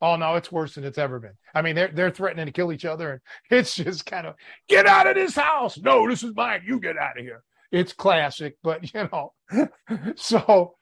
oh 0.00 0.16
no, 0.16 0.34
it's 0.34 0.52
worse 0.52 0.74
than 0.74 0.84
it's 0.84 0.98
ever 0.98 1.18
been. 1.18 1.34
I 1.54 1.62
mean, 1.62 1.74
they're 1.74 1.90
they're 1.92 2.10
threatening 2.10 2.46
to 2.46 2.52
kill 2.52 2.72
each 2.72 2.84
other, 2.84 3.12
and 3.12 3.20
it's 3.50 3.74
just 3.74 4.06
kind 4.06 4.26
of 4.26 4.34
get 4.68 4.86
out 4.86 5.06
of 5.06 5.14
this 5.14 5.34
house. 5.34 5.78
No, 5.78 6.08
this 6.08 6.22
is 6.22 6.34
mine. 6.34 6.62
You 6.66 6.80
get 6.80 6.98
out 6.98 7.18
of 7.18 7.24
here. 7.24 7.42
It's 7.70 7.92
classic, 7.92 8.56
but 8.62 8.94
you 8.94 9.08
know, 9.12 9.32
so 10.16 10.76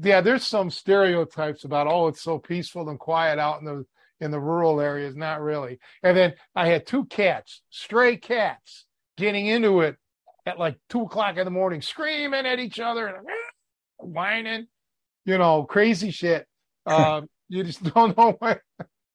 yeah, 0.00 0.20
there's 0.20 0.46
some 0.46 0.70
stereotypes 0.70 1.64
about 1.64 1.86
oh, 1.86 2.08
it's 2.08 2.22
so 2.22 2.38
peaceful 2.38 2.88
and 2.88 2.98
quiet 2.98 3.38
out 3.38 3.60
in 3.60 3.66
the 3.66 3.84
in 4.20 4.30
the 4.30 4.40
rural 4.40 4.80
areas. 4.80 5.16
Not 5.16 5.40
really. 5.40 5.78
And 6.02 6.16
then 6.16 6.34
I 6.54 6.68
had 6.68 6.86
two 6.86 7.06
cats, 7.06 7.62
stray 7.70 8.16
cats, 8.16 8.86
getting 9.16 9.46
into 9.46 9.80
it 9.80 9.96
at 10.46 10.58
like 10.58 10.76
two 10.88 11.02
o'clock 11.02 11.36
in 11.36 11.44
the 11.44 11.50
morning, 11.50 11.82
screaming 11.82 12.46
at 12.46 12.58
each 12.58 12.78
other 12.78 13.06
and 13.06 13.26
whining, 13.98 14.66
you 15.24 15.38
know, 15.38 15.64
crazy 15.64 16.10
shit. 16.10 16.46
Um, 16.86 17.30
you 17.48 17.64
just 17.64 17.82
don't 17.94 18.14
know 18.14 18.32
what. 18.38 18.60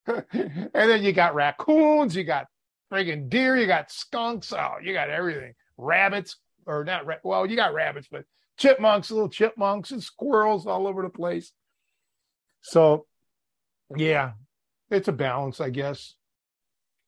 and 0.07 0.72
then 0.74 1.03
you 1.03 1.14
got 1.14 1.36
raccoons, 1.36 2.16
you 2.16 2.24
got 2.24 2.47
friggin' 2.91 3.30
deer, 3.30 3.55
you 3.55 3.68
got 3.68 3.91
skunks, 3.91 4.51
oh, 4.53 4.78
you 4.82 4.91
got 4.91 5.12
everything. 5.12 5.53
Rabbits, 5.78 6.38
or 6.66 6.84
not, 6.84 7.05
well, 7.24 7.45
you 7.45 7.55
got 7.55 7.76
rabbits, 7.76 8.07
but 8.10 8.26
chipmunks, 8.60 9.10
little 9.10 9.30
chipmunks 9.30 9.91
and 9.91 10.03
squirrels 10.03 10.68
all 10.68 10.88
over 10.88 11.01
the 11.01 11.10
place. 11.10 11.51
So, 12.62 13.05
yeah, 13.95 14.34
it's 14.91 15.07
a 15.07 15.14
balance, 15.14 15.60
I 15.62 15.70
guess. 15.70 16.16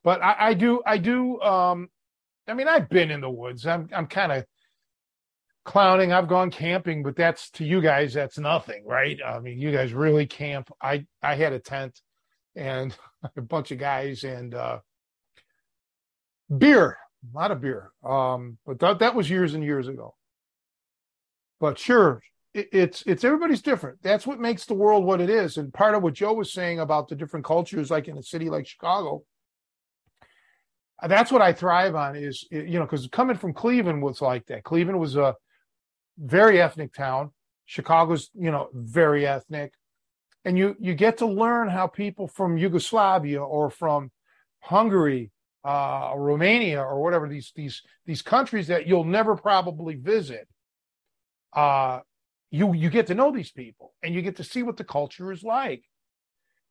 But 0.04 0.24
I, 0.24 0.36
I 0.40 0.54
do, 0.56 0.82
I 0.86 0.98
do. 0.98 1.40
Um, 1.42 1.90
I 2.48 2.54
mean, 2.54 2.68
I've 2.68 2.90
been 2.90 3.12
in 3.12 3.22
the 3.22 3.30
woods. 3.30 3.68
I'm, 3.68 3.90
I'm 3.94 4.08
kind 4.08 4.32
of 4.32 4.46
clowning. 5.64 6.12
I've 6.12 6.28
gone 6.28 6.50
camping, 6.50 7.04
but 7.04 7.16
that's 7.16 7.52
to 7.52 7.66
you 7.66 7.82
guys, 7.82 8.14
that's 8.14 8.40
nothing, 8.40 8.84
right? 8.86 9.20
I 9.24 9.40
mean, 9.40 9.60
you 9.60 9.72
guys 9.72 9.94
really 9.94 10.26
camp. 10.26 10.72
I, 10.82 11.06
I 11.22 11.36
had 11.36 11.54
a 11.54 11.60
tent 11.60 12.00
and 12.56 12.96
a 13.36 13.42
bunch 13.42 13.72
of 13.72 13.78
guys 13.78 14.24
and 14.24 14.56
uh, 14.56 14.80
beer, 16.56 16.98
a 17.32 17.38
lot 17.38 17.52
of 17.52 17.62
beer. 17.62 17.92
Um, 18.04 18.58
but 18.66 18.80
that 18.80 19.00
that 19.00 19.16
was 19.16 19.30
years 19.30 19.54
and 19.54 19.64
years 19.64 19.88
ago. 19.88 20.16
But 21.62 21.78
sure, 21.78 22.22
it, 22.56 22.70
it's 22.74 23.04
it's 23.06 23.24
everybody's 23.24 23.62
different. 23.62 24.00
That's 24.02 24.26
what 24.26 24.40
makes 24.40 24.66
the 24.66 24.74
world 24.74 25.06
what 25.06 25.22
it 25.22 25.30
is. 25.30 25.58
And 25.58 25.72
part 25.72 25.94
of 25.94 26.02
what 26.02 26.16
Joe 26.16 26.34
was 26.34 26.52
saying 26.52 26.80
about 26.80 27.08
the 27.08 27.16
different 27.16 27.46
cultures, 27.46 27.92
like 27.92 28.08
in 28.08 28.18
a 28.18 28.24
city 28.24 28.50
like 28.50 28.68
Chicago, 28.68 29.24
that's 31.08 31.32
what 31.32 31.44
I 31.44 31.54
thrive 31.54 31.94
on. 31.96 32.16
Is 32.16 32.46
you 32.50 32.80
know 32.80 32.86
because 32.86 33.08
coming 33.12 33.38
from 33.38 33.54
Cleveland 33.54 34.02
was 34.02 34.22
like 34.22 34.48
that. 34.48 34.64
Cleveland 34.64 35.00
was 35.00 35.16
a 35.16 35.36
very 36.18 36.60
ethnic 36.60 36.94
town. 36.94 37.32
Chicago's 37.66 38.32
you 38.34 38.50
know 38.50 38.70
very 38.74 39.28
ethnic, 39.28 39.72
and 40.44 40.58
you 40.58 40.76
you 40.80 40.96
get 40.96 41.20
to 41.20 41.28
learn 41.28 41.70
how 41.70 41.86
people 41.86 42.28
from 42.28 42.58
Yugoslavia 42.58 43.42
or 43.42 43.70
from 43.70 44.10
Hungary, 44.62 45.30
uh, 45.64 46.12
Romania, 46.16 46.82
or 46.82 47.04
whatever 47.04 47.30
these 47.30 47.52
these 47.56 47.84
these 48.08 48.24
countries 48.24 48.66
that 48.68 48.88
you'll 48.88 49.04
never 49.04 49.36
probably 49.36 49.94
visit 49.94 50.48
uh, 51.54 52.00
you 52.50 52.74
you 52.74 52.90
get 52.90 53.08
to 53.08 53.16
know 53.16 53.32
these 53.32 53.52
people 53.52 53.94
and 54.04 54.14
you 54.14 54.22
get 54.22 54.38
to 54.38 54.44
see 54.44 54.64
what 54.64 54.78
the 54.78 54.84
culture 54.84 55.32
is 55.32 55.44
like, 55.44 55.84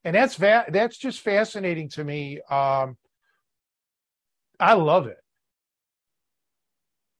and 0.03 0.15
that's 0.15 0.35
va- 0.35 0.65
that's 0.69 0.97
just 0.97 1.21
fascinating 1.21 1.89
to 1.89 2.03
me. 2.03 2.39
Um, 2.49 2.97
I 4.59 4.73
love 4.73 5.07
it. 5.07 5.17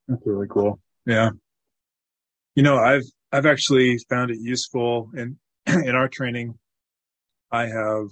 That's 0.07 0.21
really 0.25 0.47
cool. 0.47 0.79
Yeah. 1.05 1.31
You 2.55 2.63
know, 2.63 2.77
I've 2.77 3.05
I've 3.31 3.45
actually 3.45 3.97
found 4.09 4.31
it 4.31 4.39
useful 4.39 5.09
in 5.15 5.37
in 5.67 5.95
our 5.95 6.07
training. 6.07 6.57
I 7.51 7.67
have 7.67 8.07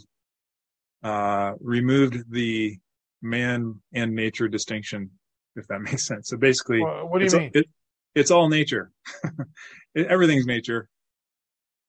uh, 1.03 1.53
removed 1.61 2.31
the 2.31 2.77
man 3.21 3.81
and 3.93 4.15
nature 4.15 4.47
distinction, 4.47 5.11
if 5.55 5.67
that 5.67 5.81
makes 5.81 6.05
sense. 6.05 6.29
So 6.29 6.37
basically, 6.37 6.81
what 6.81 7.19
do 7.19 7.25
you 7.25 7.39
mean? 7.39 7.51
It, 7.53 7.67
it's 8.15 8.31
all 8.31 8.49
nature. 8.49 8.91
everything's 9.95 10.45
nature. 10.45 10.89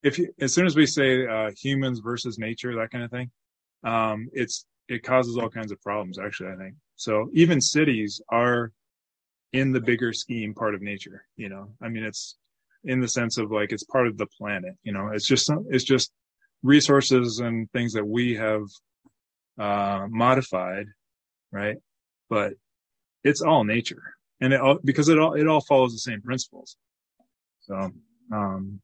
If 0.02 0.18
you, 0.18 0.32
as 0.40 0.52
soon 0.54 0.66
as 0.66 0.76
we 0.76 0.86
say 0.86 1.26
uh, 1.26 1.50
humans 1.60 2.00
versus 2.00 2.38
nature, 2.38 2.74
that 2.76 2.90
kind 2.90 3.04
of 3.04 3.10
thing, 3.10 3.30
um, 3.84 4.28
it's 4.32 4.64
it 4.88 5.02
causes 5.02 5.36
all 5.36 5.50
kinds 5.50 5.72
of 5.72 5.80
problems. 5.82 6.18
Actually, 6.18 6.52
I 6.52 6.56
think 6.56 6.74
so. 6.96 7.28
Even 7.32 7.60
cities 7.60 8.20
are 8.30 8.72
in 9.52 9.72
the 9.72 9.80
bigger 9.80 10.12
scheme 10.12 10.54
part 10.54 10.74
of 10.74 10.82
nature. 10.82 11.24
You 11.36 11.48
know, 11.48 11.72
I 11.82 11.88
mean, 11.88 12.04
it's 12.04 12.36
in 12.84 13.00
the 13.00 13.08
sense 13.08 13.36
of 13.38 13.50
like 13.50 13.72
it's 13.72 13.84
part 13.84 14.06
of 14.06 14.16
the 14.16 14.26
planet. 14.26 14.74
You 14.82 14.92
know, 14.92 15.08
it's 15.12 15.26
just 15.26 15.46
some, 15.46 15.66
it's 15.70 15.84
just 15.84 16.12
resources 16.62 17.38
and 17.40 17.70
things 17.72 17.92
that 17.92 18.06
we 18.06 18.34
have 18.36 18.62
uh, 19.58 20.06
modified, 20.08 20.86
right? 21.52 21.76
But 22.28 22.54
it's 23.24 23.42
all 23.42 23.64
nature, 23.64 24.14
and 24.40 24.52
it 24.52 24.60
all 24.60 24.78
because 24.84 25.08
it 25.08 25.18
all 25.18 25.34
it 25.34 25.46
all 25.46 25.60
follows 25.60 25.92
the 25.92 25.98
same 25.98 26.22
principles. 26.22 26.76
So 27.60 27.90
um, 28.32 28.80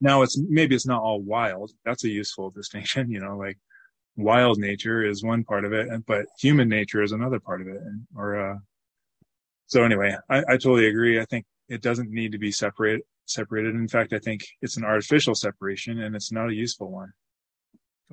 now 0.00 0.22
it's 0.22 0.38
maybe 0.38 0.74
it's 0.74 0.86
not 0.86 1.02
all 1.02 1.20
wild. 1.20 1.72
That's 1.84 2.04
a 2.04 2.08
useful 2.08 2.50
distinction, 2.56 3.10
you 3.10 3.20
know, 3.20 3.36
like 3.36 3.58
wild 4.16 4.58
nature 4.58 5.04
is 5.04 5.22
one 5.22 5.44
part 5.44 5.64
of 5.64 5.72
it, 5.72 5.88
and 5.88 6.04
but 6.06 6.26
human 6.38 6.68
nature 6.68 7.02
is 7.02 7.12
another 7.12 7.40
part 7.40 7.60
of 7.60 7.68
it. 7.68 7.80
Or 8.14 8.52
uh, 8.52 8.56
so 9.66 9.84
anyway, 9.84 10.16
I, 10.30 10.38
I 10.38 10.52
totally 10.52 10.86
agree. 10.86 11.20
I 11.20 11.24
think 11.24 11.44
it 11.68 11.82
doesn't 11.82 12.10
need 12.10 12.32
to 12.32 12.38
be 12.38 12.52
separated. 12.52 13.02
Separated. 13.28 13.74
In 13.74 13.88
fact, 13.88 14.12
I 14.12 14.20
think 14.20 14.46
it's 14.62 14.76
an 14.76 14.84
artificial 14.84 15.34
separation, 15.34 16.00
and 16.00 16.14
it's 16.14 16.30
not 16.30 16.48
a 16.48 16.54
useful 16.54 16.92
one. 16.92 17.12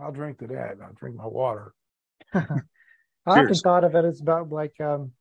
I'll 0.01 0.11
drink 0.11 0.39
to 0.39 0.47
that. 0.47 0.77
I'll 0.83 0.93
drink 0.93 1.15
my 1.15 1.27
water. 1.27 1.73
I 2.33 2.41
often 3.25 3.53
thought 3.53 3.83
of 3.83 3.93
it 3.93 4.05
as 4.05 4.21
about 4.21 4.51
like 4.51 4.73
um, 4.81 5.11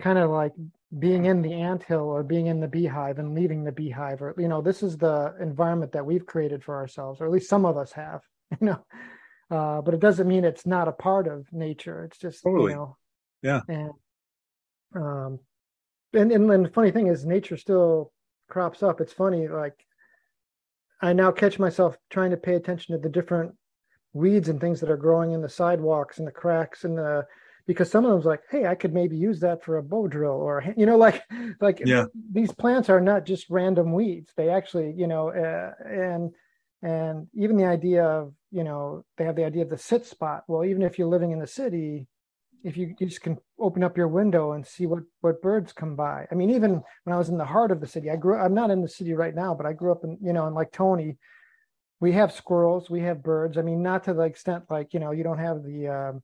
kind 0.00 0.18
of 0.18 0.30
like 0.30 0.52
being 0.98 1.26
in 1.26 1.42
the 1.42 1.52
anthill 1.52 2.08
or 2.08 2.22
being 2.22 2.46
in 2.46 2.60
the 2.60 2.68
beehive 2.68 3.18
and 3.18 3.34
leaving 3.34 3.64
the 3.64 3.72
beehive 3.72 4.20
or 4.20 4.34
you 4.36 4.48
know 4.48 4.60
this 4.60 4.82
is 4.82 4.96
the 4.96 5.34
environment 5.40 5.92
that 5.92 6.04
we've 6.04 6.26
created 6.26 6.62
for 6.62 6.76
ourselves 6.76 7.20
or 7.20 7.26
at 7.26 7.32
least 7.32 7.48
some 7.48 7.64
of 7.64 7.76
us 7.76 7.92
have 7.92 8.20
you 8.60 8.66
know? 8.66 8.84
Uh, 9.50 9.82
but 9.82 9.94
it 9.94 10.00
doesn't 10.00 10.28
mean 10.28 10.44
it's 10.44 10.64
not 10.64 10.88
a 10.88 10.92
part 10.92 11.28
of 11.28 11.46
nature. 11.52 12.04
It's 12.04 12.18
just 12.18 12.42
totally. 12.42 12.72
you 12.72 12.76
know 12.76 12.96
yeah. 13.42 13.60
and 13.68 13.90
um 14.94 15.38
and, 16.14 16.30
and 16.32 16.50
and 16.50 16.64
the 16.64 16.70
funny 16.70 16.90
thing 16.90 17.08
is 17.08 17.24
nature 17.24 17.56
still 17.56 18.12
crops 18.48 18.82
up. 18.82 19.00
It's 19.00 19.12
funny 19.12 19.48
like 19.48 19.74
i 21.00 21.12
now 21.12 21.32
catch 21.32 21.58
myself 21.58 21.96
trying 22.10 22.30
to 22.30 22.36
pay 22.36 22.54
attention 22.54 22.94
to 22.94 23.02
the 23.02 23.08
different 23.08 23.52
weeds 24.12 24.48
and 24.48 24.60
things 24.60 24.80
that 24.80 24.90
are 24.90 24.96
growing 24.96 25.32
in 25.32 25.42
the 25.42 25.48
sidewalks 25.48 26.18
and 26.18 26.26
the 26.26 26.32
cracks 26.32 26.84
and 26.84 26.96
the 26.96 27.26
because 27.66 27.90
some 27.90 28.04
of 28.04 28.10
them's 28.10 28.24
like 28.24 28.42
hey 28.50 28.66
i 28.66 28.74
could 28.74 28.92
maybe 28.92 29.16
use 29.16 29.40
that 29.40 29.62
for 29.62 29.78
a 29.78 29.82
bow 29.82 30.06
drill 30.06 30.32
or 30.32 30.64
you 30.76 30.86
know 30.86 30.96
like 30.96 31.22
like 31.60 31.82
yeah. 31.84 32.04
these 32.32 32.52
plants 32.52 32.88
are 32.88 33.00
not 33.00 33.24
just 33.24 33.50
random 33.50 33.92
weeds. 33.92 34.32
They 34.36 34.48
actually 34.48 34.92
you 34.96 35.06
know 35.06 35.30
uh, 35.30 35.72
and 35.84 36.32
and 36.82 37.28
even 37.34 37.56
the 37.56 37.64
idea 37.64 38.04
of 38.04 38.32
you 38.50 38.64
know 38.64 39.04
they 39.16 39.24
have 39.24 39.36
the 39.36 39.44
idea 39.44 39.62
of 39.62 39.70
the 39.70 39.78
sit 39.78 40.06
spot. 40.06 40.44
Well 40.48 40.64
even 40.64 40.82
if 40.82 40.98
you're 40.98 41.08
living 41.08 41.32
in 41.32 41.38
the 41.38 41.46
city 41.46 42.06
if 42.64 42.76
you, 42.76 42.94
you 43.00 43.06
just 43.08 43.22
can 43.22 43.38
open 43.58 43.82
up 43.82 43.96
your 43.96 44.06
window 44.06 44.52
and 44.52 44.66
see 44.66 44.86
what 44.86 45.02
what 45.20 45.42
birds 45.42 45.72
come 45.72 45.96
by. 45.96 46.26
I 46.30 46.34
mean 46.34 46.50
even 46.50 46.82
when 47.04 47.14
i 47.14 47.18
was 47.18 47.28
in 47.28 47.38
the 47.38 47.44
heart 47.44 47.70
of 47.70 47.80
the 47.80 47.86
city 47.86 48.10
i 48.10 48.16
grew 48.16 48.36
i'm 48.36 48.54
not 48.54 48.70
in 48.70 48.82
the 48.82 48.88
city 48.88 49.14
right 49.14 49.34
now 49.34 49.54
but 49.54 49.66
i 49.66 49.72
grew 49.72 49.92
up 49.92 50.04
in 50.04 50.18
you 50.22 50.32
know 50.32 50.46
and 50.46 50.54
like 50.54 50.72
tony. 50.72 51.16
We 52.00 52.12
have 52.12 52.32
squirrels 52.32 52.90
we 52.90 53.00
have 53.02 53.22
birds. 53.22 53.56
I 53.58 53.62
mean 53.62 53.82
not 53.82 54.04
to 54.04 54.14
the 54.14 54.22
extent 54.22 54.64
like 54.70 54.92
you 54.94 55.00
know 55.00 55.12
you 55.12 55.22
don't 55.22 55.38
have 55.38 55.62
the 55.62 55.88
um, 55.88 56.22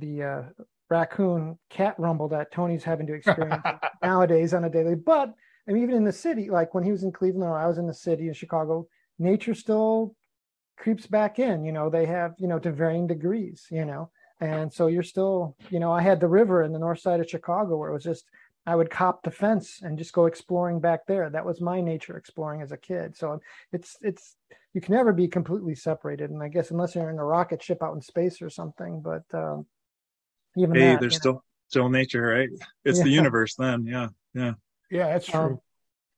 the 0.00 0.22
uh, 0.22 0.42
raccoon 0.90 1.58
cat 1.70 1.94
rumble 1.98 2.28
that 2.28 2.52
tony's 2.52 2.84
having 2.84 3.06
to 3.06 3.14
experience 3.20 3.62
nowadays 4.02 4.54
on 4.54 4.64
a 4.64 4.70
daily 4.70 4.94
but 4.94 5.32
i 5.68 5.72
mean 5.72 5.82
even 5.82 5.96
in 5.96 6.04
the 6.04 6.12
city 6.12 6.50
like 6.50 6.74
when 6.74 6.84
he 6.84 6.92
was 6.92 7.04
in 7.04 7.12
cleveland 7.12 7.50
or 7.50 7.58
i 7.58 7.66
was 7.66 7.78
in 7.78 7.86
the 7.86 7.94
city 7.94 8.28
in 8.28 8.34
chicago 8.34 8.86
nature 9.18 9.54
still 9.54 10.14
creeps 10.76 11.06
back 11.06 11.38
in 11.38 11.64
you 11.64 11.72
know 11.72 11.88
they 11.88 12.04
have 12.06 12.34
you 12.38 12.48
know 12.48 12.58
to 12.58 12.72
varying 12.72 13.06
degrees 13.06 13.66
you 13.70 13.84
know 13.84 14.10
and 14.40 14.72
so 14.72 14.88
you're 14.88 15.02
still 15.02 15.56
you 15.70 15.78
know 15.78 15.92
i 15.92 16.02
had 16.02 16.20
the 16.20 16.28
river 16.28 16.62
in 16.62 16.72
the 16.72 16.78
north 16.78 16.98
side 16.98 17.20
of 17.20 17.30
chicago 17.30 17.76
where 17.76 17.90
it 17.90 17.94
was 17.94 18.04
just 18.04 18.24
I 18.66 18.76
would 18.76 18.90
cop 18.90 19.22
the 19.22 19.30
fence 19.30 19.80
and 19.82 19.98
just 19.98 20.12
go 20.12 20.26
exploring 20.26 20.80
back 20.80 21.06
there. 21.06 21.28
That 21.28 21.44
was 21.44 21.60
my 21.60 21.80
nature 21.80 22.16
exploring 22.16 22.62
as 22.62 22.72
a 22.72 22.76
kid. 22.76 23.16
So 23.16 23.40
it's 23.72 23.96
it's 24.00 24.36
you 24.72 24.80
can 24.80 24.94
never 24.94 25.12
be 25.12 25.28
completely 25.28 25.74
separated. 25.74 26.30
And 26.30 26.42
I 26.42 26.48
guess 26.48 26.70
unless 26.70 26.94
you're 26.94 27.10
in 27.10 27.18
a 27.18 27.24
rocket 27.24 27.62
ship 27.62 27.82
out 27.82 27.94
in 27.94 28.00
space 28.00 28.40
or 28.40 28.48
something, 28.48 29.02
but 29.02 29.22
um, 29.34 29.66
even 30.56 30.74
hey, 30.74 30.92
that, 30.92 31.00
there's 31.00 31.16
still 31.16 31.34
know. 31.34 31.42
still 31.68 31.88
nature, 31.88 32.22
right? 32.22 32.48
It's 32.84 33.02
the 33.02 33.10
universe 33.10 33.54
then. 33.56 33.86
Yeah, 33.86 34.08
yeah. 34.34 34.52
Yeah, 34.90 35.08
that's 35.08 35.26
true. 35.26 35.40
Um, 35.40 35.60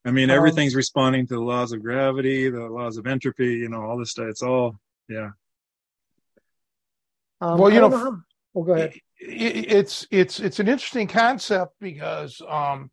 I 0.04 0.10
mean, 0.10 0.30
Um, 0.30 0.36
everything's 0.36 0.74
responding 0.74 1.26
to 1.28 1.34
the 1.34 1.40
laws 1.40 1.72
of 1.72 1.82
gravity, 1.82 2.48
the 2.50 2.60
laws 2.66 2.96
of 2.96 3.06
entropy. 3.06 3.54
You 3.54 3.68
know, 3.68 3.82
all 3.82 3.98
this 3.98 4.10
stuff. 4.12 4.26
It's 4.28 4.42
all 4.42 4.76
yeah. 5.08 5.30
um, 7.40 7.58
Well, 7.58 7.70
you 7.70 7.78
I 7.78 7.80
don't 7.80 7.90
know, 7.90 7.98
how- 7.98 8.20
oh, 8.54 8.62
go 8.62 8.72
ahead. 8.74 8.94
it- 8.94 9.02
it- 9.28 9.72
it's 9.72 10.06
it's 10.10 10.40
it's 10.40 10.60
an 10.60 10.68
interesting 10.68 11.06
concept 11.08 11.74
because 11.80 12.40
um 12.46 12.90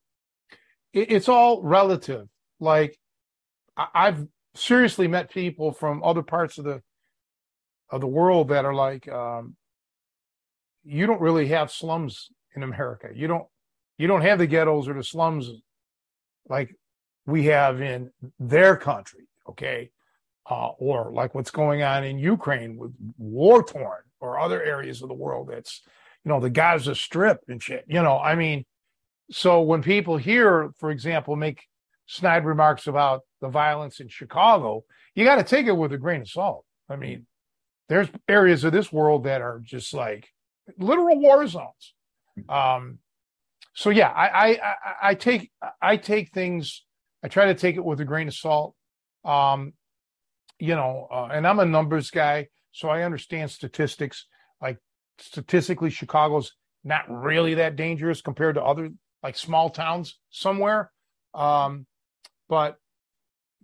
it, 0.93 1.11
it's 1.11 1.27
all 1.27 1.61
relative 1.61 2.27
like 2.59 2.97
I- 3.75 3.89
i've 3.93 4.27
seriously 4.55 5.07
met 5.07 5.30
people 5.31 5.73
from 5.73 6.01
other 6.03 6.22
parts 6.23 6.57
of 6.59 6.63
the 6.63 6.81
of 7.89 7.99
the 8.01 8.07
world 8.07 8.49
that 8.49 8.63
are 8.65 8.73
like 8.73 9.07
um 9.09 9.55
you 10.84 11.05
don't 11.05 11.22
really 11.22 11.47
have 11.47 11.72
slums 11.72 12.30
in 12.55 12.64
america 12.64 13.10
you 13.14 13.27
don't 13.27 13.45
you 13.97 14.07
don't 14.07 14.22
have 14.22 14.39
the 14.39 14.47
ghettos 14.47 14.88
or 14.88 14.93
the 14.93 15.03
slums 15.03 15.49
like 16.49 16.76
we 17.26 17.45
have 17.45 17.81
in 17.81 18.11
their 18.39 18.76
country 18.76 19.27
okay 19.47 19.89
uh, 20.49 20.69
or 20.77 21.11
like 21.14 21.34
what's 21.34 21.51
going 21.51 21.84
on 21.84 22.03
in 22.03 22.18
ukraine 22.18 22.77
with 22.77 22.91
war 23.18 23.64
torn 23.64 24.03
or 24.19 24.39
other 24.39 24.61
areas 24.61 25.01
of 25.01 25.07
the 25.07 25.15
world 25.15 25.49
that's 25.49 25.81
you 26.23 26.30
know, 26.30 26.39
the 26.39 26.49
Gaza 26.49 26.95
Strip 26.95 27.41
and 27.47 27.61
shit. 27.61 27.85
You 27.88 28.01
know, 28.01 28.18
I 28.18 28.35
mean, 28.35 28.65
so 29.31 29.61
when 29.61 29.81
people 29.81 30.18
hear, 30.18 30.72
for 30.80 30.89
example, 30.89 31.35
make 31.35 31.64
snide 32.05 32.45
remarks 32.45 32.88
about 32.88 33.22
the 33.41 33.49
violence 33.49 33.99
in 33.99 34.07
Chicago, 34.07 34.84
you 35.15 35.26
got 35.26 35.35
to 35.35 35.43
take 35.43 35.68
it 35.68 35.76
with 35.77 35.93
a 35.93 35.97
grain 35.97 36.22
of 36.22 36.30
salt. 36.30 36.65
I 36.89 36.95
mean, 36.95 37.26
there's 37.89 38.07
areas 38.27 38.64
of 38.64 38.72
this 38.72 38.91
world 38.91 39.26
that 39.26 39.41
are 39.41 39.60
just 39.64 39.93
like 39.93 40.30
literal 40.77 41.19
war 41.19 41.45
zones. 41.48 41.94
Um, 42.49 42.99
so 43.76 43.90
yeah, 43.90 44.10
I, 44.10 44.53
I, 44.53 44.60
I, 45.02 45.15
take, 45.15 45.52
I 45.81 45.98
take 45.98 46.31
things, 46.31 46.84
I 47.23 47.27
try 47.27 47.45
to 47.45 47.56
take 47.56 47.76
it 47.76 47.84
with 47.84 47.99
a 48.02 48.06
grain 48.06 48.27
of 48.27 48.34
salt. 48.34 48.76
Um, 49.26 49.73
you 50.60 50.76
know, 50.76 51.07
uh, 51.11 51.30
and 51.31 51.48
I'm 51.48 51.60
a 51.60 51.65
numbers 51.65 52.11
guy, 52.11 52.48
so 52.72 52.90
I 52.90 53.03
understand 53.03 53.52
statistics. 53.52 54.27
Like 54.61 54.77
statistically, 55.18 55.90
Chicago's 55.90 56.53
not 56.84 57.03
really 57.10 57.56
that 57.56 57.76
dangerous 57.76 58.22
compared 58.22 58.56
to 58.56 58.64
other 58.64 58.90
like 59.22 59.38
small 59.38 59.69
towns 59.69 60.19
somewhere. 60.30 60.91
Um, 61.34 61.85
but 62.49 62.77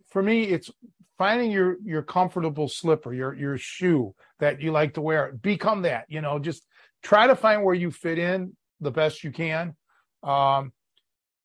for 0.09 0.23
me, 0.23 0.43
it's 0.43 0.71
finding 1.17 1.51
your 1.51 1.77
your 1.83 2.01
comfortable 2.01 2.67
slipper, 2.67 3.13
your 3.13 3.33
your 3.33 3.57
shoe 3.57 4.15
that 4.39 4.61
you 4.61 4.71
like 4.71 4.95
to 4.95 5.01
wear. 5.01 5.31
Become 5.41 5.83
that, 5.83 6.05
you 6.09 6.21
know. 6.21 6.39
Just 6.39 6.65
try 7.03 7.27
to 7.27 7.35
find 7.35 7.63
where 7.63 7.75
you 7.75 7.91
fit 7.91 8.17
in 8.17 8.55
the 8.79 8.91
best 8.91 9.23
you 9.23 9.31
can. 9.31 9.75
Um, 10.23 10.73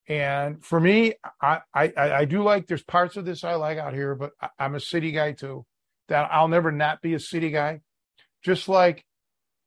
and 0.08 0.64
for 0.64 0.78
me, 0.78 1.14
I, 1.40 1.60
I 1.74 1.92
I 1.96 2.24
do 2.24 2.42
like. 2.42 2.66
There's 2.66 2.84
parts 2.84 3.16
of 3.16 3.24
this 3.24 3.42
I 3.44 3.54
like 3.54 3.78
out 3.78 3.94
here, 3.94 4.14
but 4.14 4.32
I, 4.40 4.48
I'm 4.58 4.74
a 4.74 4.80
city 4.80 5.12
guy 5.12 5.32
too. 5.32 5.64
That 6.08 6.28
I'll 6.30 6.48
never 6.48 6.70
not 6.70 7.00
be 7.00 7.14
a 7.14 7.20
city 7.20 7.50
guy. 7.50 7.80
Just 8.44 8.68
like 8.68 9.04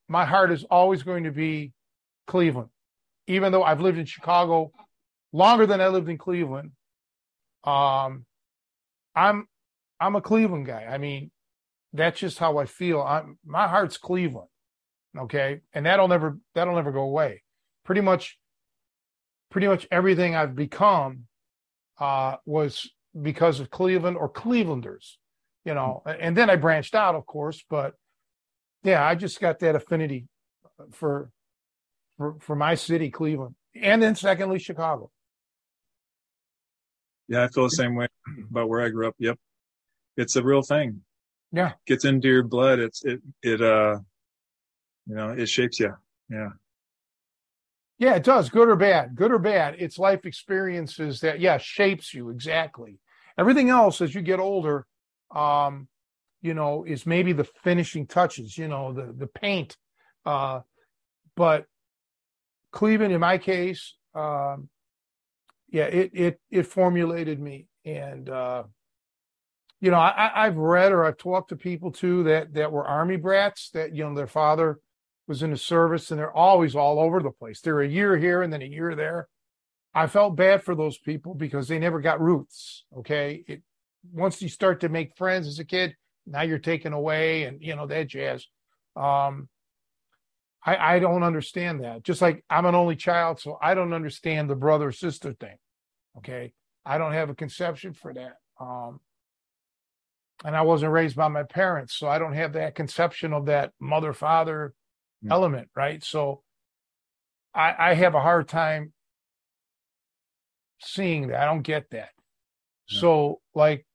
my 0.07 0.25
heart 0.25 0.51
is 0.51 0.63
always 0.63 1.03
going 1.03 1.23
to 1.23 1.31
be 1.31 1.73
Cleveland, 2.27 2.69
even 3.25 3.51
though 3.51 3.63
I've 3.63 3.81
lived 3.81 3.97
in 3.97 4.05
Chicago 4.05 4.71
longer 5.33 5.65
than 5.65 5.81
I 5.81 5.87
lived 5.87 6.09
in 6.09 6.17
Cleveland. 6.17 6.71
Um, 7.63 8.25
I'm 9.15 9.47
I'm 9.99 10.15
a 10.15 10.21
Cleveland 10.21 10.67
guy. 10.67 10.85
I 10.85 10.99
mean, 10.99 11.31
that's 11.93 12.19
just 12.19 12.39
how 12.39 12.57
I 12.57 12.65
feel. 12.65 13.01
I'm 13.01 13.37
my 13.45 13.67
heart's 13.67 13.97
Cleveland, 13.97 14.49
okay, 15.17 15.61
and 15.73 15.85
that'll 15.85 16.07
never 16.07 16.37
that'll 16.53 16.75
never 16.75 16.91
go 16.91 17.01
away. 17.01 17.43
Pretty 17.85 18.01
much, 18.01 18.37
pretty 19.49 19.67
much 19.67 19.87
everything 19.91 20.35
I've 20.35 20.55
become 20.55 21.27
uh, 21.99 22.35
was 22.45 22.89
because 23.19 23.59
of 23.59 23.69
Cleveland 23.69 24.17
or 24.17 24.29
Clevelanders, 24.29 25.15
you 25.65 25.73
know. 25.73 26.03
And 26.05 26.35
then 26.35 26.49
I 26.49 26.55
branched 26.55 26.95
out, 26.95 27.15
of 27.15 27.25
course, 27.25 27.63
but 27.69 27.93
yeah, 28.83 29.05
I 29.05 29.15
just 29.15 29.39
got 29.39 29.59
that 29.59 29.75
affinity 29.75 30.27
for 30.91 31.29
for 32.17 32.35
for 32.39 32.55
my 32.55 32.75
city, 32.75 33.09
Cleveland, 33.09 33.55
and 33.75 34.01
then 34.01 34.15
secondly, 34.15 34.59
Chicago. 34.59 35.11
Yeah, 37.27 37.43
I 37.43 37.47
feel 37.49 37.63
the 37.63 37.71
same 37.71 37.95
way 37.95 38.07
about 38.49 38.69
where 38.69 38.81
I 38.81 38.89
grew 38.89 39.07
up. 39.07 39.15
Yep, 39.19 39.37
it's 40.15 40.35
a 40.35 40.43
real 40.43 40.61
thing. 40.61 41.01
Yeah, 41.51 41.73
gets 41.85 42.05
into 42.05 42.27
your 42.27 42.43
blood. 42.43 42.79
It's 42.79 43.03
it 43.05 43.21
it 43.41 43.61
uh, 43.61 43.99
you 45.07 45.15
know, 45.15 45.29
it 45.31 45.47
shapes 45.47 45.79
you. 45.79 45.93
Yeah. 46.29 46.49
Yeah, 47.99 48.13
it 48.13 48.23
does, 48.23 48.49
good 48.49 48.69
or 48.69 48.75
bad, 48.75 49.15
good 49.15 49.31
or 49.31 49.39
bad. 49.39 49.75
It's 49.79 49.97
life 49.97 50.25
experiences 50.27 51.21
that, 51.21 51.39
yeah, 51.39 51.57
shapes 51.57 52.13
you 52.13 52.29
exactly. 52.29 52.99
Everything 53.39 53.71
else 53.71 54.01
as 54.01 54.13
you 54.13 54.21
get 54.21 54.39
older, 54.39 54.85
um, 55.33 55.87
you 56.41 56.53
know, 56.53 56.83
is 56.83 57.07
maybe 57.07 57.33
the 57.33 57.43
finishing 57.63 58.05
touches, 58.05 58.55
you 58.55 58.67
know, 58.67 58.93
the 58.93 59.13
the 59.17 59.25
paint. 59.25 59.77
Uh, 60.25 60.59
but 61.35 61.65
Cleveland, 62.71 63.13
in 63.13 63.19
my 63.19 63.39
case, 63.39 63.95
um, 64.13 64.69
yeah, 65.69 65.85
it 65.85 66.11
it 66.13 66.39
it 66.51 66.63
formulated 66.67 67.39
me, 67.39 67.67
and 67.83 68.29
uh, 68.29 68.63
you 69.79 69.91
know, 69.91 69.97
I, 69.97 70.45
I've 70.45 70.57
read 70.57 70.91
or 70.91 71.05
I've 71.05 71.17
talked 71.17 71.49
to 71.49 71.55
people 71.55 71.91
too 71.91 72.23
that 72.23 72.53
that 72.53 72.71
were 72.71 72.85
army 72.85 73.17
brats 73.17 73.69
that 73.71 73.95
you 73.95 74.03
know 74.03 74.15
their 74.15 74.27
father 74.27 74.79
was 75.27 75.43
in 75.43 75.51
the 75.51 75.57
service 75.57 76.09
and 76.09 76.19
they're 76.19 76.35
always 76.35 76.75
all 76.75 76.99
over 76.99 77.21
the 77.21 77.31
place. 77.31 77.61
They're 77.61 77.81
a 77.81 77.87
year 77.87 78.17
here 78.17 78.41
and 78.41 78.51
then 78.51 78.61
a 78.61 78.65
year 78.65 78.95
there. 78.95 79.27
I 79.93 80.07
felt 80.07 80.35
bad 80.35 80.63
for 80.63 80.73
those 80.73 80.97
people 80.97 81.33
because 81.33 81.67
they 81.67 81.79
never 81.79 81.99
got 81.99 82.21
roots. 82.21 82.85
Okay. 82.97 83.43
It 83.47 83.61
once 84.11 84.41
you 84.41 84.49
start 84.49 84.79
to 84.81 84.89
make 84.89 85.17
friends 85.17 85.47
as 85.47 85.59
a 85.59 85.65
kid, 85.65 85.95
now 86.25 86.41
you're 86.41 86.59
taken 86.59 86.93
away 86.93 87.43
and 87.43 87.61
you 87.61 87.75
know 87.75 87.87
that 87.87 88.07
jazz. 88.07 88.47
Um 88.95 89.49
I, 90.65 90.95
I 90.95 90.99
don't 90.99 91.23
understand 91.23 91.83
that. 91.83 92.03
Just 92.03 92.21
like 92.21 92.43
I'm 92.49 92.65
an 92.65 92.75
only 92.75 92.95
child, 92.95 93.39
so 93.39 93.57
I 93.61 93.73
don't 93.73 93.93
understand 93.93 94.49
the 94.49 94.55
brother 94.55 94.91
sister 94.91 95.33
thing. 95.33 95.57
Okay. 96.17 96.53
I 96.85 96.97
don't 96.97 97.13
have 97.13 97.29
a 97.29 97.35
conception 97.35 97.93
for 97.93 98.13
that. 98.13 98.37
Um 98.59 99.01
and 100.45 100.55
I 100.55 100.61
wasn't 100.61 100.91
raised 100.91 101.15
by 101.15 101.27
my 101.27 101.43
parents, 101.43 101.95
so 101.95 102.07
I 102.07 102.19
don't 102.19 102.33
have 102.33 102.53
that 102.53 102.75
conception 102.75 103.33
of 103.33 103.45
that 103.47 103.71
mother 103.79 104.13
father 104.13 104.73
mm. 105.23 105.31
element, 105.31 105.69
right? 105.75 106.03
So 106.03 106.43
I, 107.53 107.73
I 107.77 107.93
have 107.95 108.15
a 108.15 108.21
hard 108.21 108.47
time 108.47 108.93
seeing 110.79 111.27
that. 111.27 111.41
I 111.41 111.45
don't 111.45 111.63
get 111.63 111.89
that. 111.91 112.09
Yeah. 112.89 112.99
So 112.99 113.41
like, 113.55 113.85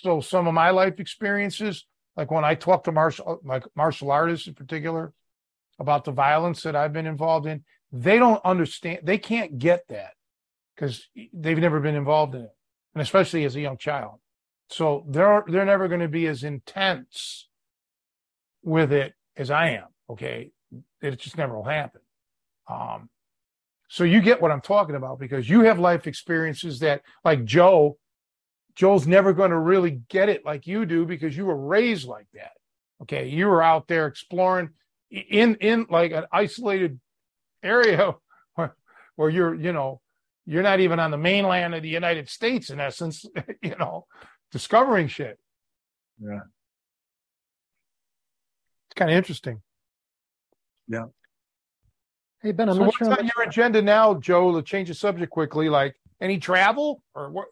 so 0.00 0.20
some 0.20 0.46
of 0.48 0.54
my 0.54 0.70
life 0.70 0.98
experiences, 0.98 1.86
like 2.16 2.30
when 2.30 2.44
I 2.44 2.54
talk 2.54 2.84
to 2.84 2.92
martial, 2.92 3.40
like 3.44 3.64
martial 3.76 4.10
artists 4.10 4.46
in 4.48 4.54
particular, 4.54 5.12
about 5.78 6.04
the 6.04 6.12
violence 6.12 6.62
that 6.62 6.76
I've 6.76 6.92
been 6.92 7.06
involved 7.06 7.46
in, 7.46 7.64
they 7.90 8.18
don't 8.18 8.40
understand. 8.44 9.00
They 9.02 9.18
can't 9.18 9.58
get 9.58 9.84
that 9.88 10.12
because 10.74 11.06
they've 11.32 11.58
never 11.58 11.80
been 11.80 11.96
involved 11.96 12.34
in 12.34 12.42
it, 12.42 12.56
and 12.94 13.02
especially 13.02 13.44
as 13.44 13.56
a 13.56 13.60
young 13.60 13.78
child. 13.78 14.20
So 14.68 15.04
they're 15.08 15.44
they're 15.46 15.66
never 15.66 15.88
going 15.88 16.00
to 16.00 16.08
be 16.08 16.26
as 16.26 16.44
intense 16.44 17.48
with 18.62 18.92
it 18.92 19.14
as 19.36 19.50
I 19.50 19.70
am. 19.70 19.86
Okay. 20.10 20.52
It 21.00 21.18
just 21.18 21.36
never 21.36 21.54
will 21.54 21.64
happen. 21.64 22.00
Um, 22.68 23.10
so 23.88 24.04
you 24.04 24.22
get 24.22 24.40
what 24.40 24.50
I'm 24.50 24.60
talking 24.60 24.94
about 24.94 25.18
because 25.18 25.48
you 25.48 25.62
have 25.62 25.78
life 25.78 26.06
experiences 26.06 26.80
that, 26.80 27.02
like 27.24 27.44
Joe, 27.44 27.98
Joe's 28.74 29.06
never 29.06 29.34
going 29.34 29.50
to 29.50 29.58
really 29.58 30.02
get 30.08 30.28
it 30.28 30.46
like 30.46 30.66
you 30.66 30.86
do 30.86 31.04
because 31.04 31.36
you 31.36 31.44
were 31.44 31.56
raised 31.56 32.06
like 32.06 32.26
that. 32.32 32.52
Okay. 33.02 33.28
You 33.28 33.48
were 33.48 33.62
out 33.62 33.88
there 33.88 34.06
exploring 34.06 34.70
in, 35.10 35.56
in 35.56 35.86
like 35.90 36.12
an 36.12 36.24
isolated 36.32 36.98
area 37.62 38.14
where, 38.54 38.74
where 39.16 39.28
you're, 39.28 39.54
you 39.54 39.72
know, 39.72 40.00
you're 40.46 40.62
not 40.62 40.80
even 40.80 40.98
on 40.98 41.10
the 41.10 41.18
mainland 41.18 41.74
of 41.74 41.82
the 41.82 41.88
United 41.88 42.28
States 42.28 42.70
in 42.70 42.80
essence, 42.80 43.24
you 43.62 43.76
know, 43.78 44.06
discovering 44.52 45.08
shit. 45.08 45.38
Yeah. 46.20 46.40
It's 48.86 48.94
kind 48.94 49.10
of 49.10 49.16
interesting. 49.16 49.60
Yeah. 50.86 51.06
Hey 52.42 52.52
Ben, 52.52 52.68
I'm 52.68 52.74
so 52.74 52.80
not 52.80 52.86
what's 52.86 52.98
sure. 52.98 53.18
on 53.18 53.30
your 53.36 53.48
agenda 53.48 53.80
now, 53.80 54.14
Joe? 54.14 54.54
To 54.54 54.62
change 54.62 54.88
the 54.88 54.94
subject 54.94 55.30
quickly, 55.30 55.68
like 55.68 55.96
any 56.20 56.38
travel 56.38 57.02
or 57.14 57.30
what? 57.30 57.46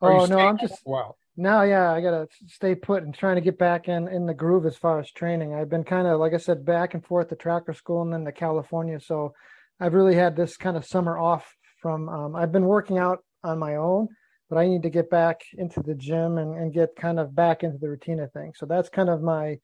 Oh 0.00 0.26
no, 0.26 0.38
I'm 0.38 0.58
just 0.58 0.80
wow. 0.84 1.14
No, 1.36 1.62
yeah, 1.62 1.92
I 1.92 2.00
gotta 2.00 2.28
stay 2.46 2.74
put 2.74 3.04
and 3.04 3.14
trying 3.14 3.36
to 3.36 3.40
get 3.40 3.58
back 3.58 3.88
in 3.88 4.08
in 4.08 4.26
the 4.26 4.34
groove 4.34 4.66
as 4.66 4.76
far 4.76 4.98
as 4.98 5.10
training. 5.10 5.54
I've 5.54 5.70
been 5.70 5.84
kind 5.84 6.06
of, 6.06 6.18
like 6.18 6.34
I 6.34 6.38
said, 6.38 6.64
back 6.64 6.94
and 6.94 7.04
forth 7.04 7.28
to 7.28 7.36
tracker 7.36 7.72
school 7.72 8.02
and 8.02 8.12
then 8.12 8.24
to 8.24 8.32
California. 8.32 9.00
So 9.00 9.34
I've 9.80 9.94
really 9.94 10.14
had 10.14 10.36
this 10.36 10.56
kind 10.56 10.76
of 10.76 10.84
summer 10.84 11.18
off 11.18 11.56
from. 11.80 12.08
Um, 12.08 12.36
I've 12.36 12.52
been 12.52 12.66
working 12.66 12.98
out 12.98 13.20
on 13.44 13.58
my 13.58 13.76
own, 13.76 14.08
but 14.52 14.58
I 14.58 14.68
need 14.68 14.82
to 14.82 14.90
get 14.90 15.08
back 15.08 15.44
into 15.56 15.80
the 15.80 15.94
gym 15.94 16.36
and, 16.36 16.54
and 16.54 16.74
get 16.74 16.94
kind 16.94 17.18
of 17.18 17.34
back 17.34 17.62
into 17.62 17.78
the 17.78 17.88
routine 17.88 18.20
of 18.20 18.30
things. 18.32 18.58
So 18.58 18.66
that's 18.66 18.90
kind 18.90 19.08
of 19.08 19.22
my 19.22 19.58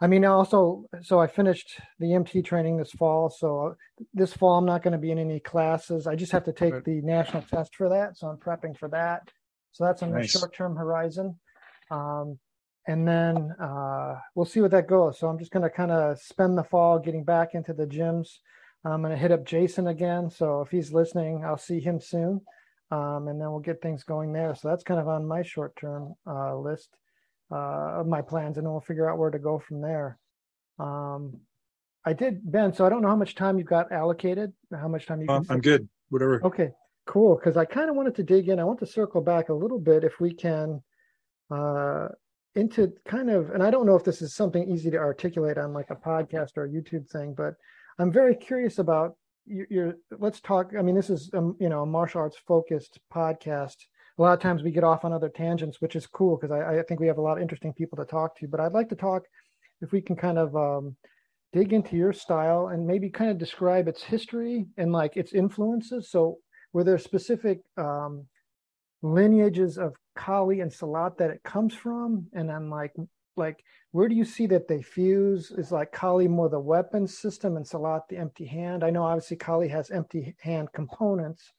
I 0.00 0.08
mean, 0.08 0.24
also, 0.24 0.86
so 1.02 1.20
I 1.20 1.28
finished 1.28 1.78
the 2.00 2.14
MT 2.14 2.42
training 2.42 2.76
this 2.76 2.90
fall. 2.90 3.30
So 3.30 3.76
this 4.12 4.34
fall, 4.34 4.58
I'm 4.58 4.66
not 4.66 4.82
going 4.82 4.90
to 4.90 4.98
be 4.98 5.12
in 5.12 5.20
any 5.20 5.38
classes. 5.38 6.08
I 6.08 6.16
just 6.16 6.32
have 6.32 6.42
to 6.46 6.52
take 6.52 6.82
the 6.82 7.00
national 7.00 7.42
test 7.42 7.76
for 7.76 7.88
that. 7.90 8.18
So 8.18 8.26
I'm 8.26 8.36
prepping 8.36 8.76
for 8.76 8.88
that. 8.88 9.30
So 9.70 9.84
that's 9.84 10.02
on 10.02 10.10
nice. 10.10 10.32
the 10.32 10.40
short 10.40 10.52
term 10.52 10.74
horizon. 10.74 11.38
Um, 11.92 12.40
and 12.88 13.06
then 13.06 13.54
uh, 13.62 14.16
we'll 14.34 14.46
see 14.46 14.60
what 14.60 14.72
that 14.72 14.88
goes. 14.88 15.20
So 15.20 15.28
I'm 15.28 15.38
just 15.38 15.52
going 15.52 15.62
to 15.62 15.70
kind 15.70 15.92
of 15.92 16.18
spend 16.18 16.58
the 16.58 16.64
fall 16.64 16.98
getting 16.98 17.22
back 17.22 17.54
into 17.54 17.72
the 17.72 17.86
gyms. 17.86 18.38
I'm 18.84 19.00
going 19.00 19.12
to 19.12 19.16
hit 19.16 19.30
up 19.30 19.46
Jason 19.46 19.86
again. 19.86 20.28
So 20.28 20.60
if 20.60 20.70
he's 20.72 20.92
listening, 20.92 21.44
I'll 21.44 21.56
see 21.56 21.78
him 21.78 22.00
soon. 22.00 22.40
Um, 22.90 23.28
and 23.28 23.40
then 23.40 23.50
we'll 23.50 23.60
get 23.60 23.80
things 23.80 24.04
going 24.04 24.32
there. 24.32 24.54
So 24.54 24.68
that's 24.68 24.84
kind 24.84 25.00
of 25.00 25.08
on 25.08 25.26
my 25.26 25.42
short 25.42 25.74
term 25.76 26.14
uh, 26.26 26.56
list 26.56 26.90
uh, 27.50 28.00
of 28.00 28.06
my 28.06 28.22
plans, 28.22 28.56
and 28.56 28.66
then 28.66 28.72
we'll 28.72 28.80
figure 28.80 29.10
out 29.10 29.18
where 29.18 29.30
to 29.30 29.38
go 29.38 29.58
from 29.58 29.80
there. 29.80 30.18
Um, 30.78 31.40
I 32.04 32.12
did, 32.12 32.40
Ben. 32.50 32.72
So 32.72 32.84
I 32.84 32.90
don't 32.90 33.02
know 33.02 33.08
how 33.08 33.16
much 33.16 33.34
time 33.34 33.58
you've 33.58 33.66
got 33.66 33.90
allocated. 33.90 34.52
How 34.72 34.88
much 34.88 35.06
time 35.06 35.22
you? 35.22 35.26
Uh, 35.28 35.42
I'm 35.48 35.60
good. 35.60 35.88
Whatever. 36.10 36.44
Okay, 36.44 36.70
cool. 37.06 37.36
Because 37.36 37.56
I 37.56 37.64
kind 37.64 37.88
of 37.88 37.96
wanted 37.96 38.14
to 38.16 38.22
dig 38.22 38.48
in. 38.48 38.60
I 38.60 38.64
want 38.64 38.80
to 38.80 38.86
circle 38.86 39.22
back 39.22 39.48
a 39.48 39.54
little 39.54 39.78
bit, 39.78 40.04
if 40.04 40.20
we 40.20 40.34
can, 40.34 40.82
uh, 41.50 42.08
into 42.54 42.92
kind 43.06 43.30
of. 43.30 43.50
And 43.50 43.62
I 43.62 43.70
don't 43.70 43.86
know 43.86 43.96
if 43.96 44.04
this 44.04 44.20
is 44.20 44.34
something 44.34 44.70
easy 44.70 44.90
to 44.90 44.98
articulate 44.98 45.56
on 45.56 45.72
like 45.72 45.90
a 45.90 45.96
podcast 45.96 46.56
or 46.56 46.64
a 46.64 46.68
YouTube 46.68 47.08
thing, 47.08 47.34
but 47.34 47.54
I'm 47.98 48.12
very 48.12 48.34
curious 48.34 48.78
about 48.78 49.16
your. 49.46 49.66
your 49.70 49.94
let's 50.18 50.40
talk. 50.40 50.72
I 50.78 50.82
mean, 50.82 50.94
this 50.94 51.10
is 51.10 51.30
um, 51.34 51.56
you 51.60 51.68
know 51.68 51.82
a 51.82 51.86
martial 51.86 52.20
arts 52.20 52.36
focused 52.46 52.98
podcast 53.12 53.76
a 54.18 54.22
lot 54.22 54.32
of 54.32 54.40
times 54.40 54.62
we 54.62 54.70
get 54.70 54.84
off 54.84 55.04
on 55.04 55.12
other 55.12 55.28
tangents, 55.28 55.80
which 55.80 55.96
is 55.96 56.06
cool 56.06 56.36
because 56.36 56.52
I, 56.52 56.78
I, 56.78 56.82
think 56.82 57.00
we 57.00 57.08
have 57.08 57.18
a 57.18 57.22
lot 57.22 57.36
of 57.36 57.42
interesting 57.42 57.72
people 57.72 57.96
to 57.98 58.04
talk 58.04 58.36
to. 58.38 58.46
But 58.46 58.60
I'd 58.60 58.72
like 58.72 58.88
to 58.90 58.94
talk, 58.94 59.24
if 59.80 59.90
we 59.90 60.00
can 60.00 60.14
kind 60.14 60.38
of 60.38 60.54
um, 60.54 60.96
dig 61.52 61.72
into 61.72 61.96
your 61.96 62.12
style 62.12 62.68
and 62.68 62.86
maybe 62.86 63.10
kind 63.10 63.30
of 63.30 63.38
describe 63.38 63.88
its 63.88 64.02
history 64.02 64.66
and 64.76 64.92
like 64.92 65.16
its 65.16 65.32
influences. 65.32 66.10
So, 66.10 66.38
were 66.72 66.84
there 66.84 66.98
specific 66.98 67.60
um, 67.76 68.26
lineages 69.02 69.78
of 69.78 69.94
Kali 70.16 70.60
and 70.60 70.70
Silat 70.70 71.16
that 71.18 71.30
it 71.30 71.42
comes 71.42 71.74
from? 71.74 72.26
And 72.32 72.48
then, 72.48 72.70
like, 72.70 72.92
like 73.36 73.62
where 73.92 74.08
do 74.08 74.14
you 74.14 74.24
see 74.24 74.46
that 74.46 74.66
they 74.68 74.82
fuse? 74.82 75.50
Is 75.52 75.70
like 75.70 75.92
Kali 75.92 76.28
more 76.28 76.48
the 76.48 76.58
weapon 76.58 77.06
system 77.06 77.56
and 77.56 77.64
Silat 77.64 78.02
the 78.08 78.16
empty 78.16 78.46
hand? 78.46 78.82
I 78.82 78.90
know 78.90 79.04
obviously 79.04 79.36
Kali 79.36 79.68
has 79.68 79.90
empty 79.90 80.34
hand 80.40 80.68
components. 80.72 81.52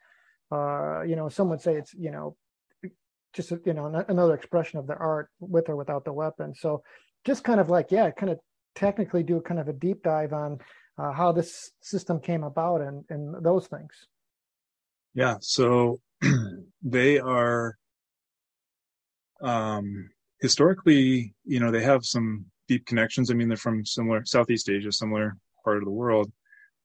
Uh, 0.52 1.02
you 1.02 1.16
know, 1.16 1.30
some 1.30 1.50
would 1.50 1.62
say 1.62 1.76
it's 1.76 1.94
you 1.94 2.12
know 2.12 2.36
just 3.36 3.52
you 3.66 3.74
know 3.74 4.04
another 4.08 4.34
expression 4.34 4.80
of 4.80 4.88
the 4.88 4.96
art 4.96 5.30
with 5.40 5.70
or 5.70 5.76
without 5.76 6.06
the 6.06 6.14
weapon 6.14 6.56
so 6.56 6.82
just 7.26 7.44
kind 7.44 7.60
of 7.60 7.70
like 7.70 7.92
yeah 7.92 8.10
kind 8.10 8.32
of 8.32 8.40
technically 8.74 9.22
do 9.22 9.42
kind 9.42 9.60
of 9.60 9.68
a 9.68 9.74
deep 9.74 10.02
dive 10.02 10.34
on 10.34 10.58
uh, 10.98 11.12
how 11.12 11.32
this 11.32 11.72
system 11.82 12.20
came 12.20 12.44
about 12.44 12.82
and 12.82 13.04
and 13.10 13.44
those 13.44 13.68
things 13.68 14.08
yeah 15.14 15.36
so 15.42 16.00
they 16.82 17.20
are 17.20 17.78
um 19.42 20.10
historically 20.42 21.34
you 21.46 21.60
know 21.60 21.72
they 21.72 21.84
have 21.84 22.04
some 22.04 22.46
deep 22.68 22.86
connections 22.86 23.32
i 23.32 23.34
mean 23.34 23.48
they're 23.48 23.58
from 23.58 23.86
similar 23.86 24.24
southeast 24.26 24.70
asia 24.70 24.92
similar 24.92 25.38
part 25.64 25.78
of 25.78 25.86
the 25.86 25.92
world 25.92 26.32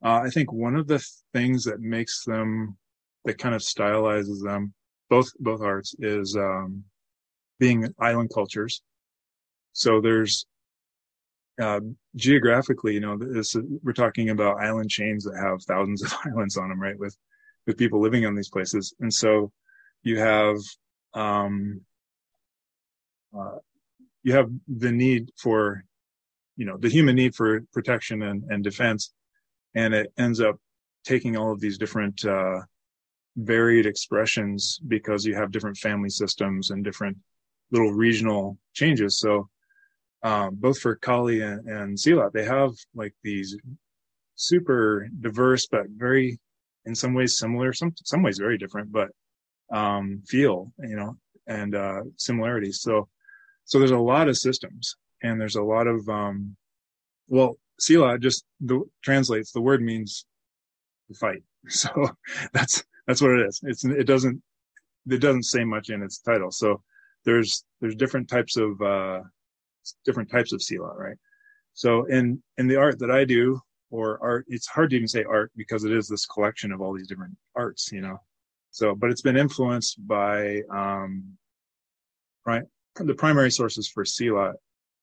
uh, 0.05 0.21
i 0.25 0.31
think 0.31 0.53
one 0.53 0.77
of 0.77 0.87
the 0.87 1.05
things 1.33 1.65
that 1.65 1.81
makes 1.81 2.25
them 2.25 2.77
that 3.25 3.39
kind 3.39 3.55
of 3.55 3.61
stylizes 3.61 4.43
them 4.43 4.73
both 5.11 5.29
both 5.41 5.61
arts 5.61 5.95
is 5.99 6.37
um, 6.37 6.85
being 7.59 7.93
island 7.99 8.31
cultures. 8.33 8.83
So 9.73 10.01
there's 10.01 10.47
uh, 11.61 11.81
geographically, 12.17 12.95
you 12.95 13.01
know, 13.01 13.19
this 13.19 13.55
we're 13.83 13.93
talking 13.93 14.31
about 14.31 14.61
island 14.61 14.89
chains 14.89 15.25
that 15.25 15.37
have 15.37 15.63
thousands 15.65 16.03
of 16.03 16.15
islands 16.25 16.57
on 16.57 16.71
them, 16.71 16.81
right? 16.81 16.99
With 16.99 17.17
with 17.67 17.77
people 17.77 18.01
living 18.01 18.25
on 18.25 18.35
these 18.35 18.49
places, 18.49 18.95
and 19.01 19.13
so 19.13 19.53
you 20.03 20.19
have 20.19 20.57
um, 21.13 21.83
uh, 23.37 23.59
you 24.23 24.33
have 24.33 24.51
the 24.69 24.93
need 24.93 25.31
for 25.37 25.85
you 26.57 26.67
know 26.67 26.77
the 26.77 26.89
human 26.89 27.17
need 27.17 27.35
for 27.35 27.63
protection 27.73 28.23
and, 28.23 28.45
and 28.51 28.63
defense. 28.63 29.13
And 29.75 29.95
it 29.95 30.13
ends 30.19 30.41
up 30.41 30.57
taking 31.05 31.37
all 31.37 31.53
of 31.53 31.61
these 31.61 31.79
different 31.79 32.25
uh, 32.25 32.61
varied 33.37 33.87
expressions 33.87 34.81
because 34.89 35.25
you 35.25 35.35
have 35.37 35.53
different 35.53 35.77
family 35.77 36.11
systems 36.11 36.71
and 36.71 36.85
different 36.85 37.17
little 37.71 37.93
regional 37.93 38.59
changes. 38.75 39.21
So 39.21 39.49
um, 40.23 40.57
both 40.57 40.79
for 40.81 40.97
Kali 40.97 41.41
and, 41.41 41.67
and 41.69 41.99
they 42.35 42.45
have 42.45 42.73
like 42.95 43.15
these 43.23 43.57
super 44.35 45.09
diverse 45.21 45.67
but 45.67 45.87
very 45.89 46.39
in 46.87 46.95
some 46.95 47.15
ways 47.15 47.39
similar 47.39 47.73
some 47.73 47.93
some 48.05 48.23
ways 48.23 48.39
very 48.39 48.57
different 48.57 48.91
but 48.91 49.11
um, 49.71 50.23
feel 50.27 50.73
you 50.79 50.97
know 50.97 51.17
and 51.51 51.75
uh, 51.75 52.03
similarities. 52.17 52.81
So 52.81 53.09
so 53.65 53.79
there's 53.79 53.91
a 53.91 53.99
lot 53.99 54.29
of 54.29 54.37
systems 54.37 54.97
and 55.23 55.41
there's 55.41 55.57
a 55.57 55.63
lot 55.63 55.87
of 55.87 56.09
um, 56.09 56.57
well 57.29 57.57
sila 57.79 58.19
just 58.19 58.45
the, 58.61 58.83
translates 59.03 59.53
the 59.53 59.61
word 59.61 59.83
means 59.83 60.27
fight. 61.15 61.43
So 61.69 61.91
that's 62.55 62.83
that's 63.07 63.21
what 63.21 63.33
it 63.33 63.47
is. 63.47 63.61
It's 63.65 63.85
it 63.85 64.07
doesn't 64.07 64.43
it 65.11 65.21
doesn't 65.21 65.43
say 65.43 65.63
much 65.63 65.91
in 65.91 66.03
its 66.03 66.19
title. 66.19 66.51
So 66.51 66.83
there's 67.25 67.65
there's 67.81 67.95
different 67.95 68.29
types 68.29 68.57
of 68.57 68.81
uh 68.81 69.21
different 70.07 70.31
types 70.31 70.53
of 70.53 70.63
sila 70.63 70.95
right? 70.97 71.19
So 71.75 72.05
in 72.05 72.43
in 72.57 72.67
the 72.67 72.77
art 72.77 72.99
that 73.01 73.11
i 73.11 73.25
do 73.25 73.61
or 73.91 74.19
art 74.23 74.47
it's 74.49 74.67
hard 74.67 74.91
to 74.91 74.97
even 74.97 75.09
say 75.09 75.25
art 75.25 75.53
because 75.57 75.85
it 75.85 75.93
is 75.93 76.09
this 76.09 76.27
collection 76.27 76.73
of 76.73 76.81
all 76.81 76.95
these 76.95 77.09
different 77.09 77.37
arts 77.55 77.93
you 77.93 78.01
know? 78.01 78.19
So 78.71 78.95
but 78.95 79.11
it's 79.11 79.23
been 79.23 79.37
influenced 79.37 80.07
by 80.07 80.63
um 80.71 81.37
right 82.47 82.65
the 83.05 83.15
primary 83.15 83.51
sources 83.51 83.89
for 83.89 84.05
Sila 84.05 84.53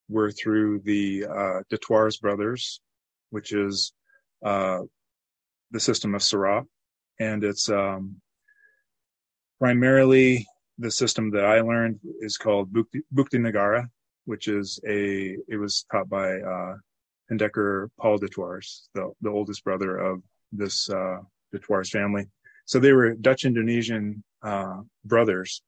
were 0.08 0.30
through 0.30 0.80
the 0.80 1.26
uh, 1.26 1.62
de 1.70 1.76
Thouars 1.78 2.18
brothers, 2.18 2.80
which 3.30 3.52
is 3.52 3.92
uh, 4.44 4.80
the 5.70 5.80
system 5.80 6.14
of 6.14 6.22
Serak, 6.22 6.64
and 7.20 7.44
it's 7.44 7.68
um, 7.68 8.16
primarily 9.58 10.46
the 10.78 10.90
system 10.90 11.30
that 11.32 11.44
I 11.44 11.60
learned 11.60 11.98
is 12.20 12.36
called 12.36 12.72
Bukti, 12.72 13.02
Negara, 13.34 13.86
which 14.24 14.48
is 14.48 14.78
a 14.86 15.36
it 15.48 15.58
was 15.58 15.84
taught 15.90 16.08
by 16.08 16.38
uh, 16.38 16.74
Paul 17.28 18.18
de 18.18 18.28
Thouars, 18.28 18.88
the 18.94 19.12
the 19.20 19.30
oldest 19.30 19.64
brother 19.64 19.98
of 19.98 20.22
this 20.52 20.88
uh, 20.88 21.18
de 21.52 21.58
Thouars 21.58 21.90
family. 21.90 22.26
So 22.64 22.78
they 22.78 22.92
were 22.92 23.14
Dutch 23.14 23.44
Indonesian 23.44 24.22
uh, 24.42 24.80
brothers 25.04 25.62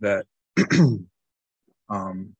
that 0.00 0.26
Um, 1.88 2.34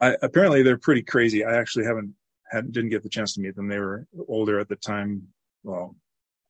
I, 0.00 0.16
apparently 0.22 0.62
they're 0.62 0.78
pretty 0.78 1.02
crazy. 1.02 1.44
I 1.44 1.56
actually 1.56 1.84
haven't 1.84 2.14
had 2.50 2.72
didn't 2.72 2.90
get 2.90 3.02
the 3.02 3.08
chance 3.08 3.34
to 3.34 3.40
meet 3.40 3.56
them. 3.56 3.68
They 3.68 3.78
were 3.78 4.06
older 4.28 4.58
at 4.58 4.68
the 4.68 4.76
time. 4.76 5.22
Well, 5.62 5.96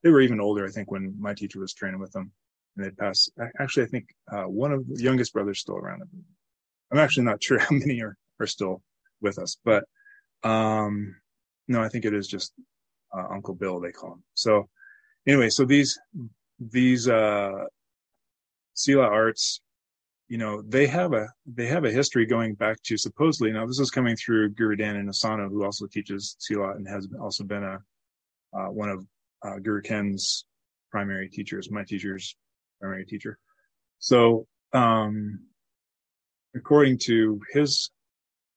they 0.02 0.10
were 0.10 0.20
even 0.20 0.40
older, 0.40 0.66
I 0.66 0.70
think, 0.70 0.90
when 0.90 1.14
my 1.18 1.34
teacher 1.34 1.60
was 1.60 1.72
training 1.72 2.00
with 2.00 2.12
them, 2.12 2.30
and 2.76 2.84
they'd 2.84 2.96
pass. 2.96 3.28
Actually, 3.58 3.84
I 3.84 3.88
think 3.88 4.08
uh, 4.30 4.44
one 4.44 4.72
of 4.72 4.86
the 4.86 5.02
youngest 5.02 5.32
brothers 5.32 5.60
still 5.60 5.76
around. 5.76 6.02
I'm 6.92 6.98
actually 6.98 7.24
not 7.24 7.42
sure 7.42 7.58
how 7.58 7.74
many 7.74 8.02
are 8.02 8.16
are 8.40 8.46
still 8.46 8.82
with 9.20 9.38
us, 9.38 9.56
but 9.64 9.84
um, 10.44 11.16
no, 11.66 11.82
I 11.82 11.88
think 11.88 12.04
it 12.04 12.14
is 12.14 12.28
just 12.28 12.52
uh, 13.16 13.26
Uncle 13.30 13.54
Bill 13.54 13.80
they 13.80 13.92
call 13.92 14.14
him. 14.14 14.24
So 14.34 14.68
anyway, 15.26 15.48
so 15.50 15.64
these 15.64 15.98
these 16.60 17.08
uh, 17.08 17.64
Sila 18.74 19.04
arts 19.04 19.60
you 20.28 20.38
know 20.38 20.62
they 20.62 20.86
have 20.86 21.12
a 21.14 21.28
they 21.46 21.66
have 21.66 21.84
a 21.84 21.90
history 21.90 22.26
going 22.26 22.54
back 22.54 22.82
to 22.82 22.96
supposedly 22.96 23.50
now 23.50 23.66
this 23.66 23.80
is 23.80 23.90
coming 23.90 24.14
through 24.16 24.50
Guru 24.50 24.76
Dan 24.76 24.96
Inosanto 24.96 25.48
who 25.48 25.64
also 25.64 25.86
teaches 25.86 26.36
Silat 26.38 26.76
and 26.76 26.86
has 26.88 27.08
also 27.20 27.44
been 27.44 27.64
a 27.64 27.78
uh, 28.54 28.70
one 28.70 28.88
of 28.88 29.06
uh, 29.42 29.58
Guru 29.58 29.82
Ken's 29.82 30.44
primary 30.90 31.28
teachers, 31.28 31.70
my 31.70 31.84
teacher's 31.84 32.36
primary 32.80 33.04
teacher. 33.04 33.38
So 33.98 34.46
um, 34.72 35.40
according 36.54 36.98
to 37.04 37.40
his 37.52 37.90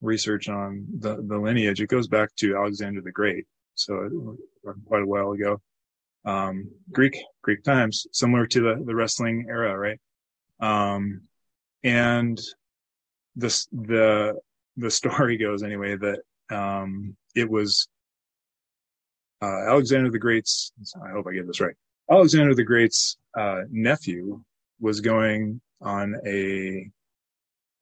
research 0.02 0.50
on 0.50 0.86
the, 1.00 1.24
the 1.28 1.38
lineage, 1.38 1.82
it 1.82 1.88
goes 1.88 2.08
back 2.08 2.30
to 2.38 2.56
Alexander 2.56 3.02
the 3.02 3.12
Great. 3.12 3.46
So 3.76 4.38
quite 4.86 5.04
a 5.04 5.06
while 5.06 5.32
ago, 5.32 5.62
um, 6.26 6.70
Greek 6.92 7.18
Greek 7.42 7.64
times, 7.64 8.06
similar 8.12 8.46
to 8.48 8.62
the 8.62 8.84
the 8.86 8.94
wrestling 8.94 9.48
era, 9.50 9.76
right? 9.76 10.00
Um, 10.60 11.22
and 11.84 12.40
the 13.36 13.66
the 13.72 14.40
the 14.78 14.92
story 14.92 15.38
goes 15.46 15.64
anyway 15.64 15.98
that 15.98 16.20
um, 16.56 17.16
it 17.36 17.50
was 17.50 17.88
uh, 19.42 19.70
Alexander 19.70 20.10
the 20.12 20.20
Great's. 20.20 20.72
I 21.04 21.12
hope 21.12 21.26
I 21.28 21.34
get 21.34 21.48
this 21.48 21.62
right. 21.62 21.76
Alexander 22.10 22.54
the 22.54 22.64
Great's 22.64 23.18
uh, 23.38 23.62
nephew 23.70 24.42
was 24.80 25.00
going 25.00 25.62
on 25.82 26.16
a 26.26 26.90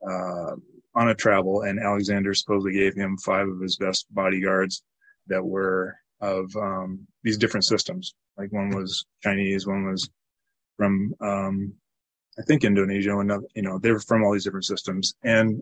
uh, 0.07 0.55
on 0.95 1.09
a 1.09 1.15
travel, 1.15 1.61
and 1.61 1.79
Alexander 1.79 2.33
supposedly 2.33 2.73
gave 2.73 2.95
him 2.95 3.17
five 3.17 3.47
of 3.47 3.59
his 3.59 3.77
best 3.77 4.05
bodyguards 4.11 4.83
that 5.27 5.43
were 5.43 5.95
of 6.21 6.53
um, 6.55 7.07
these 7.23 7.37
different 7.37 7.65
systems. 7.65 8.13
Like 8.37 8.51
one 8.51 8.69
was 8.69 9.05
Chinese, 9.21 9.67
one 9.67 9.85
was 9.85 10.09
from 10.77 11.13
um, 11.21 11.73
I 12.37 12.41
think 12.43 12.63
Indonesia 12.63 13.17
and 13.17 13.31
you 13.55 13.61
know 13.61 13.79
they 13.79 13.91
were 13.91 13.99
from 13.99 14.23
all 14.23 14.33
these 14.33 14.43
different 14.43 14.65
systems. 14.65 15.15
And 15.23 15.61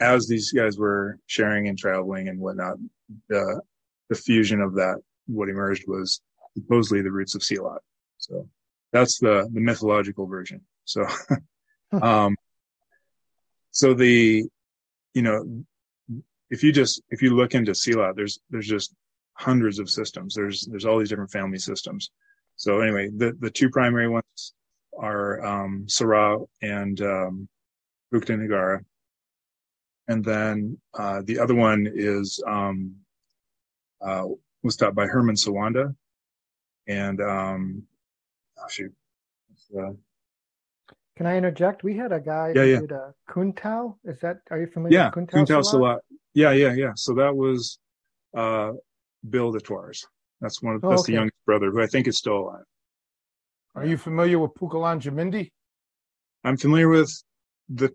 as 0.00 0.26
these 0.26 0.52
guys 0.52 0.78
were 0.78 1.18
sharing 1.26 1.68
and 1.68 1.78
traveling 1.78 2.28
and 2.28 2.38
whatnot, 2.38 2.76
the 3.28 3.60
the 4.08 4.14
fusion 4.14 4.60
of 4.60 4.74
that 4.74 4.96
what 5.26 5.48
emerged 5.48 5.84
was 5.86 6.20
supposedly 6.54 7.02
the 7.02 7.10
roots 7.10 7.34
of 7.34 7.42
Silat. 7.42 7.78
So 8.18 8.48
that's 8.92 9.18
the 9.18 9.48
the 9.52 9.60
mythological 9.60 10.26
version. 10.26 10.62
So 10.84 11.06
um 12.02 12.36
so 13.70 13.94
the 13.94 14.44
you 15.14 15.22
know 15.22 15.64
if 16.50 16.62
you 16.62 16.72
just 16.72 17.02
if 17.10 17.22
you 17.22 17.34
look 17.34 17.54
into 17.54 17.72
Silat, 17.72 18.16
there's 18.16 18.40
there's 18.50 18.68
just 18.68 18.94
hundreds 19.34 19.78
of 19.78 19.90
systems. 19.90 20.34
There's 20.34 20.66
there's 20.66 20.84
all 20.84 20.98
these 20.98 21.08
different 21.08 21.32
family 21.32 21.58
systems. 21.58 22.10
So 22.56 22.80
anyway, 22.80 23.10
the 23.14 23.36
the 23.40 23.50
two 23.50 23.68
primary 23.68 24.08
ones 24.08 24.54
are 24.98 25.44
um, 25.44 25.86
and 26.62 27.00
um, 27.00 27.48
Bukti 28.12 28.36
Negara. 28.36 28.84
And 30.08 30.24
then 30.24 30.78
uh, 30.98 31.22
the 31.24 31.38
other 31.38 31.54
one 31.54 31.90
is 31.92 32.42
um, 32.46 32.94
uh, 34.00 34.24
was 34.62 34.76
taught 34.76 34.94
by 34.94 35.06
Herman 35.06 35.34
Suwanda. 35.34 35.94
And 36.86 37.20
um, 37.20 37.82
oh 38.58 38.68
shoot. 38.68 38.92
Uh, 39.76 39.92
Can 41.16 41.26
I 41.26 41.36
interject? 41.36 41.84
We 41.84 41.96
had 41.96 42.12
a 42.12 42.20
guy 42.20 42.52
yeah, 42.54 42.64
yeah. 42.64 42.80
did 42.80 42.92
a 42.92 43.14
Kuntao. 43.30 43.96
Is 44.04 44.20
that 44.20 44.40
are 44.50 44.60
you 44.60 44.66
familiar 44.66 44.98
yeah, 44.98 45.10
with 45.14 45.28
Kuntao? 45.28 45.46
Kuntao 45.46 45.62
Silat? 45.64 45.98
Yeah, 46.34 46.52
yeah, 46.52 46.74
yeah. 46.74 46.92
So 46.96 47.14
that 47.14 47.34
was 47.34 47.78
uh, 48.36 48.72
Bill 49.30 49.52
de 49.52 49.60
Thouars. 49.60 50.06
That's 50.40 50.62
one 50.62 50.74
of 50.74 50.84
Oh, 50.84 50.90
that's 50.90 51.02
okay. 51.02 51.12
the 51.12 51.16
youngest 51.16 51.44
brother 51.46 51.70
who 51.70 51.80
I 51.80 51.86
think 51.86 52.06
is 52.06 52.18
still 52.18 52.38
alive. 52.38 52.64
Are 53.74 53.84
you 53.84 53.96
familiar 53.96 54.38
with 54.38 54.52
Pukulan 54.54 55.00
Cimande? 55.00 55.50
I'm 56.44 56.56
familiar 56.56 56.88
with 56.88 57.10
the 57.68 57.92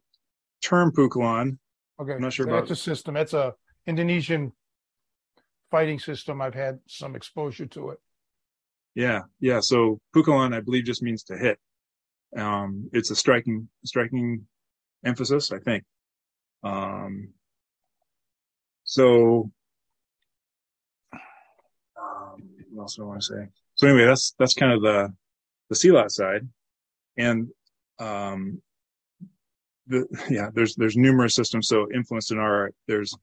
term 0.62 0.92
Pukulan. 0.92 1.58
Okay, 2.00 2.14
I'm 2.14 2.22
not 2.22 2.34
sure 2.34 2.46
so 2.46 2.52
about- 2.52 2.68
that's 2.68 2.72
a 2.72 2.84
system. 2.84 3.14
That's 3.14 3.34
a 3.34 3.56
Indonesian 3.86 4.52
fighting 5.72 6.00
system. 6.00 6.42
I've 6.42 6.54
had 6.54 6.80
some 6.88 7.16
exposure 7.16 7.66
to 7.68 7.90
it. 7.92 8.00
Yeah, 8.96 9.24
yeah. 9.40 9.60
So 9.62 10.02
Pukulan, 10.16 10.54
I 10.54 10.60
believe, 10.60 10.84
just 10.86 11.04
means 11.04 11.24
to 11.24 11.38
hit. 11.38 11.60
Um, 12.36 12.90
it's 12.92 13.12
a 13.12 13.16
striking, 13.16 13.70
striking 13.86 14.48
emphasis, 15.06 15.52
I 15.52 15.60
think. 15.60 15.84
Um, 16.64 17.34
so, 18.84 19.52
um, 21.14 22.50
what 22.72 22.84
else 22.84 22.96
do 22.96 23.04
I 23.04 23.06
want 23.08 23.22
to 23.22 23.26
say? 23.26 23.48
So 23.76 23.88
anyway, 23.88 24.06
that's 24.06 24.34
that's 24.38 24.54
kind 24.54 24.74
of 24.74 24.82
the 24.82 25.14
the 25.70 25.76
Silat 25.76 26.12
side, 26.12 26.48
and 27.18 27.48
um, 28.00 28.62
the 29.88 30.06
yeah, 30.30 30.50
there's 30.54 30.76
there's 30.76 30.98
numerous 30.98 31.36
systems. 31.36 31.68
So 31.68 31.88
influenced 31.94 32.32
in 32.32 32.40
our 32.40 32.62
art, 32.62 32.76
there's 32.88 33.16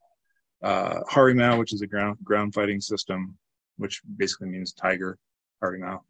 uh, 0.62 1.00
Harimau, 1.10 1.58
which 1.58 1.72
is 1.72 1.82
a 1.82 1.86
ground 1.86 2.18
ground 2.22 2.54
fighting 2.54 2.80
system, 2.80 3.36
which 3.76 4.02
basically 4.16 4.48
means 4.48 4.72
tiger. 4.72 5.18
Harimau. 5.62 6.00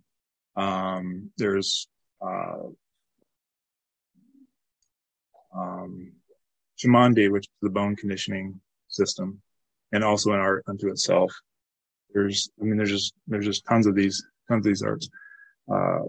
Um, 0.56 1.30
there's 1.36 1.86
uh, 2.20 2.68
um, 5.54 6.12
which 6.82 7.46
is 7.46 7.52
the 7.62 7.70
bone 7.70 7.96
conditioning 7.96 8.60
system, 8.88 9.40
and 9.92 10.04
also 10.04 10.32
an 10.32 10.40
art 10.40 10.64
unto 10.68 10.88
itself. 10.88 11.32
There's, 12.12 12.50
I 12.60 12.64
mean, 12.64 12.76
there's 12.76 12.90
just 12.90 13.14
there's 13.26 13.46
just 13.46 13.64
tons 13.66 13.86
of 13.86 13.94
these 13.94 14.24
tons 14.48 14.66
of 14.66 14.70
these 14.70 14.82
arts. 14.82 15.08
Uh, 15.70 16.00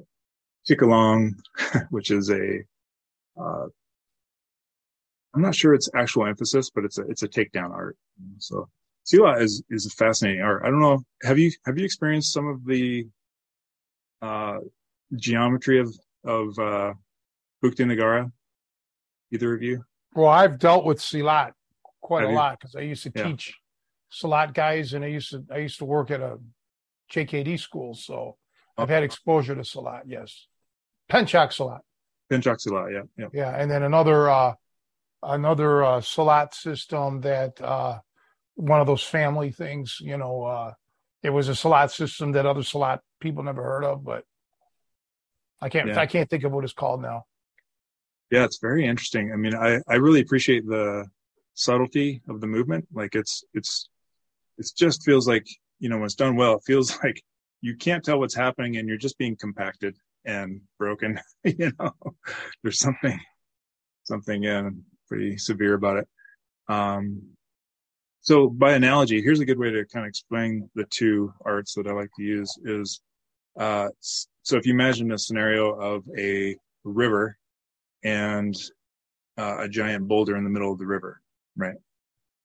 Cikalong, 0.69 1.33
which 1.89 2.11
is 2.11 2.29
a 2.29 2.59
uh, 3.39 3.65
I'm 5.35 5.41
not 5.41 5.55
sure 5.55 5.73
it's 5.73 5.89
actual 5.95 6.25
emphasis, 6.25 6.69
but 6.73 6.83
it's 6.83 6.97
a 6.97 7.01
it's 7.03 7.23
a 7.23 7.27
takedown 7.27 7.71
art. 7.71 7.97
So 8.39 8.69
Silat 9.05 9.41
is 9.41 9.63
is 9.69 9.85
a 9.85 9.89
fascinating 9.91 10.41
art. 10.41 10.63
I 10.65 10.69
don't 10.69 10.81
know. 10.81 11.03
Have 11.23 11.37
you 11.37 11.51
have 11.65 11.77
you 11.77 11.85
experienced 11.85 12.33
some 12.33 12.47
of 12.47 12.65
the 12.65 13.07
uh, 14.21 14.59
geometry 15.15 15.79
of 15.79 15.95
of 16.25 16.57
uh, 16.59 16.93
Bukti 17.63 17.85
Negara? 17.85 18.31
Either 19.31 19.53
of 19.53 19.61
you? 19.61 19.83
Well, 20.15 20.29
I've 20.29 20.57
dealt 20.57 20.85
with 20.85 20.99
Silat 20.99 21.51
quite 22.01 22.21
Have 22.21 22.29
a 22.29 22.31
you? 22.31 22.37
lot 22.37 22.57
because 22.59 22.75
I 22.75 22.81
used 22.81 23.03
to 23.03 23.11
Yeah. 23.13 23.27
teach 23.27 23.55
Silat 24.11 24.53
guys, 24.53 24.93
and 24.93 25.03
I 25.05 25.09
used 25.09 25.29
to 25.31 25.45
I 25.51 25.57
used 25.57 25.77
to 25.79 25.85
work 25.85 26.11
at 26.11 26.21
a 26.21 26.39
JKD 27.13 27.59
school, 27.59 27.93
so 27.93 28.37
I've 28.77 28.89
had 28.89 29.03
exposure 29.03 29.53
to 29.55 29.61
Silat. 29.61 30.03
Yes, 30.07 30.47
Penchak 31.11 31.49
Silat. 31.49 31.79
Pinchak 32.31 32.57
Silat, 32.65 32.91
yeah, 32.93 33.01
yeah. 33.17 33.27
Yeah, 33.33 33.55
and 33.55 33.69
then 33.71 33.83
another 33.83 34.29
uh 34.29 34.53
another 35.23 35.83
uh 35.83 35.99
Silat 35.99 36.53
system 36.53 37.21
that 37.21 37.61
uh 37.61 37.99
one 38.55 38.81
of 38.81 38.87
those 38.87 39.03
family 39.03 39.51
things, 39.51 39.97
you 40.01 40.17
know, 40.17 40.43
uh 40.43 40.73
it 41.23 41.29
was 41.29 41.49
a 41.49 41.53
Silat 41.53 41.91
system 41.91 42.33
that 42.33 42.45
other 42.45 42.61
Silat 42.61 42.99
people 43.19 43.43
never 43.43 43.63
heard 43.63 43.83
of, 43.83 44.03
but 44.03 44.23
I 45.61 45.69
can't 45.69 45.87
Yeah. 45.87 45.99
I 45.99 46.05
can't 46.05 46.29
think 46.29 46.43
of 46.43 46.51
what 46.51 46.63
it's 46.63 46.73
called 46.73 47.01
now. 47.01 47.23
Yeah, 48.29 48.43
it's 48.43 48.59
very 48.59 48.85
interesting. 48.85 49.31
I 49.31 49.37
mean, 49.37 49.55
I, 49.55 49.79
I 49.87 49.95
really 49.95 50.19
appreciate 50.19 50.67
the 50.67 51.05
subtlety 51.53 52.21
of 52.27 52.41
the 52.41 52.47
movement. 52.47 52.85
Like 52.91 53.15
it's, 53.15 53.43
it's, 53.53 53.89
it 54.57 54.69
just 54.77 55.03
feels 55.03 55.27
like, 55.27 55.47
you 55.79 55.87
know, 55.87 55.97
when 55.97 56.05
it's 56.05 56.15
done 56.15 56.35
well, 56.35 56.55
it 56.55 56.63
feels 56.65 56.97
like 57.03 57.21
you 57.61 57.75
can't 57.77 58.03
tell 58.03 58.19
what's 58.19 58.35
happening 58.35 58.77
and 58.77 58.87
you're 58.87 58.97
just 58.97 59.17
being 59.17 59.37
compacted 59.37 59.95
and 60.27 60.61
broken. 60.77 61.19
you 61.43 61.71
know, 61.79 61.91
there's 62.61 62.79
something, 62.79 63.19
something, 64.03 64.43
yeah, 64.43 64.69
pretty 65.07 65.37
severe 65.37 65.73
about 65.73 65.97
it. 65.97 66.07
Um, 66.69 67.21
so 68.21 68.49
by 68.49 68.73
analogy, 68.73 69.21
here's 69.21 69.39
a 69.39 69.45
good 69.45 69.57
way 69.57 69.71
to 69.71 69.85
kind 69.85 70.05
of 70.05 70.09
explain 70.09 70.69
the 70.75 70.85
two 70.89 71.33
arts 71.45 71.73
that 71.75 71.87
I 71.87 71.93
like 71.93 72.09
to 72.17 72.23
use 72.23 72.53
is, 72.65 73.01
uh, 73.59 73.87
so 74.01 74.57
if 74.57 74.65
you 74.65 74.73
imagine 74.73 75.11
a 75.11 75.17
scenario 75.17 75.71
of 75.71 76.03
a 76.17 76.57
river 76.83 77.37
and 78.03 78.53
uh, 79.37 79.57
a 79.61 79.69
giant 79.69 80.07
boulder 80.07 80.35
in 80.35 80.43
the 80.43 80.49
middle 80.49 80.71
of 80.71 80.77
the 80.77 80.85
river, 80.85 81.21
right? 81.55 81.77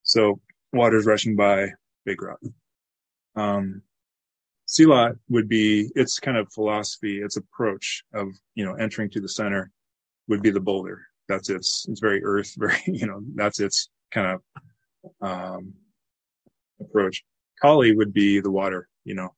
So 0.03 0.39
water's 0.71 1.05
rushing 1.05 1.35
by, 1.35 1.67
big 2.05 2.21
rock. 2.21 2.39
Um, 3.35 3.81
Silat 4.73 5.17
would 5.29 5.47
be 5.47 5.89
its 5.95 6.19
kind 6.19 6.37
of 6.37 6.51
philosophy, 6.51 7.21
its 7.21 7.37
approach 7.37 8.03
of 8.13 8.29
you 8.55 8.65
know 8.65 8.73
entering 8.73 9.09
to 9.11 9.21
the 9.21 9.29
center 9.29 9.71
would 10.27 10.41
be 10.41 10.49
the 10.49 10.59
boulder. 10.59 11.01
That's 11.29 11.49
its 11.49 11.85
it's 11.87 11.99
very 11.99 12.23
earth, 12.23 12.53
very 12.57 12.81
you 12.87 13.05
know 13.05 13.21
that's 13.35 13.59
its 13.59 13.89
kind 14.11 14.39
of 14.39 14.41
um, 15.21 15.73
approach. 16.79 17.23
Kali 17.61 17.95
would 17.95 18.13
be 18.13 18.39
the 18.39 18.51
water, 18.51 18.87
you 19.05 19.15
know, 19.15 19.29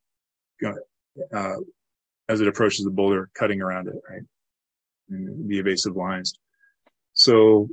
uh, 1.34 1.56
as 2.30 2.42
it 2.42 2.48
approaches 2.48 2.84
the 2.84 2.92
boulder, 2.92 3.30
cutting 3.36 3.62
around 3.62 3.88
it, 3.88 3.96
right? 4.10 4.24
And 5.10 5.50
the 5.50 5.60
evasive 5.60 5.96
lines. 5.96 6.34
So 7.14 7.70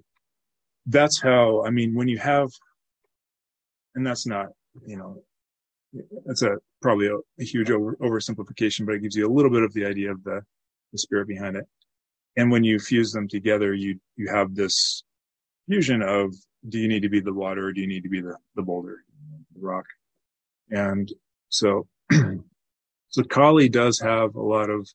that's 0.86 1.20
how, 1.20 1.64
I 1.64 1.70
mean, 1.70 1.94
when 1.94 2.08
you 2.08 2.18
have, 2.18 2.50
and 3.94 4.06
that's 4.06 4.26
not, 4.26 4.48
you 4.86 4.96
know, 4.96 5.22
that's 6.24 6.42
a 6.42 6.56
probably 6.80 7.08
a, 7.08 7.16
a 7.16 7.44
huge 7.44 7.70
over, 7.70 7.96
oversimplification, 7.96 8.86
but 8.86 8.94
it 8.94 9.02
gives 9.02 9.16
you 9.16 9.26
a 9.26 9.32
little 9.32 9.50
bit 9.50 9.62
of 9.62 9.72
the 9.72 9.84
idea 9.84 10.10
of 10.10 10.22
the, 10.24 10.40
the 10.92 10.98
spirit 10.98 11.28
behind 11.28 11.56
it. 11.56 11.66
And 12.36 12.50
when 12.50 12.64
you 12.64 12.78
fuse 12.78 13.12
them 13.12 13.28
together, 13.28 13.74
you, 13.74 14.00
you 14.16 14.28
have 14.30 14.54
this 14.54 15.04
fusion 15.68 16.02
of, 16.02 16.34
do 16.68 16.78
you 16.78 16.88
need 16.88 17.02
to 17.02 17.08
be 17.08 17.20
the 17.20 17.32
water 17.32 17.66
or 17.66 17.72
do 17.72 17.80
you 17.80 17.86
need 17.86 18.02
to 18.04 18.08
be 18.08 18.20
the, 18.20 18.36
the 18.54 18.62
boulder, 18.62 19.04
the 19.54 19.60
rock? 19.60 19.84
And 20.70 21.12
so, 21.48 21.86
so 23.08 23.22
Kali 23.24 23.68
does 23.68 24.00
have 24.00 24.34
a 24.34 24.42
lot 24.42 24.70
of, 24.70 24.88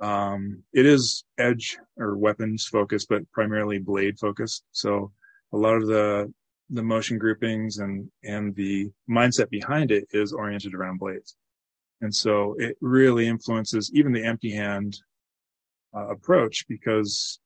um, 0.00 0.62
it 0.72 0.84
is 0.84 1.24
edge 1.38 1.78
or 1.96 2.16
weapons 2.16 2.66
focused, 2.66 3.08
but 3.08 3.30
primarily 3.32 3.78
blade 3.78 4.18
focused. 4.18 4.64
So 4.72 5.12
a 5.52 5.56
lot 5.56 5.76
of 5.76 5.86
the, 5.86 6.32
the 6.70 6.82
motion 6.82 7.18
groupings 7.18 7.78
and, 7.78 8.10
and 8.24 8.54
the 8.54 8.90
mindset 9.08 9.50
behind 9.50 9.90
it 9.90 10.06
is 10.12 10.32
oriented 10.32 10.74
around 10.74 10.98
blades. 10.98 11.36
And 12.00 12.14
so 12.14 12.56
it 12.58 12.76
really 12.80 13.28
influences 13.28 13.90
even 13.94 14.12
the 14.12 14.24
empty 14.24 14.50
hand 14.50 14.98
uh, 15.94 16.08
approach 16.08 16.64
because, 16.68 17.38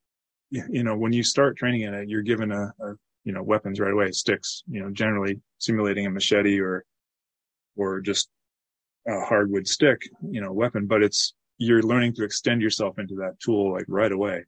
you 0.50 0.82
know, 0.82 0.96
when 0.96 1.12
you 1.12 1.22
start 1.22 1.56
training 1.56 1.82
in 1.82 1.92
it, 1.92 2.08
you're 2.08 2.22
given 2.22 2.52
a, 2.52 2.72
a, 2.80 2.94
you 3.24 3.32
know, 3.32 3.42
weapons 3.42 3.80
right 3.80 3.92
away, 3.92 4.12
sticks, 4.12 4.62
you 4.68 4.80
know, 4.80 4.90
generally 4.90 5.40
simulating 5.58 6.06
a 6.06 6.10
machete 6.10 6.60
or, 6.60 6.84
or 7.76 8.00
just 8.00 8.28
a 9.08 9.20
hardwood 9.20 9.66
stick, 9.66 10.00
you 10.30 10.40
know, 10.40 10.52
weapon, 10.52 10.86
but 10.86 11.02
it's, 11.02 11.34
you're 11.58 11.82
learning 11.82 12.14
to 12.14 12.24
extend 12.24 12.62
yourself 12.62 12.98
into 12.98 13.16
that 13.16 13.38
tool 13.40 13.72
like 13.72 13.86
right 13.88 14.12
away. 14.12 14.44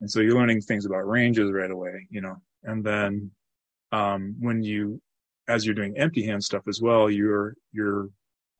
And 0.00 0.10
so 0.10 0.20
you're 0.20 0.38
learning 0.38 0.60
things 0.60 0.86
about 0.86 1.08
ranges 1.08 1.50
right 1.50 1.70
away, 1.70 2.06
you 2.10 2.20
know, 2.20 2.36
and 2.64 2.84
then, 2.84 3.30
um, 3.92 4.36
when 4.40 4.62
you, 4.62 5.00
as 5.48 5.64
you're 5.64 5.74
doing 5.74 5.96
empty 5.96 6.24
hand 6.24 6.42
stuff 6.42 6.62
as 6.68 6.80
well, 6.80 7.10
your, 7.10 7.54
your 7.72 8.08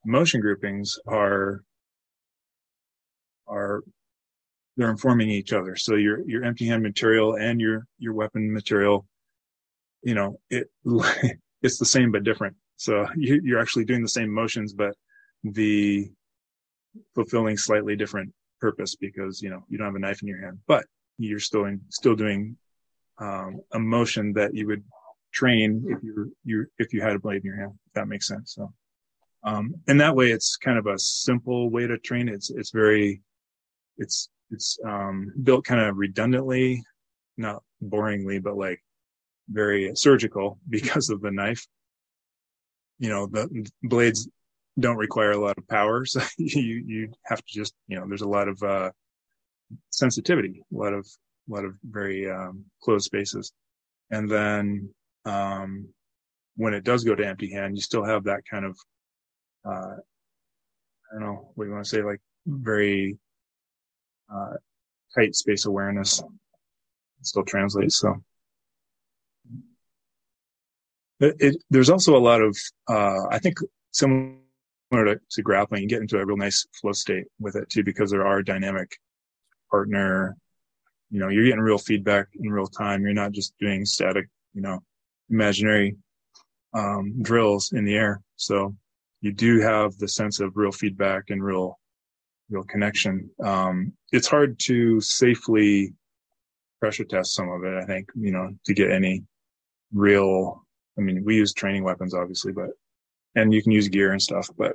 motion 0.04 0.40
groupings 0.40 0.98
are, 1.06 1.62
are, 3.46 3.82
they're 4.76 4.90
informing 4.90 5.28
each 5.28 5.52
other. 5.52 5.76
So 5.76 5.96
your, 5.96 6.20
your 6.28 6.44
empty 6.44 6.66
hand 6.66 6.82
material 6.82 7.36
and 7.36 7.60
your, 7.60 7.86
your 7.98 8.14
weapon 8.14 8.52
material, 8.52 9.06
you 10.02 10.14
know, 10.14 10.38
it, 10.50 10.68
it's 11.62 11.78
the 11.78 11.84
same 11.84 12.12
but 12.12 12.24
different. 12.24 12.56
So 12.76 13.06
you, 13.16 13.40
you're 13.42 13.60
actually 13.60 13.84
doing 13.84 14.02
the 14.02 14.08
same 14.08 14.32
motions, 14.32 14.72
but 14.72 14.94
the 15.42 16.10
fulfilling 17.14 17.56
slightly 17.56 17.96
different 17.96 18.32
purpose 18.60 18.96
because 18.96 19.40
you 19.42 19.50
know 19.50 19.62
you 19.68 19.78
don't 19.78 19.86
have 19.86 19.94
a 19.94 19.98
knife 19.98 20.22
in 20.22 20.28
your 20.28 20.40
hand, 20.40 20.58
but 20.66 20.84
you're 21.18 21.40
still 21.40 21.64
in, 21.64 21.80
still 21.90 22.14
doing 22.14 22.56
um, 23.18 23.60
a 23.72 23.78
motion 23.78 24.32
that 24.34 24.54
you 24.54 24.66
would 24.66 24.84
train 25.38 25.84
if 25.88 26.02
you 26.02 26.32
you 26.44 26.66
if 26.78 26.92
you 26.92 27.00
had 27.00 27.16
a 27.16 27.18
blade 27.18 27.42
in 27.42 27.46
your 27.46 27.56
hand. 27.56 27.72
If 27.86 27.92
that 27.94 28.08
makes 28.08 28.26
sense. 28.26 28.54
So, 28.54 28.72
um, 29.44 29.74
and 29.86 30.00
that 30.00 30.16
way, 30.16 30.30
it's 30.30 30.56
kind 30.56 30.78
of 30.78 30.86
a 30.86 30.98
simple 30.98 31.70
way 31.70 31.86
to 31.86 31.98
train. 31.98 32.28
It's 32.28 32.50
it's 32.50 32.70
very 32.70 33.22
it's 33.98 34.28
it's 34.50 34.78
um, 34.84 35.32
built 35.42 35.64
kind 35.64 35.80
of 35.80 35.96
redundantly, 35.96 36.82
not 37.36 37.62
boringly, 37.82 38.42
but 38.42 38.56
like 38.56 38.80
very 39.48 39.92
surgical 39.94 40.58
because 40.68 41.10
of 41.10 41.20
the 41.20 41.30
knife. 41.30 41.66
You 42.98 43.10
know, 43.10 43.26
the 43.26 43.70
blades 43.82 44.28
don't 44.78 44.96
require 44.96 45.32
a 45.32 45.40
lot 45.40 45.58
of 45.58 45.68
power. 45.68 46.04
So 46.06 46.20
you, 46.38 46.82
you 46.86 47.12
have 47.24 47.38
to 47.38 47.52
just, 47.52 47.74
you 47.86 47.98
know, 47.98 48.06
there's 48.08 48.22
a 48.22 48.28
lot 48.28 48.48
of, 48.48 48.62
uh, 48.62 48.90
sensitivity, 49.90 50.62
a 50.72 50.76
lot 50.76 50.92
of, 50.92 51.06
a 51.48 51.54
lot 51.54 51.64
of 51.64 51.74
very, 51.84 52.30
um, 52.30 52.64
closed 52.82 53.04
spaces. 53.04 53.52
And 54.10 54.28
then, 54.28 54.90
um, 55.24 55.88
when 56.56 56.74
it 56.74 56.84
does 56.84 57.04
go 57.04 57.14
to 57.14 57.26
empty 57.26 57.50
hand, 57.50 57.76
you 57.76 57.82
still 57.82 58.04
have 58.04 58.24
that 58.24 58.42
kind 58.50 58.64
of, 58.64 58.76
uh, 59.64 59.96
I 59.96 61.12
don't 61.12 61.22
know 61.22 61.52
what 61.54 61.64
you 61.64 61.72
want 61.72 61.84
to 61.84 61.88
say, 61.88 62.02
like 62.02 62.20
very, 62.46 63.18
uh, 64.32 64.54
tight 65.14 65.34
space 65.34 65.66
awareness. 65.66 66.20
It 66.20 67.26
still 67.26 67.44
translates. 67.44 67.96
So 67.96 68.22
it, 71.20 71.36
it, 71.38 71.56
there's 71.70 71.90
also 71.90 72.16
a 72.16 72.18
lot 72.18 72.40
of, 72.40 72.56
uh, 72.88 73.26
I 73.30 73.38
think 73.38 73.58
similar 73.92 74.34
to, 74.92 75.20
to 75.30 75.42
grappling, 75.42 75.82
you 75.82 75.88
get 75.88 76.00
into 76.00 76.18
a 76.18 76.26
real 76.26 76.36
nice 76.36 76.66
flow 76.80 76.92
state 76.92 77.24
with 77.38 77.56
it 77.56 77.68
too, 77.70 77.84
because 77.84 78.10
there 78.10 78.26
are 78.26 78.42
dynamic 78.42 78.96
partner, 79.70 80.36
you 81.10 81.20
know, 81.20 81.28
you're 81.28 81.44
getting 81.44 81.60
real 81.60 81.78
feedback 81.78 82.28
in 82.34 82.50
real 82.50 82.66
time. 82.66 83.02
You're 83.02 83.14
not 83.14 83.32
just 83.32 83.54
doing 83.58 83.84
static, 83.84 84.28
you 84.52 84.60
know, 84.60 84.82
imaginary, 85.30 85.96
um, 86.74 87.22
drills 87.22 87.72
in 87.72 87.84
the 87.84 87.94
air. 87.94 88.20
So 88.36 88.74
you 89.20 89.32
do 89.32 89.60
have 89.60 89.96
the 89.98 90.08
sense 90.08 90.40
of 90.40 90.56
real 90.56 90.72
feedback 90.72 91.30
and 91.30 91.42
real, 91.42 91.78
real 92.50 92.64
connection. 92.64 93.30
Um, 93.42 93.92
it's 94.12 94.28
hard 94.28 94.58
to 94.66 95.00
safely 95.00 95.92
pressure 96.80 97.04
test 97.04 97.34
some 97.34 97.48
of 97.50 97.64
it, 97.64 97.74
I 97.74 97.84
think, 97.84 98.08
you 98.14 98.30
know, 98.30 98.50
to 98.66 98.74
get 98.74 98.90
any 98.90 99.24
real, 99.92 100.64
I 100.96 101.00
mean, 101.00 101.24
we 101.24 101.36
use 101.36 101.52
training 101.52 101.82
weapons, 101.82 102.14
obviously, 102.14 102.52
but, 102.52 102.70
and 103.34 103.52
you 103.52 103.62
can 103.62 103.72
use 103.72 103.88
gear 103.88 104.12
and 104.12 104.22
stuff, 104.22 104.48
but 104.56 104.74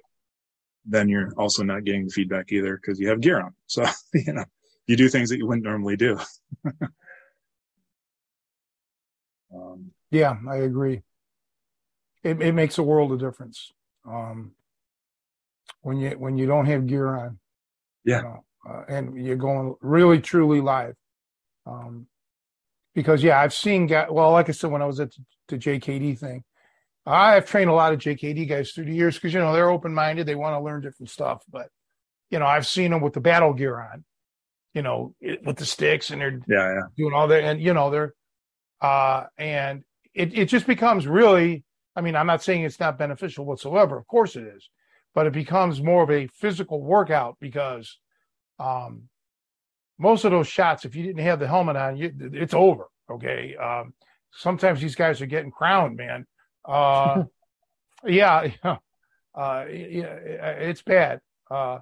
then 0.86 1.08
you're 1.08 1.32
also 1.38 1.64
not 1.64 1.86
getting 1.86 2.06
the 2.06 2.12
feedback 2.12 2.52
either 2.52 2.76
because 2.76 3.00
you 3.00 3.08
have 3.08 3.22
gear 3.22 3.40
on. 3.42 3.54
So, 3.68 3.86
you 4.14 4.34
know, 4.34 4.46
you 4.88 4.98
do 4.98 5.08
things 5.08 5.30
that 5.30 5.38
you 5.38 5.48
wouldn't 5.48 5.66
normally 5.66 5.96
do. 5.96 6.20
um, 9.56 9.93
Yeah, 10.14 10.36
I 10.48 10.58
agree. 10.58 11.02
It 12.24 12.42
it 12.42 12.54
makes 12.54 12.78
a 12.78 12.84
world 12.84 13.12
of 13.12 13.20
difference. 13.20 13.72
Um, 14.08 14.52
when 15.82 15.98
you 15.98 16.12
when 16.12 16.38
you 16.38 16.46
don't 16.46 16.68
have 16.68 16.86
gear 16.88 17.08
on, 17.08 17.40
Yeah. 18.06 18.18
you 18.18 18.24
know, 18.24 18.46
uh, 18.70 18.84
and 18.88 19.18
you're 19.26 19.36
going 19.36 19.76
really 19.82 20.22
truly 20.22 20.62
live. 20.62 20.96
Um, 21.66 22.08
because 22.94 23.24
yeah, 23.24 23.40
I've 23.40 23.54
seen 23.54 23.88
guys. 23.88 24.08
Well, 24.12 24.32
like 24.32 24.50
I 24.50 24.52
said, 24.52 24.70
when 24.72 24.84
I 24.84 24.86
was 24.86 25.00
at 25.00 25.12
the 25.48 25.58
JKD 25.58 26.20
thing, 26.20 26.44
I've 27.08 27.48
trained 27.48 27.72
a 27.72 27.74
lot 27.74 27.92
of 27.92 28.00
JKD 28.00 28.48
guys 28.48 28.72
through 28.72 28.86
the 28.86 28.94
years 28.94 29.16
because 29.16 29.34
you 29.34 29.40
know 29.40 29.52
they're 29.52 29.70
open 29.72 29.94
minded, 29.96 30.28
they 30.28 30.36
want 30.36 30.54
to 30.56 30.64
learn 30.64 30.82
different 30.82 31.10
stuff. 31.10 31.42
But 31.52 31.70
you 32.30 32.38
know, 32.38 32.46
I've 32.46 32.68
seen 32.68 32.92
them 32.92 33.02
with 33.02 33.14
the 33.14 33.20
battle 33.22 33.54
gear 33.54 33.80
on, 33.80 34.06
you 34.76 34.84
know, 34.84 35.16
it, 35.20 35.44
with 35.44 35.58
the 35.58 35.66
sticks, 35.66 36.12
and 36.12 36.22
they're 36.22 36.40
yeah, 36.48 36.74
yeah. 36.74 36.82
doing 36.98 37.14
all 37.14 37.28
that, 37.30 37.44
and 37.44 37.60
you 37.60 37.74
know 37.74 37.90
they're, 37.90 38.14
uh, 38.80 39.24
and 39.40 39.84
it 40.14 40.38
it 40.38 40.46
just 40.46 40.68
becomes 40.68 41.08
really. 41.08 41.64
I 41.96 42.02
mean, 42.02 42.16
I'm 42.16 42.26
not 42.26 42.42
saying 42.42 42.64
it's 42.64 42.80
not 42.80 42.98
beneficial 42.98 43.46
whatsoever. 43.46 44.00
Of 44.00 44.08
course 44.08 44.36
it 44.36 44.46
is, 44.46 44.68
but 45.14 45.28
it 45.28 45.34
becomes 45.34 45.82
more 45.82 46.02
of 46.02 46.10
a 46.10 46.26
physical 46.28 46.82
workout 46.82 47.38
because 47.40 48.00
um, 48.60 49.10
most 50.00 50.26
of 50.26 50.32
those 50.32 50.48
shots, 50.48 50.86
if 50.86 50.96
you 50.96 51.04
didn't 51.04 51.22
have 51.22 51.40
the 51.40 51.48
helmet 51.48 51.76
on, 51.76 51.98
you, 51.98 52.12
it's 52.34 52.54
over. 52.56 52.86
Okay. 53.12 53.56
Um, 53.56 53.94
sometimes 54.32 54.82
these 54.82 54.96
guys 54.96 55.22
are 55.22 55.28
getting 55.28 55.52
crowned, 55.52 55.98
man. 55.98 56.26
Uh, 56.66 57.24
yeah, 58.06 58.50
yeah, 58.64 58.78
uh, 59.36 59.66
yeah, 59.70 60.16
it's 60.60 60.82
bad. 60.82 61.22
Uh, 61.50 61.80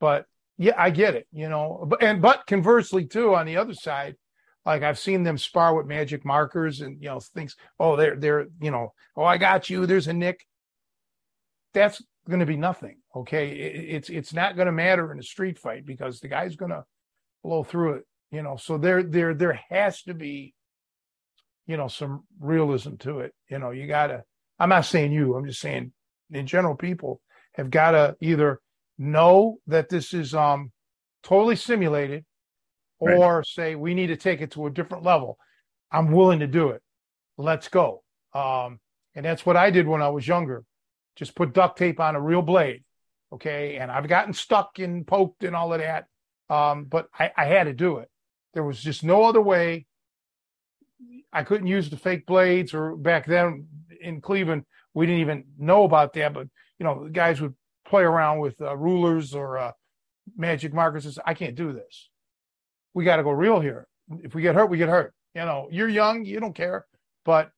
but 0.00 0.26
yeah, 0.58 0.74
I 0.76 0.90
get 0.90 1.14
it, 1.14 1.26
you 1.32 1.48
know. 1.48 1.84
But 1.86 2.02
and 2.02 2.22
but 2.22 2.46
conversely 2.46 3.06
too, 3.06 3.34
on 3.34 3.46
the 3.46 3.56
other 3.56 3.74
side, 3.74 4.16
like 4.66 4.82
I've 4.82 4.98
seen 4.98 5.22
them 5.22 5.38
spar 5.38 5.74
with 5.74 5.86
magic 5.86 6.24
markers 6.24 6.80
and 6.80 7.00
you 7.00 7.08
know 7.08 7.20
things. 7.20 7.56
Oh, 7.78 7.96
they're 7.96 8.16
they're 8.16 8.46
you 8.60 8.70
know. 8.70 8.92
Oh, 9.16 9.24
I 9.24 9.38
got 9.38 9.70
you. 9.70 9.86
There's 9.86 10.08
a 10.08 10.12
nick. 10.12 10.44
That's 11.72 12.02
going 12.28 12.40
to 12.40 12.46
be 12.46 12.56
nothing. 12.56 12.96
Okay, 13.14 13.50
it, 13.50 13.94
it's 13.94 14.10
it's 14.10 14.34
not 14.34 14.56
going 14.56 14.66
to 14.66 14.72
matter 14.72 15.12
in 15.12 15.20
a 15.20 15.22
street 15.22 15.58
fight 15.58 15.86
because 15.86 16.20
the 16.20 16.28
guy's 16.28 16.56
going 16.56 16.72
to 16.72 16.84
blow 17.44 17.62
through 17.62 17.94
it. 17.94 18.04
You 18.32 18.42
know, 18.42 18.56
so 18.56 18.76
there 18.76 19.04
there 19.04 19.34
there 19.34 19.60
has 19.70 20.02
to 20.02 20.14
be, 20.14 20.52
you 21.66 21.76
know, 21.76 21.88
some 21.88 22.24
realism 22.40 22.96
to 22.96 23.20
it. 23.20 23.32
You 23.48 23.60
know, 23.60 23.70
you 23.70 23.86
got 23.86 24.08
to. 24.08 24.24
I'm 24.58 24.70
not 24.70 24.84
saying 24.86 25.12
you. 25.12 25.36
I'm 25.36 25.46
just 25.46 25.60
saying 25.60 25.92
in 26.32 26.46
general, 26.46 26.74
people 26.74 27.20
have 27.54 27.70
got 27.70 27.92
to 27.92 28.16
either 28.20 28.60
know 28.98 29.58
that 29.68 29.88
this 29.88 30.12
is 30.12 30.34
um 30.34 30.72
totally 31.22 31.56
simulated, 31.56 32.24
or 32.98 33.36
right. 33.36 33.46
say 33.46 33.74
we 33.74 33.94
need 33.94 34.08
to 34.08 34.16
take 34.16 34.40
it 34.40 34.52
to 34.52 34.66
a 34.66 34.70
different 34.70 35.04
level. 35.04 35.38
I'm 35.90 36.12
willing 36.12 36.40
to 36.40 36.46
do 36.46 36.70
it. 36.70 36.82
Let's 37.38 37.68
go. 37.68 38.02
Um, 38.34 38.80
and 39.14 39.24
that's 39.24 39.46
what 39.46 39.56
I 39.56 39.70
did 39.70 39.86
when 39.86 40.02
I 40.02 40.08
was 40.08 40.26
younger. 40.26 40.64
Just 41.16 41.34
put 41.34 41.54
duct 41.54 41.78
tape 41.78 42.00
on 42.00 42.16
a 42.16 42.20
real 42.20 42.42
blade. 42.42 42.84
Okay. 43.32 43.76
And 43.76 43.90
I've 43.90 44.08
gotten 44.08 44.32
stuck 44.32 44.78
and 44.78 45.06
poked 45.06 45.44
and 45.44 45.56
all 45.56 45.72
of 45.72 45.80
that. 45.80 46.06
Um, 46.48 46.84
but 46.84 47.08
I, 47.18 47.32
I 47.36 47.44
had 47.46 47.64
to 47.64 47.72
do 47.72 47.98
it. 47.98 48.08
There 48.54 48.64
was 48.64 48.80
just 48.80 49.04
no 49.04 49.24
other 49.24 49.40
way. 49.40 49.86
I 51.32 51.42
couldn't 51.42 51.66
use 51.66 51.90
the 51.90 51.96
fake 51.96 52.24
blades, 52.24 52.72
or 52.72 52.96
back 52.96 53.26
then 53.26 53.66
in 54.00 54.22
Cleveland, 54.22 54.64
we 54.94 55.04
didn't 55.04 55.20
even 55.20 55.44
know 55.58 55.84
about 55.84 56.14
that. 56.14 56.32
But 56.32 56.48
you 56.78 56.84
know, 56.84 57.08
guys 57.12 57.40
would 57.40 57.54
play 57.86 58.02
around 58.02 58.38
with 58.38 58.58
uh, 58.60 58.74
rulers 58.76 59.34
or 59.34 59.58
uh, 59.58 59.72
magic 60.36 60.72
markers. 60.72 61.18
I 61.24 61.34
can't 61.34 61.54
do 61.54 61.72
this. 61.72 62.08
We 62.96 63.04
got 63.04 63.16
to 63.16 63.22
go 63.22 63.30
real 63.30 63.60
here. 63.60 63.86
If 64.22 64.34
we 64.34 64.40
get 64.40 64.54
hurt, 64.54 64.70
we 64.70 64.78
get 64.78 64.88
hurt. 64.88 65.12
You 65.34 65.42
know, 65.42 65.68
you're 65.70 65.88
young, 65.88 66.24
you 66.24 66.40
don't 66.40 66.54
care, 66.54 66.86
but 67.26 67.50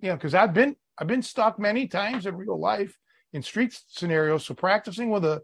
you 0.00 0.08
know, 0.08 0.16
because 0.16 0.34
I've 0.34 0.54
been 0.54 0.76
I've 0.96 1.06
been 1.06 1.22
stuck 1.22 1.58
many 1.58 1.86
times 1.86 2.24
in 2.24 2.34
real 2.34 2.58
life 2.58 2.96
in 3.34 3.42
street 3.42 3.78
scenarios. 3.88 4.46
So 4.46 4.54
practicing 4.54 5.10
with 5.10 5.24
a 5.26 5.42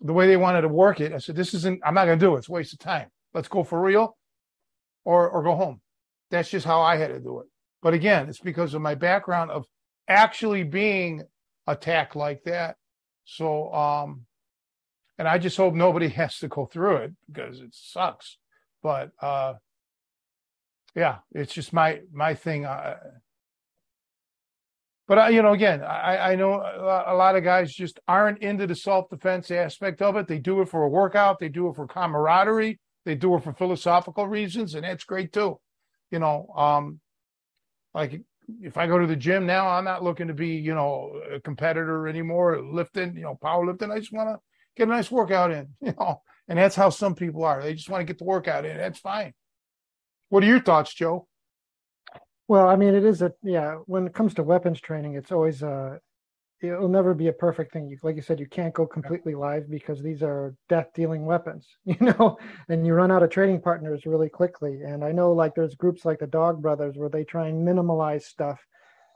the 0.00 0.12
way 0.12 0.26
they 0.26 0.36
wanted 0.36 0.62
to 0.62 0.68
work 0.68 1.00
it. 1.00 1.12
I 1.12 1.18
said, 1.18 1.36
this 1.36 1.54
isn't, 1.54 1.80
I'm 1.84 1.94
not 1.94 2.06
going 2.06 2.18
to 2.18 2.24
do 2.24 2.34
it. 2.34 2.38
It's 2.38 2.48
a 2.48 2.52
waste 2.52 2.72
of 2.72 2.78
time. 2.78 3.08
Let's 3.32 3.48
go 3.48 3.64
for 3.64 3.80
real 3.80 4.16
or, 5.04 5.28
or 5.28 5.42
go 5.42 5.54
home. 5.54 5.80
That's 6.30 6.50
just 6.50 6.66
how 6.66 6.80
I 6.82 6.96
had 6.96 7.08
to 7.08 7.20
do 7.20 7.40
it. 7.40 7.46
But 7.82 7.94
again, 7.94 8.28
it's 8.28 8.40
because 8.40 8.74
of 8.74 8.82
my 8.82 8.94
background 8.94 9.50
of 9.50 9.66
actually 10.08 10.62
being 10.64 11.22
attacked 11.66 12.16
like 12.16 12.42
that. 12.44 12.76
So, 13.24 13.72
um, 13.72 14.26
and 15.18 15.28
I 15.28 15.38
just 15.38 15.56
hope 15.56 15.74
nobody 15.74 16.08
has 16.20 16.38
to 16.38 16.48
go 16.48 16.66
through 16.66 16.96
it 16.96 17.12
because 17.30 17.60
it 17.60 17.70
sucks. 17.72 18.38
But, 18.82 19.10
uh, 19.20 19.54
yeah, 20.94 21.18
it's 21.32 21.52
just 21.52 21.72
my, 21.72 22.00
my 22.12 22.34
thing. 22.34 22.66
Uh, 22.66 22.96
but 25.06 25.18
uh, 25.18 25.26
you 25.26 25.42
know, 25.42 25.52
again, 25.52 25.82
I, 25.82 26.32
I 26.32 26.34
know 26.34 26.54
a 26.54 27.14
lot 27.14 27.36
of 27.36 27.44
guys 27.44 27.74
just 27.74 28.00
aren't 28.08 28.42
into 28.42 28.66
the 28.66 28.74
self-defense 28.74 29.50
aspect 29.50 30.00
of 30.00 30.16
it. 30.16 30.28
They 30.28 30.38
do 30.38 30.62
it 30.62 30.68
for 30.68 30.82
a 30.82 30.88
workout, 30.88 31.38
they 31.38 31.50
do 31.50 31.68
it 31.68 31.76
for 31.76 31.86
camaraderie, 31.86 32.80
they 33.04 33.14
do 33.14 33.34
it 33.34 33.44
for 33.44 33.52
philosophical 33.52 34.26
reasons, 34.26 34.74
and 34.74 34.84
that's 34.84 35.04
great 35.04 35.32
too. 35.32 35.60
You 36.10 36.20
know, 36.20 36.48
um, 36.56 37.00
like 37.92 38.22
if 38.62 38.78
I 38.78 38.86
go 38.86 38.98
to 38.98 39.06
the 39.06 39.16
gym 39.16 39.46
now, 39.46 39.68
I'm 39.68 39.84
not 39.84 40.02
looking 40.02 40.28
to 40.28 40.34
be, 40.34 40.48
you 40.56 40.74
know, 40.74 41.20
a 41.32 41.40
competitor 41.40 42.08
anymore, 42.08 42.62
lifting, 42.62 43.14
you 43.16 43.22
know, 43.22 43.38
powerlifting. 43.42 43.90
I 43.90 43.98
just 43.98 44.12
want 44.12 44.30
to 44.30 44.40
get 44.76 44.88
a 44.88 44.90
nice 44.90 45.10
workout 45.10 45.50
in, 45.50 45.68
you 45.80 45.94
know, 45.98 46.22
and 46.48 46.58
that's 46.58 46.76
how 46.76 46.90
some 46.90 47.14
people 47.14 47.44
are. 47.44 47.62
They 47.62 47.74
just 47.74 47.88
want 47.88 48.00
to 48.00 48.04
get 48.04 48.18
the 48.18 48.24
workout 48.24 48.64
in. 48.64 48.76
That's 48.76 48.98
fine. 48.98 49.32
What 50.28 50.42
are 50.42 50.46
your 50.46 50.60
thoughts, 50.60 50.92
Joe? 50.92 51.26
Well, 52.48 52.68
I 52.68 52.76
mean, 52.76 52.94
it 52.94 53.04
is 53.04 53.22
a 53.22 53.32
yeah. 53.42 53.76
When 53.86 54.06
it 54.06 54.14
comes 54.14 54.34
to 54.34 54.42
weapons 54.42 54.80
training, 54.80 55.14
it's 55.14 55.32
always 55.32 55.62
uh 55.62 55.98
it'll 56.60 56.88
never 56.88 57.14
be 57.14 57.28
a 57.28 57.32
perfect 57.32 57.72
thing. 57.72 57.88
You, 57.88 57.98
like 58.02 58.16
you 58.16 58.22
said, 58.22 58.40
you 58.40 58.46
can't 58.46 58.74
go 58.74 58.86
completely 58.86 59.34
live 59.34 59.70
because 59.70 60.02
these 60.02 60.22
are 60.22 60.54
death-dealing 60.68 61.24
weapons, 61.26 61.66
you 61.84 61.96
know, 62.00 62.38
and 62.68 62.86
you 62.86 62.94
run 62.94 63.10
out 63.10 63.22
of 63.22 63.30
training 63.30 63.60
partners 63.60 64.06
really 64.06 64.28
quickly. 64.28 64.82
And 64.82 65.04
I 65.04 65.12
know 65.12 65.32
like 65.32 65.54
there's 65.54 65.74
groups 65.74 66.04
like 66.04 66.18
the 66.18 66.26
Dog 66.26 66.62
Brothers 66.62 66.96
where 66.96 67.08
they 67.08 67.24
try 67.24 67.48
and 67.48 67.66
minimalize 67.66 68.22
stuff, 68.22 68.60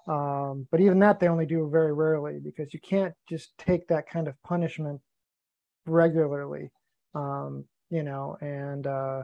um, 0.09 0.67
but 0.71 0.81
even 0.81 0.99
that 1.01 1.21
they 1.21 1.29
only 1.29 1.47
do 1.47 1.69
very 1.71 1.93
rarely 1.93 2.39
because 2.39 2.73
you 2.73 2.81
can't 2.81 3.15
just 3.29 3.57
take 3.59 3.87
that 3.89 4.09
kind 4.09 4.29
of 4.29 4.43
punishment 4.43 5.01
regularly, 5.89 6.71
um, 7.15 7.65
you 7.91 8.03
know, 8.03 8.37
and 8.41 8.87
uh, 8.87 9.23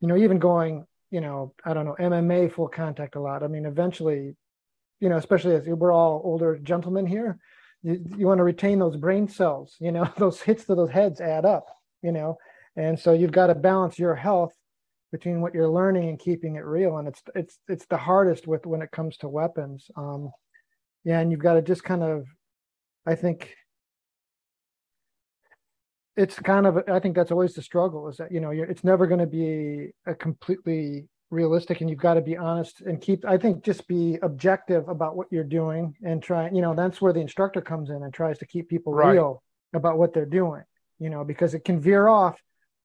you 0.00 0.08
know 0.08 0.16
even 0.16 0.38
going 0.38 0.86
you 1.10 1.20
know, 1.20 1.54
I 1.64 1.74
don't 1.74 1.86
know, 1.86 1.96
MMA 1.98 2.52
full 2.52 2.68
contact 2.68 3.16
a 3.16 3.20
lot. 3.20 3.42
I 3.42 3.46
mean, 3.46 3.64
eventually, 3.64 4.36
you 5.00 5.08
know, 5.08 5.16
especially 5.16 5.54
as 5.54 5.66
we're 5.66 5.92
all 5.92 6.20
older 6.24 6.58
gentlemen 6.58 7.06
here, 7.06 7.38
you, 7.82 8.04
you 8.16 8.26
want 8.26 8.38
to 8.38 8.44
retain 8.44 8.78
those 8.78 8.96
brain 8.96 9.28
cells, 9.28 9.76
you 9.80 9.92
know, 9.92 10.10
those 10.18 10.40
hits 10.40 10.64
to 10.64 10.74
those 10.74 10.90
heads 10.90 11.20
add 11.20 11.44
up, 11.44 11.66
you 12.02 12.12
know, 12.12 12.36
and 12.76 12.98
so 12.98 13.12
you've 13.12 13.32
got 13.32 13.46
to 13.46 13.54
balance 13.54 13.98
your 13.98 14.14
health 14.14 14.52
between 15.10 15.40
what 15.40 15.54
you're 15.54 15.68
learning 15.68 16.08
and 16.08 16.18
keeping 16.18 16.56
it 16.56 16.64
real. 16.64 16.98
And 16.98 17.08
it's, 17.08 17.22
it's, 17.34 17.58
it's 17.66 17.86
the 17.86 17.96
hardest 17.96 18.46
with 18.46 18.66
when 18.66 18.82
it 18.82 18.90
comes 18.90 19.16
to 19.18 19.28
weapons. 19.28 19.90
Um, 19.96 20.30
yeah. 21.02 21.20
And 21.20 21.30
you've 21.30 21.40
got 21.40 21.54
to 21.54 21.62
just 21.62 21.82
kind 21.82 22.02
of, 22.02 22.26
I 23.06 23.14
think, 23.14 23.54
it's 26.18 26.36
kind 26.40 26.66
of 26.66 26.82
i 26.88 26.98
think 26.98 27.14
that's 27.14 27.30
always 27.30 27.54
the 27.54 27.62
struggle 27.62 28.08
is 28.08 28.16
that 28.16 28.32
you 28.32 28.40
know 28.40 28.50
it's 28.50 28.82
never 28.82 29.06
going 29.06 29.20
to 29.20 29.26
be 29.26 29.90
a 30.06 30.14
completely 30.14 31.06
realistic 31.30 31.80
and 31.80 31.88
you've 31.88 32.00
got 32.00 32.14
to 32.14 32.20
be 32.20 32.36
honest 32.36 32.80
and 32.80 33.00
keep 33.00 33.24
i 33.24 33.38
think 33.38 33.62
just 33.62 33.86
be 33.86 34.18
objective 34.22 34.88
about 34.88 35.16
what 35.16 35.28
you're 35.30 35.44
doing 35.44 35.94
and 36.02 36.22
try 36.22 36.50
you 36.50 36.60
know 36.60 36.74
that's 36.74 37.00
where 37.00 37.12
the 37.12 37.20
instructor 37.20 37.60
comes 37.60 37.90
in 37.90 38.02
and 38.02 38.12
tries 38.12 38.38
to 38.38 38.46
keep 38.46 38.68
people 38.68 38.92
right. 38.92 39.12
real 39.12 39.42
about 39.74 39.96
what 39.96 40.12
they're 40.12 40.26
doing 40.26 40.62
you 40.98 41.08
know 41.08 41.24
because 41.24 41.54
it 41.54 41.64
can 41.64 41.78
veer 41.78 42.08
off 42.08 42.42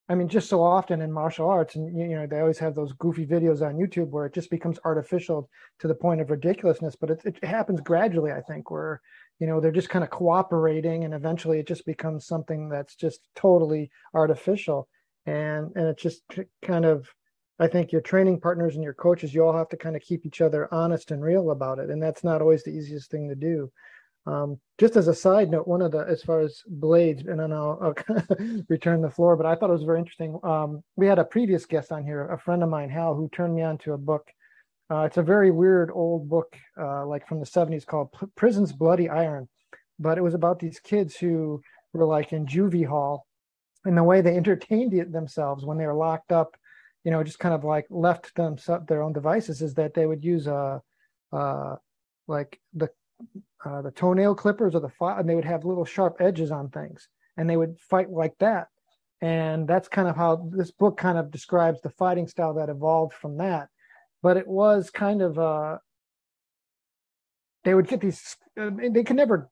i 0.10 0.14
mean 0.14 0.28
just 0.28 0.48
so 0.48 0.62
often 0.62 1.02
in 1.02 1.12
martial 1.12 1.50
arts 1.50 1.76
and 1.76 1.98
you 1.98 2.16
know 2.16 2.28
they 2.28 2.40
always 2.40 2.60
have 2.60 2.76
those 2.76 2.94
goofy 2.94 3.26
videos 3.26 3.66
on 3.66 3.78
youtube 3.78 4.10
where 4.10 4.28
it 4.28 4.34
just 4.34 4.52
becomes 4.52 4.78
artificial 4.86 5.50
to 5.80 5.88
the 5.88 5.96
point 5.96 6.22
of 6.22 6.30
ridiculousness 6.30 6.96
but 6.96 7.10
it, 7.10 7.22
it 7.26 7.44
happens 7.44 7.82
gradually 7.82 8.32
i 8.32 8.42
think 8.42 8.70
where 8.70 9.02
you 9.40 9.48
know 9.48 9.60
they're 9.60 9.72
just 9.72 9.90
kind 9.90 10.04
of 10.04 10.10
cooperating 10.10 11.04
and 11.04 11.14
eventually 11.14 11.60
it 11.60 11.68
just 11.68 11.86
becomes 11.86 12.26
something 12.26 12.70
that's 12.70 12.96
just 12.96 13.28
totally 13.36 13.90
artificial. 14.14 14.88
And 15.26 15.72
and 15.76 15.88
it's 15.88 16.04
just 16.04 16.22
kind 16.64 16.86
of 16.86 17.08
i 17.60 17.68
think 17.68 17.92
your 17.92 18.02
training 18.02 18.40
partners 18.40 18.76
and 18.76 18.84
your 18.84 18.94
coaches 18.94 19.34
you 19.34 19.46
all 19.46 19.56
have 19.56 19.70
to 19.70 19.78
kind 19.78 19.96
of 19.96 20.02
keep 20.02 20.26
each 20.26 20.42
other 20.42 20.68
honest 20.74 21.12
and 21.12 21.24
real 21.24 21.52
about 21.52 21.80
it 21.80 21.90
and 21.90 22.02
that's 22.02 22.24
not 22.24 22.42
always 22.42 22.64
the 22.64 22.72
easiest 22.72 23.10
thing 23.12 23.30
to 23.30 23.36
do. 23.36 23.72
Um, 24.26 24.58
just 24.80 24.96
as 24.96 25.10
a 25.10 25.14
side 25.14 25.52
note 25.52 25.68
one 25.68 25.82
of 25.82 25.92
the 25.92 26.00
as 26.00 26.24
far 26.24 26.40
as 26.40 26.62
blades 26.68 27.24
and 27.26 27.40
then 27.40 27.52
i'll, 27.54 27.78
I'll 27.82 28.26
return 28.70 29.02
the 29.02 29.10
floor 29.10 29.36
but 29.36 29.46
i 29.46 29.56
thought 29.56 29.70
it 29.70 29.74
was 29.74 29.84
very 29.84 30.00
interesting. 30.00 30.40
Um, 30.44 30.82
we 30.96 31.08
had 31.08 31.20
a 31.20 31.26
previous 31.26 31.66
guest 31.66 31.92
on 31.92 32.04
here 32.04 32.28
a 32.28 32.40
friend 32.40 32.64
of 32.64 32.70
mine 32.70 32.90
hal 32.90 33.16
who 33.16 33.30
turned 33.30 33.56
me 33.56 33.62
on 33.64 33.78
to 33.80 33.94
a 33.94 33.98
book 33.98 34.26
uh, 34.94 35.04
it's 35.06 35.18
a 35.18 35.24
very 35.24 35.50
weird 35.50 35.90
old 35.92 36.30
book, 36.30 36.56
uh, 36.80 37.06
like 37.06 37.28
from 37.28 37.40
the 37.40 37.46
70s, 37.46 37.86
called 37.86 38.12
P- 38.12 38.28
Prison's 38.36 38.72
Bloody 38.72 39.10
Iron. 39.10 39.50
But 39.98 40.18
it 40.18 40.22
was 40.22 40.36
about 40.36 40.60
these 40.60 40.80
kids 40.80 41.16
who 41.16 41.62
were 41.94 42.06
like 42.06 42.32
in 42.32 42.46
juvie 42.46 42.86
hall 42.86 43.26
and 43.86 43.98
the 43.98 44.04
way 44.04 44.22
they 44.22 44.38
entertained 44.44 44.94
it 44.94 45.12
themselves 45.12 45.66
when 45.66 45.78
they 45.78 45.88
were 45.88 45.96
locked 45.96 46.32
up, 46.32 46.56
you 47.04 47.12
know, 47.12 47.24
just 47.24 47.40
kind 47.40 47.56
of 47.56 47.64
like 47.64 47.88
left 47.90 48.36
them 48.36 48.56
their 48.88 49.02
own 49.02 49.14
devices 49.14 49.62
is 49.62 49.74
that 49.74 49.96
they 49.96 50.06
would 50.06 50.24
use 50.24 50.46
a, 50.46 50.82
uh, 51.32 51.36
uh, 51.36 51.76
like 52.28 52.60
the, 52.74 52.90
uh, 53.66 53.82
the 53.82 53.92
toenail 53.92 54.36
clippers 54.36 54.76
or 54.76 54.80
the 54.80 54.90
file, 54.90 55.18
and 55.18 55.28
they 55.28 55.36
would 55.36 55.46
have 55.46 55.66
little 55.66 55.86
sharp 55.86 56.18
edges 56.20 56.52
on 56.52 56.70
things 56.70 57.10
and 57.38 57.50
they 57.50 57.58
would 57.58 57.80
fight 57.80 58.12
like 58.12 58.38
that 58.40 58.68
and 59.24 59.68
that's 59.68 59.88
kind 59.88 60.10
of 60.10 60.18
how 60.18 60.50
this 60.52 60.70
book 60.72 60.98
kind 60.98 61.18
of 61.18 61.32
describes 61.32 61.80
the 61.80 61.90
fighting 61.90 62.28
style 62.28 62.54
that 62.56 62.68
evolved 62.68 63.14
from 63.14 63.38
that. 63.38 63.70
But 64.24 64.38
it 64.38 64.48
was 64.48 64.90
kind 64.90 65.22
of 65.22 65.38
uh, 65.38 65.78
they 67.64 67.76
would 67.76 67.88
get 67.88 68.02
these 68.02 68.36
they 68.56 69.04
could 69.04 69.18
never 69.18 69.50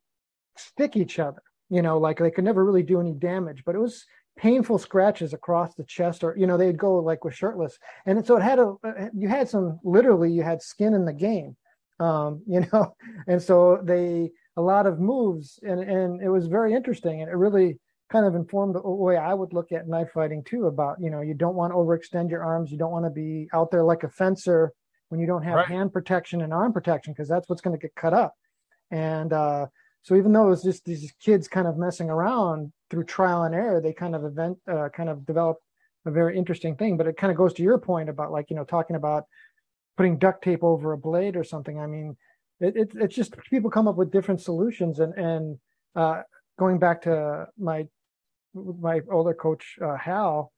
stick 0.57 0.95
each 0.95 1.19
other, 1.19 1.41
you 1.69 1.81
know, 1.81 1.97
like 1.97 2.17
they 2.17 2.31
could 2.31 2.43
never 2.43 2.65
really 2.65 2.83
do 2.83 2.99
any 2.99 3.13
damage. 3.13 3.63
But 3.65 3.75
it 3.75 3.79
was 3.79 4.05
painful 4.37 4.77
scratches 4.77 5.33
across 5.33 5.75
the 5.75 5.83
chest, 5.83 6.23
or 6.23 6.35
you 6.37 6.47
know, 6.47 6.57
they'd 6.57 6.77
go 6.77 6.95
like 6.95 7.23
with 7.23 7.35
shirtless, 7.35 7.77
and 8.05 8.25
so 8.25 8.37
it 8.37 8.43
had 8.43 8.59
a 8.59 8.73
uh, 8.83 9.07
you 9.13 9.27
had 9.27 9.49
some 9.49 9.79
literally 9.83 10.31
you 10.31 10.43
had 10.43 10.61
skin 10.61 10.93
in 10.93 11.05
the 11.05 11.13
game, 11.13 11.55
um, 11.99 12.41
you 12.47 12.65
know, 12.71 12.95
and 13.27 13.41
so 13.41 13.79
they 13.83 14.31
a 14.57 14.61
lot 14.61 14.87
of 14.87 14.99
moves, 14.99 15.59
and 15.63 15.79
and 15.81 16.21
it 16.21 16.29
was 16.29 16.47
very 16.47 16.73
interesting, 16.73 17.21
and 17.21 17.29
it 17.29 17.35
really 17.35 17.79
kind 18.11 18.25
of 18.25 18.35
informed 18.35 18.75
the 18.75 18.81
way 18.81 19.17
I 19.17 19.33
would 19.33 19.53
look 19.53 19.71
at 19.71 19.87
knife 19.87 20.11
fighting 20.13 20.43
too. 20.43 20.67
About 20.67 20.97
you 20.99 21.09
know, 21.09 21.21
you 21.21 21.33
don't 21.33 21.55
want 21.55 21.71
to 21.71 21.77
overextend 21.77 22.29
your 22.29 22.43
arms, 22.43 22.71
you 22.71 22.77
don't 22.77 22.91
want 22.91 23.05
to 23.05 23.11
be 23.11 23.47
out 23.53 23.71
there 23.71 23.83
like 23.83 24.03
a 24.03 24.09
fencer 24.09 24.73
when 25.09 25.19
you 25.19 25.27
don't 25.27 25.43
have 25.43 25.55
right. 25.55 25.67
hand 25.67 25.91
protection 25.91 26.41
and 26.41 26.53
arm 26.53 26.71
protection 26.71 27.13
because 27.13 27.27
that's 27.27 27.49
what's 27.49 27.61
going 27.61 27.77
to 27.77 27.81
get 27.81 27.95
cut 27.95 28.13
up, 28.13 28.35
and 28.91 29.33
uh, 29.33 29.65
so 30.03 30.15
even 30.15 30.31
though 30.31 30.47
it 30.47 30.49
was 30.49 30.63
just 30.63 30.85
these 30.85 31.11
kids 31.21 31.47
kind 31.47 31.67
of 31.67 31.77
messing 31.77 32.09
around 32.09 32.71
through 32.89 33.03
trial 33.03 33.43
and 33.43 33.53
error, 33.53 33.79
they 33.81 33.93
kind 33.93 34.15
of 34.15 34.25
event 34.25 34.57
uh, 34.69 34.89
kind 34.89 35.09
of 35.09 35.25
developed 35.25 35.61
a 36.05 36.11
very 36.11 36.37
interesting 36.37 36.75
thing. 36.75 36.97
But 36.97 37.07
it 37.07 37.17
kind 37.17 37.31
of 37.31 37.37
goes 37.37 37.53
to 37.53 37.63
your 37.63 37.77
point 37.77 38.09
about 38.09 38.31
like 38.31 38.49
you 38.49 38.55
know 38.55 38.65
talking 38.65 38.95
about 38.95 39.25
putting 39.97 40.17
duct 40.17 40.43
tape 40.43 40.63
over 40.63 40.93
a 40.93 40.97
blade 40.97 41.35
or 41.35 41.43
something. 41.43 41.79
I 41.79 41.85
mean, 41.85 42.17
it, 42.59 42.75
it 42.75 42.91
it's 42.95 43.15
just 43.15 43.37
people 43.49 43.69
come 43.69 43.87
up 43.87 43.95
with 43.95 44.11
different 44.11 44.41
solutions 44.41 44.99
and 44.99 45.13
and 45.13 45.59
uh, 45.95 46.23
going 46.57 46.79
back 46.79 47.01
to 47.03 47.47
my 47.57 47.87
my 48.53 49.01
older 49.11 49.33
coach 49.33 49.77
uh, 49.83 49.97
Hal, 49.97 50.51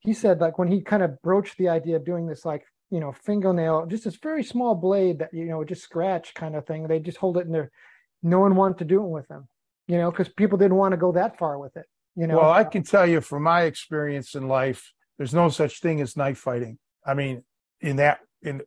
he 0.00 0.12
said 0.12 0.40
like 0.40 0.58
when 0.58 0.68
he 0.68 0.80
kind 0.80 1.02
of 1.02 1.20
broached 1.22 1.58
the 1.58 1.68
idea 1.68 1.96
of 1.96 2.04
doing 2.04 2.26
this 2.26 2.44
like 2.44 2.64
you 2.90 3.00
know 3.00 3.12
fingernail, 3.12 3.86
just 3.86 4.04
this 4.04 4.16
very 4.16 4.42
small 4.42 4.74
blade 4.74 5.18
that 5.20 5.32
you 5.32 5.46
know 5.46 5.64
just 5.64 5.82
scratch 5.82 6.34
kind 6.34 6.56
of 6.56 6.66
thing. 6.66 6.86
They 6.86 6.98
just 6.98 7.18
hold 7.18 7.36
it 7.36 7.46
in 7.46 7.52
their 7.52 7.70
no 8.22 8.40
one 8.40 8.56
wanted 8.56 8.78
to 8.78 8.84
do 8.84 9.02
it 9.02 9.08
with 9.08 9.28
them, 9.28 9.48
you 9.86 9.96
know, 9.96 10.10
because 10.10 10.28
people 10.28 10.58
didn't 10.58 10.76
want 10.76 10.92
to 10.92 10.98
go 10.98 11.12
that 11.12 11.38
far 11.38 11.58
with 11.58 11.76
it. 11.76 11.86
You 12.16 12.26
know. 12.26 12.36
Well, 12.36 12.50
I 12.50 12.64
can 12.64 12.82
tell 12.82 13.06
you 13.06 13.20
from 13.20 13.44
my 13.44 13.62
experience 13.62 14.34
in 14.34 14.48
life, 14.48 14.92
there's 15.16 15.34
no 15.34 15.48
such 15.48 15.80
thing 15.80 16.00
as 16.00 16.16
knife 16.16 16.38
fighting. 16.38 16.78
I 17.04 17.14
mean, 17.14 17.44
in 17.80 17.96
that, 17.96 18.20
in 18.42 18.62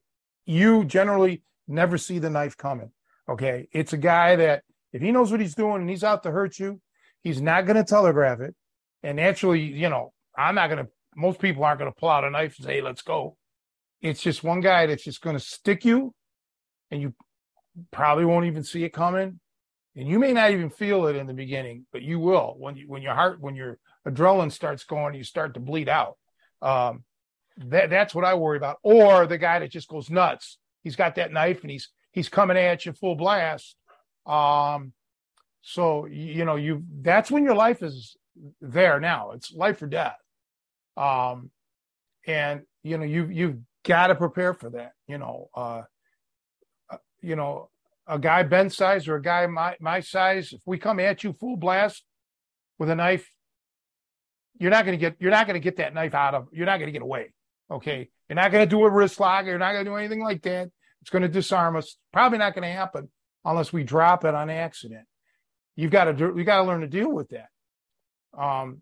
you 0.45 0.85
generally 0.85 1.43
never 1.67 1.97
see 1.97 2.19
the 2.19 2.29
knife 2.29 2.57
coming. 2.57 2.91
Okay, 3.29 3.67
it's 3.71 3.93
a 3.93 3.97
guy 3.97 4.35
that 4.37 4.63
if 4.91 5.01
he 5.01 5.11
knows 5.11 5.31
what 5.31 5.39
he's 5.39 5.55
doing 5.55 5.81
and 5.81 5.89
he's 5.89 6.03
out 6.03 6.23
to 6.23 6.31
hurt 6.31 6.59
you, 6.59 6.81
he's 7.23 7.41
not 7.41 7.65
going 7.65 7.77
to 7.77 7.83
telegraph 7.83 8.39
it. 8.39 8.55
And 9.03 9.19
actually, 9.19 9.61
you 9.61 9.89
know, 9.89 10.13
I'm 10.37 10.55
not 10.55 10.69
going 10.69 10.85
to. 10.85 10.91
Most 11.15 11.39
people 11.39 11.63
aren't 11.63 11.79
going 11.79 11.91
to 11.91 11.99
pull 11.99 12.09
out 12.09 12.23
a 12.23 12.29
knife 12.29 12.55
and 12.57 12.65
say, 12.65 12.75
"Hey, 12.75 12.81
let's 12.81 13.01
go." 13.01 13.37
It's 14.01 14.21
just 14.21 14.43
one 14.43 14.61
guy 14.61 14.85
that's 14.85 15.03
just 15.03 15.21
going 15.21 15.35
to 15.35 15.43
stick 15.43 15.85
you, 15.85 16.13
and 16.89 17.01
you 17.01 17.13
probably 17.91 18.25
won't 18.25 18.45
even 18.45 18.63
see 18.63 18.83
it 18.83 18.93
coming 18.93 19.39
and 19.95 20.07
you 20.07 20.19
may 20.19 20.33
not 20.33 20.51
even 20.51 20.69
feel 20.69 21.07
it 21.07 21.15
in 21.15 21.27
the 21.27 21.33
beginning, 21.33 21.85
but 21.91 22.01
you 22.01 22.19
will 22.19 22.55
when 22.57 22.75
you 22.75 22.87
when 22.87 23.01
your 23.01 23.13
heart 23.13 23.39
when 23.39 23.55
your 23.55 23.77
adrenaline 24.07 24.51
starts 24.51 24.83
going, 24.83 25.13
you 25.13 25.23
start 25.23 25.53
to 25.53 25.59
bleed 25.59 25.87
out. 25.87 26.17
Um, 26.61 27.03
that 27.57 27.89
that's 27.89 28.15
what 28.15 28.25
I 28.25 28.33
worry 28.33 28.57
about. 28.57 28.77
Or 28.81 29.27
the 29.27 29.37
guy 29.37 29.59
that 29.59 29.71
just 29.71 29.87
goes 29.87 30.09
nuts. 30.09 30.57
He's 30.83 30.95
got 30.95 31.15
that 31.15 31.31
knife 31.31 31.61
and 31.61 31.69
he's 31.69 31.89
he's 32.11 32.29
coming 32.29 32.57
at 32.57 32.85
you 32.85 32.93
full 32.93 33.15
blast. 33.15 33.75
Um, 34.25 34.93
so 35.61 36.05
you 36.07 36.43
know 36.43 36.55
you 36.55 36.83
that's 37.01 37.29
when 37.29 37.43
your 37.43 37.55
life 37.55 37.83
is 37.83 38.17
there 38.61 38.99
now. 38.99 39.31
It's 39.31 39.53
life 39.53 39.81
or 39.81 39.87
death. 39.87 40.17
Um, 40.97 41.51
and 42.25 42.61
you 42.83 42.97
know 42.97 43.03
you 43.03 43.27
you've 43.27 43.57
got 43.83 44.07
to 44.07 44.15
prepare 44.15 44.53
for 44.53 44.69
that. 44.71 44.93
You 45.07 45.17
know, 45.17 45.49
uh, 45.55 45.83
uh 46.89 46.97
you 47.21 47.35
know 47.35 47.69
a 48.07 48.19
guy 48.19 48.43
Ben's 48.43 48.75
size 48.75 49.07
or 49.07 49.15
a 49.15 49.21
guy 49.21 49.45
my 49.47 49.75
my 49.79 49.99
size, 49.99 50.53
if 50.53 50.61
we 50.65 50.77
come 50.77 50.99
at 50.99 51.23
you 51.23 51.33
full 51.33 51.57
blast 51.57 52.03
with 52.79 52.89
a 52.89 52.95
knife, 52.95 53.31
you're 54.59 54.71
not 54.71 54.85
going 54.85 54.97
to 54.97 55.01
get 55.01 55.15
you're 55.19 55.31
not 55.31 55.47
going 55.47 55.55
to 55.55 55.63
get 55.63 55.77
that 55.77 55.93
knife 55.93 56.13
out 56.13 56.35
of 56.35 56.47
you're 56.51 56.65
not 56.65 56.77
going 56.77 56.87
to 56.87 56.93
get 56.93 57.01
away. 57.01 57.33
Okay, 57.71 58.09
you're 58.29 58.35
not 58.35 58.51
going 58.51 58.67
to 58.67 58.69
do 58.69 58.83
a 58.83 58.89
wrist 58.89 59.19
lock. 59.19 59.45
You're 59.45 59.57
not 59.57 59.73
going 59.73 59.85
to 59.85 59.91
do 59.91 59.95
anything 59.95 60.21
like 60.21 60.41
that. 60.43 60.69
It's 61.01 61.09
going 61.09 61.21
to 61.23 61.27
disarm 61.27 61.75
us. 61.75 61.97
Probably 62.11 62.37
not 62.37 62.53
going 62.53 62.63
to 62.63 62.73
happen 62.73 63.09
unless 63.43 63.73
we 63.73 63.83
drop 63.83 64.25
it 64.25 64.35
on 64.35 64.49
accident. 64.49 65.05
You've 65.75 65.91
got 65.91 66.05
to 66.05 66.33
you 66.35 66.43
got 66.43 66.57
to 66.57 66.63
learn 66.63 66.81
to 66.81 66.87
deal 66.87 67.11
with 67.11 67.29
that. 67.29 67.47
Um, 68.37 68.81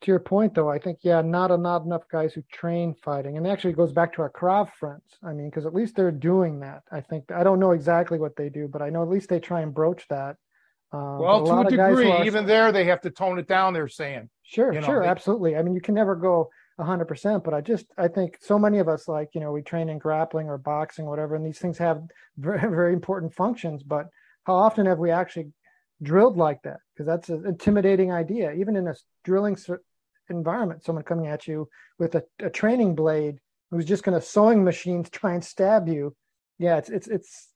to 0.00 0.12
your 0.12 0.20
point 0.20 0.54
though 0.54 0.68
i 0.68 0.78
think 0.78 0.98
yeah 1.02 1.20
not, 1.20 1.50
a, 1.50 1.56
not 1.56 1.84
enough 1.84 2.02
guys 2.10 2.32
who 2.32 2.42
train 2.52 2.94
fighting. 3.02 3.36
And 3.36 3.46
actually 3.46 3.72
goes 3.72 3.92
back 3.92 4.12
to 4.14 4.22
our 4.22 4.30
krav 4.30 4.70
friends 4.72 5.18
i 5.24 5.32
mean 5.32 5.50
because 5.50 5.66
at 5.66 5.74
least 5.74 5.96
they're 5.96 6.10
doing 6.10 6.60
that. 6.60 6.82
I 6.92 7.00
think 7.00 7.30
i 7.32 7.42
don't 7.42 7.60
know 7.60 7.72
exactly 7.72 8.18
what 8.18 8.36
they 8.36 8.48
do 8.48 8.68
but 8.68 8.82
i 8.82 8.90
know 8.90 9.02
at 9.02 9.08
least 9.08 9.28
they 9.28 9.40
try 9.40 9.60
and 9.60 9.74
broach 9.74 10.06
that. 10.08 10.36
Um, 10.92 11.18
well 11.18 11.44
to 11.44 11.58
a 11.58 11.70
degree 11.70 12.10
are, 12.10 12.24
even 12.24 12.46
there 12.46 12.72
they 12.72 12.84
have 12.84 13.00
to 13.02 13.10
tone 13.10 13.38
it 13.38 13.48
down 13.48 13.74
they're 13.74 13.88
saying 13.88 14.30
sure 14.42 14.72
you 14.72 14.80
know, 14.80 14.86
sure 14.86 15.02
they, 15.02 15.08
absolutely. 15.08 15.56
I 15.56 15.62
mean 15.62 15.74
you 15.74 15.80
can 15.80 15.94
never 15.94 16.14
go 16.14 16.48
100% 16.80 17.44
but 17.44 17.54
i 17.54 17.60
just 17.60 17.86
i 17.98 18.06
think 18.06 18.38
so 18.40 18.58
many 18.58 18.78
of 18.78 18.88
us 18.88 19.08
like 19.08 19.30
you 19.34 19.40
know 19.40 19.50
we 19.50 19.62
train 19.62 19.88
in 19.88 19.98
grappling 19.98 20.48
or 20.48 20.56
boxing 20.58 21.06
or 21.06 21.10
whatever 21.10 21.34
and 21.34 21.44
these 21.44 21.58
things 21.58 21.76
have 21.76 22.02
very, 22.38 22.60
very 22.60 22.92
important 22.92 23.34
functions 23.34 23.82
but 23.82 24.06
how 24.44 24.54
often 24.54 24.86
have 24.86 24.98
we 24.98 25.10
actually 25.10 25.52
drilled 26.02 26.36
like 26.36 26.62
that 26.62 26.78
because 26.94 27.06
that's 27.06 27.28
an 27.28 27.44
intimidating 27.46 28.12
idea 28.12 28.52
even 28.52 28.76
in 28.76 28.86
a 28.86 28.94
drilling 29.24 29.56
environment, 30.30 30.84
someone 30.84 31.04
coming 31.04 31.26
at 31.26 31.46
you 31.46 31.68
with 31.98 32.14
a, 32.14 32.24
a 32.40 32.50
training 32.50 32.94
blade 32.94 33.38
who's 33.70 33.84
just 33.84 34.02
going 34.02 34.18
to 34.18 34.26
sewing 34.26 34.64
machines 34.64 35.10
try 35.10 35.34
and 35.34 35.44
stab 35.44 35.88
you. 35.88 36.14
Yeah, 36.58 36.78
it's 36.78 36.88
it's 36.88 37.08
it's 37.08 37.48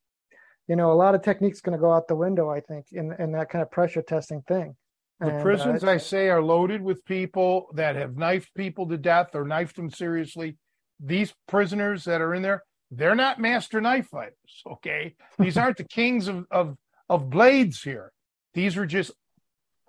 you 0.68 0.76
know 0.76 0.92
a 0.92 0.94
lot 0.94 1.14
of 1.14 1.22
techniques 1.22 1.60
going 1.60 1.76
to 1.76 1.80
go 1.80 1.92
out 1.92 2.08
the 2.08 2.16
window. 2.16 2.50
I 2.50 2.60
think 2.60 2.86
in 2.92 3.12
in 3.18 3.32
that 3.32 3.50
kind 3.50 3.62
of 3.62 3.70
pressure 3.70 4.02
testing 4.02 4.42
thing. 4.42 4.76
The 5.20 5.28
and, 5.28 5.38
uh, 5.38 5.42
prisons, 5.42 5.84
uh, 5.84 5.90
I 5.90 5.96
say, 5.98 6.28
are 6.28 6.42
loaded 6.42 6.82
with 6.82 7.04
people 7.04 7.68
that 7.74 7.96
have 7.96 8.16
knifed 8.16 8.54
people 8.54 8.88
to 8.88 8.96
death 8.96 9.34
or 9.34 9.44
knifed 9.44 9.76
them 9.76 9.90
seriously. 9.90 10.56
These 11.00 11.34
prisoners 11.48 12.04
that 12.04 12.20
are 12.20 12.34
in 12.34 12.42
there, 12.42 12.62
they're 12.90 13.16
not 13.16 13.40
master 13.40 13.80
knife 13.80 14.08
fighters. 14.08 14.62
Okay, 14.66 15.16
these 15.38 15.56
aren't 15.56 15.78
the 15.78 15.84
kings 15.84 16.28
of 16.28 16.46
of 16.50 16.76
of 17.08 17.30
blades 17.30 17.82
here. 17.82 18.12
These 18.54 18.76
are 18.76 18.86
just, 18.86 19.12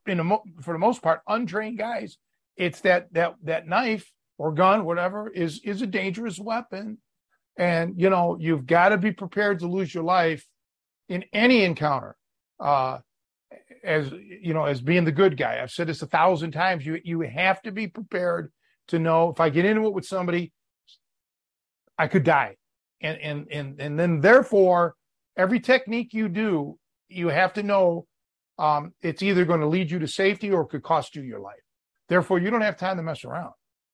in 0.06 0.20
a 0.20 0.24
mo- 0.24 0.44
for 0.62 0.74
the 0.74 0.80
most 0.80 1.02
part, 1.02 1.22
untrained 1.28 1.78
guys 1.78 2.18
it's 2.56 2.82
that 2.82 3.14
that 3.14 3.36
that 3.44 3.68
knife 3.68 4.12
or 4.38 4.52
gun, 4.52 4.86
whatever, 4.86 5.30
is 5.30 5.62
is 5.64 5.82
a 5.82 5.88
dangerous 5.88 6.40
weapon, 6.40 6.98
and 7.58 8.00
you 8.00 8.10
know 8.10 8.38
you've 8.40 8.66
got 8.66 8.90
to 8.90 8.98
be 8.98 9.12
prepared 9.12 9.60
to 9.60 9.68
lose 9.68 9.94
your 9.94 10.04
life 10.04 10.46
in 11.10 11.26
any 11.34 11.64
encounter. 11.64 12.16
Uh, 12.60 13.00
as 13.84 14.12
you 14.12 14.54
know, 14.54 14.66
as 14.66 14.82
being 14.82 15.06
the 15.06 15.12
good 15.12 15.38
guy, 15.38 15.60
I've 15.62 15.72
said 15.72 15.88
this 15.88 16.02
a 16.02 16.08
thousand 16.08 16.52
times. 16.52 16.86
You 16.86 17.00
you 17.04 17.22
have 17.22 17.62
to 17.64 17.72
be 17.72 17.88
prepared 17.88 18.52
to 18.90 19.00
know 19.00 19.30
if 19.30 19.40
I 19.40 19.50
get 19.50 19.66
into 19.66 19.86
it 19.88 19.94
with 19.94 20.06
somebody, 20.06 20.52
I 21.98 22.08
could 22.08 22.24
die, 22.24 22.58
and 23.02 23.18
and 23.20 23.48
and 23.52 23.82
and 23.82 24.00
then 24.00 24.22
therefore 24.22 24.96
every 25.36 25.60
technique 25.60 26.14
you 26.14 26.30
do, 26.30 26.78
you 27.10 27.30
have 27.30 27.54
to 27.54 27.64
know 27.64 28.06
um, 28.58 28.94
it's 29.02 29.24
either 29.24 29.46
going 29.46 29.62
to 29.62 29.68
lead 29.68 29.92
you 29.92 30.00
to 30.00 30.08
safety 30.08 30.52
or 30.52 30.62
it 30.62 30.70
could 30.70 30.84
cost 30.84 31.16
you 31.16 31.24
your 31.24 31.40
life. 31.40 31.56
Therefore, 32.10 32.40
you 32.40 32.50
don't 32.50 32.62
have 32.62 32.78
time 32.78 32.98
to 32.98 33.04
mess 33.04 33.24
around. 33.24 33.54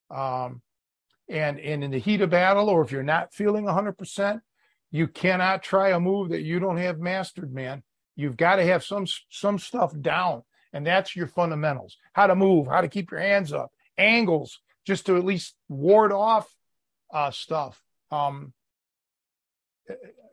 Um, 0.09 0.61
and, 1.29 1.59
and 1.59 1.83
in 1.83 1.91
the 1.91 1.99
heat 1.99 2.21
of 2.21 2.31
battle, 2.31 2.69
or 2.69 2.83
if 2.83 2.91
you're 2.91 3.03
not 3.03 3.33
feeling 3.33 3.65
100%, 3.65 4.41
you 4.91 5.07
cannot 5.07 5.63
try 5.63 5.89
a 5.89 5.99
move 5.99 6.29
that 6.29 6.41
you 6.41 6.59
don't 6.59 6.77
have 6.77 6.99
mastered, 6.99 7.53
man. 7.53 7.83
You've 8.15 8.37
got 8.37 8.57
to 8.57 8.65
have 8.65 8.83
some 8.83 9.05
some 9.29 9.59
stuff 9.59 9.93
down, 10.01 10.43
and 10.73 10.85
that's 10.85 11.15
your 11.15 11.27
fundamentals: 11.27 11.95
how 12.13 12.27
to 12.27 12.35
move, 12.35 12.67
how 12.67 12.81
to 12.81 12.89
keep 12.89 13.11
your 13.11 13.21
hands 13.21 13.53
up, 13.53 13.71
angles, 13.97 14.59
just 14.85 15.05
to 15.05 15.15
at 15.15 15.23
least 15.23 15.55
ward 15.69 16.11
off 16.11 16.53
uh, 17.13 17.31
stuff. 17.31 17.81
Um, 18.11 18.51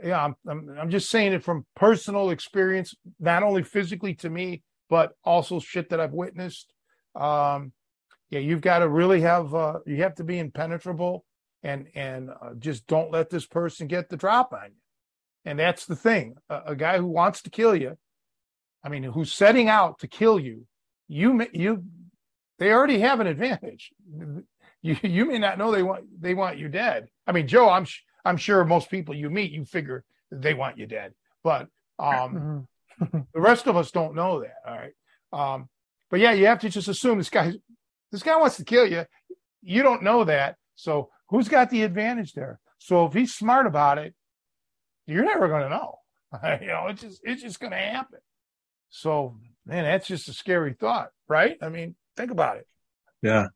yeah, 0.03 0.25
I'm, 0.25 0.35
I'm 0.49 0.79
I'm 0.79 0.91
just 0.91 1.11
saying 1.11 1.33
it 1.33 1.45
from 1.45 1.67
personal 1.75 2.31
experience, 2.31 2.95
not 3.19 3.43
only 3.43 3.63
physically 3.63 4.15
to 4.17 4.31
me, 4.31 4.63
but 4.89 5.13
also 5.25 5.61
shit 5.61 5.91
that 5.91 6.01
I've 6.01 6.13
witnessed 6.13 6.73
um, 7.17 7.73
yeah, 8.31 8.41
you've 8.41 8.61
got 8.61 8.81
to 8.81 8.89
really 8.89 9.21
have 9.23 9.55
uh, 9.55 9.79
you 9.87 10.03
have 10.03 10.17
to 10.17 10.25
be 10.25 10.39
impenetrable 10.39 11.25
and 11.63 11.87
and 11.95 12.31
uh, 12.31 12.55
just 12.59 12.87
don't 12.87 13.11
let 13.11 13.31
this 13.31 13.47
person 13.47 13.87
get 13.87 14.09
the 14.09 14.17
drop 14.17 14.53
on 14.53 14.67
you. 14.67 14.81
And 15.45 15.59
that's 15.59 15.87
the 15.87 15.97
thing. 15.97 16.35
A, 16.51 16.63
a, 16.67 16.77
guy 16.77 16.99
who 16.99 17.07
wants 17.07 17.43
to 17.43 17.51
kill 17.51 17.77
you, 17.77 17.97
I 18.83 18.89
mean, 18.89 19.05
who's 19.05 19.33
setting 19.33 19.69
out 19.69 20.01
to 20.01 20.09
kill 20.09 20.41
you, 20.41 20.67
you 21.09 21.47
you 21.53 21.85
they 22.59 22.73
already 22.73 23.01
have 23.01 23.21
an 23.21 23.27
advantage. 23.27 23.93
You 24.83 24.97
you 25.03 25.25
may 25.25 25.39
not 25.39 25.59
know 25.59 25.73
they 25.73 25.83
want 25.83 26.05
they 26.21 26.35
want 26.35 26.59
you 26.59 26.69
dead. 26.69 27.09
I 27.27 27.33
mean, 27.33 27.49
Joe, 27.49 27.71
I'm 27.71 27.87
I'm 28.27 28.37
sure 28.37 28.65
most 28.65 28.91
people 28.91 29.15
you 29.15 29.31
meet, 29.31 29.53
you 29.53 29.65
figure 29.65 30.05
they 30.31 30.55
want 30.55 30.79
you 30.79 30.87
dead, 30.87 31.15
but 31.45 31.69
um, 31.99 32.67
mm-hmm. 33.01 33.19
the 33.35 33.41
rest 33.41 33.67
of 33.67 33.77
us 33.77 33.91
don't 33.91 34.15
know 34.15 34.41
that. 34.41 34.57
All 34.67 34.77
right. 34.77 34.93
Um, 35.33 35.69
but 36.11 36.21
yeah, 36.21 36.33
you 36.33 36.47
have 36.47 36.61
to 36.61 36.69
just 36.69 36.89
assume 36.89 37.19
this 37.19 37.31
guy 37.31 37.53
This 38.11 38.23
guy 38.23 38.37
wants 38.37 38.57
to 38.57 38.65
kill 38.65 38.87
you. 38.87 39.05
You 39.63 39.83
don't 39.83 40.03
know 40.03 40.25
that. 40.25 40.57
So 40.75 41.11
who's 41.29 41.49
got 41.49 41.71
the 41.71 41.83
advantage 41.83 42.33
there? 42.33 42.61
So 42.79 43.07
if 43.07 43.13
he's 43.13 43.35
smart 43.35 43.67
about 43.67 43.99
it, 43.99 44.15
you're 45.07 45.25
never 45.25 45.49
going 45.49 45.63
to 45.63 45.69
know. 45.69 45.99
you 46.61 46.69
know, 46.69 46.87
it's 46.89 47.03
just 47.03 47.21
it's 47.25 47.43
just 47.43 47.61
going 47.61 47.73
to 47.73 47.79
happen. 47.79 48.19
So 48.91 49.37
man, 49.65 49.85
that's 49.85 50.07
just 50.07 50.29
a 50.29 50.33
scary 50.33 50.75
thought, 50.75 51.11
right? 51.29 51.57
I 51.63 51.69
mean, 51.69 51.95
think 52.17 52.31
about 52.31 52.59
it. 52.59 52.67
Yeah. 53.23 53.49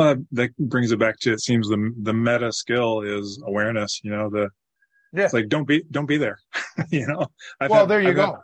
Uh, 0.00 0.16
that 0.32 0.56
brings 0.56 0.92
it 0.92 0.98
back 0.98 1.18
to 1.20 1.30
it 1.30 1.40
seems 1.40 1.68
the 1.68 1.94
the 2.02 2.14
meta 2.14 2.50
skill 2.50 3.02
is 3.02 3.42
awareness. 3.46 4.00
You 4.02 4.10
know 4.10 4.30
the 4.30 4.48
yeah. 5.12 5.24
It's 5.24 5.34
like 5.34 5.48
don't 5.48 5.66
be 5.66 5.82
don't 5.90 6.06
be 6.06 6.16
there. 6.16 6.38
you 6.90 7.06
know. 7.06 7.26
I've 7.60 7.70
well, 7.70 7.80
had, 7.80 7.88
there 7.88 8.00
you 8.00 8.08
I've 8.10 8.16
go. 8.16 8.26
Had, 8.26 8.34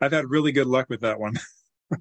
I've 0.00 0.12
had 0.12 0.28
really 0.28 0.52
good 0.52 0.66
luck 0.66 0.86
with 0.88 1.02
that 1.02 1.20
one. 1.20 1.34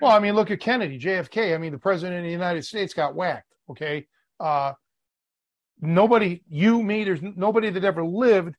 well, 0.00 0.12
I 0.12 0.18
mean, 0.18 0.34
look 0.34 0.50
at 0.50 0.60
Kennedy, 0.60 0.98
JFK. 0.98 1.54
I 1.54 1.58
mean, 1.58 1.72
the 1.72 1.78
president 1.78 2.18
of 2.18 2.24
the 2.24 2.30
United 2.30 2.64
States 2.64 2.94
got 2.94 3.14
whacked. 3.14 3.52
Okay. 3.70 4.06
Uh, 4.38 4.74
nobody, 5.80 6.42
you, 6.48 6.82
me, 6.82 7.04
there's 7.04 7.22
nobody 7.22 7.70
that 7.70 7.84
ever 7.84 8.04
lived 8.04 8.54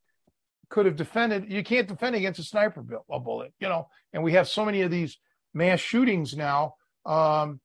could 0.69 0.85
have 0.85 0.95
defended. 0.95 1.51
You 1.51 1.64
can't 1.64 1.88
defend 1.88 2.15
against 2.15 2.39
a 2.39 2.43
sniper 2.43 2.84
a 3.10 3.19
bullet, 3.19 3.53
you 3.60 3.69
know. 3.69 3.88
And 4.14 4.23
we 4.23 4.34
have 4.34 4.47
so 4.47 4.65
many 4.65 4.81
of 4.81 4.91
these 4.91 5.18
mass 5.53 5.80
shootings 5.80 6.35
now. 6.35 6.76
Um, 7.06 7.60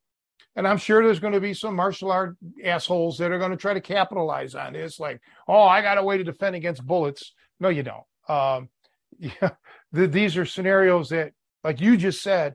and 0.56 0.68
I'm 0.68 0.78
sure 0.78 1.05
there's 1.05 1.20
going 1.20 1.32
to 1.32 1.40
be 1.40 1.55
some 1.55 1.74
martial 1.74 2.12
art 2.12 2.36
assholes 2.64 3.18
that 3.18 3.32
are 3.32 3.39
going 3.39 3.51
to 3.51 3.56
try 3.56 3.74
to 3.74 3.81
capitalize 3.81 4.55
on 4.55 4.72
this. 4.72 5.01
Like, 5.01 5.20
oh, 5.48 5.62
I 5.62 5.82
got 5.82 5.98
a 5.98 6.02
way 6.02 6.18
to 6.18 6.24
defend 6.24 6.55
against 6.55 6.86
bullets. 6.86 7.32
No, 7.59 7.68
you 7.68 7.82
don't. 7.82 8.05
Um, 8.28 8.68
yeah, 9.18 9.51
the, 9.93 10.06
these 10.06 10.36
are 10.36 10.44
scenarios 10.44 11.09
that, 11.10 11.32
like 11.62 11.81
you 11.81 11.97
just 11.97 12.22
said, 12.22 12.55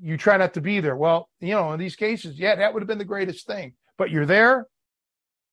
you 0.00 0.16
try 0.16 0.36
not 0.36 0.54
to 0.54 0.60
be 0.60 0.80
there. 0.80 0.96
Well, 0.96 1.28
you 1.40 1.54
know, 1.54 1.72
in 1.72 1.80
these 1.80 1.96
cases, 1.96 2.38
yeah, 2.38 2.56
that 2.56 2.72
would 2.72 2.82
have 2.82 2.88
been 2.88 2.98
the 2.98 3.04
greatest 3.04 3.46
thing. 3.46 3.74
But 3.96 4.10
you're 4.10 4.26
there, 4.26 4.66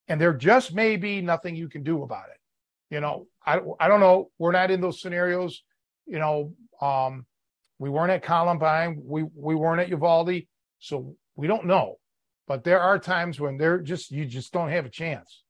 and 0.08 0.20
there 0.20 0.34
just 0.34 0.74
may 0.74 0.96
be 0.96 1.20
nothing 1.20 1.54
you 1.54 1.68
can 1.68 1.84
do 1.84 2.02
about 2.02 2.28
it. 2.30 2.94
You 2.94 3.00
know, 3.00 3.26
I 3.46 3.60
I 3.78 3.86
don't 3.86 4.00
know. 4.00 4.30
We're 4.38 4.52
not 4.52 4.72
in 4.72 4.80
those 4.80 5.00
scenarios. 5.00 5.62
You 6.06 6.18
know, 6.18 6.54
um, 6.80 7.24
we 7.78 7.88
weren't 7.88 8.10
at 8.10 8.24
Columbine. 8.24 9.00
We 9.04 9.22
we 9.22 9.54
weren't 9.54 9.80
at 9.80 9.88
Uvalde. 9.88 10.42
So 10.80 11.14
we 11.36 11.46
don't 11.46 11.66
know, 11.66 11.96
but 12.46 12.64
there 12.64 12.80
are 12.80 12.98
times 12.98 13.40
when 13.40 13.56
they're 13.56 13.78
just 13.78 14.10
you 14.10 14.24
just 14.24 14.52
don't 14.52 14.70
have 14.70 14.86
a 14.86 14.90
chance. 14.90 15.42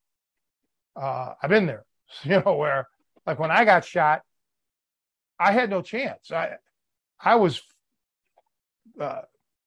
Uh, 0.95 1.33
I've 1.43 1.51
been 1.51 1.67
there, 1.67 1.85
you 2.23 2.41
know, 2.45 2.57
where 2.57 2.87
like 3.27 3.39
when 3.39 3.51
I 3.51 3.65
got 3.65 3.85
shot, 3.85 4.23
I 5.39 5.53
had 5.53 5.71
no 5.71 5.83
chance. 5.83 6.31
I 6.31 6.57
I 7.21 7.37
was 7.37 7.63
uh, 9.01 9.23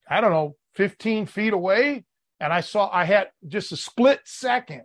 I 0.10 0.22
don't 0.22 0.32
know 0.32 0.56
15 0.76 1.26
feet 1.26 1.54
away, 1.54 2.06
and 2.40 2.54
I 2.54 2.62
saw 2.62 2.90
I 2.92 3.06
had 3.06 3.30
just 3.48 3.72
a 3.72 3.78
split 3.78 4.22
second 4.26 4.84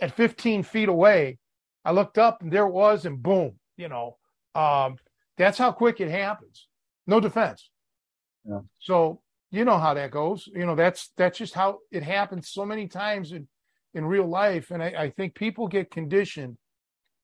at 0.00 0.14
15 0.14 0.62
feet 0.62 0.88
away. 0.88 1.38
I 1.84 1.92
looked 1.92 2.18
up 2.18 2.42
and 2.42 2.52
there 2.52 2.66
it 2.66 2.72
was, 2.72 3.06
and 3.06 3.22
boom, 3.22 3.58
you 3.76 3.88
know, 3.88 4.16
um, 4.54 4.96
that's 5.36 5.58
how 5.58 5.72
quick 5.72 6.00
it 6.00 6.10
happens. 6.10 6.66
No 7.06 7.20
defense. 7.20 7.70
Yeah. 8.44 8.60
So 8.80 9.20
you 9.50 9.64
know 9.64 9.78
how 9.78 9.94
that 9.94 10.10
goes. 10.10 10.48
You 10.52 10.66
know, 10.66 10.74
that's 10.74 11.12
that's 11.16 11.38
just 11.38 11.54
how 11.54 11.78
it 11.90 12.02
happens 12.02 12.48
so 12.48 12.64
many 12.64 12.88
times 12.88 13.32
in 13.32 13.48
in 13.94 14.04
real 14.04 14.26
life. 14.26 14.70
And 14.70 14.82
I, 14.82 14.86
I 14.86 15.10
think 15.10 15.34
people 15.34 15.68
get 15.68 15.90
conditioned 15.90 16.56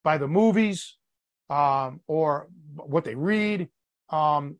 by 0.03 0.19
the 0.19 0.29
movies 0.29 0.97
um, 1.51 2.01
or 2.07 2.49
what 2.77 3.05
they 3.05 3.15
read. 3.15 3.69
Um, 4.11 4.57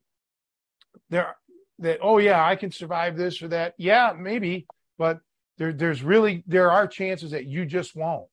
there 1.11 1.37
that 1.79 1.99
oh 2.03 2.19
yeah, 2.19 2.45
I 2.45 2.57
can 2.57 2.71
survive 2.71 3.17
this 3.17 3.43
or 3.43 3.49
that. 3.49 3.75
Yeah, 3.79 4.13
maybe, 4.19 4.67
but 4.99 5.21
there 5.59 5.73
there's 5.73 6.03
really 6.03 6.45
there 6.47 6.71
are 6.71 6.87
chances 6.87 7.31
that 7.31 7.47
you 7.47 7.67
just 7.67 7.95
won't. 7.97 8.29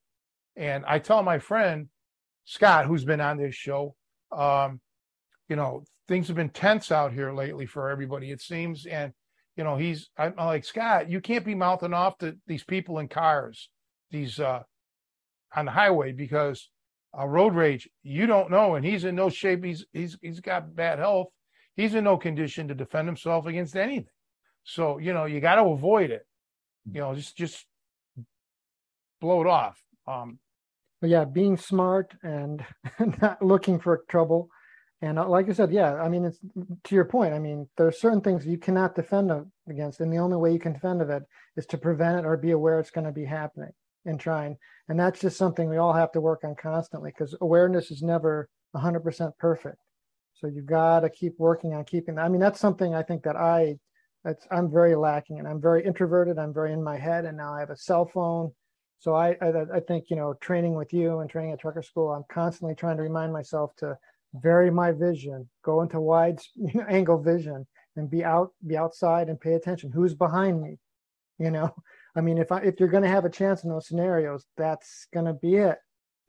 And 0.56 0.84
I 0.86 0.98
tell 0.98 1.22
my 1.22 1.38
friend 1.38 1.88
Scott, 2.44 2.86
who's 2.86 3.04
been 3.04 3.20
on 3.20 3.38
this 3.38 3.54
show, 3.54 3.94
um, 4.32 4.80
you 5.48 5.56
know, 5.56 5.84
things 6.10 6.26
have 6.26 6.36
been 6.36 6.50
tense 6.50 6.90
out 6.90 7.12
here 7.12 7.32
lately 7.32 7.66
for 7.66 7.88
everybody, 7.88 8.32
it 8.32 8.42
seems. 8.42 8.84
And 8.84 9.12
you 9.56 9.62
know, 9.62 9.76
he's 9.76 10.10
I'm 10.18 10.34
like 10.36 10.64
Scott, 10.64 11.08
you 11.08 11.20
can't 11.20 11.44
be 11.44 11.54
mouthing 11.54 11.94
off 11.94 12.18
to 12.18 12.36
these 12.48 12.64
people 12.64 12.98
in 12.98 13.06
cars, 13.06 13.70
these 14.10 14.40
uh 14.40 14.64
on 15.54 15.66
the 15.66 15.70
highway 15.70 16.12
because 16.12 16.68
uh, 17.16 17.26
road 17.26 17.54
rage, 17.54 17.88
you 18.02 18.26
don't 18.26 18.50
know, 18.50 18.74
and 18.74 18.84
he's 18.84 19.04
in 19.04 19.14
no 19.14 19.30
shape. 19.30 19.64
He's 19.64 19.86
he's 19.92 20.18
he's 20.20 20.40
got 20.40 20.74
bad 20.74 20.98
health. 20.98 21.28
He's 21.76 21.94
in 21.94 22.04
no 22.04 22.16
condition 22.16 22.68
to 22.68 22.74
defend 22.74 23.06
himself 23.06 23.46
against 23.46 23.76
anything. 23.76 24.06
So 24.64 24.98
you 24.98 25.14
know, 25.14 25.26
you 25.26 25.40
got 25.40 25.56
to 25.56 25.62
avoid 25.62 26.10
it. 26.10 26.26
You 26.90 27.02
know, 27.02 27.14
just 27.14 27.36
just 27.36 27.64
blow 29.20 29.42
it 29.42 29.46
off. 29.46 29.80
Um, 30.08 30.40
but 31.00 31.10
yeah, 31.10 31.24
being 31.24 31.56
smart 31.56 32.14
and 32.24 32.64
not 33.20 33.40
looking 33.42 33.78
for 33.78 34.02
trouble 34.08 34.50
and 35.02 35.18
uh, 35.18 35.28
like 35.28 35.48
I 35.48 35.52
said, 35.52 35.72
yeah, 35.72 35.94
I 35.94 36.08
mean, 36.08 36.24
it's 36.24 36.38
to 36.84 36.94
your 36.94 37.06
point. 37.06 37.32
I 37.32 37.38
mean, 37.38 37.66
there 37.76 37.86
are 37.86 37.92
certain 37.92 38.20
things 38.20 38.46
you 38.46 38.58
cannot 38.58 38.94
defend 38.94 39.32
against, 39.68 40.00
and 40.00 40.12
the 40.12 40.18
only 40.18 40.36
way 40.36 40.52
you 40.52 40.58
can 40.58 40.74
defend 40.74 41.00
of 41.00 41.10
it 41.10 41.22
is 41.56 41.66
to 41.66 41.78
prevent 41.78 42.20
it 42.20 42.26
or 42.26 42.36
be 42.36 42.50
aware 42.50 42.78
it's 42.78 42.90
going 42.90 43.06
to 43.06 43.12
be 43.12 43.24
happening 43.24 43.72
and 44.04 44.20
trying. 44.20 44.56
And 44.88 44.98
that's 44.98 45.20
just 45.20 45.38
something 45.38 45.68
we 45.68 45.78
all 45.78 45.92
have 45.92 46.12
to 46.12 46.20
work 46.20 46.40
on 46.44 46.54
constantly 46.54 47.10
because 47.10 47.34
awareness 47.40 47.90
is 47.90 48.02
never 48.02 48.48
100% 48.76 49.32
perfect. 49.38 49.78
So 50.34 50.46
you've 50.46 50.66
got 50.66 51.00
to 51.00 51.10
keep 51.10 51.34
working 51.38 51.74
on 51.74 51.84
keeping. 51.84 52.18
I 52.18 52.28
mean, 52.28 52.40
that's 52.40 52.60
something 52.60 52.94
I 52.94 53.02
think 53.02 53.22
that 53.22 53.36
I, 53.36 53.78
that's 54.24 54.46
I'm 54.50 54.70
very 54.70 54.94
lacking, 54.94 55.38
and 55.38 55.48
I'm 55.48 55.60
very 55.60 55.84
introverted. 55.84 56.38
I'm 56.38 56.52
very 56.52 56.72
in 56.72 56.82
my 56.82 56.98
head, 56.98 57.24
and 57.24 57.36
now 57.36 57.54
I 57.54 57.60
have 57.60 57.70
a 57.70 57.76
cell 57.76 58.04
phone. 58.04 58.52
So 58.98 59.14
I, 59.14 59.36
I, 59.40 59.76
I 59.76 59.80
think 59.80 60.10
you 60.10 60.16
know, 60.16 60.34
training 60.42 60.74
with 60.74 60.92
you 60.92 61.20
and 61.20 61.30
training 61.30 61.52
at 61.52 61.60
tracker 61.60 61.82
school, 61.82 62.10
I'm 62.10 62.24
constantly 62.30 62.74
trying 62.74 62.98
to 62.98 63.02
remind 63.02 63.32
myself 63.32 63.74
to 63.76 63.96
vary 64.34 64.70
my 64.70 64.92
vision, 64.92 65.48
go 65.64 65.82
into 65.82 66.00
wide 66.00 66.40
angle 66.88 67.20
vision, 67.22 67.66
and 67.96 68.10
be 68.10 68.24
out, 68.24 68.52
be 68.66 68.76
outside, 68.76 69.28
and 69.28 69.40
pay 69.40 69.54
attention. 69.54 69.90
Who's 69.92 70.14
behind 70.14 70.62
me? 70.62 70.78
You 71.38 71.50
know, 71.50 71.74
I 72.16 72.20
mean, 72.20 72.38
if 72.38 72.52
I 72.52 72.60
if 72.60 72.78
you're 72.78 72.88
going 72.88 73.02
to 73.02 73.08
have 73.08 73.24
a 73.24 73.30
chance 73.30 73.64
in 73.64 73.70
those 73.70 73.88
scenarios, 73.88 74.46
that's 74.56 75.06
going 75.12 75.26
to 75.26 75.34
be 75.34 75.56
it. 75.56 75.78